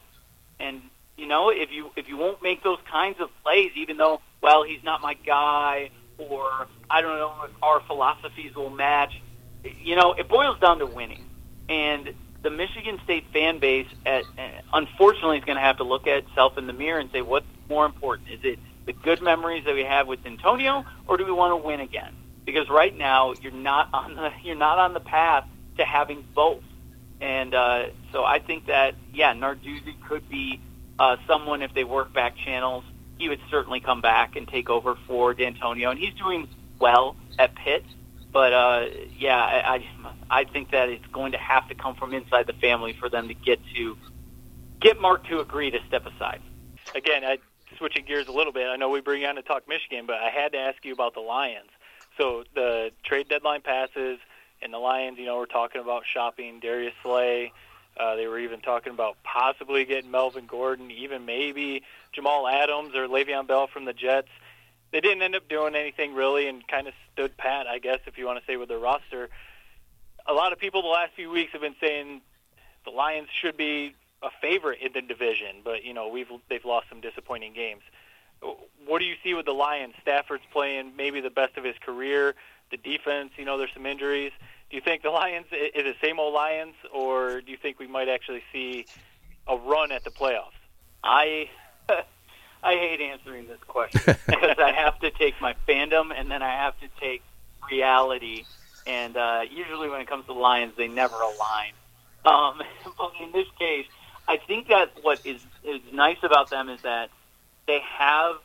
and 0.61 0.83
you 1.17 1.27
know 1.27 1.51
if 1.51 1.71
you 1.71 1.91
if 1.97 2.09
you 2.09 2.17
won't 2.17 2.43
make 2.43 2.63
those 2.63 2.79
kinds 2.91 3.21
of 3.21 3.29
plays, 3.43 3.71
even 3.77 3.97
though 3.97 4.21
well 4.41 4.63
he's 4.65 4.83
not 4.83 5.01
my 5.01 5.15
guy, 5.15 5.91
or 6.19 6.67
I 6.91 7.01
don't 7.01 7.19
know 7.19 7.35
if 7.45 7.51
our 7.63 7.81
philosophies 7.81 8.55
will 8.55 8.71
match. 8.71 9.21
You 9.83 9.97
know, 9.97 10.13
it 10.13 10.29
boils 10.29 10.59
down 10.61 10.79
to 10.81 10.87
winning, 10.87 11.25
and 11.69 12.13
the 12.45 12.51
Michigan 12.51 13.01
State 13.03 13.25
fan 13.33 13.59
base, 13.59 13.87
at, 14.07 14.25
unfortunately, 14.73 15.39
is 15.39 15.45
going 15.45 15.57
to 15.57 15.63
have 15.63 15.79
to 15.79 15.85
look 15.85 16.07
at 16.07 16.19
itself 16.19 16.59
in 16.59 16.67
the 16.67 16.75
mirror 16.75 17.01
and 17.01 17.11
say, 17.11 17.23
what's 17.23 17.47
more 17.71 17.87
important? 17.87 18.29
Is 18.29 18.41
it 18.45 18.59
the 18.85 18.93
good 18.93 19.23
memories 19.23 19.65
that 19.65 19.75
we 19.75 19.83
have 19.83 20.07
with 20.07 20.25
Antonio, 20.27 20.85
or 21.09 21.17
do 21.17 21.25
we 21.25 21.33
want 21.33 21.53
to 21.53 21.67
win 21.67 21.81
again? 21.81 22.13
Because 22.45 22.69
right 22.69 22.97
now, 22.97 23.33
you're 23.41 23.53
not 23.53 23.89
on 23.93 24.15
the 24.15 24.31
you're 24.45 24.55
not 24.55 24.79
on 24.79 24.93
the 24.93 25.01
path 25.01 25.45
to 25.79 25.85
having 25.85 26.25
both. 26.35 26.63
And 27.21 27.55
uh, 27.55 27.87
so 28.13 28.23
I 28.23 28.39
think 28.39 28.67
that 28.67 28.95
yeah, 29.15 29.33
Narduzzi 29.33 29.95
could 30.07 30.29
be 30.29 30.61
uh, 30.99 31.17
someone 31.27 31.63
if 31.63 31.75
they 31.75 31.85
work 31.85 32.13
back 32.13 32.37
channels. 32.37 32.85
He 33.19 33.29
would 33.29 33.41
certainly 33.51 33.81
come 33.81 34.01
back 34.01 34.35
and 34.35 34.47
take 34.49 34.69
over 34.69 34.97
for 35.07 35.35
Dantonio, 35.35 35.91
and 35.91 35.99
he's 35.99 36.15
doing 36.15 36.49
well 36.81 37.17
at 37.39 37.55
Pitt. 37.55 37.85
But 38.33 38.53
uh, 38.53 38.87
yeah, 39.17 39.39
I, 39.39 39.77
I 39.77 40.41
I 40.41 40.45
think 40.45 40.73
that 40.73 40.89
it's 40.89 41.07
going 41.13 41.33
to 41.33 41.39
have 41.39 41.69
to 41.69 41.77
come 41.77 41.95
from 41.95 42.13
inside 42.13 42.49
the 42.49 42.53
family 42.55 42.93
for 42.93 43.09
them 43.09 43.29
to 43.29 43.35
get 43.35 43.61
to 43.77 43.97
get 44.81 45.01
Mark 45.01 45.27
to 45.29 45.39
agree 45.39 45.71
to 45.71 45.79
step 45.87 46.05
aside. 46.07 46.41
Again, 46.95 47.25
I 47.25 47.39
switching 47.79 48.05
gears 48.05 48.27
a 48.27 48.33
little 48.33 48.53
bit. 48.53 48.67
I 48.67 48.77
know 48.77 48.91
we 48.91 49.01
bring 49.01 49.23
you 49.23 49.29
on 49.29 49.37
to 49.37 49.43
talk 49.43 49.69
Michigan, 49.69 50.07
but 50.07 50.17
I 50.17 50.31
had 50.31 50.53
to 50.53 50.59
ask 50.59 50.85
you 50.85 50.93
about 50.93 51.15
the 51.15 51.21
Lions. 51.21 51.71
So 52.19 52.45
the 52.55 52.91
trade 53.05 53.29
deadline 53.29 53.63
passes, 53.63 54.19
and 54.63 54.73
the 54.73 54.79
Lions, 54.79 55.19
you 55.19 55.27
know, 55.27 55.37
we're 55.37 55.47
talking 55.47 55.81
about 55.81 56.03
shopping 56.13 56.61
Darius 56.61 56.95
Slay. 57.03 57.53
Uh, 57.97 58.17
they 58.17 58.27
were 58.27 58.39
even 58.39 58.61
talking 58.61 58.93
about 58.93 59.17
possibly 59.23 59.85
getting 59.85 60.11
Melvin 60.11 60.47
Gordon, 60.47 60.91
even 60.91 61.25
maybe 61.25 61.83
Jamal 62.13 62.49
Adams 62.49 62.95
or 62.95 63.07
Le'Veon 63.07 63.47
Bell 63.47 63.67
from 63.67 63.85
the 63.85 63.93
Jets. 63.93 64.29
They 64.91 65.01
didn't 65.01 65.23
end 65.23 65.35
up 65.35 65.49
doing 65.49 65.75
anything 65.75 66.15
really, 66.15 66.49
and 66.49 66.67
kind 66.67 66.87
of 66.89 66.95
stood 67.13 67.37
pat, 67.37 67.67
I 67.67 67.79
guess, 67.79 68.01
if 68.07 68.19
you 68.19 68.27
want 68.27 68.41
to 68.41 68.45
say, 68.47 68.57
with 68.57 68.69
their 68.69 68.79
roster. 68.79 69.29
A 70.27 70.33
lot 70.33 70.53
of 70.53 70.59
people 70.59 70.83
the 70.83 70.89
last 70.89 71.13
few 71.15 71.31
weeks 71.31 71.53
have 71.53 71.61
been 71.61 71.77
saying 71.81 72.21
the 72.85 72.91
Lions 72.91 73.29
should 73.41 73.57
be 73.57 73.95
a 74.23 74.31
favorite 74.41 74.81
in 74.81 74.93
the 74.93 75.03
division, 75.03 75.57
but 75.63 75.85
you 75.85 75.95
know 75.95 76.09
we've 76.09 76.29
they've 76.49 76.65
lost 76.65 76.89
some 76.89 77.01
disappointing 77.01 77.53
games. 77.53 77.83
What 78.87 78.99
do 78.99 79.05
you 79.05 79.15
see 79.23 79.35
with 79.35 79.47
the 79.47 79.53
Lions? 79.53 79.95
Stafford's 80.03 80.45
playing 80.53 80.93
maybe 80.97 81.21
the 81.21 81.31
best 81.31 81.57
of 81.57 81.65
his 81.65 81.77
career. 81.81 82.35
The 82.71 82.77
defense, 82.77 83.31
you 83.37 83.45
know, 83.45 83.59
there's 83.59 83.73
some 83.73 83.87
injuries. 83.87 84.33
Do 84.75 84.79
you 84.79 84.83
think 84.83 85.03
the 85.03 85.11
Lions 85.11 85.47
is 85.53 85.87
it 85.87 85.97
same 86.03 86.19
old 86.19 86.35
Lions, 86.35 86.75
or 86.93 87.41
do 87.41 87.53
you 87.53 87.57
think 87.57 87.79
we 87.79 87.87
might 87.87 88.09
actually 88.09 88.43
see 88.53 88.87
a 89.47 89.57
run 89.57 89.93
at 89.93 90.03
the 90.03 90.11
playoffs? 90.11 90.59
I 91.05 91.49
I 91.89 92.73
hate 92.73 93.01
answering 93.01 93.47
this 93.47 93.61
question 93.69 94.17
because 94.27 94.59
I 94.59 94.73
have 94.73 94.99
to 94.99 95.13
take 95.13 95.41
my 95.41 95.55
fandom 95.69 96.11
and 96.13 96.29
then 96.29 96.43
I 96.43 96.51
have 96.51 96.75
to 96.81 96.89
take 96.99 97.23
reality. 97.71 98.47
And 98.85 99.17
uh, 99.17 99.43
usually, 99.49 99.89
when 99.89 100.01
it 100.01 100.09
comes 100.09 100.27
to 100.27 100.33
Lions, 100.33 100.73
they 100.77 100.89
never 100.89 101.15
align. 101.15 101.73
Um, 102.25 102.61
but 102.99 103.13
in 103.23 103.31
this 103.31 103.47
case, 103.57 103.87
I 104.27 104.39
think 104.39 104.67
that 104.71 104.91
what 105.03 105.25
is 105.25 105.41
is 105.63 105.83
nice 105.93 106.19
about 106.25 106.51
them 106.51 106.69
is 106.69 106.83
that 106.83 107.11
they 107.69 107.79
have 107.97 108.39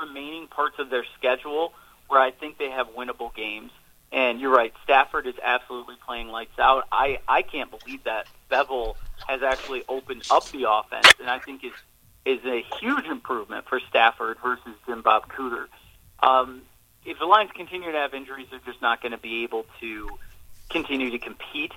remaining 0.00 0.46
parts 0.46 0.78
of 0.78 0.90
their 0.90 1.04
schedule 1.18 1.72
where 2.06 2.20
I 2.20 2.30
think 2.30 2.56
they 2.56 2.70
have 2.70 2.90
winnable 2.90 3.34
games. 3.34 3.72
And 4.14 4.40
you're 4.40 4.54
right, 4.54 4.72
Stafford 4.84 5.26
is 5.26 5.34
absolutely 5.42 5.96
playing 6.06 6.28
lights 6.28 6.56
out. 6.60 6.84
I 6.92 7.18
I 7.26 7.42
can't 7.42 7.68
believe 7.68 8.04
that 8.04 8.28
Bevell 8.48 8.94
has 9.26 9.42
actually 9.42 9.82
opened 9.88 10.22
up 10.30 10.48
the 10.50 10.70
offense, 10.70 11.12
and 11.18 11.28
I 11.28 11.40
think 11.40 11.64
is 11.64 11.72
is 12.24 12.38
a 12.44 12.64
huge 12.80 13.06
improvement 13.06 13.66
for 13.68 13.80
Stafford 13.80 14.38
versus 14.40 14.72
Jim 14.86 15.02
Bob 15.02 15.28
Cooter. 15.32 15.66
Um, 16.22 16.62
if 17.04 17.18
the 17.18 17.26
Lions 17.26 17.50
continue 17.54 17.90
to 17.90 17.98
have 17.98 18.14
injuries, 18.14 18.46
they're 18.50 18.60
just 18.64 18.80
not 18.80 19.02
going 19.02 19.12
to 19.12 19.18
be 19.18 19.42
able 19.42 19.66
to 19.80 20.08
continue 20.70 21.10
to 21.10 21.18
compete. 21.18 21.72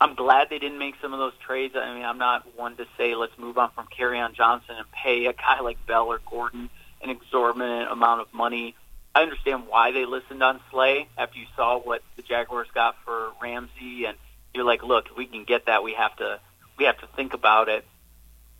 I'm 0.00 0.14
glad 0.14 0.48
they 0.48 0.58
didn't 0.58 0.78
make 0.78 0.94
some 1.00 1.12
of 1.12 1.18
those 1.18 1.34
trades. 1.46 1.74
I 1.76 1.94
mean, 1.94 2.04
I'm 2.04 2.18
not 2.18 2.56
one 2.56 2.74
to 2.78 2.86
say 2.96 3.14
let's 3.14 3.36
move 3.38 3.58
on 3.58 3.70
from 3.70 3.86
on 4.00 4.34
Johnson 4.34 4.76
and 4.78 4.90
pay 4.92 5.26
a 5.26 5.34
guy 5.34 5.60
like 5.60 5.84
Bell 5.86 6.06
or 6.06 6.20
Gordon 6.24 6.70
an 7.02 7.10
exorbitant 7.10 7.90
amount 7.90 8.22
of 8.22 8.32
money. 8.32 8.74
I 9.14 9.22
understand 9.22 9.64
why 9.68 9.92
they 9.92 10.06
listened 10.06 10.42
on 10.42 10.60
Slay 10.70 11.08
after 11.18 11.38
you 11.38 11.46
saw 11.54 11.78
what 11.78 12.02
the 12.16 12.22
Jaguars 12.22 12.68
got 12.74 12.96
for 13.04 13.32
Ramsey, 13.42 14.06
and 14.06 14.16
you're 14.54 14.64
like, 14.64 14.82
look, 14.82 15.06
if 15.10 15.16
we 15.16 15.26
can 15.26 15.44
get 15.44 15.66
that, 15.66 15.82
we 15.82 15.92
have 15.94 16.16
to 16.16 16.40
we 16.78 16.84
have 16.86 16.98
to 17.00 17.06
think 17.08 17.34
about 17.34 17.68
it. 17.68 17.84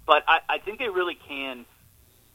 But 0.07 0.25
I, 0.27 0.41
I 0.49 0.59
think 0.59 0.79
they 0.79 0.89
really 0.89 1.15
can 1.15 1.65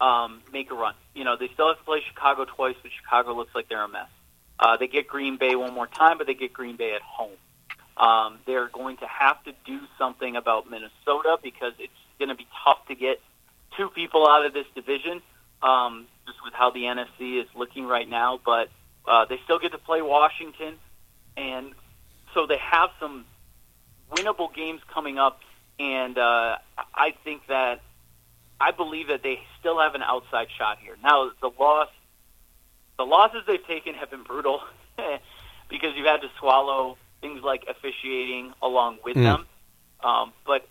um, 0.02 0.42
make 0.52 0.72
a 0.72 0.76
run. 0.76 0.96
You 1.14 1.24
know, 1.24 1.36
they 1.36 1.50
still 1.50 1.68
have 1.68 1.78
to 1.78 1.84
play 1.84 2.02
Chicago 2.08 2.46
twice, 2.46 2.76
but 2.82 2.92
Chicago 2.92 3.34
looks 3.34 3.54
like 3.54 3.70
they're 3.70 3.84
a 3.84 3.88
mess. 3.88 4.10
Uh, 4.60 4.78
they 4.78 4.88
get 4.88 5.08
Green 5.08 5.38
Bay 5.38 5.56
one 5.56 5.74
more 5.74 5.88
time, 5.88 6.18
but 6.18 6.26
they 6.28 6.34
get 6.34 6.54
Green 6.54 6.76
Bay 6.76 6.96
at 6.96 7.02
home. 7.02 7.38
Um, 7.98 8.40
they're 8.46 8.68
going 8.68 8.98
to 8.98 9.08
have 9.08 9.44
to 9.46 9.54
do 9.66 9.80
something 9.98 10.36
about 10.36 10.70
Minnesota 10.70 11.38
because 11.42 11.74
it's 11.80 11.94
going 12.20 12.30
to 12.30 12.36
be 12.36 12.48
tough 12.64 12.86
to 12.88 12.96
get 12.96 13.22
two 13.76 13.90
people 13.90 14.28
out 14.28 14.46
of 14.46 14.54
this 14.54 14.66
division, 14.76 15.22
um, 15.62 16.08
just 16.28 16.44
with 16.44 16.54
how 16.54 16.70
the 16.70 16.82
NFC 16.84 17.42
is 17.42 17.48
looking 17.56 17.86
right 17.88 18.08
now. 18.08 18.40
But 18.46 18.70
uh, 19.08 19.26
they 19.26 19.40
still 19.46 19.58
get 19.60 19.72
to 19.72 19.78
play 19.80 20.02
Washington, 20.02 20.76
and 21.36 21.72
so 22.34 22.46
they 22.46 22.58
have 22.58 22.90
some 23.00 23.26
winnable 24.12 24.54
games 24.54 24.82
coming 24.94 25.18
up. 25.18 25.40
And 25.80 26.18
uh, 26.18 26.58
I 26.94 27.14
think 27.24 27.48
that 27.48 27.82
I 28.60 28.72
believe 28.72 29.08
that 29.08 29.24
they 29.24 29.40
still 29.60 29.80
have 29.80 29.96
an 29.96 30.02
outside 30.04 30.48
shot 30.58 30.80
here. 30.82 30.98
Now, 31.04 31.32
the 31.42 31.52
loss, 31.60 31.90
the 32.98 33.06
losses 33.06 33.44
they've 33.48 33.66
taken 33.66 33.94
have 33.96 34.10
been 34.12 34.24
brutal 34.24 34.62
because 35.70 35.92
you've 35.96 36.08
had 36.08 36.22
to 36.22 36.30
swallow 36.40 36.98
things 37.22 37.42
like 37.44 37.66
officiating 37.68 38.54
along 38.62 39.00
with 39.04 39.16
Mm. 39.18 39.24
them. 39.24 39.46
Um, 40.04 40.34
but 40.46 40.68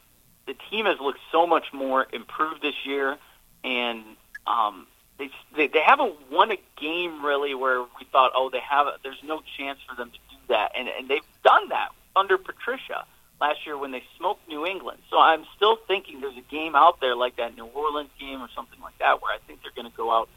the 0.46 0.54
team 0.70 0.86
has 0.86 0.98
looked 1.00 1.18
so 1.32 1.46
much 1.46 1.72
more 1.72 2.06
improved 2.12 2.62
this 2.62 2.74
year, 2.84 3.16
and 3.64 4.04
um, 4.46 4.86
they, 5.18 5.30
they 5.56 5.68
they 5.68 5.80
haven't 5.80 6.14
won 6.30 6.50
a 6.52 6.58
game 6.80 7.24
really 7.24 7.54
where 7.54 7.80
we 7.80 8.06
thought, 8.12 8.32
oh, 8.34 8.50
they 8.50 8.60
have. 8.60 8.86
There's 9.02 9.22
no 9.24 9.40
chance 9.58 9.78
for 9.88 9.96
them 9.96 10.10
to 10.10 10.18
do 10.30 10.36
that, 10.48 10.72
and 10.76 10.88
and 10.88 11.08
they've 11.08 11.26
done 11.42 11.68
that 11.70 11.90
under 12.14 12.38
Patricia 12.38 13.04
last 13.40 13.66
year 13.66 13.76
when 13.76 13.90
they 13.92 14.02
smoked 14.18 14.48
New 14.48 14.66
England. 14.66 14.98
So 15.10 15.18
I'm 15.18 15.44
still 15.56 15.76
thinking 15.88 16.20
there's 16.20 16.36
a 16.36 16.50
game 16.50 16.74
out 16.74 17.00
there 17.00 17.14
like 17.14 17.36
that 17.36 17.54
New 17.56 17.66
Orleans 17.66 18.10
game 18.18 18.40
or 18.40 18.48
something 18.54 18.80
like 18.80 18.98
that 18.98 19.22
where 19.22 19.32
I 19.32 19.38
think 19.46 19.60
they're 19.62 19.72
going 19.74 19.90
to 19.90 19.96
go 19.96 20.10
out 20.10 20.28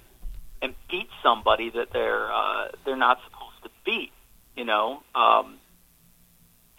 and 0.62 0.76
beat 0.90 1.10
somebody 1.24 1.70
that 1.72 1.92
they're 1.92 2.32
uh, 2.32 2.70
they're 2.86 2.98
not 2.98 3.20
supposed 3.24 3.64
to 3.64 3.70
beat. 3.86 4.12
You 4.56 4.66
know, 4.66 5.04
um, 5.16 5.58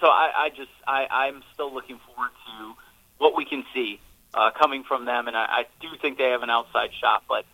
so 0.01 0.07
I, 0.07 0.31
I 0.37 0.49
just 0.51 0.71
I, 0.87 1.07
I'm 1.11 1.43
still 1.55 1.73
looking 1.73 1.99
forward 2.07 2.31
to 2.47 2.75
what 3.19 3.37
we 3.37 3.45
can 3.45 3.65
see 3.75 4.01
uh, 4.35 4.51
coming 4.59 4.85
from 4.85 5.05
them, 5.05 5.29
and 5.29 5.37
I, 5.37 5.45
I 5.45 5.65
do 5.81 5.89
think 6.01 6.19
they 6.19 6.31
have 6.31 6.43
an 6.43 6.51
outside 6.51 6.91
shot, 7.01 7.25
but 7.29 7.45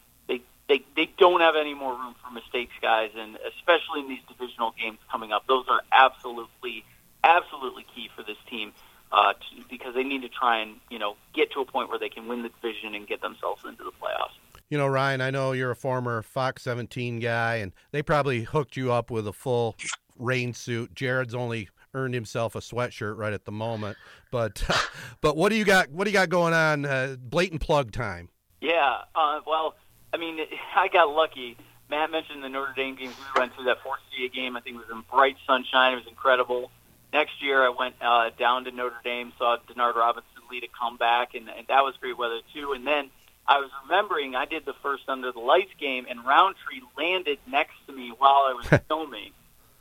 they, 0.68 0.84
they 0.96 1.10
don't 1.18 1.40
have 1.40 1.54
any 1.56 1.74
more 1.74 1.92
room 1.92 2.14
for 2.22 2.32
mistakes, 2.32 2.72
guys, 2.82 3.10
and 3.16 3.38
especially 3.56 4.00
in 4.00 4.08
these 4.08 4.20
divisional 4.28 4.74
games 4.80 4.98
coming 5.10 5.32
up, 5.32 5.46
those 5.46 5.64
are 5.68 5.80
absolutely 5.92 6.84
absolutely 7.24 7.84
key 7.94 8.08
for 8.14 8.22
this 8.22 8.36
team. 8.48 8.72
Uh, 9.12 9.32
to, 9.34 9.38
because 9.70 9.94
they 9.94 10.02
need 10.02 10.22
to 10.22 10.28
try 10.28 10.58
and 10.58 10.76
you 10.90 10.98
know 10.98 11.16
get 11.32 11.52
to 11.52 11.60
a 11.60 11.64
point 11.64 11.88
where 11.88 11.98
they 11.98 12.08
can 12.08 12.26
win 12.26 12.42
the 12.42 12.48
division 12.48 12.94
and 12.94 13.06
get 13.06 13.20
themselves 13.20 13.62
into 13.64 13.84
the 13.84 13.92
playoffs. 13.92 14.34
You 14.68 14.78
know, 14.78 14.88
Ryan, 14.88 15.20
I 15.20 15.30
know 15.30 15.52
you're 15.52 15.70
a 15.70 15.76
former 15.76 16.22
Fox 16.22 16.64
17 16.64 17.20
guy, 17.20 17.56
and 17.56 17.72
they 17.92 18.02
probably 18.02 18.42
hooked 18.42 18.76
you 18.76 18.90
up 18.90 19.12
with 19.12 19.28
a 19.28 19.32
full 19.32 19.76
rain 20.18 20.54
suit. 20.54 20.92
Jared's 20.92 21.36
only 21.36 21.68
earned 21.94 22.14
himself 22.14 22.56
a 22.56 22.58
sweatshirt 22.58 23.16
right 23.16 23.32
at 23.32 23.44
the 23.44 23.52
moment, 23.52 23.96
but 24.32 24.64
but 25.20 25.36
what 25.36 25.50
do 25.50 25.56
you 25.56 25.64
got? 25.64 25.90
What 25.90 26.04
do 26.04 26.10
you 26.10 26.14
got 26.16 26.28
going 26.28 26.52
on? 26.52 26.84
Uh, 26.84 27.16
blatant 27.18 27.60
plug 27.60 27.92
time. 27.92 28.28
Yeah, 28.60 29.02
uh, 29.14 29.40
well, 29.46 29.76
I 30.12 30.16
mean, 30.16 30.38
I 30.76 30.88
got 30.88 31.10
lucky. 31.10 31.56
Matt 31.88 32.10
mentioned 32.10 32.42
the 32.42 32.48
Notre 32.48 32.72
Dame 32.74 32.96
games 32.96 33.14
we 33.16 33.40
went 33.40 33.56
to. 33.56 33.64
That 33.64 33.78
4CA 33.84 34.32
game, 34.32 34.56
I 34.56 34.60
think, 34.60 34.76
it 34.76 34.78
was 34.78 34.90
in 34.90 35.04
bright 35.10 35.36
sunshine. 35.46 35.92
It 35.92 35.96
was 35.96 36.06
incredible. 36.08 36.70
Next 37.12 37.40
year, 37.40 37.62
I 37.62 37.68
went 37.68 37.94
uh, 38.00 38.30
down 38.36 38.64
to 38.64 38.72
Notre 38.72 39.00
Dame, 39.04 39.32
saw 39.38 39.56
Denard 39.68 39.94
Robinson 39.94 40.32
lead 40.50 40.64
a 40.64 40.68
comeback, 40.68 41.34
and, 41.34 41.48
and 41.48 41.66
that 41.68 41.82
was 41.82 41.94
great 42.00 42.18
weather 42.18 42.40
too. 42.52 42.72
And 42.72 42.86
then 42.86 43.10
I 43.46 43.58
was 43.58 43.70
remembering 43.84 44.34
I 44.34 44.44
did 44.44 44.64
the 44.64 44.74
first 44.82 45.08
Under 45.08 45.32
the 45.32 45.40
Lights 45.40 45.70
game, 45.78 46.06
and 46.08 46.24
Roundtree 46.24 46.80
landed 46.98 47.38
next 47.46 47.74
to 47.86 47.92
me 47.92 48.12
while 48.16 48.46
I 48.48 48.54
was 48.54 48.80
filming. 48.88 49.30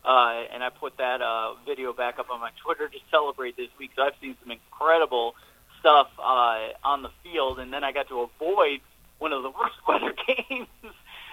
Uh, 0.03 0.43
and 0.53 0.63
I 0.63 0.69
put 0.69 0.97
that 0.97 1.21
uh, 1.21 1.55
video 1.65 1.91
back 1.91 2.19
up 2.19 2.29
on 2.29 2.39
my 2.39 2.51
Twitter 2.63 2.87
to 2.87 2.97
celebrate 3.09 3.57
this 3.57 3.69
week. 3.79 3.91
So 3.95 4.03
I've 4.03 4.13
seen 4.21 4.35
some 4.41 4.51
incredible 4.51 5.33
stuff 5.79 6.09
uh, 6.19 6.67
on 6.83 7.01
the 7.01 7.09
field, 7.23 7.59
and 7.59 7.73
then 7.73 7.83
I 7.83 7.91
got 7.91 8.07
to 8.09 8.21
avoid 8.21 8.81
one 9.19 9.33
of 9.33 9.43
the 9.43 9.49
worst 9.49 9.75
weather 9.87 10.13
games 10.27 10.67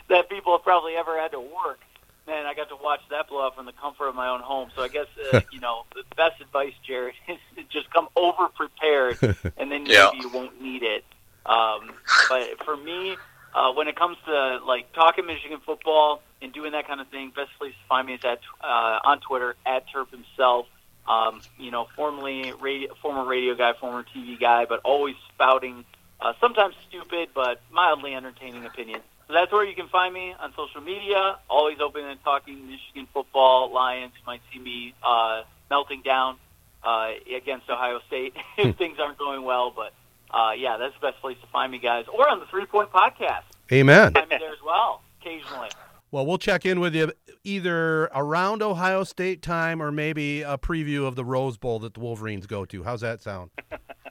that 0.08 0.28
people 0.28 0.52
have 0.56 0.62
probably 0.64 0.94
ever 0.94 1.18
had 1.18 1.32
to 1.32 1.40
work. 1.40 1.80
Man, 2.26 2.46
I 2.46 2.54
got 2.54 2.68
to 2.68 2.76
watch 2.76 3.00
that 3.10 3.28
blow 3.28 3.44
up 3.46 3.56
from 3.56 3.66
the 3.66 3.72
comfort 3.72 4.06
of 4.08 4.14
my 4.14 4.28
own 4.28 4.40
home. 4.40 4.70
So 4.76 4.82
I 4.82 4.88
guess 4.88 5.06
uh, 5.32 5.40
you 5.52 5.60
know 5.60 5.84
the 5.94 6.02
best 6.16 6.40
advice, 6.40 6.72
Jared, 6.86 7.14
is 7.28 7.38
to 7.56 7.62
just 7.64 7.92
come 7.92 8.08
over 8.16 8.48
prepared, 8.48 9.18
and 9.56 9.70
then 9.72 9.82
maybe 9.84 9.92
Yeah. 9.92 10.12
you 10.12 10.28
won't 10.28 10.60
need 10.62 10.82
it. 10.82 11.04
Um, 11.44 11.90
but 12.28 12.64
for 12.64 12.76
me, 12.76 13.16
uh, 13.54 13.72
when 13.72 13.88
it 13.88 13.96
comes 13.96 14.16
to 14.26 14.60
like 14.64 14.92
talking 14.92 15.26
Michigan 15.26 15.58
football 15.66 16.22
and 16.40 16.52
doing 16.52 16.72
that 16.72 16.86
kind 16.86 17.00
of 17.00 17.08
thing, 17.08 17.32
best 17.34 17.50
place 17.58 17.72
to 17.72 17.88
find 17.88 18.06
me 18.06 18.14
is 18.14 18.20
at 18.24 18.38
uh, 18.62 19.00
on 19.04 19.18
Twitter 19.20 19.56
at 19.66 19.84
Turp 19.92 20.10
himself. 20.10 20.66
Um, 21.08 21.40
you 21.58 21.72
know, 21.72 21.88
formerly 21.96 22.52
radio, 22.60 22.94
former 23.02 23.24
radio 23.28 23.56
guy, 23.56 23.72
former 23.80 24.04
TV 24.14 24.38
guy, 24.38 24.66
but 24.66 24.78
always 24.84 25.16
spouting 25.34 25.84
uh, 26.22 26.32
sometimes 26.40 26.74
stupid 26.88 27.30
but 27.34 27.60
mildly 27.70 28.14
entertaining 28.14 28.64
opinions. 28.64 29.02
So 29.26 29.34
that's 29.34 29.52
where 29.52 29.64
you 29.64 29.74
can 29.74 29.88
find 29.88 30.12
me 30.12 30.34
on 30.38 30.52
social 30.56 30.80
media. 30.80 31.38
Always 31.48 31.80
open 31.80 32.04
and 32.04 32.22
talking 32.22 32.66
Michigan 32.68 33.08
football, 33.12 33.72
Lions. 33.72 34.12
You 34.16 34.22
might 34.26 34.40
see 34.52 34.58
me 34.58 34.94
uh, 35.02 35.42
melting 35.70 36.02
down 36.02 36.36
uh, 36.82 37.12
against 37.34 37.68
Ohio 37.68 38.00
State 38.06 38.34
if 38.58 38.76
things 38.76 38.98
aren't 38.98 39.18
going 39.18 39.42
well. 39.42 39.72
But 39.74 39.92
uh, 40.30 40.52
yeah, 40.52 40.76
that's 40.76 40.94
the 40.94 41.10
best 41.10 41.20
place 41.20 41.38
to 41.40 41.46
find 41.48 41.72
me, 41.72 41.78
guys. 41.78 42.06
Or 42.12 42.28
on 42.28 42.40
the 42.40 42.46
Three 42.46 42.66
Point 42.66 42.90
Podcast. 42.90 43.42
Amen. 43.70 44.12
Find 44.12 44.28
me 44.28 44.36
there 44.38 44.52
as 44.52 44.62
well, 44.64 45.02
occasionally. 45.20 45.70
Well, 46.10 46.26
we'll 46.26 46.38
check 46.38 46.66
in 46.66 46.78
with 46.78 46.94
you 46.94 47.10
either 47.42 48.04
around 48.14 48.62
Ohio 48.62 49.02
State 49.02 49.40
time 49.40 49.82
or 49.82 49.90
maybe 49.90 50.42
a 50.42 50.58
preview 50.58 51.06
of 51.06 51.16
the 51.16 51.24
Rose 51.24 51.56
Bowl 51.56 51.78
that 51.78 51.94
the 51.94 52.00
Wolverines 52.00 52.46
go 52.46 52.66
to. 52.66 52.82
How's 52.82 53.00
that 53.00 53.22
sound? 53.22 53.50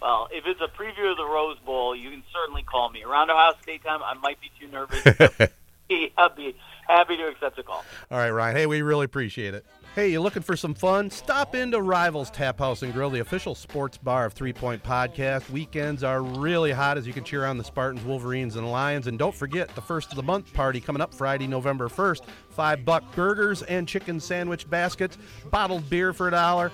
Well, 0.00 0.28
if 0.30 0.44
it's 0.46 0.60
a 0.60 0.68
preview 0.80 1.10
of 1.10 1.16
the 1.16 1.24
Rose 1.24 1.58
Bowl, 1.64 1.94
you 1.96 2.10
can 2.10 2.22
certainly 2.32 2.62
call 2.62 2.90
me. 2.90 3.02
Around 3.02 3.30
Ohio 3.30 3.52
State 3.62 3.82
time, 3.82 4.00
I 4.02 4.14
might 4.14 4.38
be 4.40 4.50
too 4.60 4.70
nervous. 4.70 5.02
but 5.36 5.52
I'll 6.18 6.34
be 6.34 6.54
happy 6.86 7.16
to 7.16 7.28
accept 7.28 7.58
a 7.58 7.62
call. 7.62 7.84
All 8.10 8.18
right, 8.18 8.30
Ryan. 8.30 8.56
Hey, 8.56 8.66
we 8.66 8.82
really 8.82 9.04
appreciate 9.04 9.54
it. 9.54 9.64
Hey, 9.94 10.12
you 10.12 10.20
looking 10.20 10.42
for 10.42 10.56
some 10.56 10.74
fun? 10.74 11.10
Stop 11.10 11.56
into 11.56 11.80
Rivals 11.80 12.30
Tap 12.30 12.58
House 12.60 12.82
and 12.82 12.92
Grill, 12.92 13.10
the 13.10 13.18
official 13.18 13.54
sports 13.54 13.96
bar 13.98 14.26
of 14.26 14.32
Three 14.32 14.52
Point 14.52 14.82
Podcast. 14.84 15.50
Weekends 15.50 16.04
are 16.04 16.22
really 16.22 16.70
hot 16.70 16.98
as 16.98 17.06
you 17.06 17.12
can 17.12 17.24
cheer 17.24 17.44
on 17.44 17.58
the 17.58 17.64
Spartans, 17.64 18.04
Wolverines, 18.04 18.54
and 18.54 18.70
Lions. 18.70 19.08
And 19.08 19.18
don't 19.18 19.34
forget 19.34 19.74
the 19.74 19.80
first 19.80 20.10
of 20.10 20.16
the 20.16 20.22
month 20.22 20.52
party 20.52 20.80
coming 20.80 21.00
up 21.02 21.12
Friday, 21.12 21.48
November 21.48 21.88
1st. 21.88 22.20
Five 22.50 22.84
buck 22.84 23.12
burgers 23.16 23.62
and 23.62 23.88
chicken 23.88 24.20
sandwich 24.20 24.70
baskets, 24.70 25.18
bottled 25.50 25.88
beer 25.90 26.12
for 26.12 26.28
a 26.28 26.30
dollar. 26.30 26.70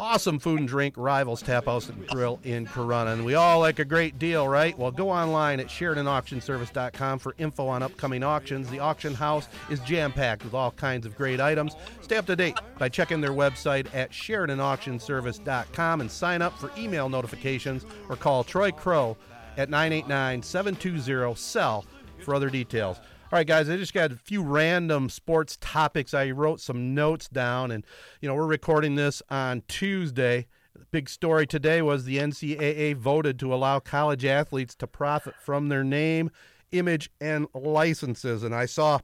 Awesome 0.00 0.38
food 0.38 0.60
and 0.60 0.68
drink, 0.68 0.94
Rivals 0.96 1.42
Tap 1.42 1.64
House 1.64 1.88
and 1.88 2.06
Grill 2.06 2.38
in 2.44 2.66
Corunna. 2.66 3.14
And 3.14 3.24
we 3.24 3.34
all 3.34 3.58
like 3.58 3.80
a 3.80 3.84
great 3.84 4.16
deal, 4.16 4.46
right? 4.46 4.78
Well, 4.78 4.92
go 4.92 5.10
online 5.10 5.58
at 5.58 5.66
SheridanAuctionService.com 5.66 7.18
for 7.18 7.34
info 7.36 7.66
on 7.66 7.82
upcoming 7.82 8.22
auctions. 8.22 8.70
The 8.70 8.78
auction 8.78 9.12
house 9.12 9.48
is 9.68 9.80
jam 9.80 10.12
packed 10.12 10.44
with 10.44 10.54
all 10.54 10.70
kinds 10.70 11.04
of 11.04 11.16
great 11.16 11.40
items. 11.40 11.74
Stay 12.00 12.16
up 12.16 12.26
to 12.26 12.36
date 12.36 12.56
by 12.78 12.88
checking 12.88 13.20
their 13.20 13.32
website 13.32 13.92
at 13.92 14.12
SheridanAuctionService.com 14.12 16.00
and 16.00 16.10
sign 16.10 16.42
up 16.42 16.56
for 16.56 16.70
email 16.78 17.08
notifications 17.08 17.84
or 18.08 18.14
call 18.14 18.44
Troy 18.44 18.70
Crow 18.70 19.16
at 19.56 19.68
989 19.68 20.44
720 20.44 21.34
SELL 21.34 21.84
for 22.20 22.36
other 22.36 22.50
details. 22.50 22.98
All 23.30 23.36
right, 23.36 23.46
guys, 23.46 23.68
I 23.68 23.76
just 23.76 23.92
got 23.92 24.10
a 24.10 24.16
few 24.16 24.42
random 24.42 25.10
sports 25.10 25.58
topics. 25.60 26.14
I 26.14 26.30
wrote 26.30 26.62
some 26.62 26.94
notes 26.94 27.28
down, 27.28 27.70
and, 27.70 27.84
you 28.22 28.28
know, 28.28 28.34
we're 28.34 28.46
recording 28.46 28.94
this 28.94 29.22
on 29.28 29.64
Tuesday. 29.68 30.46
The 30.74 30.86
big 30.86 31.10
story 31.10 31.46
today 31.46 31.82
was 31.82 32.06
the 32.06 32.16
NCAA 32.16 32.96
voted 32.96 33.38
to 33.40 33.52
allow 33.52 33.80
college 33.80 34.24
athletes 34.24 34.74
to 34.76 34.86
profit 34.86 35.34
from 35.44 35.68
their 35.68 35.84
name, 35.84 36.30
image, 36.72 37.10
and 37.20 37.46
licenses. 37.52 38.44
And 38.44 38.54
I 38.54 38.64
saw 38.64 39.00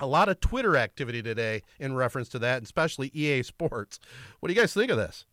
a 0.00 0.06
lot 0.08 0.28
of 0.28 0.40
Twitter 0.40 0.76
activity 0.76 1.22
today 1.22 1.62
in 1.78 1.94
reference 1.94 2.28
to 2.30 2.40
that, 2.40 2.64
especially 2.64 3.12
EA 3.14 3.44
Sports. 3.44 4.00
What 4.40 4.48
do 4.48 4.52
you 4.52 4.60
guys 4.60 4.74
think 4.74 4.90
of 4.90 4.96
this? 4.96 5.26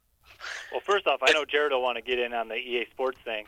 Well, 0.71 0.81
first 0.85 1.07
off, 1.07 1.21
I 1.23 1.31
know 1.31 1.43
Jared 1.43 1.71
will 1.71 1.81
want 1.81 1.95
to 1.95 2.03
get 2.03 2.19
in 2.19 2.35
on 2.35 2.49
the 2.49 2.55
EA 2.55 2.85
Sports 2.91 3.17
thing. 3.25 3.45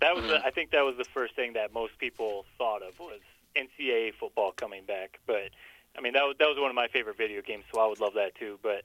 That 0.00 0.14
was, 0.14 0.26
the, 0.26 0.46
I 0.46 0.52
think, 0.52 0.70
that 0.70 0.82
was 0.82 0.94
the 0.96 1.06
first 1.12 1.34
thing 1.34 1.54
that 1.54 1.74
most 1.74 1.98
people 1.98 2.44
thought 2.56 2.82
of 2.82 2.96
was 3.00 3.18
NCAA 3.56 4.14
football 4.18 4.52
coming 4.52 4.84
back. 4.84 5.18
But 5.26 5.50
I 5.96 6.00
mean, 6.00 6.14
that 6.14 6.22
was 6.22 6.36
that 6.38 6.48
was 6.48 6.58
one 6.58 6.70
of 6.70 6.76
my 6.76 6.88
favorite 6.88 7.16
video 7.16 7.42
games, 7.42 7.64
so 7.72 7.80
I 7.80 7.86
would 7.86 8.00
love 8.00 8.14
that 8.14 8.34
too. 8.34 8.58
But 8.62 8.82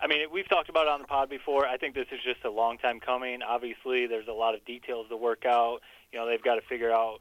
I 0.00 0.06
mean, 0.06 0.20
we've 0.32 0.48
talked 0.48 0.68
about 0.68 0.86
it 0.86 0.90
on 0.90 1.00
the 1.00 1.06
pod 1.06 1.28
before. 1.28 1.66
I 1.66 1.76
think 1.76 1.94
this 1.94 2.06
is 2.12 2.20
just 2.24 2.44
a 2.44 2.50
long 2.50 2.78
time 2.78 3.00
coming. 3.00 3.42
Obviously, 3.42 4.06
there's 4.06 4.28
a 4.28 4.32
lot 4.32 4.54
of 4.54 4.64
details 4.64 5.06
to 5.08 5.16
work 5.16 5.44
out. 5.44 5.80
You 6.12 6.18
know, 6.18 6.26
they've 6.26 6.42
got 6.42 6.54
to 6.54 6.62
figure 6.62 6.92
out 6.92 7.20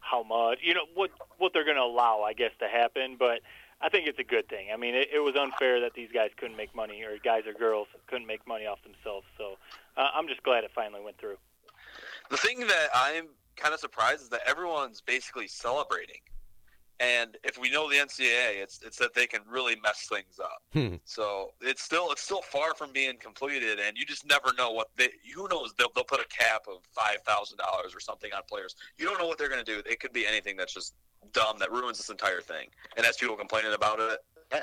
how 0.00 0.22
much, 0.22 0.58
you 0.62 0.74
know, 0.74 0.84
what 0.94 1.10
what 1.38 1.52
they're 1.52 1.64
going 1.64 1.76
to 1.76 1.82
allow, 1.82 2.22
I 2.22 2.34
guess, 2.34 2.52
to 2.60 2.68
happen. 2.68 3.16
But 3.18 3.40
I 3.80 3.88
think 3.88 4.06
it's 4.06 4.18
a 4.18 4.24
good 4.24 4.48
thing. 4.48 4.68
I 4.72 4.76
mean, 4.76 4.94
it, 4.94 5.08
it 5.14 5.20
was 5.20 5.34
unfair 5.36 5.80
that 5.80 5.94
these 5.94 6.10
guys 6.12 6.30
couldn't 6.36 6.56
make 6.56 6.74
money, 6.74 7.02
or 7.02 7.16
guys 7.22 7.42
or 7.46 7.52
girls 7.52 7.88
couldn't 8.06 8.26
make 8.26 8.46
money 8.46 8.66
off 8.66 8.82
themselves. 8.82 9.26
So 9.38 9.56
uh, 9.96 10.08
I'm 10.14 10.28
just 10.28 10.42
glad 10.42 10.64
it 10.64 10.70
finally 10.74 11.02
went 11.02 11.18
through. 11.18 11.36
The 12.30 12.36
thing 12.36 12.60
that 12.60 12.88
I'm 12.94 13.28
kind 13.56 13.74
of 13.74 13.80
surprised 13.80 14.22
is 14.22 14.28
that 14.30 14.40
everyone's 14.46 15.00
basically 15.00 15.48
celebrating. 15.48 16.20
And 17.00 17.36
if 17.42 17.58
we 17.58 17.70
know 17.70 17.88
the 17.90 17.96
NCAA, 17.96 18.62
it's 18.62 18.80
it's 18.82 18.98
that 18.98 19.14
they 19.14 19.26
can 19.26 19.40
really 19.50 19.74
mess 19.82 20.06
things 20.08 20.38
up. 20.40 20.62
Hmm. 20.72 20.96
So 21.04 21.50
it's 21.60 21.82
still 21.82 22.12
it's 22.12 22.22
still 22.22 22.42
far 22.42 22.72
from 22.74 22.92
being 22.92 23.16
completed, 23.16 23.80
and 23.84 23.96
you 23.98 24.06
just 24.06 24.24
never 24.26 24.52
know 24.56 24.70
what 24.70 24.90
they. 24.96 25.08
Who 25.34 25.48
knows? 25.48 25.74
They'll 25.76 25.88
they'll 25.94 26.04
put 26.04 26.20
a 26.20 26.28
cap 26.28 26.66
of 26.68 26.78
five 26.92 27.18
thousand 27.26 27.58
dollars 27.58 27.94
or 27.94 28.00
something 28.00 28.30
on 28.32 28.42
players. 28.48 28.76
You 28.96 29.06
don't 29.06 29.18
know 29.18 29.26
what 29.26 29.38
they're 29.38 29.48
going 29.48 29.64
to 29.64 29.74
do. 29.74 29.82
It 29.90 29.98
could 29.98 30.12
be 30.12 30.24
anything 30.24 30.56
that's 30.56 30.72
just 30.72 30.94
dumb 31.32 31.58
that 31.58 31.72
ruins 31.72 31.98
this 31.98 32.10
entire 32.10 32.40
thing. 32.40 32.68
And 32.96 33.04
as 33.04 33.16
people 33.16 33.36
complaining 33.36 33.72
about 33.72 33.98
it, 33.98 34.18
yeah, 34.52 34.60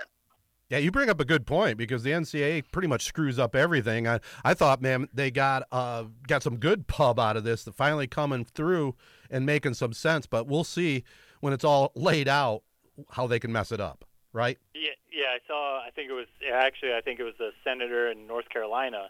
Yeah, 0.72 0.78
you 0.78 0.90
bring 0.90 1.10
up 1.10 1.20
a 1.20 1.26
good 1.26 1.46
point 1.46 1.78
because 1.78 2.04
the 2.04 2.12
NCAA 2.12 2.64
pretty 2.72 2.88
much 2.88 3.04
screws 3.04 3.38
up 3.38 3.58
everything. 3.58 4.08
I, 4.08 4.22
I 4.46 4.54
thought, 4.54 4.82
man, 4.82 5.10
they 5.14 5.30
got 5.30 5.64
uh, 5.70 6.06
got 6.28 6.44
some 6.44 6.56
good 6.56 6.88
pub 6.88 7.20
out 7.20 7.36
of 7.36 7.44
this, 7.44 7.66
that 7.66 7.76
finally 7.76 8.08
coming 8.08 8.46
through 8.46 8.96
and 9.30 9.46
making 9.46 9.74
some 9.74 9.92
sense. 9.92 10.28
But 10.28 10.48
we'll 10.48 10.64
see 10.64 11.04
when 11.42 11.52
it's 11.52 11.66
all 11.66 11.92
laid 11.94 12.30
out 12.30 12.64
how 13.10 13.28
they 13.28 13.38
can 13.38 13.52
mess 13.52 13.74
it 13.74 13.82
up. 13.82 14.06
right? 14.32 14.58
Yeah, 14.74 14.92
yeah. 15.12 15.26
I 15.36 15.40
saw. 15.46 15.82
I 15.86 15.90
think 15.94 16.10
it 16.10 16.14
was 16.14 16.28
actually. 16.54 16.94
I 16.94 17.02
think 17.02 17.20
it 17.20 17.24
was 17.24 17.38
a 17.42 17.52
senator 17.66 18.10
in 18.10 18.26
North 18.26 18.48
Carolina. 18.48 19.10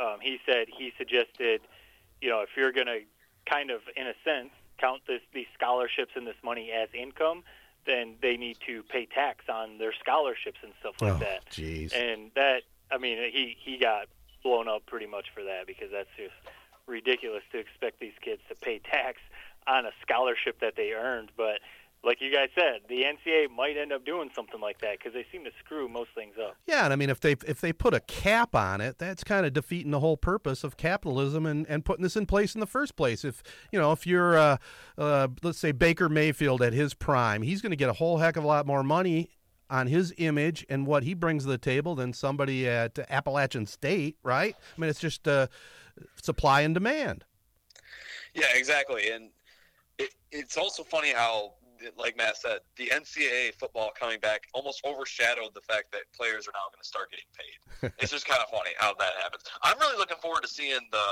Um, 0.00 0.16
he 0.22 0.38
said 0.46 0.68
he 0.74 0.94
suggested, 0.96 1.60
you 2.22 2.30
know, 2.30 2.40
if 2.40 2.48
you're 2.56 2.72
going 2.72 2.86
to 2.86 3.00
kind 3.44 3.70
of, 3.70 3.82
in 3.98 4.06
a 4.06 4.14
sense, 4.24 4.48
count 4.78 5.02
this 5.06 5.20
these 5.34 5.46
scholarships 5.52 6.12
and 6.16 6.26
this 6.26 6.40
money 6.42 6.70
as 6.72 6.88
income, 6.94 7.44
then 7.86 8.16
they 8.22 8.36
need 8.36 8.58
to 8.66 8.82
pay 8.84 9.06
tax 9.06 9.44
on 9.48 9.78
their 9.78 9.92
scholarships 9.92 10.58
and 10.62 10.72
stuff 10.80 10.94
like 11.00 11.14
oh, 11.14 11.18
that. 11.18 11.46
Jeez. 11.50 11.92
And 11.94 12.30
that, 12.34 12.62
I 12.90 12.98
mean, 12.98 13.18
he 13.32 13.56
he 13.60 13.78
got 13.78 14.06
blown 14.42 14.68
up 14.68 14.86
pretty 14.86 15.06
much 15.06 15.26
for 15.34 15.42
that 15.44 15.66
because 15.66 15.90
that's 15.90 16.10
just 16.16 16.34
ridiculous 16.86 17.42
to 17.52 17.58
expect 17.58 18.00
these 18.00 18.14
kids 18.20 18.42
to 18.48 18.54
pay 18.56 18.78
tax 18.78 19.18
on 19.66 19.86
a 19.86 19.90
scholarship 20.02 20.60
that 20.60 20.74
they 20.76 20.92
earned. 20.92 21.30
But 21.36 21.60
like 22.04 22.20
you 22.20 22.32
guys 22.32 22.48
said, 22.54 22.80
the 22.88 23.04
NCAA 23.04 23.48
might 23.50 23.76
end 23.76 23.92
up 23.92 24.04
doing 24.04 24.28
something 24.34 24.60
like 24.60 24.80
that 24.80 24.98
because 24.98 25.12
they 25.12 25.24
seem 25.30 25.44
to 25.44 25.50
screw 25.64 25.88
most 25.88 26.10
things 26.16 26.34
up. 26.40 26.56
Yeah, 26.66 26.84
and 26.84 26.92
I 26.92 26.96
mean, 26.96 27.10
if 27.10 27.20
they 27.20 27.36
if 27.46 27.60
they 27.60 27.72
put 27.72 27.94
a 27.94 28.00
cap 28.00 28.56
on 28.56 28.80
it, 28.80 28.98
that's 28.98 29.22
kind 29.22 29.46
of 29.46 29.52
defeating 29.52 29.92
the 29.92 30.00
whole 30.00 30.16
purpose 30.16 30.64
of 30.64 30.76
capitalism 30.76 31.46
and, 31.46 31.64
and 31.68 31.84
putting 31.84 32.02
this 32.02 32.16
in 32.16 32.26
place 32.26 32.54
in 32.54 32.60
the 32.60 32.66
first 32.66 32.96
place. 32.96 33.24
If 33.24 33.42
you 33.70 33.78
know, 33.78 33.92
if 33.92 34.06
you're 34.06 34.36
uh, 34.36 34.56
uh, 34.98 35.28
let's 35.42 35.58
say 35.58 35.70
Baker 35.70 36.08
Mayfield 36.08 36.60
at 36.60 36.72
his 36.72 36.92
prime, 36.92 37.42
he's 37.42 37.62
going 37.62 37.70
to 37.70 37.76
get 37.76 37.88
a 37.88 37.94
whole 37.94 38.18
heck 38.18 38.36
of 38.36 38.42
a 38.42 38.48
lot 38.48 38.66
more 38.66 38.82
money 38.82 39.30
on 39.70 39.86
his 39.86 40.12
image 40.18 40.66
and 40.68 40.86
what 40.86 41.04
he 41.04 41.14
brings 41.14 41.44
to 41.44 41.48
the 41.48 41.56
table 41.56 41.94
than 41.94 42.12
somebody 42.12 42.68
at 42.68 42.98
Appalachian 43.10 43.64
State, 43.64 44.18
right? 44.22 44.54
I 44.54 44.80
mean, 44.80 44.90
it's 44.90 45.00
just 45.00 45.26
uh, 45.26 45.46
supply 46.20 46.60
and 46.62 46.74
demand. 46.74 47.24
Yeah, 48.34 48.46
exactly, 48.54 49.10
and 49.10 49.30
it, 49.98 50.10
it's 50.32 50.58
also 50.58 50.82
funny 50.82 51.12
how 51.12 51.54
like 51.96 52.16
Matt 52.16 52.36
said, 52.36 52.60
the 52.76 52.86
NCAA 52.86 53.54
football 53.54 53.90
coming 53.98 54.20
back 54.20 54.48
almost 54.54 54.84
overshadowed 54.84 55.54
the 55.54 55.60
fact 55.60 55.92
that 55.92 56.02
players 56.14 56.46
are 56.48 56.52
now 56.54 56.68
going 56.72 56.82
to 56.82 56.86
start 56.88 57.10
getting 57.10 57.30
paid. 57.36 57.92
it's 58.02 58.12
just 58.12 58.26
kind 58.26 58.40
of 58.40 58.48
funny 58.50 58.70
how 58.78 58.94
that 58.94 59.12
happens. 59.22 59.44
I'm 59.62 59.78
really 59.78 59.98
looking 59.98 60.18
forward 60.18 60.42
to 60.42 60.48
seeing 60.48 60.80
the 60.90 61.06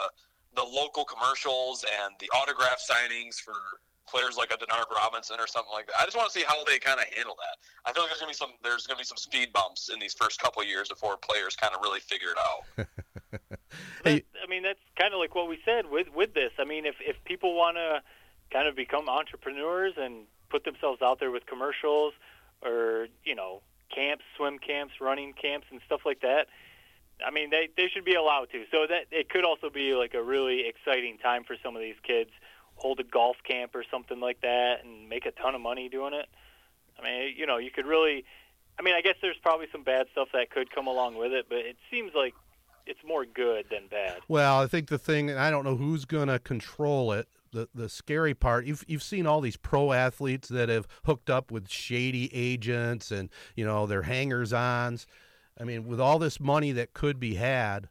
the 0.57 0.63
local 0.63 1.05
commercials 1.05 1.85
and 2.03 2.15
the 2.19 2.29
autograph 2.35 2.83
signings 2.83 3.37
for 3.37 3.55
players 4.11 4.37
like 4.37 4.53
a 4.53 4.57
Denard 4.57 4.91
Robinson 4.91 5.39
or 5.39 5.47
something 5.47 5.73
like 5.73 5.87
that. 5.87 5.95
I 6.01 6.05
just 6.05 6.17
want 6.17 6.31
to 6.31 6.37
see 6.37 6.45
how 6.47 6.65
they 6.65 6.79
kind 6.79 6.99
of 6.99 7.07
handle 7.15 7.37
that. 7.39 7.57
I 7.89 7.93
feel 7.93 8.03
like 8.03 8.11
there's 8.11 8.21
going 8.21 8.35
to 8.35 8.37
be 8.37 8.43
some 8.43 8.53
there's 8.63 8.87
going 8.87 8.97
to 8.97 9.01
be 9.01 9.07
some 9.07 9.17
speed 9.17 9.53
bumps 9.53 9.89
in 9.89 10.01
these 10.01 10.15
first 10.15 10.41
couple 10.41 10.63
of 10.63 10.69
years 10.69 10.89
before 10.89 11.17
players 11.17 11.55
kind 11.55 11.75
of 11.75 11.81
really 11.83 12.01
figure 12.01 12.31
it 12.31 12.39
out. 12.39 12.87
hey. 14.05 14.25
I 14.43 14.49
mean, 14.49 14.63
that's 14.63 14.81
kind 14.99 15.15
of 15.15 15.21
like 15.21 15.35
what 15.35 15.49
we 15.49 15.59
said 15.65 15.89
with 15.89 16.09
with 16.15 16.35
this. 16.35 16.51
I 16.59 16.65
mean, 16.65 16.87
if 16.87 16.97
if 17.01 17.17
people 17.25 17.55
want 17.55 17.77
to 17.77 18.03
kind 18.53 18.67
of 18.67 18.75
become 18.75 19.09
entrepreneurs 19.09 19.95
and 19.97 20.27
put 20.51 20.65
themselves 20.65 21.01
out 21.03 21.21
there 21.21 21.31
with 21.31 21.47
commercials 21.47 22.13
or 22.63 23.09
you 23.25 23.35
know 23.35 23.63
camps, 23.95 24.25
swim 24.37 24.59
camps, 24.59 24.95
running 25.01 25.33
camps, 25.33 25.67
and 25.71 25.81
stuff 25.87 26.01
like 26.05 26.21
that. 26.21 26.49
I 27.27 27.31
mean, 27.31 27.51
they 27.51 27.69
they 27.77 27.89
should 27.89 28.05
be 28.05 28.15
allowed 28.15 28.51
to. 28.53 28.65
So 28.71 28.87
that 28.89 29.07
it 29.11 29.29
could 29.29 29.45
also 29.45 29.71
be 29.71 29.95
like 29.95 30.15
a 30.15 30.23
really 30.23 30.67
exciting 30.67 31.19
time 31.19 31.45
for 31.45 31.57
some 31.63 31.77
of 31.77 31.83
these 31.83 31.97
kids. 32.03 32.31
Hold 32.77 32.99
a 33.01 33.05
golf 33.05 33.37
camp 33.47 33.75
or 33.75 33.85
something 33.91 34.21
like 34.21 34.41
that, 34.41 34.85
and 34.85 35.09
make 35.09 35.27
a 35.27 35.33
ton 35.33 35.55
of 35.55 35.61
money 35.61 35.89
doing 35.89 36.15
it. 36.15 36.27
I 36.99 37.05
mean, 37.05 37.35
you 37.37 37.47
know, 37.47 37.59
you 37.59 37.71
could 37.71 37.87
really. 37.87 38.25
I 38.79 38.83
mean, 38.83 38.95
I 38.95 39.03
guess 39.03 39.17
there's 39.21 39.37
probably 39.43 39.67
some 39.71 39.83
bad 39.83 40.07
stuff 40.13 40.29
that 40.33 40.49
could 40.49 40.75
come 40.75 40.87
along 40.87 41.17
with 41.17 41.33
it, 41.33 41.47
but 41.51 41.59
it 41.59 41.77
seems 41.91 42.13
like 42.15 42.33
it's 42.87 43.01
more 43.07 43.27
good 43.27 43.67
than 43.71 43.89
bad. 43.91 44.21
Well, 44.27 44.61
I 44.61 44.67
think 44.69 44.89
the 44.89 44.97
thing, 44.97 45.31
I 45.31 45.51
don't 45.51 45.65
know 45.65 45.77
who's 45.77 46.07
going 46.07 46.29
to 46.29 46.39
control 46.39 47.13
it 47.13 47.29
the 47.53 47.69
the 47.75 47.89
scary 47.89 48.35
part 48.35 48.67
you've 48.67 48.85
you've 48.87 49.03
seen 49.03 49.27
all 49.27 49.41
these 49.41 49.57
pro 49.57 49.93
athletes 49.93 50.49
that 50.49 50.69
have 50.69 50.87
hooked 51.05 51.31
up 51.31 51.51
with 51.51 51.69
shady 51.69 52.31
agents 52.33 53.11
and 53.11 53.29
you 53.55 53.65
know 53.65 53.87
their 53.87 54.03
hangers 54.03 54.53
ons. 54.53 55.07
I 55.59 55.65
mean 55.65 55.87
with 55.87 56.01
all 56.01 56.19
this 56.19 56.41
money 56.41 56.73
that 56.73 56.93
could 56.93 57.19
be 57.19 57.35
had 57.35 57.89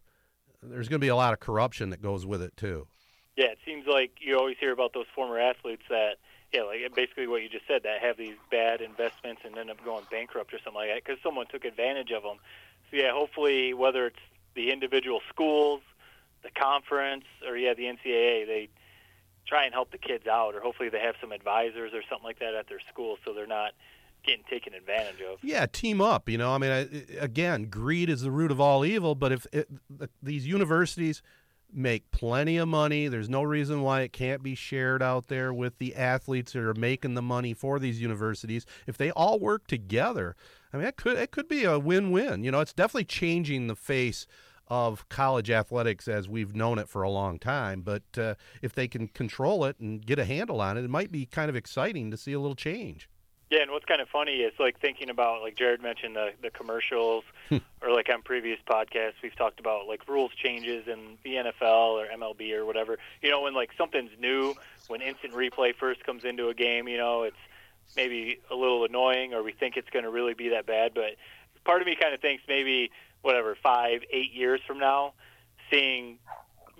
there's 0.61 0.89
going 0.89 0.99
to 0.99 1.03
be 1.05 1.09
a 1.09 1.15
lot 1.15 1.33
of 1.33 1.39
corruption 1.39 1.89
that 1.91 2.01
goes 2.01 2.25
with 2.25 2.41
it 2.41 2.55
too. 2.57 2.87
Yeah 3.35 3.47
it 3.47 3.59
seems 3.65 3.85
like 3.87 4.11
you 4.19 4.37
always 4.37 4.57
hear 4.59 4.71
about 4.71 4.93
those 4.93 5.07
former 5.13 5.39
athletes 5.39 5.83
that 5.89 6.15
yeah 6.53 6.63
like 6.63 6.79
basically 6.95 7.27
what 7.27 7.41
you 7.41 7.49
just 7.49 7.67
said 7.67 7.83
that 7.83 8.01
have 8.01 8.17
these 8.17 8.35
bad 8.51 8.81
investments 8.81 9.41
and 9.45 9.57
end 9.57 9.69
up 9.69 9.83
going 9.83 10.05
bankrupt 10.09 10.53
or 10.53 10.59
something 10.63 10.75
like 10.75 10.89
that 10.89 11.03
because 11.03 11.21
someone 11.21 11.45
took 11.47 11.65
advantage 11.65 12.11
of 12.11 12.23
them 12.23 12.37
so 12.89 12.97
yeah 12.97 13.11
hopefully 13.11 13.73
whether 13.73 14.07
it's 14.07 14.19
the 14.55 14.71
individual 14.71 15.21
schools 15.29 15.81
the 16.43 16.49
conference 16.51 17.25
or 17.47 17.57
yeah 17.57 17.73
the 17.73 17.83
ncaa 17.83 18.47
they 18.47 18.69
try 19.49 19.65
and 19.65 19.73
help 19.73 19.91
the 19.91 19.97
kids 19.97 20.27
out, 20.27 20.53
or 20.53 20.61
hopefully 20.61 20.89
they 20.89 20.99
have 20.99 21.15
some 21.19 21.31
advisors 21.31 21.91
or 21.93 22.03
something 22.07 22.23
like 22.23 22.39
that 22.39 22.53
at 22.53 22.69
their 22.69 22.79
school, 22.91 23.17
so 23.25 23.33
they're 23.33 23.47
not 23.47 23.71
getting 24.23 24.43
taken 24.49 24.73
advantage 24.73 25.21
of. 25.21 25.39
Yeah, 25.43 25.65
team 25.65 26.01
up. 26.01 26.29
You 26.29 26.37
know, 26.37 26.53
I 26.53 26.57
mean, 26.59 26.71
I, 26.71 27.19
again, 27.19 27.63
greed 27.63 28.09
is 28.09 28.21
the 28.21 28.31
root 28.31 28.51
of 28.51 28.61
all 28.61 28.85
evil. 28.85 29.15
But 29.15 29.31
if 29.31 29.47
it, 29.51 29.67
these 30.21 30.45
universities 30.45 31.23
make 31.71 32.11
plenty 32.11 32.57
of 32.57 32.67
money, 32.67 33.07
there's 33.07 33.29
no 33.29 33.41
reason 33.41 33.81
why 33.81 34.01
it 34.01 34.13
can't 34.13 34.43
be 34.43 34.55
shared 34.55 35.01
out 35.01 35.27
there 35.27 35.53
with 35.53 35.77
the 35.79 35.95
athletes 35.95 36.53
that 36.53 36.63
are 36.63 36.73
making 36.73 37.15
the 37.15 37.21
money 37.21 37.53
for 37.53 37.79
these 37.79 38.01
universities. 38.01 38.65
If 38.87 38.97
they 38.97 39.11
all 39.11 39.39
work 39.39 39.67
together, 39.67 40.35
I 40.71 40.77
mean, 40.77 40.85
it 40.85 40.95
could 40.95 41.17
it 41.17 41.31
could 41.31 41.47
be 41.47 41.63
a 41.63 41.79
win-win. 41.79 42.43
You 42.43 42.51
know, 42.51 42.59
it's 42.59 42.73
definitely 42.73 43.05
changing 43.05 43.67
the 43.67 43.75
face 43.75 44.27
of 44.69 45.07
college 45.09 45.49
athletics 45.49 46.07
as 46.07 46.29
we've 46.29 46.55
known 46.55 46.79
it 46.79 46.87
for 46.87 47.01
a 47.01 47.09
long 47.09 47.39
time. 47.39 47.81
But 47.81 48.03
uh, 48.17 48.35
if 48.61 48.73
they 48.73 48.87
can 48.87 49.07
control 49.07 49.65
it 49.65 49.79
and 49.79 50.05
get 50.05 50.19
a 50.19 50.25
handle 50.25 50.61
on 50.61 50.77
it, 50.77 50.83
it 50.83 50.89
might 50.89 51.11
be 51.11 51.25
kind 51.25 51.49
of 51.49 51.55
exciting 51.55 52.11
to 52.11 52.17
see 52.17 52.33
a 52.33 52.39
little 52.39 52.55
change. 52.55 53.09
Yeah, 53.49 53.63
and 53.63 53.71
what's 53.71 53.85
kind 53.85 53.99
of 53.99 54.07
funny 54.09 54.41
is 54.41 54.53
like 54.59 54.79
thinking 54.79 55.09
about 55.09 55.41
like 55.41 55.57
Jared 55.57 55.81
mentioned 55.81 56.15
the 56.15 56.33
the 56.39 56.51
commercials, 56.51 57.23
hmm. 57.49 57.57
or 57.81 57.91
like 57.91 58.07
on 58.07 58.21
previous 58.21 58.59
podcasts 58.69 59.15
we've 59.23 59.35
talked 59.35 59.59
about 59.59 59.87
like 59.87 60.07
rules 60.07 60.31
changes 60.35 60.87
in 60.87 61.17
the 61.23 61.33
NFL 61.35 61.93
or 61.93 62.05
MLB 62.05 62.53
or 62.53 62.63
whatever. 62.65 62.99
You 63.23 63.31
know, 63.31 63.41
when 63.41 63.55
like 63.55 63.71
something's 63.75 64.11
new, 64.19 64.53
when 64.87 65.01
instant 65.01 65.33
replay 65.33 65.73
first 65.73 66.03
comes 66.03 66.25
into 66.25 66.49
a 66.49 66.53
game, 66.53 66.87
you 66.87 66.97
know, 66.97 67.23
it's 67.23 67.37
maybe 67.95 68.39
a 68.51 68.55
little 68.55 68.85
annoying, 68.85 69.33
or 69.33 69.41
we 69.41 69.51
think 69.51 69.77
it's 69.77 69.89
going 69.89 70.05
to 70.05 70.11
really 70.11 70.35
be 70.35 70.49
that 70.49 70.67
bad. 70.67 70.93
But 70.93 71.15
part 71.65 71.81
of 71.81 71.87
me 71.87 71.95
kind 71.99 72.13
of 72.13 72.21
thinks 72.21 72.43
maybe 72.47 72.91
whatever 73.21 73.55
five, 73.61 74.01
eight 74.11 74.33
years 74.33 74.61
from 74.65 74.79
now, 74.79 75.13
seeing 75.69 76.19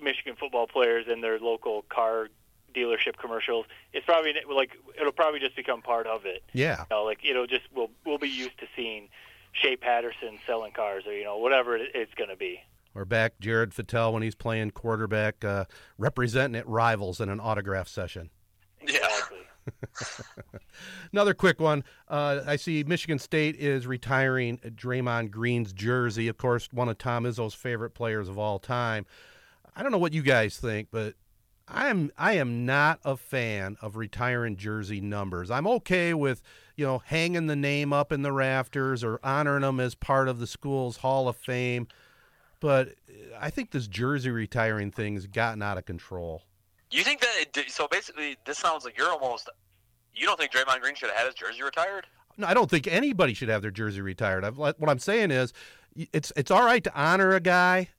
Michigan 0.02 0.36
football 0.38 0.66
players 0.66 1.06
in 1.08 1.20
their 1.20 1.38
local 1.38 1.82
car 1.82 2.28
dealership 2.74 3.16
commercials, 3.20 3.66
it's 3.92 4.06
probably 4.06 4.34
like 4.52 4.76
it'll 4.98 5.12
probably 5.12 5.40
just 5.40 5.56
become 5.56 5.82
part 5.82 6.06
of 6.06 6.24
it. 6.26 6.42
Yeah, 6.52 6.80
you 6.80 6.96
know, 6.96 7.04
like 7.04 7.18
it'll 7.24 7.46
just 7.46 7.64
we'll 7.74 7.90
we'll 8.04 8.18
be 8.18 8.28
used 8.28 8.58
to 8.60 8.66
seeing 8.76 9.08
Shea 9.52 9.76
Patterson 9.76 10.38
selling 10.46 10.72
cars 10.72 11.04
or 11.06 11.12
you 11.12 11.24
know 11.24 11.38
whatever 11.38 11.76
it's 11.76 12.14
going 12.14 12.30
to 12.30 12.36
be. 12.36 12.62
Or 12.94 13.04
back 13.04 13.38
Jared 13.40 13.70
Fattel 13.70 14.12
when 14.12 14.22
he's 14.22 14.34
playing 14.34 14.72
quarterback, 14.72 15.44
uh, 15.44 15.66
representing 15.96 16.58
at 16.58 16.66
rivals 16.66 17.20
in 17.20 17.28
an 17.28 17.38
autograph 17.38 17.86
session. 17.86 18.30
Another 21.12 21.34
quick 21.34 21.60
one. 21.60 21.84
Uh, 22.08 22.40
I 22.46 22.56
see 22.56 22.84
Michigan 22.84 23.18
State 23.18 23.56
is 23.56 23.86
retiring 23.86 24.58
Draymond 24.58 25.30
Green's 25.30 25.72
jersey. 25.72 26.28
Of 26.28 26.38
course, 26.38 26.68
one 26.72 26.88
of 26.88 26.98
Tom 26.98 27.24
Izzo's 27.24 27.54
favorite 27.54 27.90
players 27.90 28.28
of 28.28 28.38
all 28.38 28.58
time. 28.58 29.06
I 29.74 29.82
don't 29.82 29.92
know 29.92 29.98
what 29.98 30.12
you 30.12 30.22
guys 30.22 30.58
think, 30.58 30.88
but 30.90 31.14
I 31.72 31.88
am 31.88 32.10
I 32.18 32.34
am 32.34 32.66
not 32.66 33.00
a 33.04 33.16
fan 33.16 33.76
of 33.80 33.96
retiring 33.96 34.56
jersey 34.56 35.00
numbers. 35.00 35.50
I'm 35.50 35.66
okay 35.66 36.14
with 36.14 36.42
you 36.76 36.84
know 36.84 36.98
hanging 36.98 37.46
the 37.46 37.56
name 37.56 37.92
up 37.92 38.10
in 38.12 38.22
the 38.22 38.32
rafters 38.32 39.04
or 39.04 39.20
honoring 39.22 39.62
them 39.62 39.78
as 39.78 39.94
part 39.94 40.28
of 40.28 40.40
the 40.40 40.46
school's 40.46 40.98
Hall 40.98 41.28
of 41.28 41.36
Fame, 41.36 41.86
but 42.58 42.94
I 43.38 43.50
think 43.50 43.70
this 43.70 43.86
jersey 43.86 44.30
retiring 44.30 44.90
thing's 44.90 45.26
gotten 45.26 45.62
out 45.62 45.78
of 45.78 45.84
control. 45.84 46.42
You 46.90 47.04
think 47.04 47.20
that? 47.20 47.46
It, 47.56 47.70
so 47.70 47.86
basically, 47.88 48.36
this 48.44 48.58
sounds 48.58 48.84
like 48.84 48.98
you're 48.98 49.10
almost. 49.10 49.48
You 50.14 50.26
don't 50.26 50.38
think 50.38 50.52
Draymond 50.52 50.80
Green 50.80 50.94
should 50.94 51.08
have 51.08 51.18
had 51.18 51.26
his 51.26 51.34
jersey 51.34 51.62
retired? 51.62 52.06
No, 52.36 52.46
I 52.46 52.54
don't 52.54 52.68
think 52.68 52.86
anybody 52.86 53.32
should 53.34 53.48
have 53.48 53.62
their 53.62 53.70
jersey 53.70 54.00
retired. 54.00 54.44
I've, 54.44 54.58
what 54.58 54.74
I'm 54.88 54.98
saying 54.98 55.30
is, 55.30 55.52
it's 56.12 56.32
it's 56.36 56.50
all 56.50 56.64
right 56.64 56.82
to 56.82 56.94
honor 56.94 57.32
a 57.34 57.40
guy, 57.40 57.90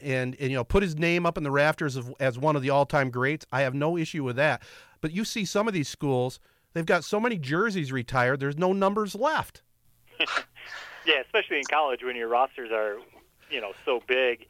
and 0.00 0.36
and 0.40 0.50
you 0.50 0.56
know 0.56 0.64
put 0.64 0.82
his 0.82 0.96
name 0.96 1.26
up 1.26 1.38
in 1.38 1.44
the 1.44 1.50
rafters 1.50 1.96
of, 1.96 2.12
as 2.18 2.38
one 2.38 2.56
of 2.56 2.62
the 2.62 2.70
all 2.70 2.86
time 2.86 3.10
greats. 3.10 3.46
I 3.52 3.62
have 3.62 3.74
no 3.74 3.96
issue 3.96 4.24
with 4.24 4.36
that. 4.36 4.62
But 5.00 5.12
you 5.12 5.24
see 5.24 5.44
some 5.44 5.68
of 5.68 5.74
these 5.74 5.88
schools, 5.88 6.40
they've 6.72 6.86
got 6.86 7.04
so 7.04 7.20
many 7.20 7.38
jerseys 7.38 7.92
retired. 7.92 8.40
There's 8.40 8.56
no 8.56 8.72
numbers 8.72 9.14
left. 9.14 9.62
yeah, 11.06 11.20
especially 11.24 11.58
in 11.58 11.64
college 11.70 12.02
when 12.02 12.16
your 12.16 12.28
rosters 12.28 12.70
are, 12.72 12.96
you 13.50 13.60
know, 13.60 13.72
so 13.84 14.00
big 14.08 14.46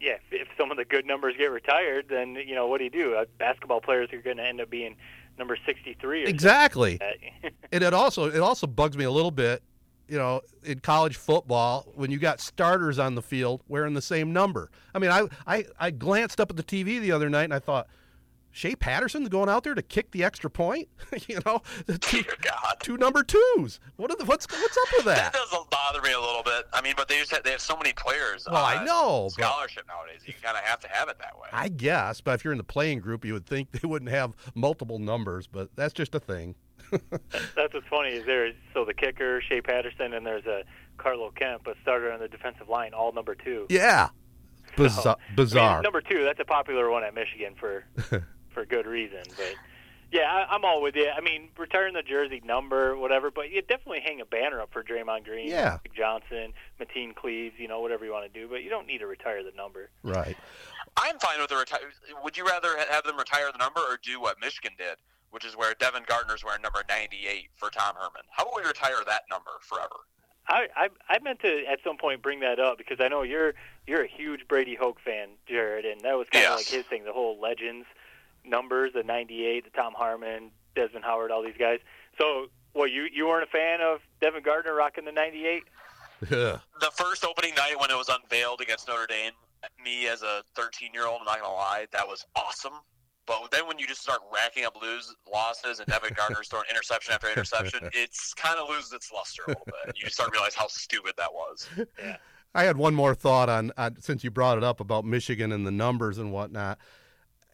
yeah, 0.00 0.16
if 0.30 0.48
some 0.58 0.70
of 0.70 0.76
the 0.76 0.84
good 0.84 1.06
numbers 1.06 1.34
get 1.38 1.50
retired, 1.50 2.06
then 2.08 2.34
you 2.34 2.54
know 2.54 2.66
what 2.66 2.78
do 2.78 2.84
you 2.84 2.90
do? 2.90 3.14
Uh, 3.14 3.24
basketball 3.38 3.80
players 3.80 4.12
are 4.12 4.20
going 4.20 4.36
to 4.36 4.46
end 4.46 4.60
up 4.60 4.70
being 4.70 4.96
number 5.38 5.56
sixty-three. 5.66 6.24
exactly. 6.24 7.00
and 7.72 7.84
it 7.84 7.94
also 7.94 8.26
it 8.26 8.40
also 8.40 8.66
bugs 8.66 8.96
me 8.96 9.04
a 9.04 9.10
little 9.10 9.30
bit, 9.30 9.62
you 10.08 10.18
know, 10.18 10.40
in 10.64 10.80
college 10.80 11.16
football 11.16 11.86
when 11.94 12.10
you 12.10 12.18
got 12.18 12.40
starters 12.40 12.98
on 12.98 13.14
the 13.14 13.22
field 13.22 13.62
wearing 13.68 13.94
the 13.94 14.02
same 14.02 14.32
number. 14.32 14.70
I 14.94 14.98
mean, 14.98 15.10
I 15.10 15.26
I, 15.46 15.64
I 15.78 15.90
glanced 15.90 16.40
up 16.40 16.50
at 16.50 16.56
the 16.56 16.62
TV 16.64 17.00
the 17.00 17.12
other 17.12 17.28
night 17.28 17.44
and 17.44 17.54
I 17.54 17.58
thought, 17.58 17.86
Shea 18.54 18.76
Patterson's 18.76 19.28
going 19.28 19.48
out 19.48 19.64
there 19.64 19.74
to 19.74 19.82
kick 19.82 20.12
the 20.12 20.22
extra 20.22 20.48
point. 20.48 20.86
you 21.26 21.40
know, 21.44 21.60
two, 22.00 22.22
Dear 22.22 22.36
God. 22.40 22.76
two 22.80 22.96
number 22.96 23.24
twos. 23.24 23.80
What 23.96 24.12
are 24.12 24.16
the, 24.16 24.24
what's 24.26 24.46
what's 24.48 24.76
up 24.76 24.88
with 24.96 25.04
That 25.06 25.32
that? 25.32 25.50
does 25.50 25.66
bother 25.72 26.00
me 26.02 26.12
a 26.12 26.20
little 26.20 26.44
bit. 26.44 26.66
I 26.72 26.80
mean, 26.80 26.94
but 26.96 27.08
they 27.08 27.18
just 27.18 27.32
have, 27.32 27.42
they 27.42 27.50
have 27.50 27.60
so 27.60 27.76
many 27.76 27.92
players. 27.94 28.46
Well, 28.48 28.64
I 28.64 28.76
uh, 28.76 28.84
know, 28.84 29.28
scholarship 29.32 29.88
nowadays. 29.88 30.20
You 30.24 30.34
kind 30.40 30.56
of 30.56 30.62
have 30.62 30.78
to 30.80 30.88
have 30.88 31.08
it 31.08 31.18
that 31.18 31.36
way. 31.36 31.48
I 31.52 31.68
guess, 31.68 32.20
but 32.20 32.34
if 32.36 32.44
you're 32.44 32.52
in 32.52 32.58
the 32.58 32.62
playing 32.62 33.00
group, 33.00 33.24
you 33.24 33.32
would 33.32 33.44
think 33.44 33.72
they 33.72 33.88
wouldn't 33.88 34.12
have 34.12 34.34
multiple 34.54 35.00
numbers, 35.00 35.48
but 35.48 35.74
that's 35.74 35.92
just 35.92 36.14
a 36.14 36.20
thing. 36.20 36.54
That's 36.92 37.74
what's 37.74 37.88
funny 37.90 38.10
is 38.10 38.24
there. 38.24 38.52
So 38.72 38.84
the 38.84 38.94
kicker, 38.94 39.40
Shea 39.40 39.62
Patterson, 39.62 40.12
and 40.12 40.24
there's 40.24 40.46
a 40.46 40.62
Carlo 40.96 41.32
Kemp, 41.34 41.66
a 41.66 41.74
starter 41.82 42.12
on 42.12 42.20
the 42.20 42.28
defensive 42.28 42.68
line, 42.68 42.94
all 42.94 43.10
number 43.12 43.34
two. 43.34 43.66
Yeah, 43.68 44.10
Bizarre. 44.76 45.16
I 45.18 45.28
mean, 45.28 45.36
bizarre. 45.36 45.82
number 45.82 46.00
two, 46.00 46.22
that's 46.22 46.38
a 46.38 46.44
popular 46.44 46.88
one 46.88 47.02
at 47.02 47.14
Michigan 47.14 47.54
for 47.58 47.84
for 48.54 48.64
good 48.64 48.86
reason. 48.86 49.22
But 49.36 49.54
yeah, 50.12 50.22
I, 50.32 50.54
I'm 50.54 50.64
all 50.64 50.80
with 50.80 50.94
you. 50.96 51.08
I 51.10 51.20
mean, 51.20 51.48
return 51.58 51.92
the 51.94 52.02
jersey 52.02 52.40
number, 52.44 52.96
whatever. 52.96 53.30
But 53.30 53.50
you 53.50 53.60
definitely 53.62 54.00
hang 54.00 54.20
a 54.20 54.24
banner 54.24 54.60
up 54.60 54.72
for 54.72 54.82
Draymond 54.82 55.24
Green, 55.24 55.48
Yeah. 55.48 55.78
Johnson, 55.94 56.52
Mateen 56.80 57.14
Cleaves, 57.14 57.56
you 57.58 57.68
know, 57.68 57.80
whatever 57.80 58.04
you 58.04 58.12
want 58.12 58.32
to 58.32 58.40
do. 58.40 58.48
But 58.48 58.62
you 58.62 58.70
don't 58.70 58.86
need 58.86 58.98
to 58.98 59.06
retire 59.06 59.42
the 59.42 59.52
number. 59.56 59.90
right. 60.02 60.36
I'm 60.96 61.18
fine 61.18 61.40
with 61.40 61.48
the 61.50 61.56
retire. 61.56 61.80
Would 62.22 62.36
you 62.36 62.46
rather 62.46 62.68
have 62.88 63.02
them 63.02 63.16
retire 63.18 63.50
the 63.50 63.58
number 63.58 63.80
or 63.80 63.98
do 64.00 64.20
what 64.20 64.40
Michigan 64.40 64.72
did, 64.78 64.94
which 65.32 65.44
is 65.44 65.56
where 65.56 65.74
Devin 65.74 66.04
Gardner's 66.06 66.44
wearing 66.44 66.62
number 66.62 66.84
98 66.88 67.48
for 67.56 67.68
Tom 67.70 67.96
Harmon? 67.98 68.22
How 68.30 68.44
about 68.44 68.54
we 68.56 68.62
retire 68.62 68.94
that 69.08 69.22
number 69.28 69.50
forever? 69.62 69.96
I, 70.46 70.68
I 70.76 70.88
I 71.08 71.18
meant 71.20 71.40
to 71.40 71.64
at 71.66 71.78
some 71.82 71.96
point 71.96 72.22
bring 72.22 72.40
that 72.40 72.60
up 72.60 72.78
because 72.78 72.98
I 73.00 73.08
know 73.08 73.22
you're 73.22 73.54
you're 73.88 74.02
a 74.04 74.06
huge 74.06 74.46
Brady 74.46 74.76
Hoke 74.76 75.00
fan, 75.04 75.30
Jared, 75.48 75.84
and 75.86 76.00
that 76.02 76.16
was 76.16 76.28
kind 76.30 76.44
of 76.44 76.50
Yes. 76.50 76.58
like 76.58 76.66
his 76.66 76.84
thing, 76.86 77.02
the 77.04 77.12
whole 77.12 77.40
legends 77.40 77.86
numbers, 78.44 78.92
the 78.94 79.02
'98, 79.02 79.64
the 79.64 79.70
Tom 79.70 79.92
Harmon, 79.96 80.50
Desmond 80.74 81.04
Howard, 81.04 81.30
all 81.30 81.42
these 81.42 81.58
guys. 81.58 81.80
So, 82.18 82.46
well, 82.74 82.88
you 82.88 83.06
you 83.12 83.26
weren't 83.26 83.44
a 83.44 83.50
fan 83.50 83.80
of 83.80 84.00
Devin 84.20 84.42
Gardner 84.42 84.74
rocking 84.74 85.04
the 85.04 85.12
'98? 85.12 85.62
Ugh. 86.22 86.60
The 86.80 86.90
first 86.94 87.24
opening 87.24 87.54
night 87.54 87.78
when 87.78 87.90
it 87.90 87.96
was 87.96 88.08
unveiled 88.08 88.60
against 88.60 88.88
Notre 88.88 89.06
Dame, 89.06 89.32
me 89.82 90.06
as 90.06 90.22
a 90.22 90.42
13 90.56 90.90
year 90.92 91.06
old, 91.06 91.20
I'm 91.20 91.26
not 91.26 91.40
gonna 91.40 91.52
lie, 91.52 91.86
that 91.92 92.06
was 92.06 92.24
awesome. 92.36 92.74
But 93.26 93.50
then 93.50 93.66
when 93.66 93.78
you 93.78 93.86
just 93.86 94.02
start 94.02 94.20
racking 94.32 94.64
up 94.64 94.80
lose 94.80 95.14
losses 95.30 95.80
and 95.80 95.88
Devin 95.88 96.12
Gardner's 96.14 96.48
throwing 96.48 96.66
interception 96.70 97.14
after 97.14 97.28
interception, 97.28 97.88
it's 97.94 98.34
kind 98.34 98.58
of 98.58 98.68
loses 98.68 98.92
its 98.92 99.10
luster 99.10 99.44
a 99.46 99.48
little 99.48 99.66
bit. 99.66 99.96
You 99.96 100.10
start 100.10 100.30
to 100.30 100.32
realize 100.32 100.54
how 100.54 100.66
stupid 100.66 101.14
that 101.16 101.32
was. 101.32 101.66
Yeah. 101.98 102.16
I 102.54 102.64
had 102.64 102.76
one 102.76 102.94
more 102.94 103.14
thought 103.14 103.48
on, 103.48 103.72
on 103.76 103.96
since 104.00 104.22
you 104.22 104.30
brought 104.30 104.58
it 104.58 104.64
up 104.64 104.78
about 104.80 105.04
Michigan 105.04 105.52
and 105.52 105.66
the 105.66 105.72
numbers 105.72 106.18
and 106.18 106.32
whatnot. 106.32 106.78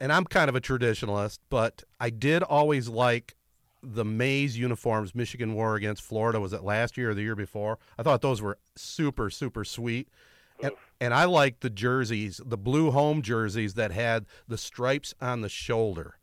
And 0.00 0.12
I'm 0.12 0.24
kind 0.24 0.48
of 0.48 0.56
a 0.56 0.60
traditionalist, 0.60 1.38
but 1.50 1.84
I 2.00 2.08
did 2.10 2.42
always 2.42 2.88
like 2.88 3.34
the 3.82 4.04
maize 4.04 4.58
uniforms 4.58 5.14
Michigan 5.14 5.54
wore 5.54 5.74
against 5.74 6.02
Florida. 6.02 6.40
Was 6.40 6.52
it 6.52 6.62
last 6.62 6.96
year 6.96 7.10
or 7.10 7.14
the 7.14 7.22
year 7.22 7.36
before? 7.36 7.78
I 7.98 8.02
thought 8.02 8.22
those 8.22 8.40
were 8.40 8.58
super, 8.76 9.28
super 9.30 9.64
sweet. 9.64 10.08
And, 10.62 10.72
and 11.00 11.14
I 11.14 11.24
like 11.24 11.60
the 11.60 11.70
jerseys, 11.70 12.40
the 12.44 12.58
blue 12.58 12.90
home 12.90 13.22
jerseys 13.22 13.74
that 13.74 13.92
had 13.92 14.26
the 14.48 14.58
stripes 14.58 15.14
on 15.20 15.40
the 15.40 15.48
shoulder. 15.48 16.16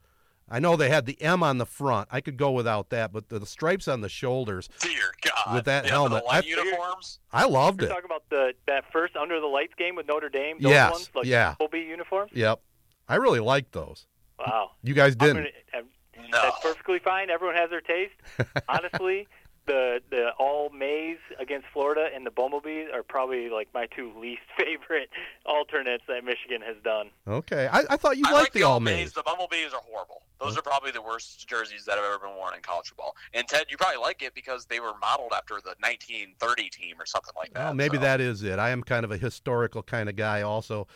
I 0.49 0.59
know 0.59 0.75
they 0.75 0.89
had 0.89 1.05
the 1.05 1.19
M 1.21 1.43
on 1.43 1.57
the 1.57 1.65
front. 1.65 2.07
I 2.11 2.21
could 2.21 2.37
go 2.37 2.51
without 2.51 2.89
that, 2.91 3.11
but 3.11 3.29
the, 3.29 3.39
the 3.39 3.45
stripes 3.45 3.87
on 3.87 4.01
the 4.01 4.07
shoulders, 4.09 4.69
Dear 4.79 5.11
God. 5.21 5.55
With 5.55 5.65
that 5.65 5.85
yeah, 5.85 5.91
helmet, 5.91 6.23
The 6.23 6.27
light 6.27 6.43
I- 6.45 6.47
uniforms. 6.47 7.19
I 7.33 7.45
loved 7.45 7.81
You're 7.81 7.89
it. 7.89 7.93
talking 7.93 8.05
about 8.05 8.23
the 8.29 8.53
that 8.67 8.85
first 8.93 9.15
under 9.17 9.39
the 9.41 9.47
lights 9.47 9.73
game 9.77 9.95
with 9.95 10.07
Notre 10.07 10.29
Dame. 10.29 10.57
Those 10.61 10.71
Yes, 10.71 10.91
ones, 10.91 11.09
like 11.15 11.25
yeah. 11.25 11.55
Colby 11.57 11.79
uniforms. 11.81 12.31
Yep. 12.33 12.61
I 13.07 13.15
really 13.15 13.39
liked 13.39 13.71
those. 13.73 14.07
Wow. 14.39 14.71
You 14.83 14.93
guys 14.93 15.15
didn't. 15.15 15.35
gonna- 15.37 15.49
I'm- 15.73 15.89
No. 16.31 16.41
That's 16.41 16.59
perfectly 16.61 16.99
fine. 16.99 17.29
Everyone 17.29 17.55
has 17.55 17.69
their 17.69 17.79
taste. 17.81 18.13
Honestly, 18.69 19.27
the 19.65 20.01
the 20.09 20.31
all 20.39 20.69
maize 20.69 21.19
against 21.39 21.67
Florida 21.73 22.09
and 22.13 22.25
the 22.25 22.31
bumblebees 22.31 22.87
are 22.93 23.03
probably 23.03 23.49
like 23.49 23.67
my 23.73 23.85
two 23.85 24.11
least 24.19 24.41
favorite 24.57 25.09
alternates 25.45 26.03
that 26.07 26.23
Michigan 26.25 26.61
has 26.61 26.75
done. 26.83 27.09
Okay, 27.27 27.67
I, 27.71 27.83
I 27.89 27.97
thought 27.97 28.17
you 28.17 28.23
I 28.27 28.31
liked 28.31 28.43
like 28.45 28.53
the 28.53 28.63
all 28.63 28.79
maize. 28.79 29.13
The 29.13 29.23
bumblebees 29.23 29.73
are 29.73 29.81
horrible. 29.89 30.23
Those 30.39 30.57
are 30.57 30.61
probably 30.61 30.91
the 30.91 31.01
worst 31.01 31.47
jerseys 31.47 31.85
that 31.85 31.95
have 31.95 32.05
ever 32.05 32.19
been 32.19 32.35
worn 32.35 32.53
in 32.55 32.61
college 32.61 32.89
football. 32.89 33.15
And 33.33 33.47
Ted, 33.47 33.65
you 33.69 33.77
probably 33.77 33.97
like 34.01 34.21
it 34.21 34.33
because 34.35 34.65
they 34.65 34.79
were 34.79 34.93
modeled 35.01 35.31
after 35.35 35.55
the 35.55 35.75
1930 35.79 36.69
team 36.69 36.95
or 36.99 37.05
something 37.05 37.33
like 37.37 37.53
that. 37.53 37.63
Well, 37.65 37.73
maybe 37.73 37.97
so. 37.97 38.01
that 38.01 38.21
is 38.21 38.43
it. 38.43 38.59
I 38.59 38.69
am 38.69 38.83
kind 38.83 39.03
of 39.03 39.11
a 39.11 39.17
historical 39.17 39.81
kind 39.83 40.09
of 40.09 40.15
guy, 40.15 40.41
also 40.43 40.87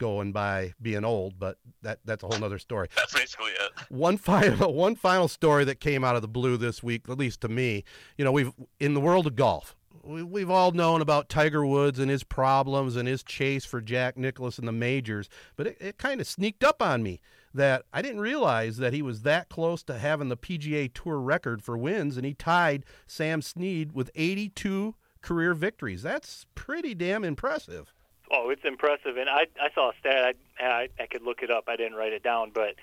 going 0.00 0.32
by 0.32 0.74
being 0.82 1.04
old, 1.04 1.38
but 1.38 1.58
that 1.82 2.00
that's 2.04 2.24
a 2.24 2.26
whole 2.26 2.42
other 2.42 2.58
story. 2.58 2.88
That's 2.96 3.14
basically 3.14 3.52
it. 3.52 3.70
One 3.90 4.16
final 4.16 4.74
one 4.74 4.96
final 4.96 5.28
story 5.28 5.64
that 5.66 5.78
came 5.78 6.02
out 6.02 6.16
of 6.16 6.22
the 6.22 6.28
blue 6.28 6.56
this 6.56 6.82
week, 6.82 7.08
at 7.08 7.18
least 7.18 7.42
to 7.42 7.48
me. 7.48 7.84
You 8.18 8.24
know, 8.24 8.32
we've 8.32 8.52
in 8.80 8.94
the 8.94 9.00
world 9.00 9.28
of 9.28 9.36
golf. 9.36 9.76
We, 10.02 10.22
we've 10.22 10.50
all 10.50 10.72
known 10.72 11.02
about 11.02 11.28
Tiger 11.28 11.64
Woods 11.64 11.98
and 11.98 12.10
his 12.10 12.24
problems 12.24 12.96
and 12.96 13.06
his 13.06 13.22
chase 13.22 13.66
for 13.66 13.82
Jack 13.82 14.16
Nicklaus 14.16 14.58
in 14.58 14.64
the 14.64 14.72
majors, 14.72 15.28
but 15.56 15.66
it, 15.66 15.76
it 15.78 15.98
kind 15.98 16.20
of 16.20 16.26
sneaked 16.26 16.64
up 16.64 16.80
on 16.80 17.02
me 17.02 17.20
that 17.52 17.84
I 17.92 18.00
didn't 18.00 18.20
realize 18.20 18.78
that 18.78 18.94
he 18.94 19.02
was 19.02 19.22
that 19.22 19.50
close 19.50 19.82
to 19.84 19.98
having 19.98 20.28
the 20.28 20.36
PGA 20.36 20.90
Tour 20.92 21.20
record 21.20 21.62
for 21.62 21.76
wins, 21.76 22.16
and 22.16 22.24
he 22.24 22.32
tied 22.32 22.86
Sam 23.06 23.42
Snead 23.42 23.92
with 23.92 24.10
82 24.14 24.94
career 25.20 25.52
victories. 25.52 26.02
That's 26.02 26.46
pretty 26.54 26.94
damn 26.94 27.24
impressive. 27.24 27.92
Oh, 28.30 28.50
it's 28.50 28.64
impressive, 28.64 29.16
and 29.16 29.28
I 29.28 29.46
I 29.60 29.70
saw 29.74 29.90
a 29.90 29.92
stat. 29.98 30.36
I 30.60 30.64
I, 30.64 30.88
I 31.00 31.06
could 31.06 31.22
look 31.22 31.42
it 31.42 31.50
up. 31.50 31.64
I 31.68 31.76
didn't 31.76 31.94
write 31.94 32.12
it 32.12 32.22
down, 32.22 32.50
but 32.54 32.76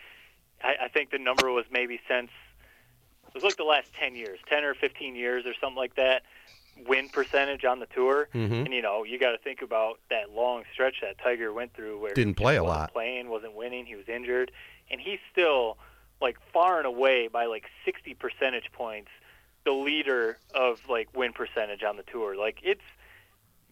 I, 0.64 0.76
I 0.86 0.88
think 0.90 1.11
the 1.11 1.19
number 1.19 1.49
was 1.52 1.65
maybe 1.72 1.99
since 2.07 2.30
it 3.28 3.34
was 3.34 3.44
like 3.44 3.57
the 3.57 3.64
last 3.64 3.88
ten 3.99 4.15
years, 4.15 4.40
ten 4.49 4.64
or 4.64 4.74
fifteen 4.74 5.15
years, 5.15 5.45
or 5.45 5.53
something 5.61 5.78
like 5.78 5.95
that. 5.95 6.24
Win 6.88 7.10
percentage 7.10 7.65
on 7.65 7.80
the 7.80 7.88
tour, 7.88 8.30
Mhm. 8.36 8.65
and 8.65 8.74
you 8.74 8.84
know 8.84 9.03
you 9.03 9.18
got 9.18 9.32
to 9.32 9.40
think 9.40 9.64
about 9.64 9.99
that 10.11 10.30
long 10.32 10.64
stretch 10.74 10.98
that 11.02 11.18
Tiger 11.18 11.52
went 11.52 11.74
through, 11.74 11.98
where 11.99 12.14
Didn't 12.14 12.36
play 12.36 12.56
a 12.56 12.64
wasn't 12.64 12.80
lot. 12.82 12.94
playing, 12.94 13.30
wasn't 13.30 13.53
winning, 13.53 13.88
he 13.88 13.95
was 13.95 14.07
injured, 14.07 14.52
and 14.91 15.02
he's 15.02 15.18
still 15.32 15.80
like 16.22 16.38
far 16.53 16.78
and 16.78 16.86
away 16.86 17.30
by 17.30 17.45
like 17.45 17.65
sixty 17.84 18.14
percentage 18.14 18.72
points 18.74 19.10
the 19.64 19.72
leader 19.72 20.38
of 20.53 20.80
like 20.88 21.07
win 21.18 21.34
percentage 21.34 21.82
on 21.84 21.98
the 21.98 22.03
tour. 22.03 22.36
Like 22.36 22.60
it's 22.61 22.82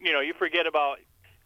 you 0.00 0.12
know, 0.12 0.20
you 0.20 0.32
forget 0.34 0.66
about. 0.66 0.98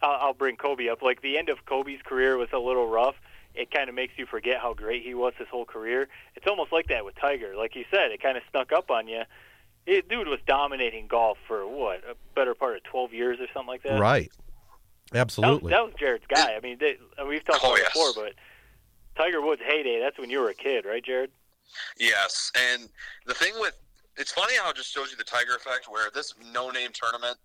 I'll, 0.02 0.18
I'll 0.28 0.34
bring 0.34 0.56
Kobe 0.56 0.88
up. 0.88 1.02
Like 1.02 1.22
the 1.22 1.38
end 1.38 1.48
of 1.48 1.64
Kobe's 1.66 2.02
career 2.02 2.36
was 2.36 2.48
a 2.52 2.58
little 2.58 2.88
rough. 2.88 3.16
It 3.54 3.70
kind 3.70 3.88
of 3.88 3.94
makes 3.94 4.14
you 4.16 4.26
forget 4.26 4.60
how 4.60 4.74
great 4.74 5.02
he 5.02 5.14
was 5.14 5.32
his 5.36 5.48
whole 5.48 5.64
career. 5.64 6.08
It's 6.36 6.46
almost 6.46 6.72
like 6.72 6.86
that 6.88 7.04
with 7.04 7.16
Tiger. 7.16 7.54
Like 7.56 7.74
you 7.74 7.84
said, 7.90 8.12
it 8.12 8.22
kind 8.22 8.36
of 8.36 8.44
snuck 8.50 8.72
up 8.72 8.90
on 8.90 9.08
you. 9.08 9.22
It, 9.86 10.08
dude 10.08 10.28
was 10.28 10.38
dominating 10.46 11.08
golf 11.08 11.38
for 11.48 11.66
what 11.66 12.04
a 12.08 12.14
better 12.34 12.54
part 12.54 12.76
of 12.76 12.84
twelve 12.84 13.12
years 13.12 13.40
or 13.40 13.46
something 13.52 13.68
like 13.68 13.82
that. 13.82 13.98
Right. 13.98 14.30
That 15.10 15.26
was, 15.26 15.38
Absolutely. 15.38 15.70
that 15.70 15.84
was 15.84 15.94
Jared's 15.98 16.26
guy. 16.28 16.54
I 16.54 16.60
mean, 16.60 16.76
they, 16.78 16.96
we've 17.26 17.44
talked 17.44 17.60
Oh, 17.64 17.72
about 17.72 17.78
yes. 17.78 17.92
before, 17.92 18.12
but 18.14 18.34
Tiger 19.16 19.40
Woods' 19.40 19.62
heyday. 19.66 19.98
That's 19.98 20.18
when 20.18 20.30
you 20.30 20.38
were 20.38 20.50
a 20.50 20.54
kid, 20.54 20.84
right, 20.84 21.04
Jared? 21.04 21.32
Yes, 21.98 22.52
and 22.56 22.88
the 23.26 23.34
thing 23.34 23.52
with 23.58 23.74
it's 24.16 24.32
funny 24.32 24.54
how 24.62 24.70
it 24.70 24.76
just 24.76 24.92
shows 24.92 25.10
you 25.10 25.16
the 25.16 25.24
Tiger 25.24 25.56
effect, 25.56 25.86
where 25.88 26.10
this 26.14 26.34
no-name 26.52 26.90
tournament 26.92 27.38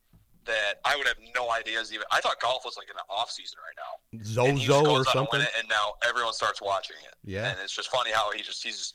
that 0.45 0.75
I 0.85 0.95
would 0.95 1.07
have 1.07 1.17
no 1.35 1.51
ideas 1.51 1.91
even. 1.93 2.05
I 2.11 2.19
thought 2.21 2.39
golf 2.39 2.63
was 2.65 2.77
like 2.77 2.87
in 2.89 2.95
the 2.95 3.13
off 3.13 3.31
season 3.31 3.57
right 3.65 3.75
now. 3.77 4.43
And 4.47 4.57
he 4.57 4.65
just 4.65 4.79
Zozo 4.79 4.91
or 4.91 5.05
something. 5.05 5.41
and 5.41 5.67
now 5.69 5.93
everyone 6.07 6.33
starts 6.33 6.61
watching 6.61 6.97
it. 7.07 7.15
Yeah. 7.23 7.49
and 7.49 7.57
it's 7.63 7.75
just 7.75 7.89
funny 7.89 8.11
how 8.11 8.31
he 8.31 8.41
just 8.43 8.63
he's 8.63 8.93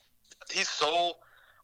he's 0.51 0.68
so. 0.68 1.14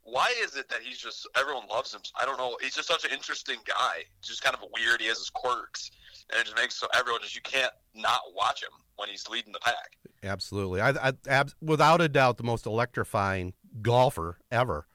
Why 0.08 0.32
is 0.40 0.54
it 0.54 0.68
that 0.68 0.82
he's 0.82 0.98
just 0.98 1.26
everyone 1.36 1.64
loves 1.68 1.92
him? 1.92 2.00
I 2.20 2.24
don't 2.24 2.38
know. 2.38 2.56
He's 2.60 2.76
just 2.76 2.86
such 2.86 3.04
an 3.04 3.10
interesting 3.10 3.56
guy. 3.66 4.04
Just 4.22 4.40
kind 4.42 4.54
of 4.54 4.62
weird. 4.72 5.00
He 5.00 5.08
has 5.08 5.18
his 5.18 5.30
quirks, 5.30 5.90
and 6.30 6.40
it 6.40 6.44
just 6.44 6.56
makes 6.56 6.76
so 6.76 6.86
everyone 6.94 7.22
just 7.22 7.34
you 7.34 7.40
can't 7.42 7.72
not 7.92 8.20
watch 8.36 8.62
him 8.62 8.70
when 8.96 9.08
he's 9.08 9.28
leading 9.28 9.52
the 9.52 9.58
pack. 9.58 9.96
Absolutely. 10.22 10.80
I, 10.80 10.90
I 10.90 11.12
ab, 11.28 11.50
without 11.60 12.00
a 12.00 12.08
doubt 12.08 12.36
the 12.36 12.44
most 12.44 12.66
electrifying 12.66 13.54
golfer 13.82 14.38
ever. 14.52 14.86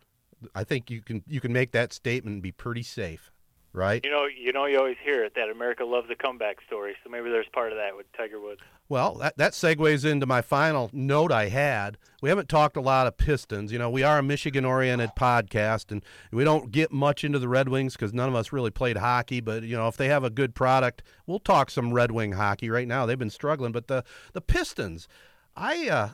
I 0.55 0.63
think 0.63 0.89
you 0.89 1.01
can 1.01 1.23
you 1.27 1.41
can 1.41 1.51
make 1.53 1.71
that 1.73 1.91
statement 1.93 2.35
and 2.35 2.41
be 2.41 2.51
pretty 2.53 2.81
safe, 2.83 3.31
right? 3.73 4.03
You 4.03 4.11
know, 4.11 4.25
you 4.25 4.51
know, 4.51 4.65
you 4.65 4.77
always 4.77 4.97
hear 5.01 5.23
it 5.23 5.35
that 5.35 5.49
America 5.49 5.85
loves 5.85 6.09
a 6.09 6.15
comeback 6.15 6.61
story. 6.65 6.95
So 7.03 7.09
maybe 7.09 7.29
there's 7.29 7.47
part 7.53 7.71
of 7.71 7.77
that 7.77 7.95
with 7.95 8.11
Tiger 8.13 8.39
Woods. 8.39 8.61
Well, 8.89 9.15
that, 9.15 9.37
that 9.37 9.53
segues 9.53 10.03
into 10.03 10.25
my 10.25 10.41
final 10.41 10.89
note 10.91 11.31
I 11.31 11.47
had. 11.47 11.97
We 12.21 12.27
haven't 12.27 12.49
talked 12.49 12.75
a 12.75 12.81
lot 12.81 13.07
of 13.07 13.15
Pistons. 13.15 13.71
You 13.71 13.79
know, 13.79 13.89
we 13.89 14.03
are 14.03 14.19
a 14.19 14.23
Michigan 14.23 14.65
oriented 14.65 15.11
podcast, 15.17 15.91
and 15.91 16.03
we 16.31 16.43
don't 16.43 16.71
get 16.71 16.91
much 16.91 17.23
into 17.23 17.39
the 17.39 17.47
Red 17.47 17.69
Wings 17.69 17.93
because 17.93 18.13
none 18.13 18.27
of 18.27 18.35
us 18.35 18.51
really 18.51 18.71
played 18.71 18.97
hockey. 18.97 19.39
But, 19.39 19.63
you 19.63 19.77
know, 19.77 19.87
if 19.87 19.95
they 19.95 20.09
have 20.09 20.25
a 20.25 20.29
good 20.29 20.53
product, 20.53 21.03
we'll 21.25 21.39
talk 21.39 21.69
some 21.69 21.93
Red 21.93 22.11
Wing 22.11 22.33
hockey. 22.33 22.69
Right 22.69 22.87
now, 22.87 23.05
they've 23.05 23.17
been 23.17 23.29
struggling. 23.29 23.71
But 23.71 23.87
the, 23.87 24.03
the 24.33 24.41
Pistons, 24.41 25.07
I, 25.55 25.87
uh, 25.87 26.09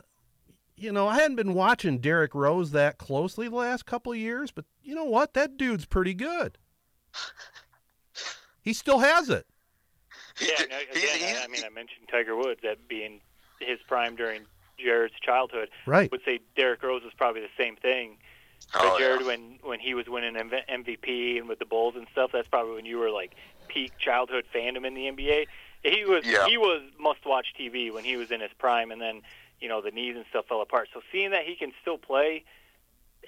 you 0.76 0.92
know, 0.92 1.08
I 1.08 1.16
hadn't 1.16 1.36
been 1.36 1.54
watching 1.54 1.98
Derrick 1.98 2.34
Rose 2.34 2.70
that 2.70 2.98
closely 2.98 3.48
the 3.48 3.56
last 3.56 3.86
couple 3.86 4.12
of 4.12 4.18
years, 4.18 4.52
but 4.52 4.64
you 4.82 4.94
know 4.94 5.04
what? 5.04 5.34
That 5.34 5.56
dude's 5.56 5.84
pretty 5.84 6.14
good. 6.14 6.58
He 8.62 8.72
still 8.72 8.98
has 8.98 9.30
it. 9.30 9.46
Yeah, 10.40 10.48
no, 10.58 10.64
again, 10.64 11.18
he's- 11.18 11.40
I, 11.40 11.44
I 11.44 11.46
mean, 11.48 11.62
I 11.64 11.68
mentioned 11.70 12.08
Tiger 12.10 12.36
Woods 12.36 12.60
that 12.62 12.86
being 12.88 13.20
his 13.60 13.78
prime 13.88 14.14
during 14.14 14.42
Jared's 14.78 15.14
childhood. 15.20 15.70
Right. 15.86 16.10
Would 16.12 16.22
say 16.24 16.40
Derrick 16.56 16.82
Rose 16.82 17.02
was 17.02 17.12
probably 17.14 17.40
the 17.40 17.48
same 17.56 17.76
thing. 17.76 18.18
Oh, 18.74 18.90
but 18.90 18.98
Jared, 18.98 19.20
yeah. 19.22 19.26
when 19.26 19.58
when 19.62 19.80
he 19.80 19.94
was 19.94 20.08
winning 20.08 20.34
MV- 20.34 20.66
MVP 20.68 21.38
and 21.38 21.48
with 21.48 21.58
the 21.58 21.64
Bulls 21.64 21.94
and 21.96 22.06
stuff, 22.12 22.30
that's 22.32 22.48
probably 22.48 22.74
when 22.74 22.84
you 22.86 22.98
were 22.98 23.10
like 23.10 23.34
peak 23.68 23.92
childhood 23.98 24.44
fandom 24.54 24.84
in 24.86 24.94
the 24.94 25.06
NBA. 25.10 25.46
He 25.84 26.04
was 26.04 26.24
Yeah. 26.26 26.46
he 26.46 26.56
was 26.58 26.82
must 26.98 27.24
watch 27.24 27.54
TV 27.58 27.92
when 27.92 28.04
he 28.04 28.16
was 28.16 28.30
in 28.30 28.40
his 28.40 28.50
prime, 28.58 28.90
and 28.90 29.00
then 29.00 29.22
you 29.60 29.68
know 29.68 29.80
the 29.80 29.90
knees 29.92 30.16
and 30.16 30.24
stuff 30.30 30.46
fell 30.46 30.60
apart. 30.60 30.88
So 30.92 31.00
seeing 31.10 31.30
that 31.30 31.44
he 31.46 31.54
can 31.56 31.72
still 31.80 31.98
play 31.98 32.44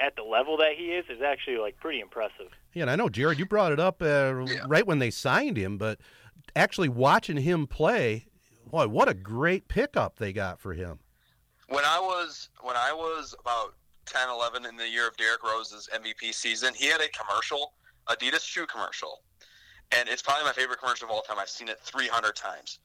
at 0.00 0.16
the 0.16 0.22
level 0.22 0.56
that 0.56 0.72
he 0.76 0.92
is 0.92 1.04
is 1.08 1.20
actually 1.22 1.58
like 1.58 1.76
pretty 1.78 2.00
impressive. 2.00 2.48
Yeah, 2.72 2.82
and 2.82 2.90
I 2.90 2.96
know 2.96 3.08
Jared, 3.08 3.38
you 3.38 3.46
brought 3.46 3.72
it 3.72 3.80
up 3.80 4.00
uh, 4.02 4.44
Yeah. 4.46 4.64
right 4.66 4.86
when 4.86 4.98
they 4.98 5.10
signed 5.10 5.56
him, 5.56 5.76
but 5.78 6.00
actually 6.56 6.88
watching 6.88 7.36
him 7.36 7.66
play, 7.66 8.26
boy, 8.70 8.88
what 8.88 9.08
a 9.08 9.14
great 9.14 9.68
pickup 9.68 10.16
they 10.16 10.32
got 10.32 10.58
for 10.60 10.72
him. 10.74 10.98
when 11.68 11.84
I 11.84 12.00
was 12.00 12.48
when 12.62 12.76
I 12.76 12.92
was 12.92 13.34
about 13.40 13.74
10, 14.06 14.28
11 14.28 14.66
in 14.66 14.76
the 14.76 14.88
year 14.88 15.06
of 15.06 15.16
Derrick 15.16 15.44
Rose's 15.44 15.88
MVP 15.94 16.32
season, 16.34 16.74
he 16.74 16.86
had 16.86 17.00
a 17.00 17.08
commercial, 17.10 17.74
Adidas 18.08 18.42
shoe 18.44 18.66
commercial, 18.66 19.22
and 19.92 20.08
it's 20.08 20.22
probably 20.22 20.44
my 20.44 20.52
favorite 20.52 20.80
commercial 20.80 21.06
of 21.06 21.12
all 21.12 21.22
time. 21.22 21.38
I've 21.38 21.48
seen 21.48 21.68
it 21.68 21.78
300 21.82 22.34
times, 22.34 22.80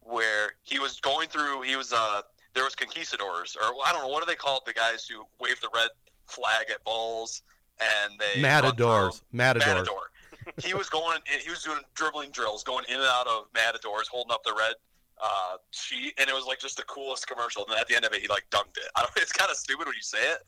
where 0.00 0.52
he 0.62 0.78
was 0.78 1.00
going 1.00 1.28
through. 1.28 1.62
He 1.62 1.74
was 1.76 1.92
uh 1.92 2.22
there 2.54 2.64
was 2.64 2.74
conquistadors, 2.74 3.56
or 3.56 3.66
I 3.84 3.92
don't 3.92 4.02
know 4.02 4.08
what 4.08 4.20
do 4.22 4.26
they 4.26 4.36
call 4.36 4.58
it, 4.58 4.64
the 4.66 4.72
guys 4.72 5.06
who 5.06 5.24
wave 5.40 5.60
the 5.60 5.68
red 5.74 5.88
flag 6.30 6.70
at 6.70 6.82
balls 6.84 7.42
and 7.80 8.18
they 8.18 8.40
Matadors. 8.40 9.22
Matadors. 9.32 9.66
Matador. 9.66 10.10
he 10.62 10.74
was 10.74 10.88
going. 10.88 11.18
He 11.26 11.50
was 11.50 11.62
doing 11.62 11.80
dribbling 11.94 12.30
drills, 12.30 12.62
going 12.64 12.84
in 12.88 12.96
and 12.96 13.04
out 13.04 13.26
of 13.26 13.46
matadors, 13.54 14.08
holding 14.08 14.32
up 14.32 14.42
the 14.44 14.54
red 14.56 14.74
uh, 15.22 15.56
sheet, 15.70 16.14
and 16.18 16.28
it 16.28 16.34
was 16.34 16.46
like 16.46 16.58
just 16.58 16.76
the 16.76 16.82
coolest 16.84 17.26
commercial. 17.26 17.64
And 17.68 17.78
at 17.78 17.88
the 17.88 17.94
end 17.94 18.04
of 18.04 18.12
it, 18.12 18.22
he 18.22 18.28
like 18.28 18.44
dunked 18.50 18.76
it. 18.76 18.88
I 18.96 19.00
don't, 19.00 19.12
it's 19.16 19.32
kind 19.32 19.50
of 19.50 19.56
stupid 19.56 19.86
when 19.86 19.94
you 19.94 20.02
say 20.02 20.18
it, 20.18 20.40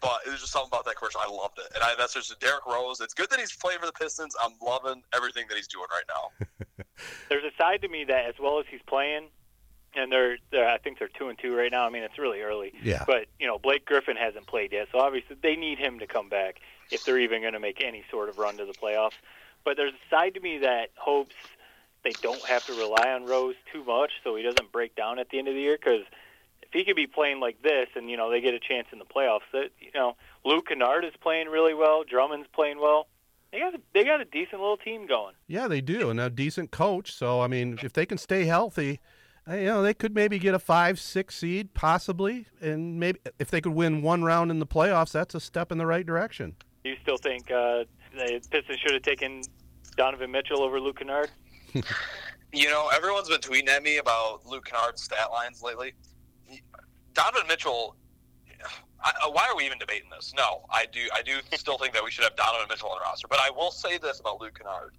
but 0.00 0.20
it 0.26 0.30
was 0.30 0.40
just 0.40 0.52
something 0.52 0.70
about 0.70 0.84
that 0.86 0.96
commercial. 0.96 1.20
I 1.20 1.30
loved 1.30 1.58
it, 1.58 1.70
and 1.74 1.82
I, 1.82 1.94
that's 1.96 2.14
just 2.14 2.38
Derrick 2.40 2.66
Rose. 2.66 3.00
It's 3.00 3.14
good 3.14 3.30
that 3.30 3.38
he's 3.40 3.54
playing 3.54 3.80
for 3.80 3.86
the 3.86 3.92
Pistons. 3.92 4.34
I'm 4.42 4.52
loving 4.62 5.02
everything 5.14 5.46
that 5.48 5.56
he's 5.56 5.68
doing 5.68 5.86
right 5.90 6.06
now. 6.08 6.84
There's 7.28 7.44
a 7.44 7.54
side 7.56 7.82
to 7.82 7.88
me 7.88 8.04
that 8.08 8.26
as 8.26 8.34
well 8.40 8.58
as 8.58 8.66
he's 8.70 8.82
playing, 8.88 9.28
and 9.94 10.12
they're, 10.12 10.38
they're 10.50 10.68
I 10.68 10.78
think 10.78 10.98
they're 10.98 11.08
two 11.08 11.28
and 11.28 11.38
two 11.38 11.56
right 11.56 11.70
now. 11.70 11.86
I 11.86 11.90
mean 11.90 12.02
it's 12.02 12.18
really 12.18 12.40
early. 12.40 12.72
Yeah. 12.82 13.04
But 13.06 13.26
you 13.38 13.46
know 13.46 13.58
Blake 13.58 13.84
Griffin 13.84 14.16
hasn't 14.16 14.46
played 14.46 14.72
yet, 14.72 14.88
so 14.92 14.98
obviously 14.98 15.36
they 15.42 15.56
need 15.56 15.78
him 15.78 15.98
to 16.00 16.06
come 16.06 16.28
back 16.28 16.60
if 16.90 17.04
they're 17.04 17.18
even 17.18 17.42
going 17.42 17.52
to 17.52 17.60
make 17.60 17.82
any 17.82 18.04
sort 18.10 18.28
of 18.28 18.38
run 18.38 18.56
to 18.58 18.64
the 18.64 18.72
playoffs. 18.72 19.18
But 19.64 19.76
there's 19.76 19.92
a 19.92 20.10
side 20.14 20.34
to 20.34 20.40
me 20.40 20.58
that 20.58 20.90
hopes 20.96 21.34
they 22.04 22.12
don't 22.22 22.42
have 22.46 22.64
to 22.66 22.72
rely 22.74 23.10
on 23.12 23.26
Rose 23.26 23.56
too 23.72 23.84
much, 23.84 24.12
so 24.22 24.36
he 24.36 24.42
doesn't 24.42 24.72
break 24.72 24.94
down 24.94 25.18
at 25.18 25.30
the 25.30 25.38
end 25.38 25.48
of 25.48 25.54
the 25.54 25.60
year. 25.60 25.76
Because 25.76 26.04
if 26.62 26.68
he 26.72 26.84
could 26.84 26.96
be 26.96 27.06
playing 27.06 27.40
like 27.40 27.62
this, 27.62 27.88
and 27.94 28.08
you 28.08 28.16
know 28.16 28.30
they 28.30 28.40
get 28.40 28.54
a 28.54 28.60
chance 28.60 28.88
in 28.92 28.98
the 28.98 29.04
playoffs, 29.04 29.48
that 29.52 29.70
you 29.80 29.90
know 29.94 30.16
Luke 30.44 30.68
Kennard 30.68 31.04
is 31.04 31.14
playing 31.20 31.48
really 31.48 31.74
well, 31.74 32.04
Drummond's 32.04 32.48
playing 32.52 32.78
well. 32.78 33.08
They 33.52 33.60
got 33.60 33.74
a, 33.74 33.80
they 33.94 34.04
got 34.04 34.20
a 34.20 34.26
decent 34.26 34.60
little 34.60 34.76
team 34.76 35.06
going. 35.06 35.34
Yeah, 35.46 35.68
they 35.68 35.80
do, 35.80 36.10
and 36.10 36.20
a 36.20 36.28
decent 36.28 36.70
coach. 36.70 37.12
So, 37.12 37.40
I 37.40 37.46
mean, 37.46 37.78
if 37.82 37.94
they 37.94 38.04
can 38.04 38.18
stay 38.18 38.44
healthy, 38.44 39.00
you 39.50 39.64
know, 39.64 39.82
they 39.82 39.94
could 39.94 40.14
maybe 40.14 40.38
get 40.38 40.54
a 40.54 40.58
five, 40.58 41.00
six 41.00 41.36
seed, 41.36 41.74
possibly, 41.74 42.46
and 42.60 42.98
maybe 42.98 43.20
if 43.38 43.50
they 43.50 43.60
could 43.60 43.72
win 43.72 44.02
one 44.02 44.22
round 44.24 44.50
in 44.50 44.58
the 44.58 44.66
playoffs, 44.66 45.12
that's 45.12 45.34
a 45.34 45.40
step 45.40 45.72
in 45.72 45.78
the 45.78 45.86
right 45.86 46.04
direction. 46.04 46.56
You 46.84 46.96
still 47.02 47.18
think 47.18 47.50
uh, 47.50 47.84
the 48.14 48.40
Pistons 48.50 48.78
should 48.80 48.92
have 48.92 49.02
taken 49.02 49.42
Donovan 49.96 50.30
Mitchell 50.30 50.62
over 50.62 50.80
Luke 50.80 50.98
Kennard? 50.98 51.30
You 52.52 52.70
know, 52.70 52.88
everyone's 52.94 53.28
been 53.28 53.40
tweeting 53.40 53.68
at 53.68 53.82
me 53.82 53.98
about 53.98 54.46
Luke 54.46 54.64
Kennard's 54.64 55.02
stat 55.02 55.30
lines 55.30 55.62
lately. 55.62 55.92
Donovan 57.12 57.46
Mitchell. 57.46 57.96
I, 59.04 59.12
uh, 59.22 59.30
why 59.30 59.46
are 59.48 59.56
we 59.56 59.66
even 59.66 59.78
debating 59.78 60.08
this? 60.10 60.32
No, 60.34 60.64
I 60.70 60.86
do. 60.86 61.00
I 61.14 61.20
do 61.22 61.40
still 61.56 61.76
think 61.76 61.92
that 61.92 62.02
we 62.02 62.10
should 62.10 62.24
have 62.24 62.36
Donovan 62.36 62.66
Mitchell 62.70 62.88
on 62.88 62.98
the 62.98 63.02
roster. 63.02 63.28
But 63.28 63.40
I 63.40 63.50
will 63.50 63.70
say 63.70 63.98
this 63.98 64.20
about 64.20 64.40
Luke 64.40 64.58
Kennard. 64.58 64.96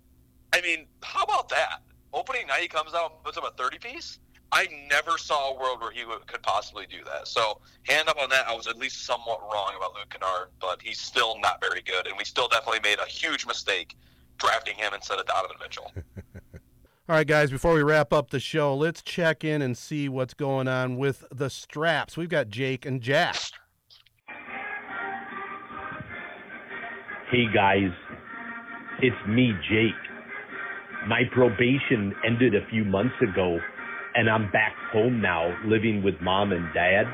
I 0.53 0.61
mean, 0.61 0.85
how 1.01 1.23
about 1.23 1.49
that? 1.49 1.79
Opening 2.13 2.47
night, 2.47 2.61
he 2.61 2.67
comes 2.67 2.93
out 2.93 3.13
and 3.13 3.23
puts 3.23 3.37
up 3.37 3.45
a 3.45 3.51
thirty 3.51 3.79
piece. 3.79 4.19
I 4.51 4.67
never 4.89 5.17
saw 5.17 5.51
a 5.51 5.59
world 5.59 5.81
where 5.81 5.91
he 5.91 6.05
would, 6.05 6.25
could 6.27 6.41
possibly 6.41 6.85
do 6.89 7.03
that. 7.05 7.27
So, 7.27 7.59
hand 7.83 8.09
up 8.09 8.17
on 8.19 8.29
that. 8.29 8.47
I 8.47 8.55
was 8.55 8.67
at 8.67 8.77
least 8.77 9.05
somewhat 9.05 9.41
wrong 9.41 9.73
about 9.77 9.93
Luke 9.93 10.09
Kennard, 10.09 10.49
but 10.59 10.81
he's 10.81 10.99
still 10.99 11.39
not 11.39 11.61
very 11.61 11.81
good, 11.81 12.07
and 12.07 12.17
we 12.17 12.25
still 12.25 12.47
definitely 12.47 12.79
made 12.81 12.97
a 12.99 13.05
huge 13.05 13.45
mistake 13.45 13.95
drafting 14.37 14.75
him 14.75 14.93
instead 14.93 15.19
of 15.19 15.25
Donovan 15.25 15.57
Mitchell. 15.61 15.91
All 17.09 17.15
right, 17.15 17.25
guys, 17.25 17.49
before 17.49 17.73
we 17.73 17.81
wrap 17.81 18.13
up 18.13 18.29
the 18.29 18.39
show, 18.39 18.75
let's 18.75 19.01
check 19.01 19.43
in 19.43 19.61
and 19.61 19.77
see 19.77 20.07
what's 20.07 20.33
going 20.33 20.67
on 20.67 20.95
with 20.97 21.25
the 21.31 21.49
straps. 21.49 22.15
We've 22.15 22.29
got 22.29 22.49
Jake 22.49 22.85
and 22.85 23.01
Jack. 23.01 23.35
Hey 27.31 27.45
guys, 27.53 27.91
it's 29.01 29.27
me, 29.27 29.53
Jake. 29.69 29.93
My 31.07 31.23
probation 31.31 32.13
ended 32.25 32.55
a 32.55 32.65
few 32.69 32.83
months 32.83 33.15
ago, 33.21 33.59
and 34.15 34.29
I'm 34.29 34.51
back 34.51 34.73
home 34.91 35.21
now 35.21 35.55
living 35.65 36.03
with 36.03 36.15
mom 36.21 36.51
and 36.51 36.73
dad. 36.73 37.05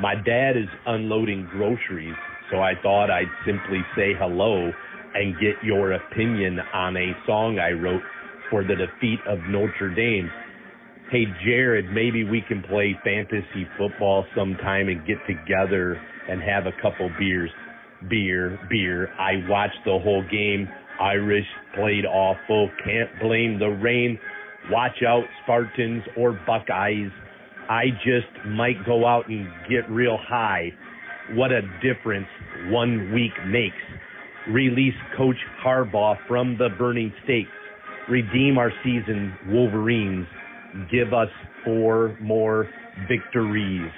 My 0.00 0.14
dad 0.14 0.56
is 0.56 0.68
unloading 0.86 1.48
groceries, 1.50 2.14
so 2.50 2.58
I 2.58 2.72
thought 2.82 3.10
I'd 3.10 3.30
simply 3.44 3.80
say 3.96 4.12
hello 4.18 4.72
and 5.14 5.34
get 5.34 5.56
your 5.62 5.92
opinion 5.92 6.58
on 6.72 6.96
a 6.96 7.12
song 7.26 7.58
I 7.58 7.70
wrote 7.70 8.02
for 8.50 8.62
the 8.62 8.74
defeat 8.74 9.18
of 9.28 9.38
Notre 9.48 9.94
Dame. 9.94 10.30
Hey 11.10 11.24
Jared, 11.44 11.86
maybe 11.92 12.24
we 12.24 12.42
can 12.46 12.62
play 12.62 12.96
fantasy 13.02 13.66
football 13.76 14.24
sometime 14.36 14.88
and 14.88 15.04
get 15.06 15.18
together 15.26 16.00
and 16.28 16.40
have 16.40 16.66
a 16.66 16.72
couple 16.80 17.10
beers. 17.18 17.50
Beer, 18.08 18.58
beer. 18.70 19.08
I 19.18 19.44
watched 19.48 19.84
the 19.84 19.98
whole 19.98 20.24
game. 20.30 20.68
Irish 21.00 21.46
played 21.74 22.06
awful. 22.06 22.70
Can't 22.84 23.10
blame 23.20 23.58
the 23.58 23.68
rain. 23.68 24.18
Watch 24.70 25.02
out, 25.06 25.24
Spartans 25.42 26.02
or 26.16 26.38
Buckeyes. 26.46 27.10
I 27.68 27.86
just 28.04 28.46
might 28.46 28.84
go 28.86 29.06
out 29.06 29.28
and 29.28 29.48
get 29.68 29.88
real 29.90 30.18
high. 30.20 30.70
What 31.32 31.50
a 31.52 31.62
difference 31.82 32.26
one 32.68 33.12
week 33.12 33.32
makes. 33.46 33.74
Release 34.48 34.94
Coach 35.16 35.36
Harbaugh 35.64 36.16
from 36.26 36.56
the 36.56 36.68
burning 36.78 37.12
stakes. 37.24 37.50
Redeem 38.08 38.58
our 38.58 38.72
season, 38.82 39.34
Wolverines. 39.48 40.26
Give 40.90 41.12
us 41.12 41.28
four 41.64 42.16
more 42.20 42.68
victories. 43.08 43.90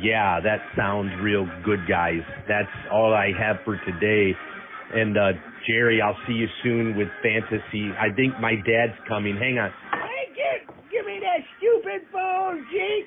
Yeah, 0.00 0.40
that 0.40 0.60
sounds 0.76 1.10
real 1.20 1.48
good, 1.64 1.80
guys. 1.88 2.22
That's 2.48 2.68
all 2.92 3.12
I 3.12 3.30
have 3.38 3.56
for 3.64 3.76
today. 3.84 4.36
And 4.94 5.16
uh 5.16 5.32
Jerry, 5.66 6.00
I'll 6.00 6.16
see 6.26 6.34
you 6.34 6.48
soon 6.62 6.96
with 6.96 7.08
fantasy. 7.22 7.90
I 7.98 8.14
think 8.14 8.38
my 8.40 8.54
dad's 8.54 8.96
coming. 9.08 9.36
Hang 9.36 9.58
on. 9.58 9.70
Hey, 9.92 10.32
give, 10.34 10.74
give 10.90 11.06
me 11.06 11.20
that 11.20 11.44
stupid 11.58 12.08
phone, 12.12 12.66
Jake. 12.72 13.06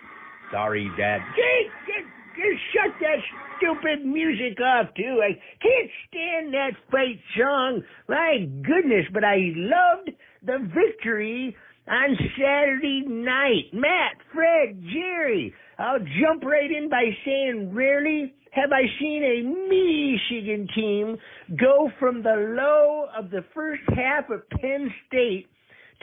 Sorry, 0.51 0.89
Dad. 0.97 1.19
Jake, 1.35 1.71
just, 1.87 2.07
just 2.37 2.59
shut 2.73 2.93
that 3.01 3.19
stupid 3.57 4.05
music 4.05 4.59
off, 4.61 4.93
too. 4.95 5.21
I 5.23 5.33
can't 5.61 5.91
stand 6.07 6.53
that 6.53 6.71
fight 6.91 7.19
song. 7.37 7.81
My 8.07 8.45
goodness, 8.61 9.05
but 9.13 9.23
I 9.23 9.37
loved 9.55 10.11
the 10.45 10.59
victory 10.73 11.55
on 11.87 12.15
Saturday 12.37 13.03
night. 13.07 13.73
Matt, 13.73 14.17
Fred, 14.33 14.81
Jerry, 14.93 15.53
I'll 15.79 15.99
jump 15.99 16.43
right 16.43 16.69
in 16.69 16.89
by 16.89 17.09
saying, 17.25 17.73
rarely 17.73 18.33
have 18.53 18.71
I 18.71 18.83
seen 18.99 19.23
a 19.23 19.41
Michigan 19.41 20.67
team 20.75 21.17
go 21.59 21.89
from 21.99 22.21
the 22.21 22.55
low 22.55 23.07
of 23.17 23.31
the 23.31 23.43
first 23.53 23.81
half 23.95 24.29
of 24.29 24.47
Penn 24.49 24.93
State 25.07 25.47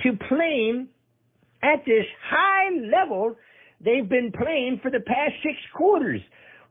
to 0.03 0.13
playing 0.29 0.89
at 1.63 1.85
this 1.87 2.07
high 2.29 2.71
level 2.91 3.37
they've 3.85 4.09
been 4.09 4.33
playing 4.33 4.81
for 4.83 4.91
the 4.91 5.01
past 5.01 5.35
six 5.43 5.57
quarters. 5.75 6.21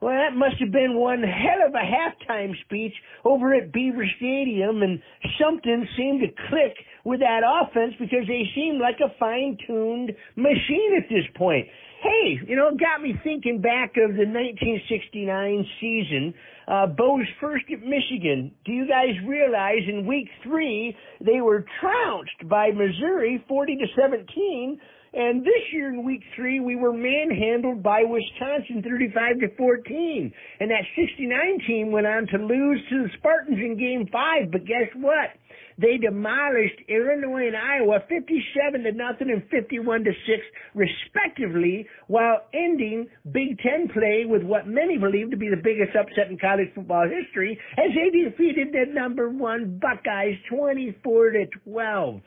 Well, 0.00 0.14
that 0.14 0.36
must 0.36 0.56
have 0.60 0.72
been 0.72 0.96
one 0.96 1.22
hell 1.22 1.66
of 1.66 1.74
a 1.74 1.78
halftime 1.78 2.52
speech 2.64 2.94
over 3.24 3.54
at 3.54 3.72
Beaver 3.72 4.04
Stadium, 4.16 4.82
and 4.82 5.00
something 5.38 5.86
seemed 5.96 6.20
to 6.20 6.28
click 6.48 6.74
with 7.04 7.20
that 7.20 7.40
offense 7.44 7.94
because 7.98 8.26
they 8.26 8.44
seem 8.54 8.78
like 8.80 8.96
a 9.04 9.14
fine-tuned 9.18 10.12
machine 10.36 10.96
at 10.96 11.08
this 11.10 11.24
point. 11.36 11.66
Hey, 12.02 12.40
you 12.48 12.56
know, 12.56 12.68
it 12.68 12.80
got 12.80 13.02
me 13.02 13.14
thinking 13.22 13.60
back 13.60 13.90
of 13.98 14.16
the 14.16 14.24
1969 14.24 15.66
season, 15.80 16.34
uh, 16.66 16.86
Bo's 16.86 17.26
first 17.38 17.64
at 17.70 17.80
Michigan. 17.80 18.52
Do 18.64 18.72
you 18.72 18.88
guys 18.88 19.10
realize 19.26 19.82
in 19.86 20.06
week 20.06 20.28
three 20.42 20.96
they 21.20 21.42
were 21.42 21.66
trounced 21.78 22.48
by 22.48 22.70
Missouri 22.70 23.44
40 23.46 23.76
to 23.76 23.86
17 24.00 24.80
And 25.12 25.42
this 25.42 25.62
year 25.72 25.92
in 25.92 26.04
week 26.04 26.22
three, 26.36 26.60
we 26.60 26.76
were 26.76 26.92
manhandled 26.92 27.82
by 27.82 28.04
Wisconsin 28.04 28.82
35 28.82 29.40
to 29.40 29.56
14. 29.56 30.32
And 30.60 30.70
that 30.70 30.84
69 30.94 31.58
team 31.66 31.90
went 31.90 32.06
on 32.06 32.28
to 32.28 32.38
lose 32.38 32.80
to 32.90 33.02
the 33.02 33.08
Spartans 33.18 33.58
in 33.58 33.76
game 33.76 34.06
five. 34.12 34.52
But 34.52 34.66
guess 34.66 34.86
what? 34.94 35.34
They 35.78 35.96
demolished 35.96 36.78
Illinois 36.88 37.48
and 37.48 37.56
Iowa 37.56 38.00
57 38.06 38.82
to 38.84 38.92
nothing 38.92 39.30
and 39.30 39.42
51 39.50 40.04
to 40.04 40.12
6 40.12 40.38
respectively 40.74 41.88
while 42.06 42.46
ending 42.52 43.08
Big 43.32 43.58
10 43.58 43.88
play 43.88 44.24
with 44.26 44.42
what 44.42 44.68
many 44.68 44.98
believe 44.98 45.30
to 45.30 45.38
be 45.38 45.48
the 45.48 45.56
biggest 45.56 45.96
upset 45.96 46.30
in 46.30 46.38
college 46.38 46.68
football 46.74 47.08
history 47.08 47.58
as 47.78 47.90
they 47.96 48.10
defeated 48.12 48.72
the 48.72 48.92
number 48.92 49.30
1 49.30 49.80
Buckeyes 49.80 50.36
24 50.50 51.30
to 51.30 51.46
12. 51.64 52.20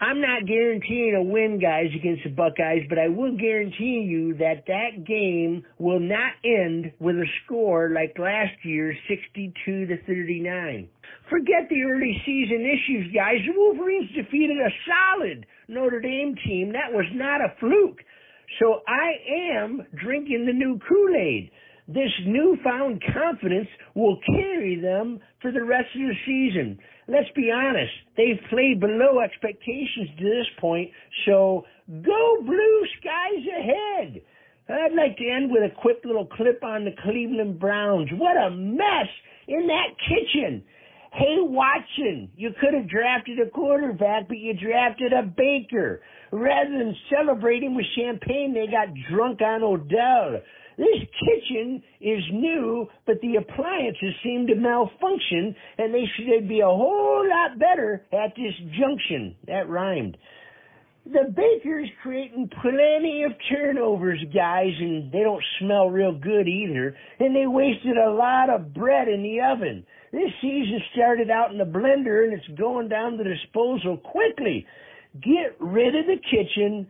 I'm 0.00 0.20
not 0.20 0.46
guaranteeing 0.46 1.14
a 1.14 1.22
win, 1.22 1.60
guys, 1.60 1.86
against 1.94 2.24
the 2.24 2.30
Buckeyes, 2.30 2.82
but 2.88 2.98
I 2.98 3.08
will 3.08 3.36
guarantee 3.36 4.02
you 4.08 4.34
that 4.38 4.64
that 4.66 5.04
game 5.06 5.64
will 5.78 6.00
not 6.00 6.32
end 6.44 6.92
with 6.98 7.16
a 7.16 7.26
score 7.44 7.90
like 7.90 8.18
last 8.18 8.54
year's 8.64 8.96
62 9.08 9.86
to 9.86 9.96
39. 10.04 10.88
Forget 11.30 11.68
the 11.70 11.82
early 11.82 12.20
season 12.26 12.66
issues, 12.66 13.14
guys. 13.14 13.36
The 13.46 13.52
Wolverines 13.56 14.10
defeated 14.16 14.56
a 14.58 14.70
solid 14.88 15.46
Notre 15.68 16.00
Dame 16.00 16.34
team. 16.44 16.72
That 16.72 16.92
was 16.92 17.06
not 17.12 17.40
a 17.40 17.54
fluke. 17.60 18.00
So 18.60 18.82
I 18.88 19.12
am 19.56 19.86
drinking 20.02 20.46
the 20.46 20.52
new 20.52 20.80
Kool-Aid. 20.88 21.50
This 21.88 22.12
newfound 22.26 23.02
confidence 23.12 23.68
will 23.94 24.18
carry 24.26 24.80
them 24.80 25.20
for 25.40 25.52
the 25.52 25.64
rest 25.64 25.88
of 25.94 26.00
the 26.00 26.14
season 26.26 26.78
let's 27.08 27.30
be 27.34 27.50
honest, 27.50 27.92
they've 28.16 28.40
played 28.50 28.80
below 28.80 29.20
expectations 29.20 30.10
to 30.18 30.24
this 30.24 30.46
point, 30.60 30.90
so 31.26 31.64
go 31.88 32.36
blue 32.42 32.86
skies 32.98 33.44
ahead. 33.58 34.22
I'd 34.68 34.94
like 34.94 35.16
to 35.18 35.28
end 35.28 35.50
with 35.50 35.62
a 35.62 35.74
quick 35.80 35.98
little 36.04 36.26
clip 36.26 36.62
on 36.64 36.84
the 36.84 36.94
Cleveland 37.02 37.58
Browns. 37.58 38.08
What 38.12 38.36
a 38.36 38.50
mess 38.50 39.08
in 39.48 39.66
that 39.66 39.90
kitchen. 40.08 40.62
Hey, 41.12 41.36
Watson, 41.40 42.30
you 42.36 42.52
could 42.58 42.72
have 42.72 42.88
drafted 42.88 43.38
a 43.38 43.50
quarterback, 43.50 44.28
but 44.28 44.38
you 44.38 44.54
drafted 44.54 45.12
a 45.12 45.22
baker. 45.22 46.00
Rather 46.30 46.70
than 46.70 46.96
celebrating 47.14 47.74
with 47.74 47.84
champagne, 47.94 48.54
they 48.54 48.66
got 48.66 48.94
drunk 49.10 49.42
on 49.42 49.62
Odell. 49.62 50.40
This 50.82 51.06
kitchen 51.24 51.80
is 52.00 52.24
new, 52.32 52.88
but 53.06 53.20
the 53.20 53.36
appliances 53.36 54.14
seem 54.24 54.48
to 54.48 54.56
malfunction, 54.56 55.54
and 55.78 55.94
they 55.94 56.02
should 56.16 56.48
be 56.48 56.58
a 56.58 56.66
whole 56.66 57.24
lot 57.28 57.56
better 57.56 58.04
at 58.12 58.34
this 58.34 58.54
junction. 58.76 59.36
That 59.46 59.68
rhymed. 59.68 60.16
The 61.06 61.32
baker's 61.36 61.88
creating 62.02 62.50
plenty 62.60 63.22
of 63.22 63.30
turnovers, 63.48 64.18
guys, 64.34 64.72
and 64.80 65.12
they 65.12 65.20
don't 65.20 65.42
smell 65.60 65.88
real 65.88 66.18
good 66.18 66.48
either. 66.48 66.96
And 67.20 67.34
they 67.34 67.46
wasted 67.46 67.96
a 67.96 68.10
lot 68.10 68.50
of 68.50 68.74
bread 68.74 69.06
in 69.06 69.22
the 69.22 69.40
oven. 69.40 69.86
This 70.10 70.32
season 70.40 70.80
started 70.94 71.30
out 71.30 71.52
in 71.52 71.58
the 71.58 71.64
blender 71.64 72.24
and 72.24 72.32
it's 72.32 72.58
going 72.58 72.88
down 72.88 73.18
the 73.18 73.24
disposal 73.24 73.98
quickly. 73.98 74.66
Get 75.20 75.56
rid 75.60 75.94
of 75.94 76.06
the 76.06 76.18
kitchen 76.28 76.88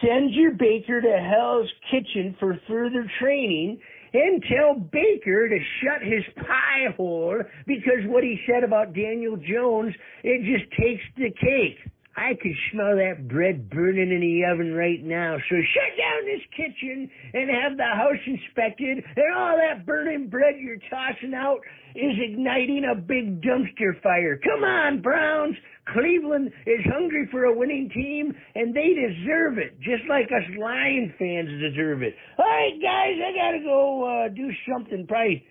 Send 0.00 0.34
your 0.34 0.52
baker 0.52 1.00
to 1.00 1.18
Hell's 1.18 1.70
Kitchen 1.90 2.36
for 2.40 2.58
further 2.66 3.08
training 3.20 3.80
and 4.12 4.42
tell 4.42 4.74
Baker 4.74 5.48
to 5.48 5.58
shut 5.82 6.02
his 6.02 6.24
pie 6.36 6.92
hole 6.96 7.40
because 7.66 8.02
what 8.06 8.24
he 8.24 8.40
said 8.50 8.64
about 8.64 8.94
Daniel 8.94 9.36
Jones, 9.36 9.94
it 10.24 10.42
just 10.42 10.70
takes 10.72 11.02
the 11.16 11.30
cake. 11.30 11.78
I 12.16 12.34
could 12.34 12.56
smell 12.72 12.96
that 12.96 13.28
bread 13.28 13.70
burning 13.70 14.10
in 14.10 14.20
the 14.20 14.42
oven 14.50 14.74
right 14.74 15.00
now. 15.04 15.36
So 15.48 15.54
shut 15.54 15.94
down 15.96 16.26
this 16.26 16.42
kitchen 16.56 17.08
and 17.32 17.48
have 17.48 17.76
the 17.76 17.84
house 17.84 18.18
inspected 18.26 18.98
and 18.98 19.34
all 19.36 19.56
that 19.56 19.86
burning 19.86 20.28
bread 20.28 20.54
you're 20.58 20.82
tossing 20.90 21.32
out 21.32 21.60
is 21.94 22.18
igniting 22.18 22.90
a 22.90 22.96
big 22.96 23.40
dumpster 23.40 24.02
fire. 24.02 24.36
Come 24.42 24.64
on, 24.64 25.00
Browns. 25.00 25.54
Cleveland 25.92 26.52
is 26.66 26.80
hungry 26.92 27.28
for 27.30 27.44
a 27.44 27.56
winning 27.56 27.90
team, 27.94 28.34
and 28.54 28.74
they 28.74 28.94
deserve 28.94 29.58
it, 29.58 29.78
just 29.80 30.02
like 30.08 30.26
us 30.26 30.44
Lion 30.58 31.14
fans 31.18 31.48
deserve 31.60 32.02
it. 32.02 32.14
All 32.38 32.44
right, 32.44 32.78
guys, 32.80 33.16
I 33.24 33.32
gotta 33.34 33.62
go 33.64 34.04
uh, 34.04 34.28
do 34.28 34.50
something. 34.70 35.06
Probably 35.06 35.44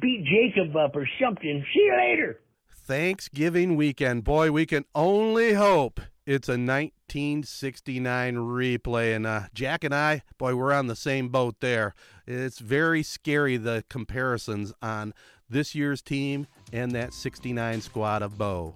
beat 0.00 0.24
Jacob 0.24 0.76
up 0.76 0.96
or 0.96 1.08
something. 1.22 1.64
See 1.72 1.80
you 1.80 1.96
later. 1.96 2.40
Thanksgiving 2.86 3.76
weekend. 3.76 4.24
Boy, 4.24 4.50
we 4.52 4.66
can 4.66 4.84
only 4.94 5.54
hope 5.54 6.00
it's 6.26 6.48
a 6.48 6.52
1969 6.52 8.34
replay. 8.34 9.14
And 9.14 9.26
uh, 9.26 9.42
Jack 9.54 9.84
and 9.84 9.94
I, 9.94 10.22
boy, 10.38 10.54
we're 10.56 10.72
on 10.72 10.86
the 10.86 10.96
same 10.96 11.28
boat 11.28 11.56
there. 11.60 11.94
It's 12.26 12.58
very 12.58 13.02
scary, 13.02 13.56
the 13.56 13.84
comparisons 13.88 14.72
on 14.82 15.14
this 15.48 15.74
year's 15.74 16.02
team 16.02 16.46
and 16.72 16.92
that 16.92 17.12
69 17.12 17.80
squad 17.80 18.22
of 18.22 18.36
Bo. 18.36 18.74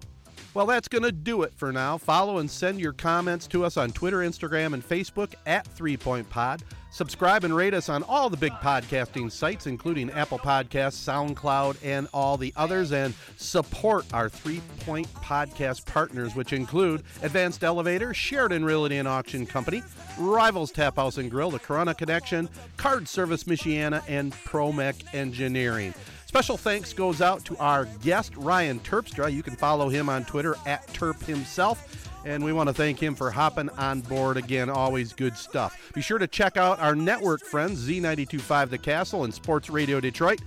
Well, 0.52 0.66
that's 0.66 0.88
going 0.88 1.04
to 1.04 1.12
do 1.12 1.42
it 1.42 1.52
for 1.54 1.70
now. 1.70 1.96
Follow 1.96 2.38
and 2.38 2.50
send 2.50 2.80
your 2.80 2.92
comments 2.92 3.46
to 3.48 3.64
us 3.64 3.76
on 3.76 3.92
Twitter, 3.92 4.18
Instagram, 4.18 4.74
and 4.74 4.86
Facebook 4.86 5.34
at 5.46 5.64
Three 5.64 5.96
Point 5.96 6.28
Pod. 6.28 6.64
Subscribe 6.90 7.44
and 7.44 7.54
rate 7.54 7.72
us 7.72 7.88
on 7.88 8.02
all 8.02 8.28
the 8.28 8.36
big 8.36 8.52
podcasting 8.54 9.30
sites, 9.30 9.68
including 9.68 10.10
Apple 10.10 10.40
Podcasts, 10.40 10.98
SoundCloud, 11.06 11.76
and 11.84 12.08
all 12.12 12.36
the 12.36 12.52
others. 12.56 12.90
And 12.90 13.14
support 13.36 14.04
our 14.12 14.28
Three 14.28 14.60
Point 14.80 15.06
Podcast 15.14 15.86
partners, 15.86 16.34
which 16.34 16.52
include 16.52 17.04
Advanced 17.22 17.62
Elevator, 17.62 18.12
Sheridan 18.12 18.64
Realty 18.64 18.98
and 18.98 19.06
Auction 19.06 19.46
Company, 19.46 19.84
Rivals 20.18 20.72
Tap 20.72 20.96
House 20.96 21.16
and 21.16 21.30
Grill, 21.30 21.52
The 21.52 21.60
Corunna 21.60 21.96
Connection, 21.96 22.48
Card 22.76 23.06
Service 23.06 23.44
Michiana, 23.44 24.02
and 24.08 24.32
Promec 24.32 25.14
Engineering. 25.14 25.94
Special 26.30 26.56
thanks 26.56 26.92
goes 26.92 27.20
out 27.20 27.44
to 27.46 27.56
our 27.56 27.86
guest, 28.04 28.36
Ryan 28.36 28.78
Terpstra. 28.78 29.32
You 29.32 29.42
can 29.42 29.56
follow 29.56 29.88
him 29.88 30.08
on 30.08 30.24
Twitter 30.24 30.54
at 30.64 30.86
Terp 30.92 31.20
himself. 31.24 32.08
And 32.24 32.44
we 32.44 32.52
want 32.52 32.68
to 32.68 32.72
thank 32.72 33.02
him 33.02 33.16
for 33.16 33.32
hopping 33.32 33.68
on 33.70 34.02
board 34.02 34.36
again. 34.36 34.70
Always 34.70 35.12
good 35.12 35.36
stuff. 35.36 35.90
Be 35.92 36.00
sure 36.00 36.18
to 36.18 36.28
check 36.28 36.56
out 36.56 36.78
our 36.78 36.94
network 36.94 37.42
friends, 37.42 37.84
Z925 37.88 38.70
The 38.70 38.78
Castle 38.78 39.24
and 39.24 39.34
Sports 39.34 39.70
Radio 39.70 39.98
Detroit. 39.98 40.40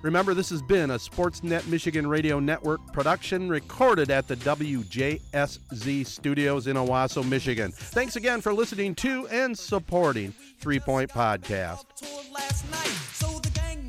Remember, 0.00 0.32
this 0.32 0.48
has 0.48 0.62
been 0.62 0.92
a 0.92 0.98
Sportsnet 0.98 1.66
Michigan 1.66 2.06
Radio 2.06 2.40
Network 2.40 2.80
production 2.94 3.50
recorded 3.50 4.10
at 4.10 4.28
the 4.28 4.36
WJSZ 4.36 6.06
studios 6.06 6.68
in 6.68 6.76
Owosso, 6.76 7.22
Michigan. 7.28 7.70
Thanks 7.70 8.16
again 8.16 8.40
for 8.40 8.54
listening 8.54 8.94
to 8.94 9.28
and 9.28 9.58
supporting 9.58 10.32
Three 10.58 10.80
Point 10.80 11.10
Podcast 11.10 11.84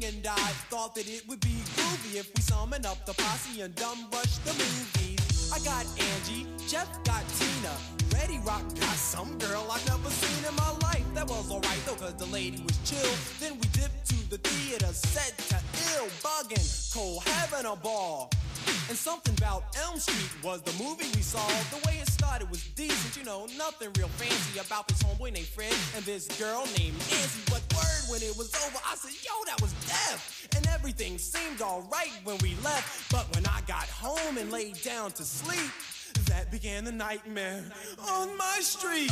and 0.03 0.25
I 0.27 0.51
thought 0.69 0.95
that 0.95 1.07
it 1.07 1.27
would 1.27 1.39
be 1.41 1.61
groovy 1.75 2.19
if 2.19 2.31
we 2.35 2.41
summon 2.41 2.85
up 2.85 3.05
the 3.05 3.13
posse 3.13 3.61
and 3.61 3.73
dumb 3.75 4.07
rush 4.13 4.37
the 4.39 4.53
movies. 4.53 5.51
I 5.53 5.59
got 5.59 5.85
Angie, 5.99 6.47
Jeff 6.67 6.87
got 7.03 7.23
Tina, 7.37 7.98
Ready 8.19 8.39
Rock 8.39 8.63
got 8.75 8.97
some 8.97 9.37
girl 9.37 9.65
I've 9.71 9.85
never 9.87 10.09
seen 10.09 10.45
in 10.45 10.55
my 10.55 10.71
life. 10.83 11.05
That 11.13 11.27
was 11.27 11.49
alright 11.49 11.79
though, 11.85 11.95
cause 11.95 12.15
the 12.15 12.25
lady 12.25 12.61
was 12.61 12.77
chill. 12.83 13.11
Then 13.39 13.53
we 13.57 13.67
dipped 13.71 14.05
to 14.09 14.29
the 14.29 14.37
theater, 14.37 14.87
set 14.87 15.37
to 15.49 15.55
ill, 15.95 16.07
bugging, 16.21 16.93
cold 16.93 17.23
having 17.23 17.65
a 17.65 17.75
ball. 17.77 18.29
And 18.89 18.97
something 18.97 19.33
about 19.37 19.63
Elm 19.85 19.99
Street 19.99 20.43
was 20.43 20.61
the 20.63 20.73
movie 20.83 21.07
we 21.15 21.21
saw. 21.21 21.47
The 21.71 21.81
way 21.87 21.97
it 22.01 22.07
started 22.07 22.49
was 22.49 22.63
decent, 22.75 23.15
you 23.15 23.23
know, 23.23 23.47
nothing 23.57 23.89
real 23.97 24.09
fancy 24.09 24.59
about 24.59 24.89
this 24.89 25.01
homeboy 25.01 25.33
named 25.33 25.47
Fred 25.47 25.73
and 25.95 26.03
this 26.03 26.27
girl 26.39 26.67
named 26.77 26.97
Nancy. 27.09 27.41
But 27.45 27.61
word 27.73 28.03
when 28.09 28.21
it 28.21 28.35
was 28.35 28.53
over, 28.65 28.79
I 28.85 28.95
said, 28.95 29.15
yo, 29.23 29.31
that 29.45 29.61
was 29.61 29.71
death. 29.87 30.47
And 30.57 30.67
everything 30.67 31.17
seemed 31.17 31.61
alright 31.61 32.11
when 32.25 32.37
we 32.39 32.55
left. 32.65 33.11
But 33.11 33.33
when 33.33 33.45
I 33.45 33.61
got 33.65 33.87
home 33.87 34.37
and 34.37 34.51
laid 34.51 34.81
down 34.81 35.11
to 35.13 35.23
sleep, 35.23 35.71
that 36.25 36.51
began 36.51 36.83
the 36.83 36.91
nightmare 36.91 37.63
on 38.07 38.37
my 38.37 38.57
street. 38.61 39.11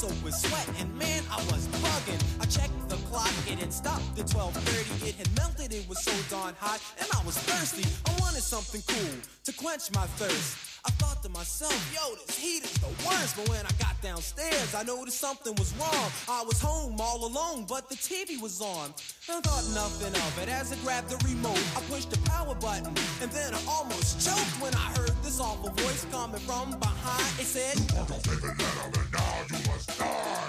Soaked 0.00 0.24
with 0.24 0.34
sweat, 0.34 0.66
and 0.80 0.88
man, 0.96 1.22
I 1.30 1.36
was 1.52 1.68
bugging. 1.84 2.20
I 2.40 2.46
checked 2.46 2.88
the 2.88 2.96
clock, 3.08 3.30
it 3.46 3.58
had 3.58 3.70
stopped 3.70 4.18
at 4.18 4.26
12:30. 4.26 5.08
It 5.08 5.14
had 5.16 5.28
melted, 5.36 5.74
it 5.74 5.86
was 5.90 6.00
so 6.02 6.12
darn 6.30 6.54
hot, 6.58 6.80
and 6.98 7.06
I 7.12 7.20
was 7.22 7.36
thirsty. 7.36 7.84
I 8.08 8.12
wanted 8.22 8.42
something 8.42 8.82
cool 8.88 9.16
to 9.44 9.52
quench 9.52 9.92
my 9.92 10.06
thirst. 10.16 10.56
I 10.88 10.90
thought 10.92 11.22
to 11.24 11.28
myself, 11.28 11.76
yo, 11.92 12.14
this 12.14 12.38
heat 12.38 12.64
is 12.64 12.78
the 12.80 12.92
worst. 13.04 13.36
But 13.36 13.46
when 13.50 13.66
I 13.66 13.72
got 13.84 14.00
downstairs, 14.00 14.74
I 14.74 14.82
noticed 14.82 15.20
something 15.20 15.54
was 15.56 15.70
wrong. 15.76 16.08
I 16.26 16.42
was 16.48 16.58
home 16.58 16.96
all 16.98 17.20
alone, 17.30 17.66
but 17.68 17.90
the 17.90 17.96
TV 17.96 18.40
was 18.40 18.62
on. 18.62 18.94
I 19.28 19.40
thought 19.44 19.66
nothing 19.82 20.14
of 20.24 20.32
it 20.42 20.48
as 20.48 20.72
I 20.72 20.76
grabbed 20.76 21.10
the 21.10 21.18
remote. 21.28 21.64
I 21.76 21.80
pushed 21.92 22.10
the 22.10 22.20
power 22.30 22.54
button, 22.54 22.94
and 23.20 23.30
then 23.30 23.52
I 23.52 23.60
almost 23.68 24.24
choked 24.24 24.56
when 24.62 24.74
I 24.74 24.86
heard 24.96 25.14
this 25.22 25.38
awful 25.38 25.72
voice 25.82 26.06
coming 26.10 26.40
from 26.48 26.78
behind. 26.78 27.28
It 27.42 27.48
said, 27.56 27.76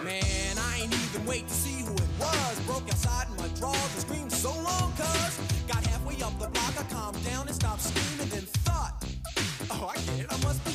Man, 0.03 0.57
I 0.57 0.79
ain't 0.81 0.93
even 0.93 1.25
wait 1.25 1.47
to 1.47 1.53
see 1.53 1.83
who 1.83 1.93
it 1.93 2.11
was. 2.19 2.59
Broke 2.65 2.83
outside 2.89 3.27
in 3.29 3.37
my 3.37 3.47
drawers 3.59 3.93
and 3.93 4.01
screamed 4.01 4.31
so 4.31 4.51
long, 4.51 4.91
cuz. 4.97 5.39
Got 5.67 5.85
halfway 5.87 6.21
up 6.21 6.37
the 6.39 6.47
block, 6.47 6.73
I 6.77 6.83
calmed 6.91 7.23
down 7.23 7.47
and 7.47 7.55
stopped 7.55 7.81
screaming, 7.81 8.29
then 8.29 8.45
thought, 8.65 9.03
Oh, 9.69 9.91
I 9.93 9.95
get 9.95 10.19
it, 10.19 10.27
I 10.29 10.43
must 10.43 10.63
be 10.65 10.70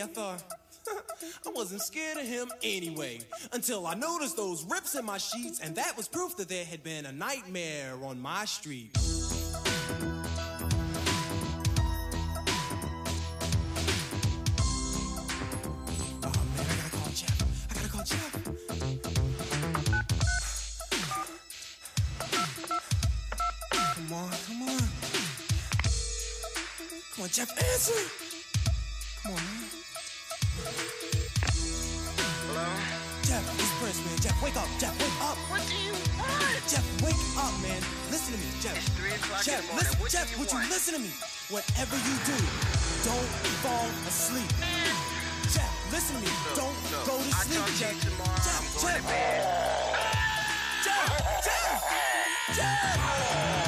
I 0.00 0.06
thought. 0.06 0.44
I 1.46 1.50
wasn't 1.50 1.82
scared 1.82 2.18
of 2.18 2.26
him 2.26 2.50
anyway, 2.62 3.18
until 3.52 3.86
I 3.86 3.94
noticed 3.94 4.36
those 4.36 4.64
rips 4.64 4.94
in 4.94 5.04
my 5.04 5.18
sheets, 5.18 5.60
and 5.60 5.74
that 5.76 5.96
was 5.96 6.06
proof 6.08 6.36
that 6.36 6.48
there 6.48 6.64
had 6.64 6.82
been 6.82 7.04
a 7.06 7.12
nightmare 7.12 7.94
on 8.04 8.20
my 8.20 8.44
street. 8.44 8.90
Oh, 8.96 9.02
man, 16.22 16.64
I 16.64 16.74
gotta 16.76 16.96
call 16.96 17.10
Jeff. 17.12 17.42
I 17.70 17.74
gotta 17.74 17.88
call 17.88 18.04
Jeff. 18.04 18.32
Come 23.94 24.12
on, 24.12 24.30
come 24.46 24.62
on. 24.62 24.82
Come 27.14 27.24
on, 27.24 27.28
Jeff, 27.30 27.50
answer. 27.58 28.27
Jeff. 38.60 38.76
It's 38.76 38.88
3 38.98 39.10
o'clock 39.12 39.42
Jeff, 39.44 39.60
in 39.60 39.66
the 39.66 39.72
morning. 39.72 39.90
listen, 40.02 40.08
Jeff, 40.10 40.38
would 40.38 40.50
you 40.52 40.58
listen 40.68 40.94
to 40.94 41.00
me? 41.00 41.10
Whatever 41.50 41.96
you 41.96 42.14
do, 42.26 42.36
don't 43.06 43.30
fall 43.62 43.86
asleep. 44.06 44.50
Jeff, 45.54 45.70
listen 45.92 46.16
to 46.16 46.22
me. 46.22 46.32
don't 46.56 46.74
go 47.06 47.16
to 47.18 47.30
sleep, 47.46 47.64
Jeff. 47.78 47.94
you 48.04 48.10
tomorrow. 48.10 48.36
Jeff, 48.42 48.58
I'm 48.58 48.66
going 48.74 48.94
Jeff. 48.94 49.02
to 49.02 49.08
bed. 49.08 49.40
Jeff, 50.84 51.06
Jeff, 51.44 51.80
Jeff, 51.94 52.56
Jeff, 52.56 53.62
Jeff. 53.62 53.67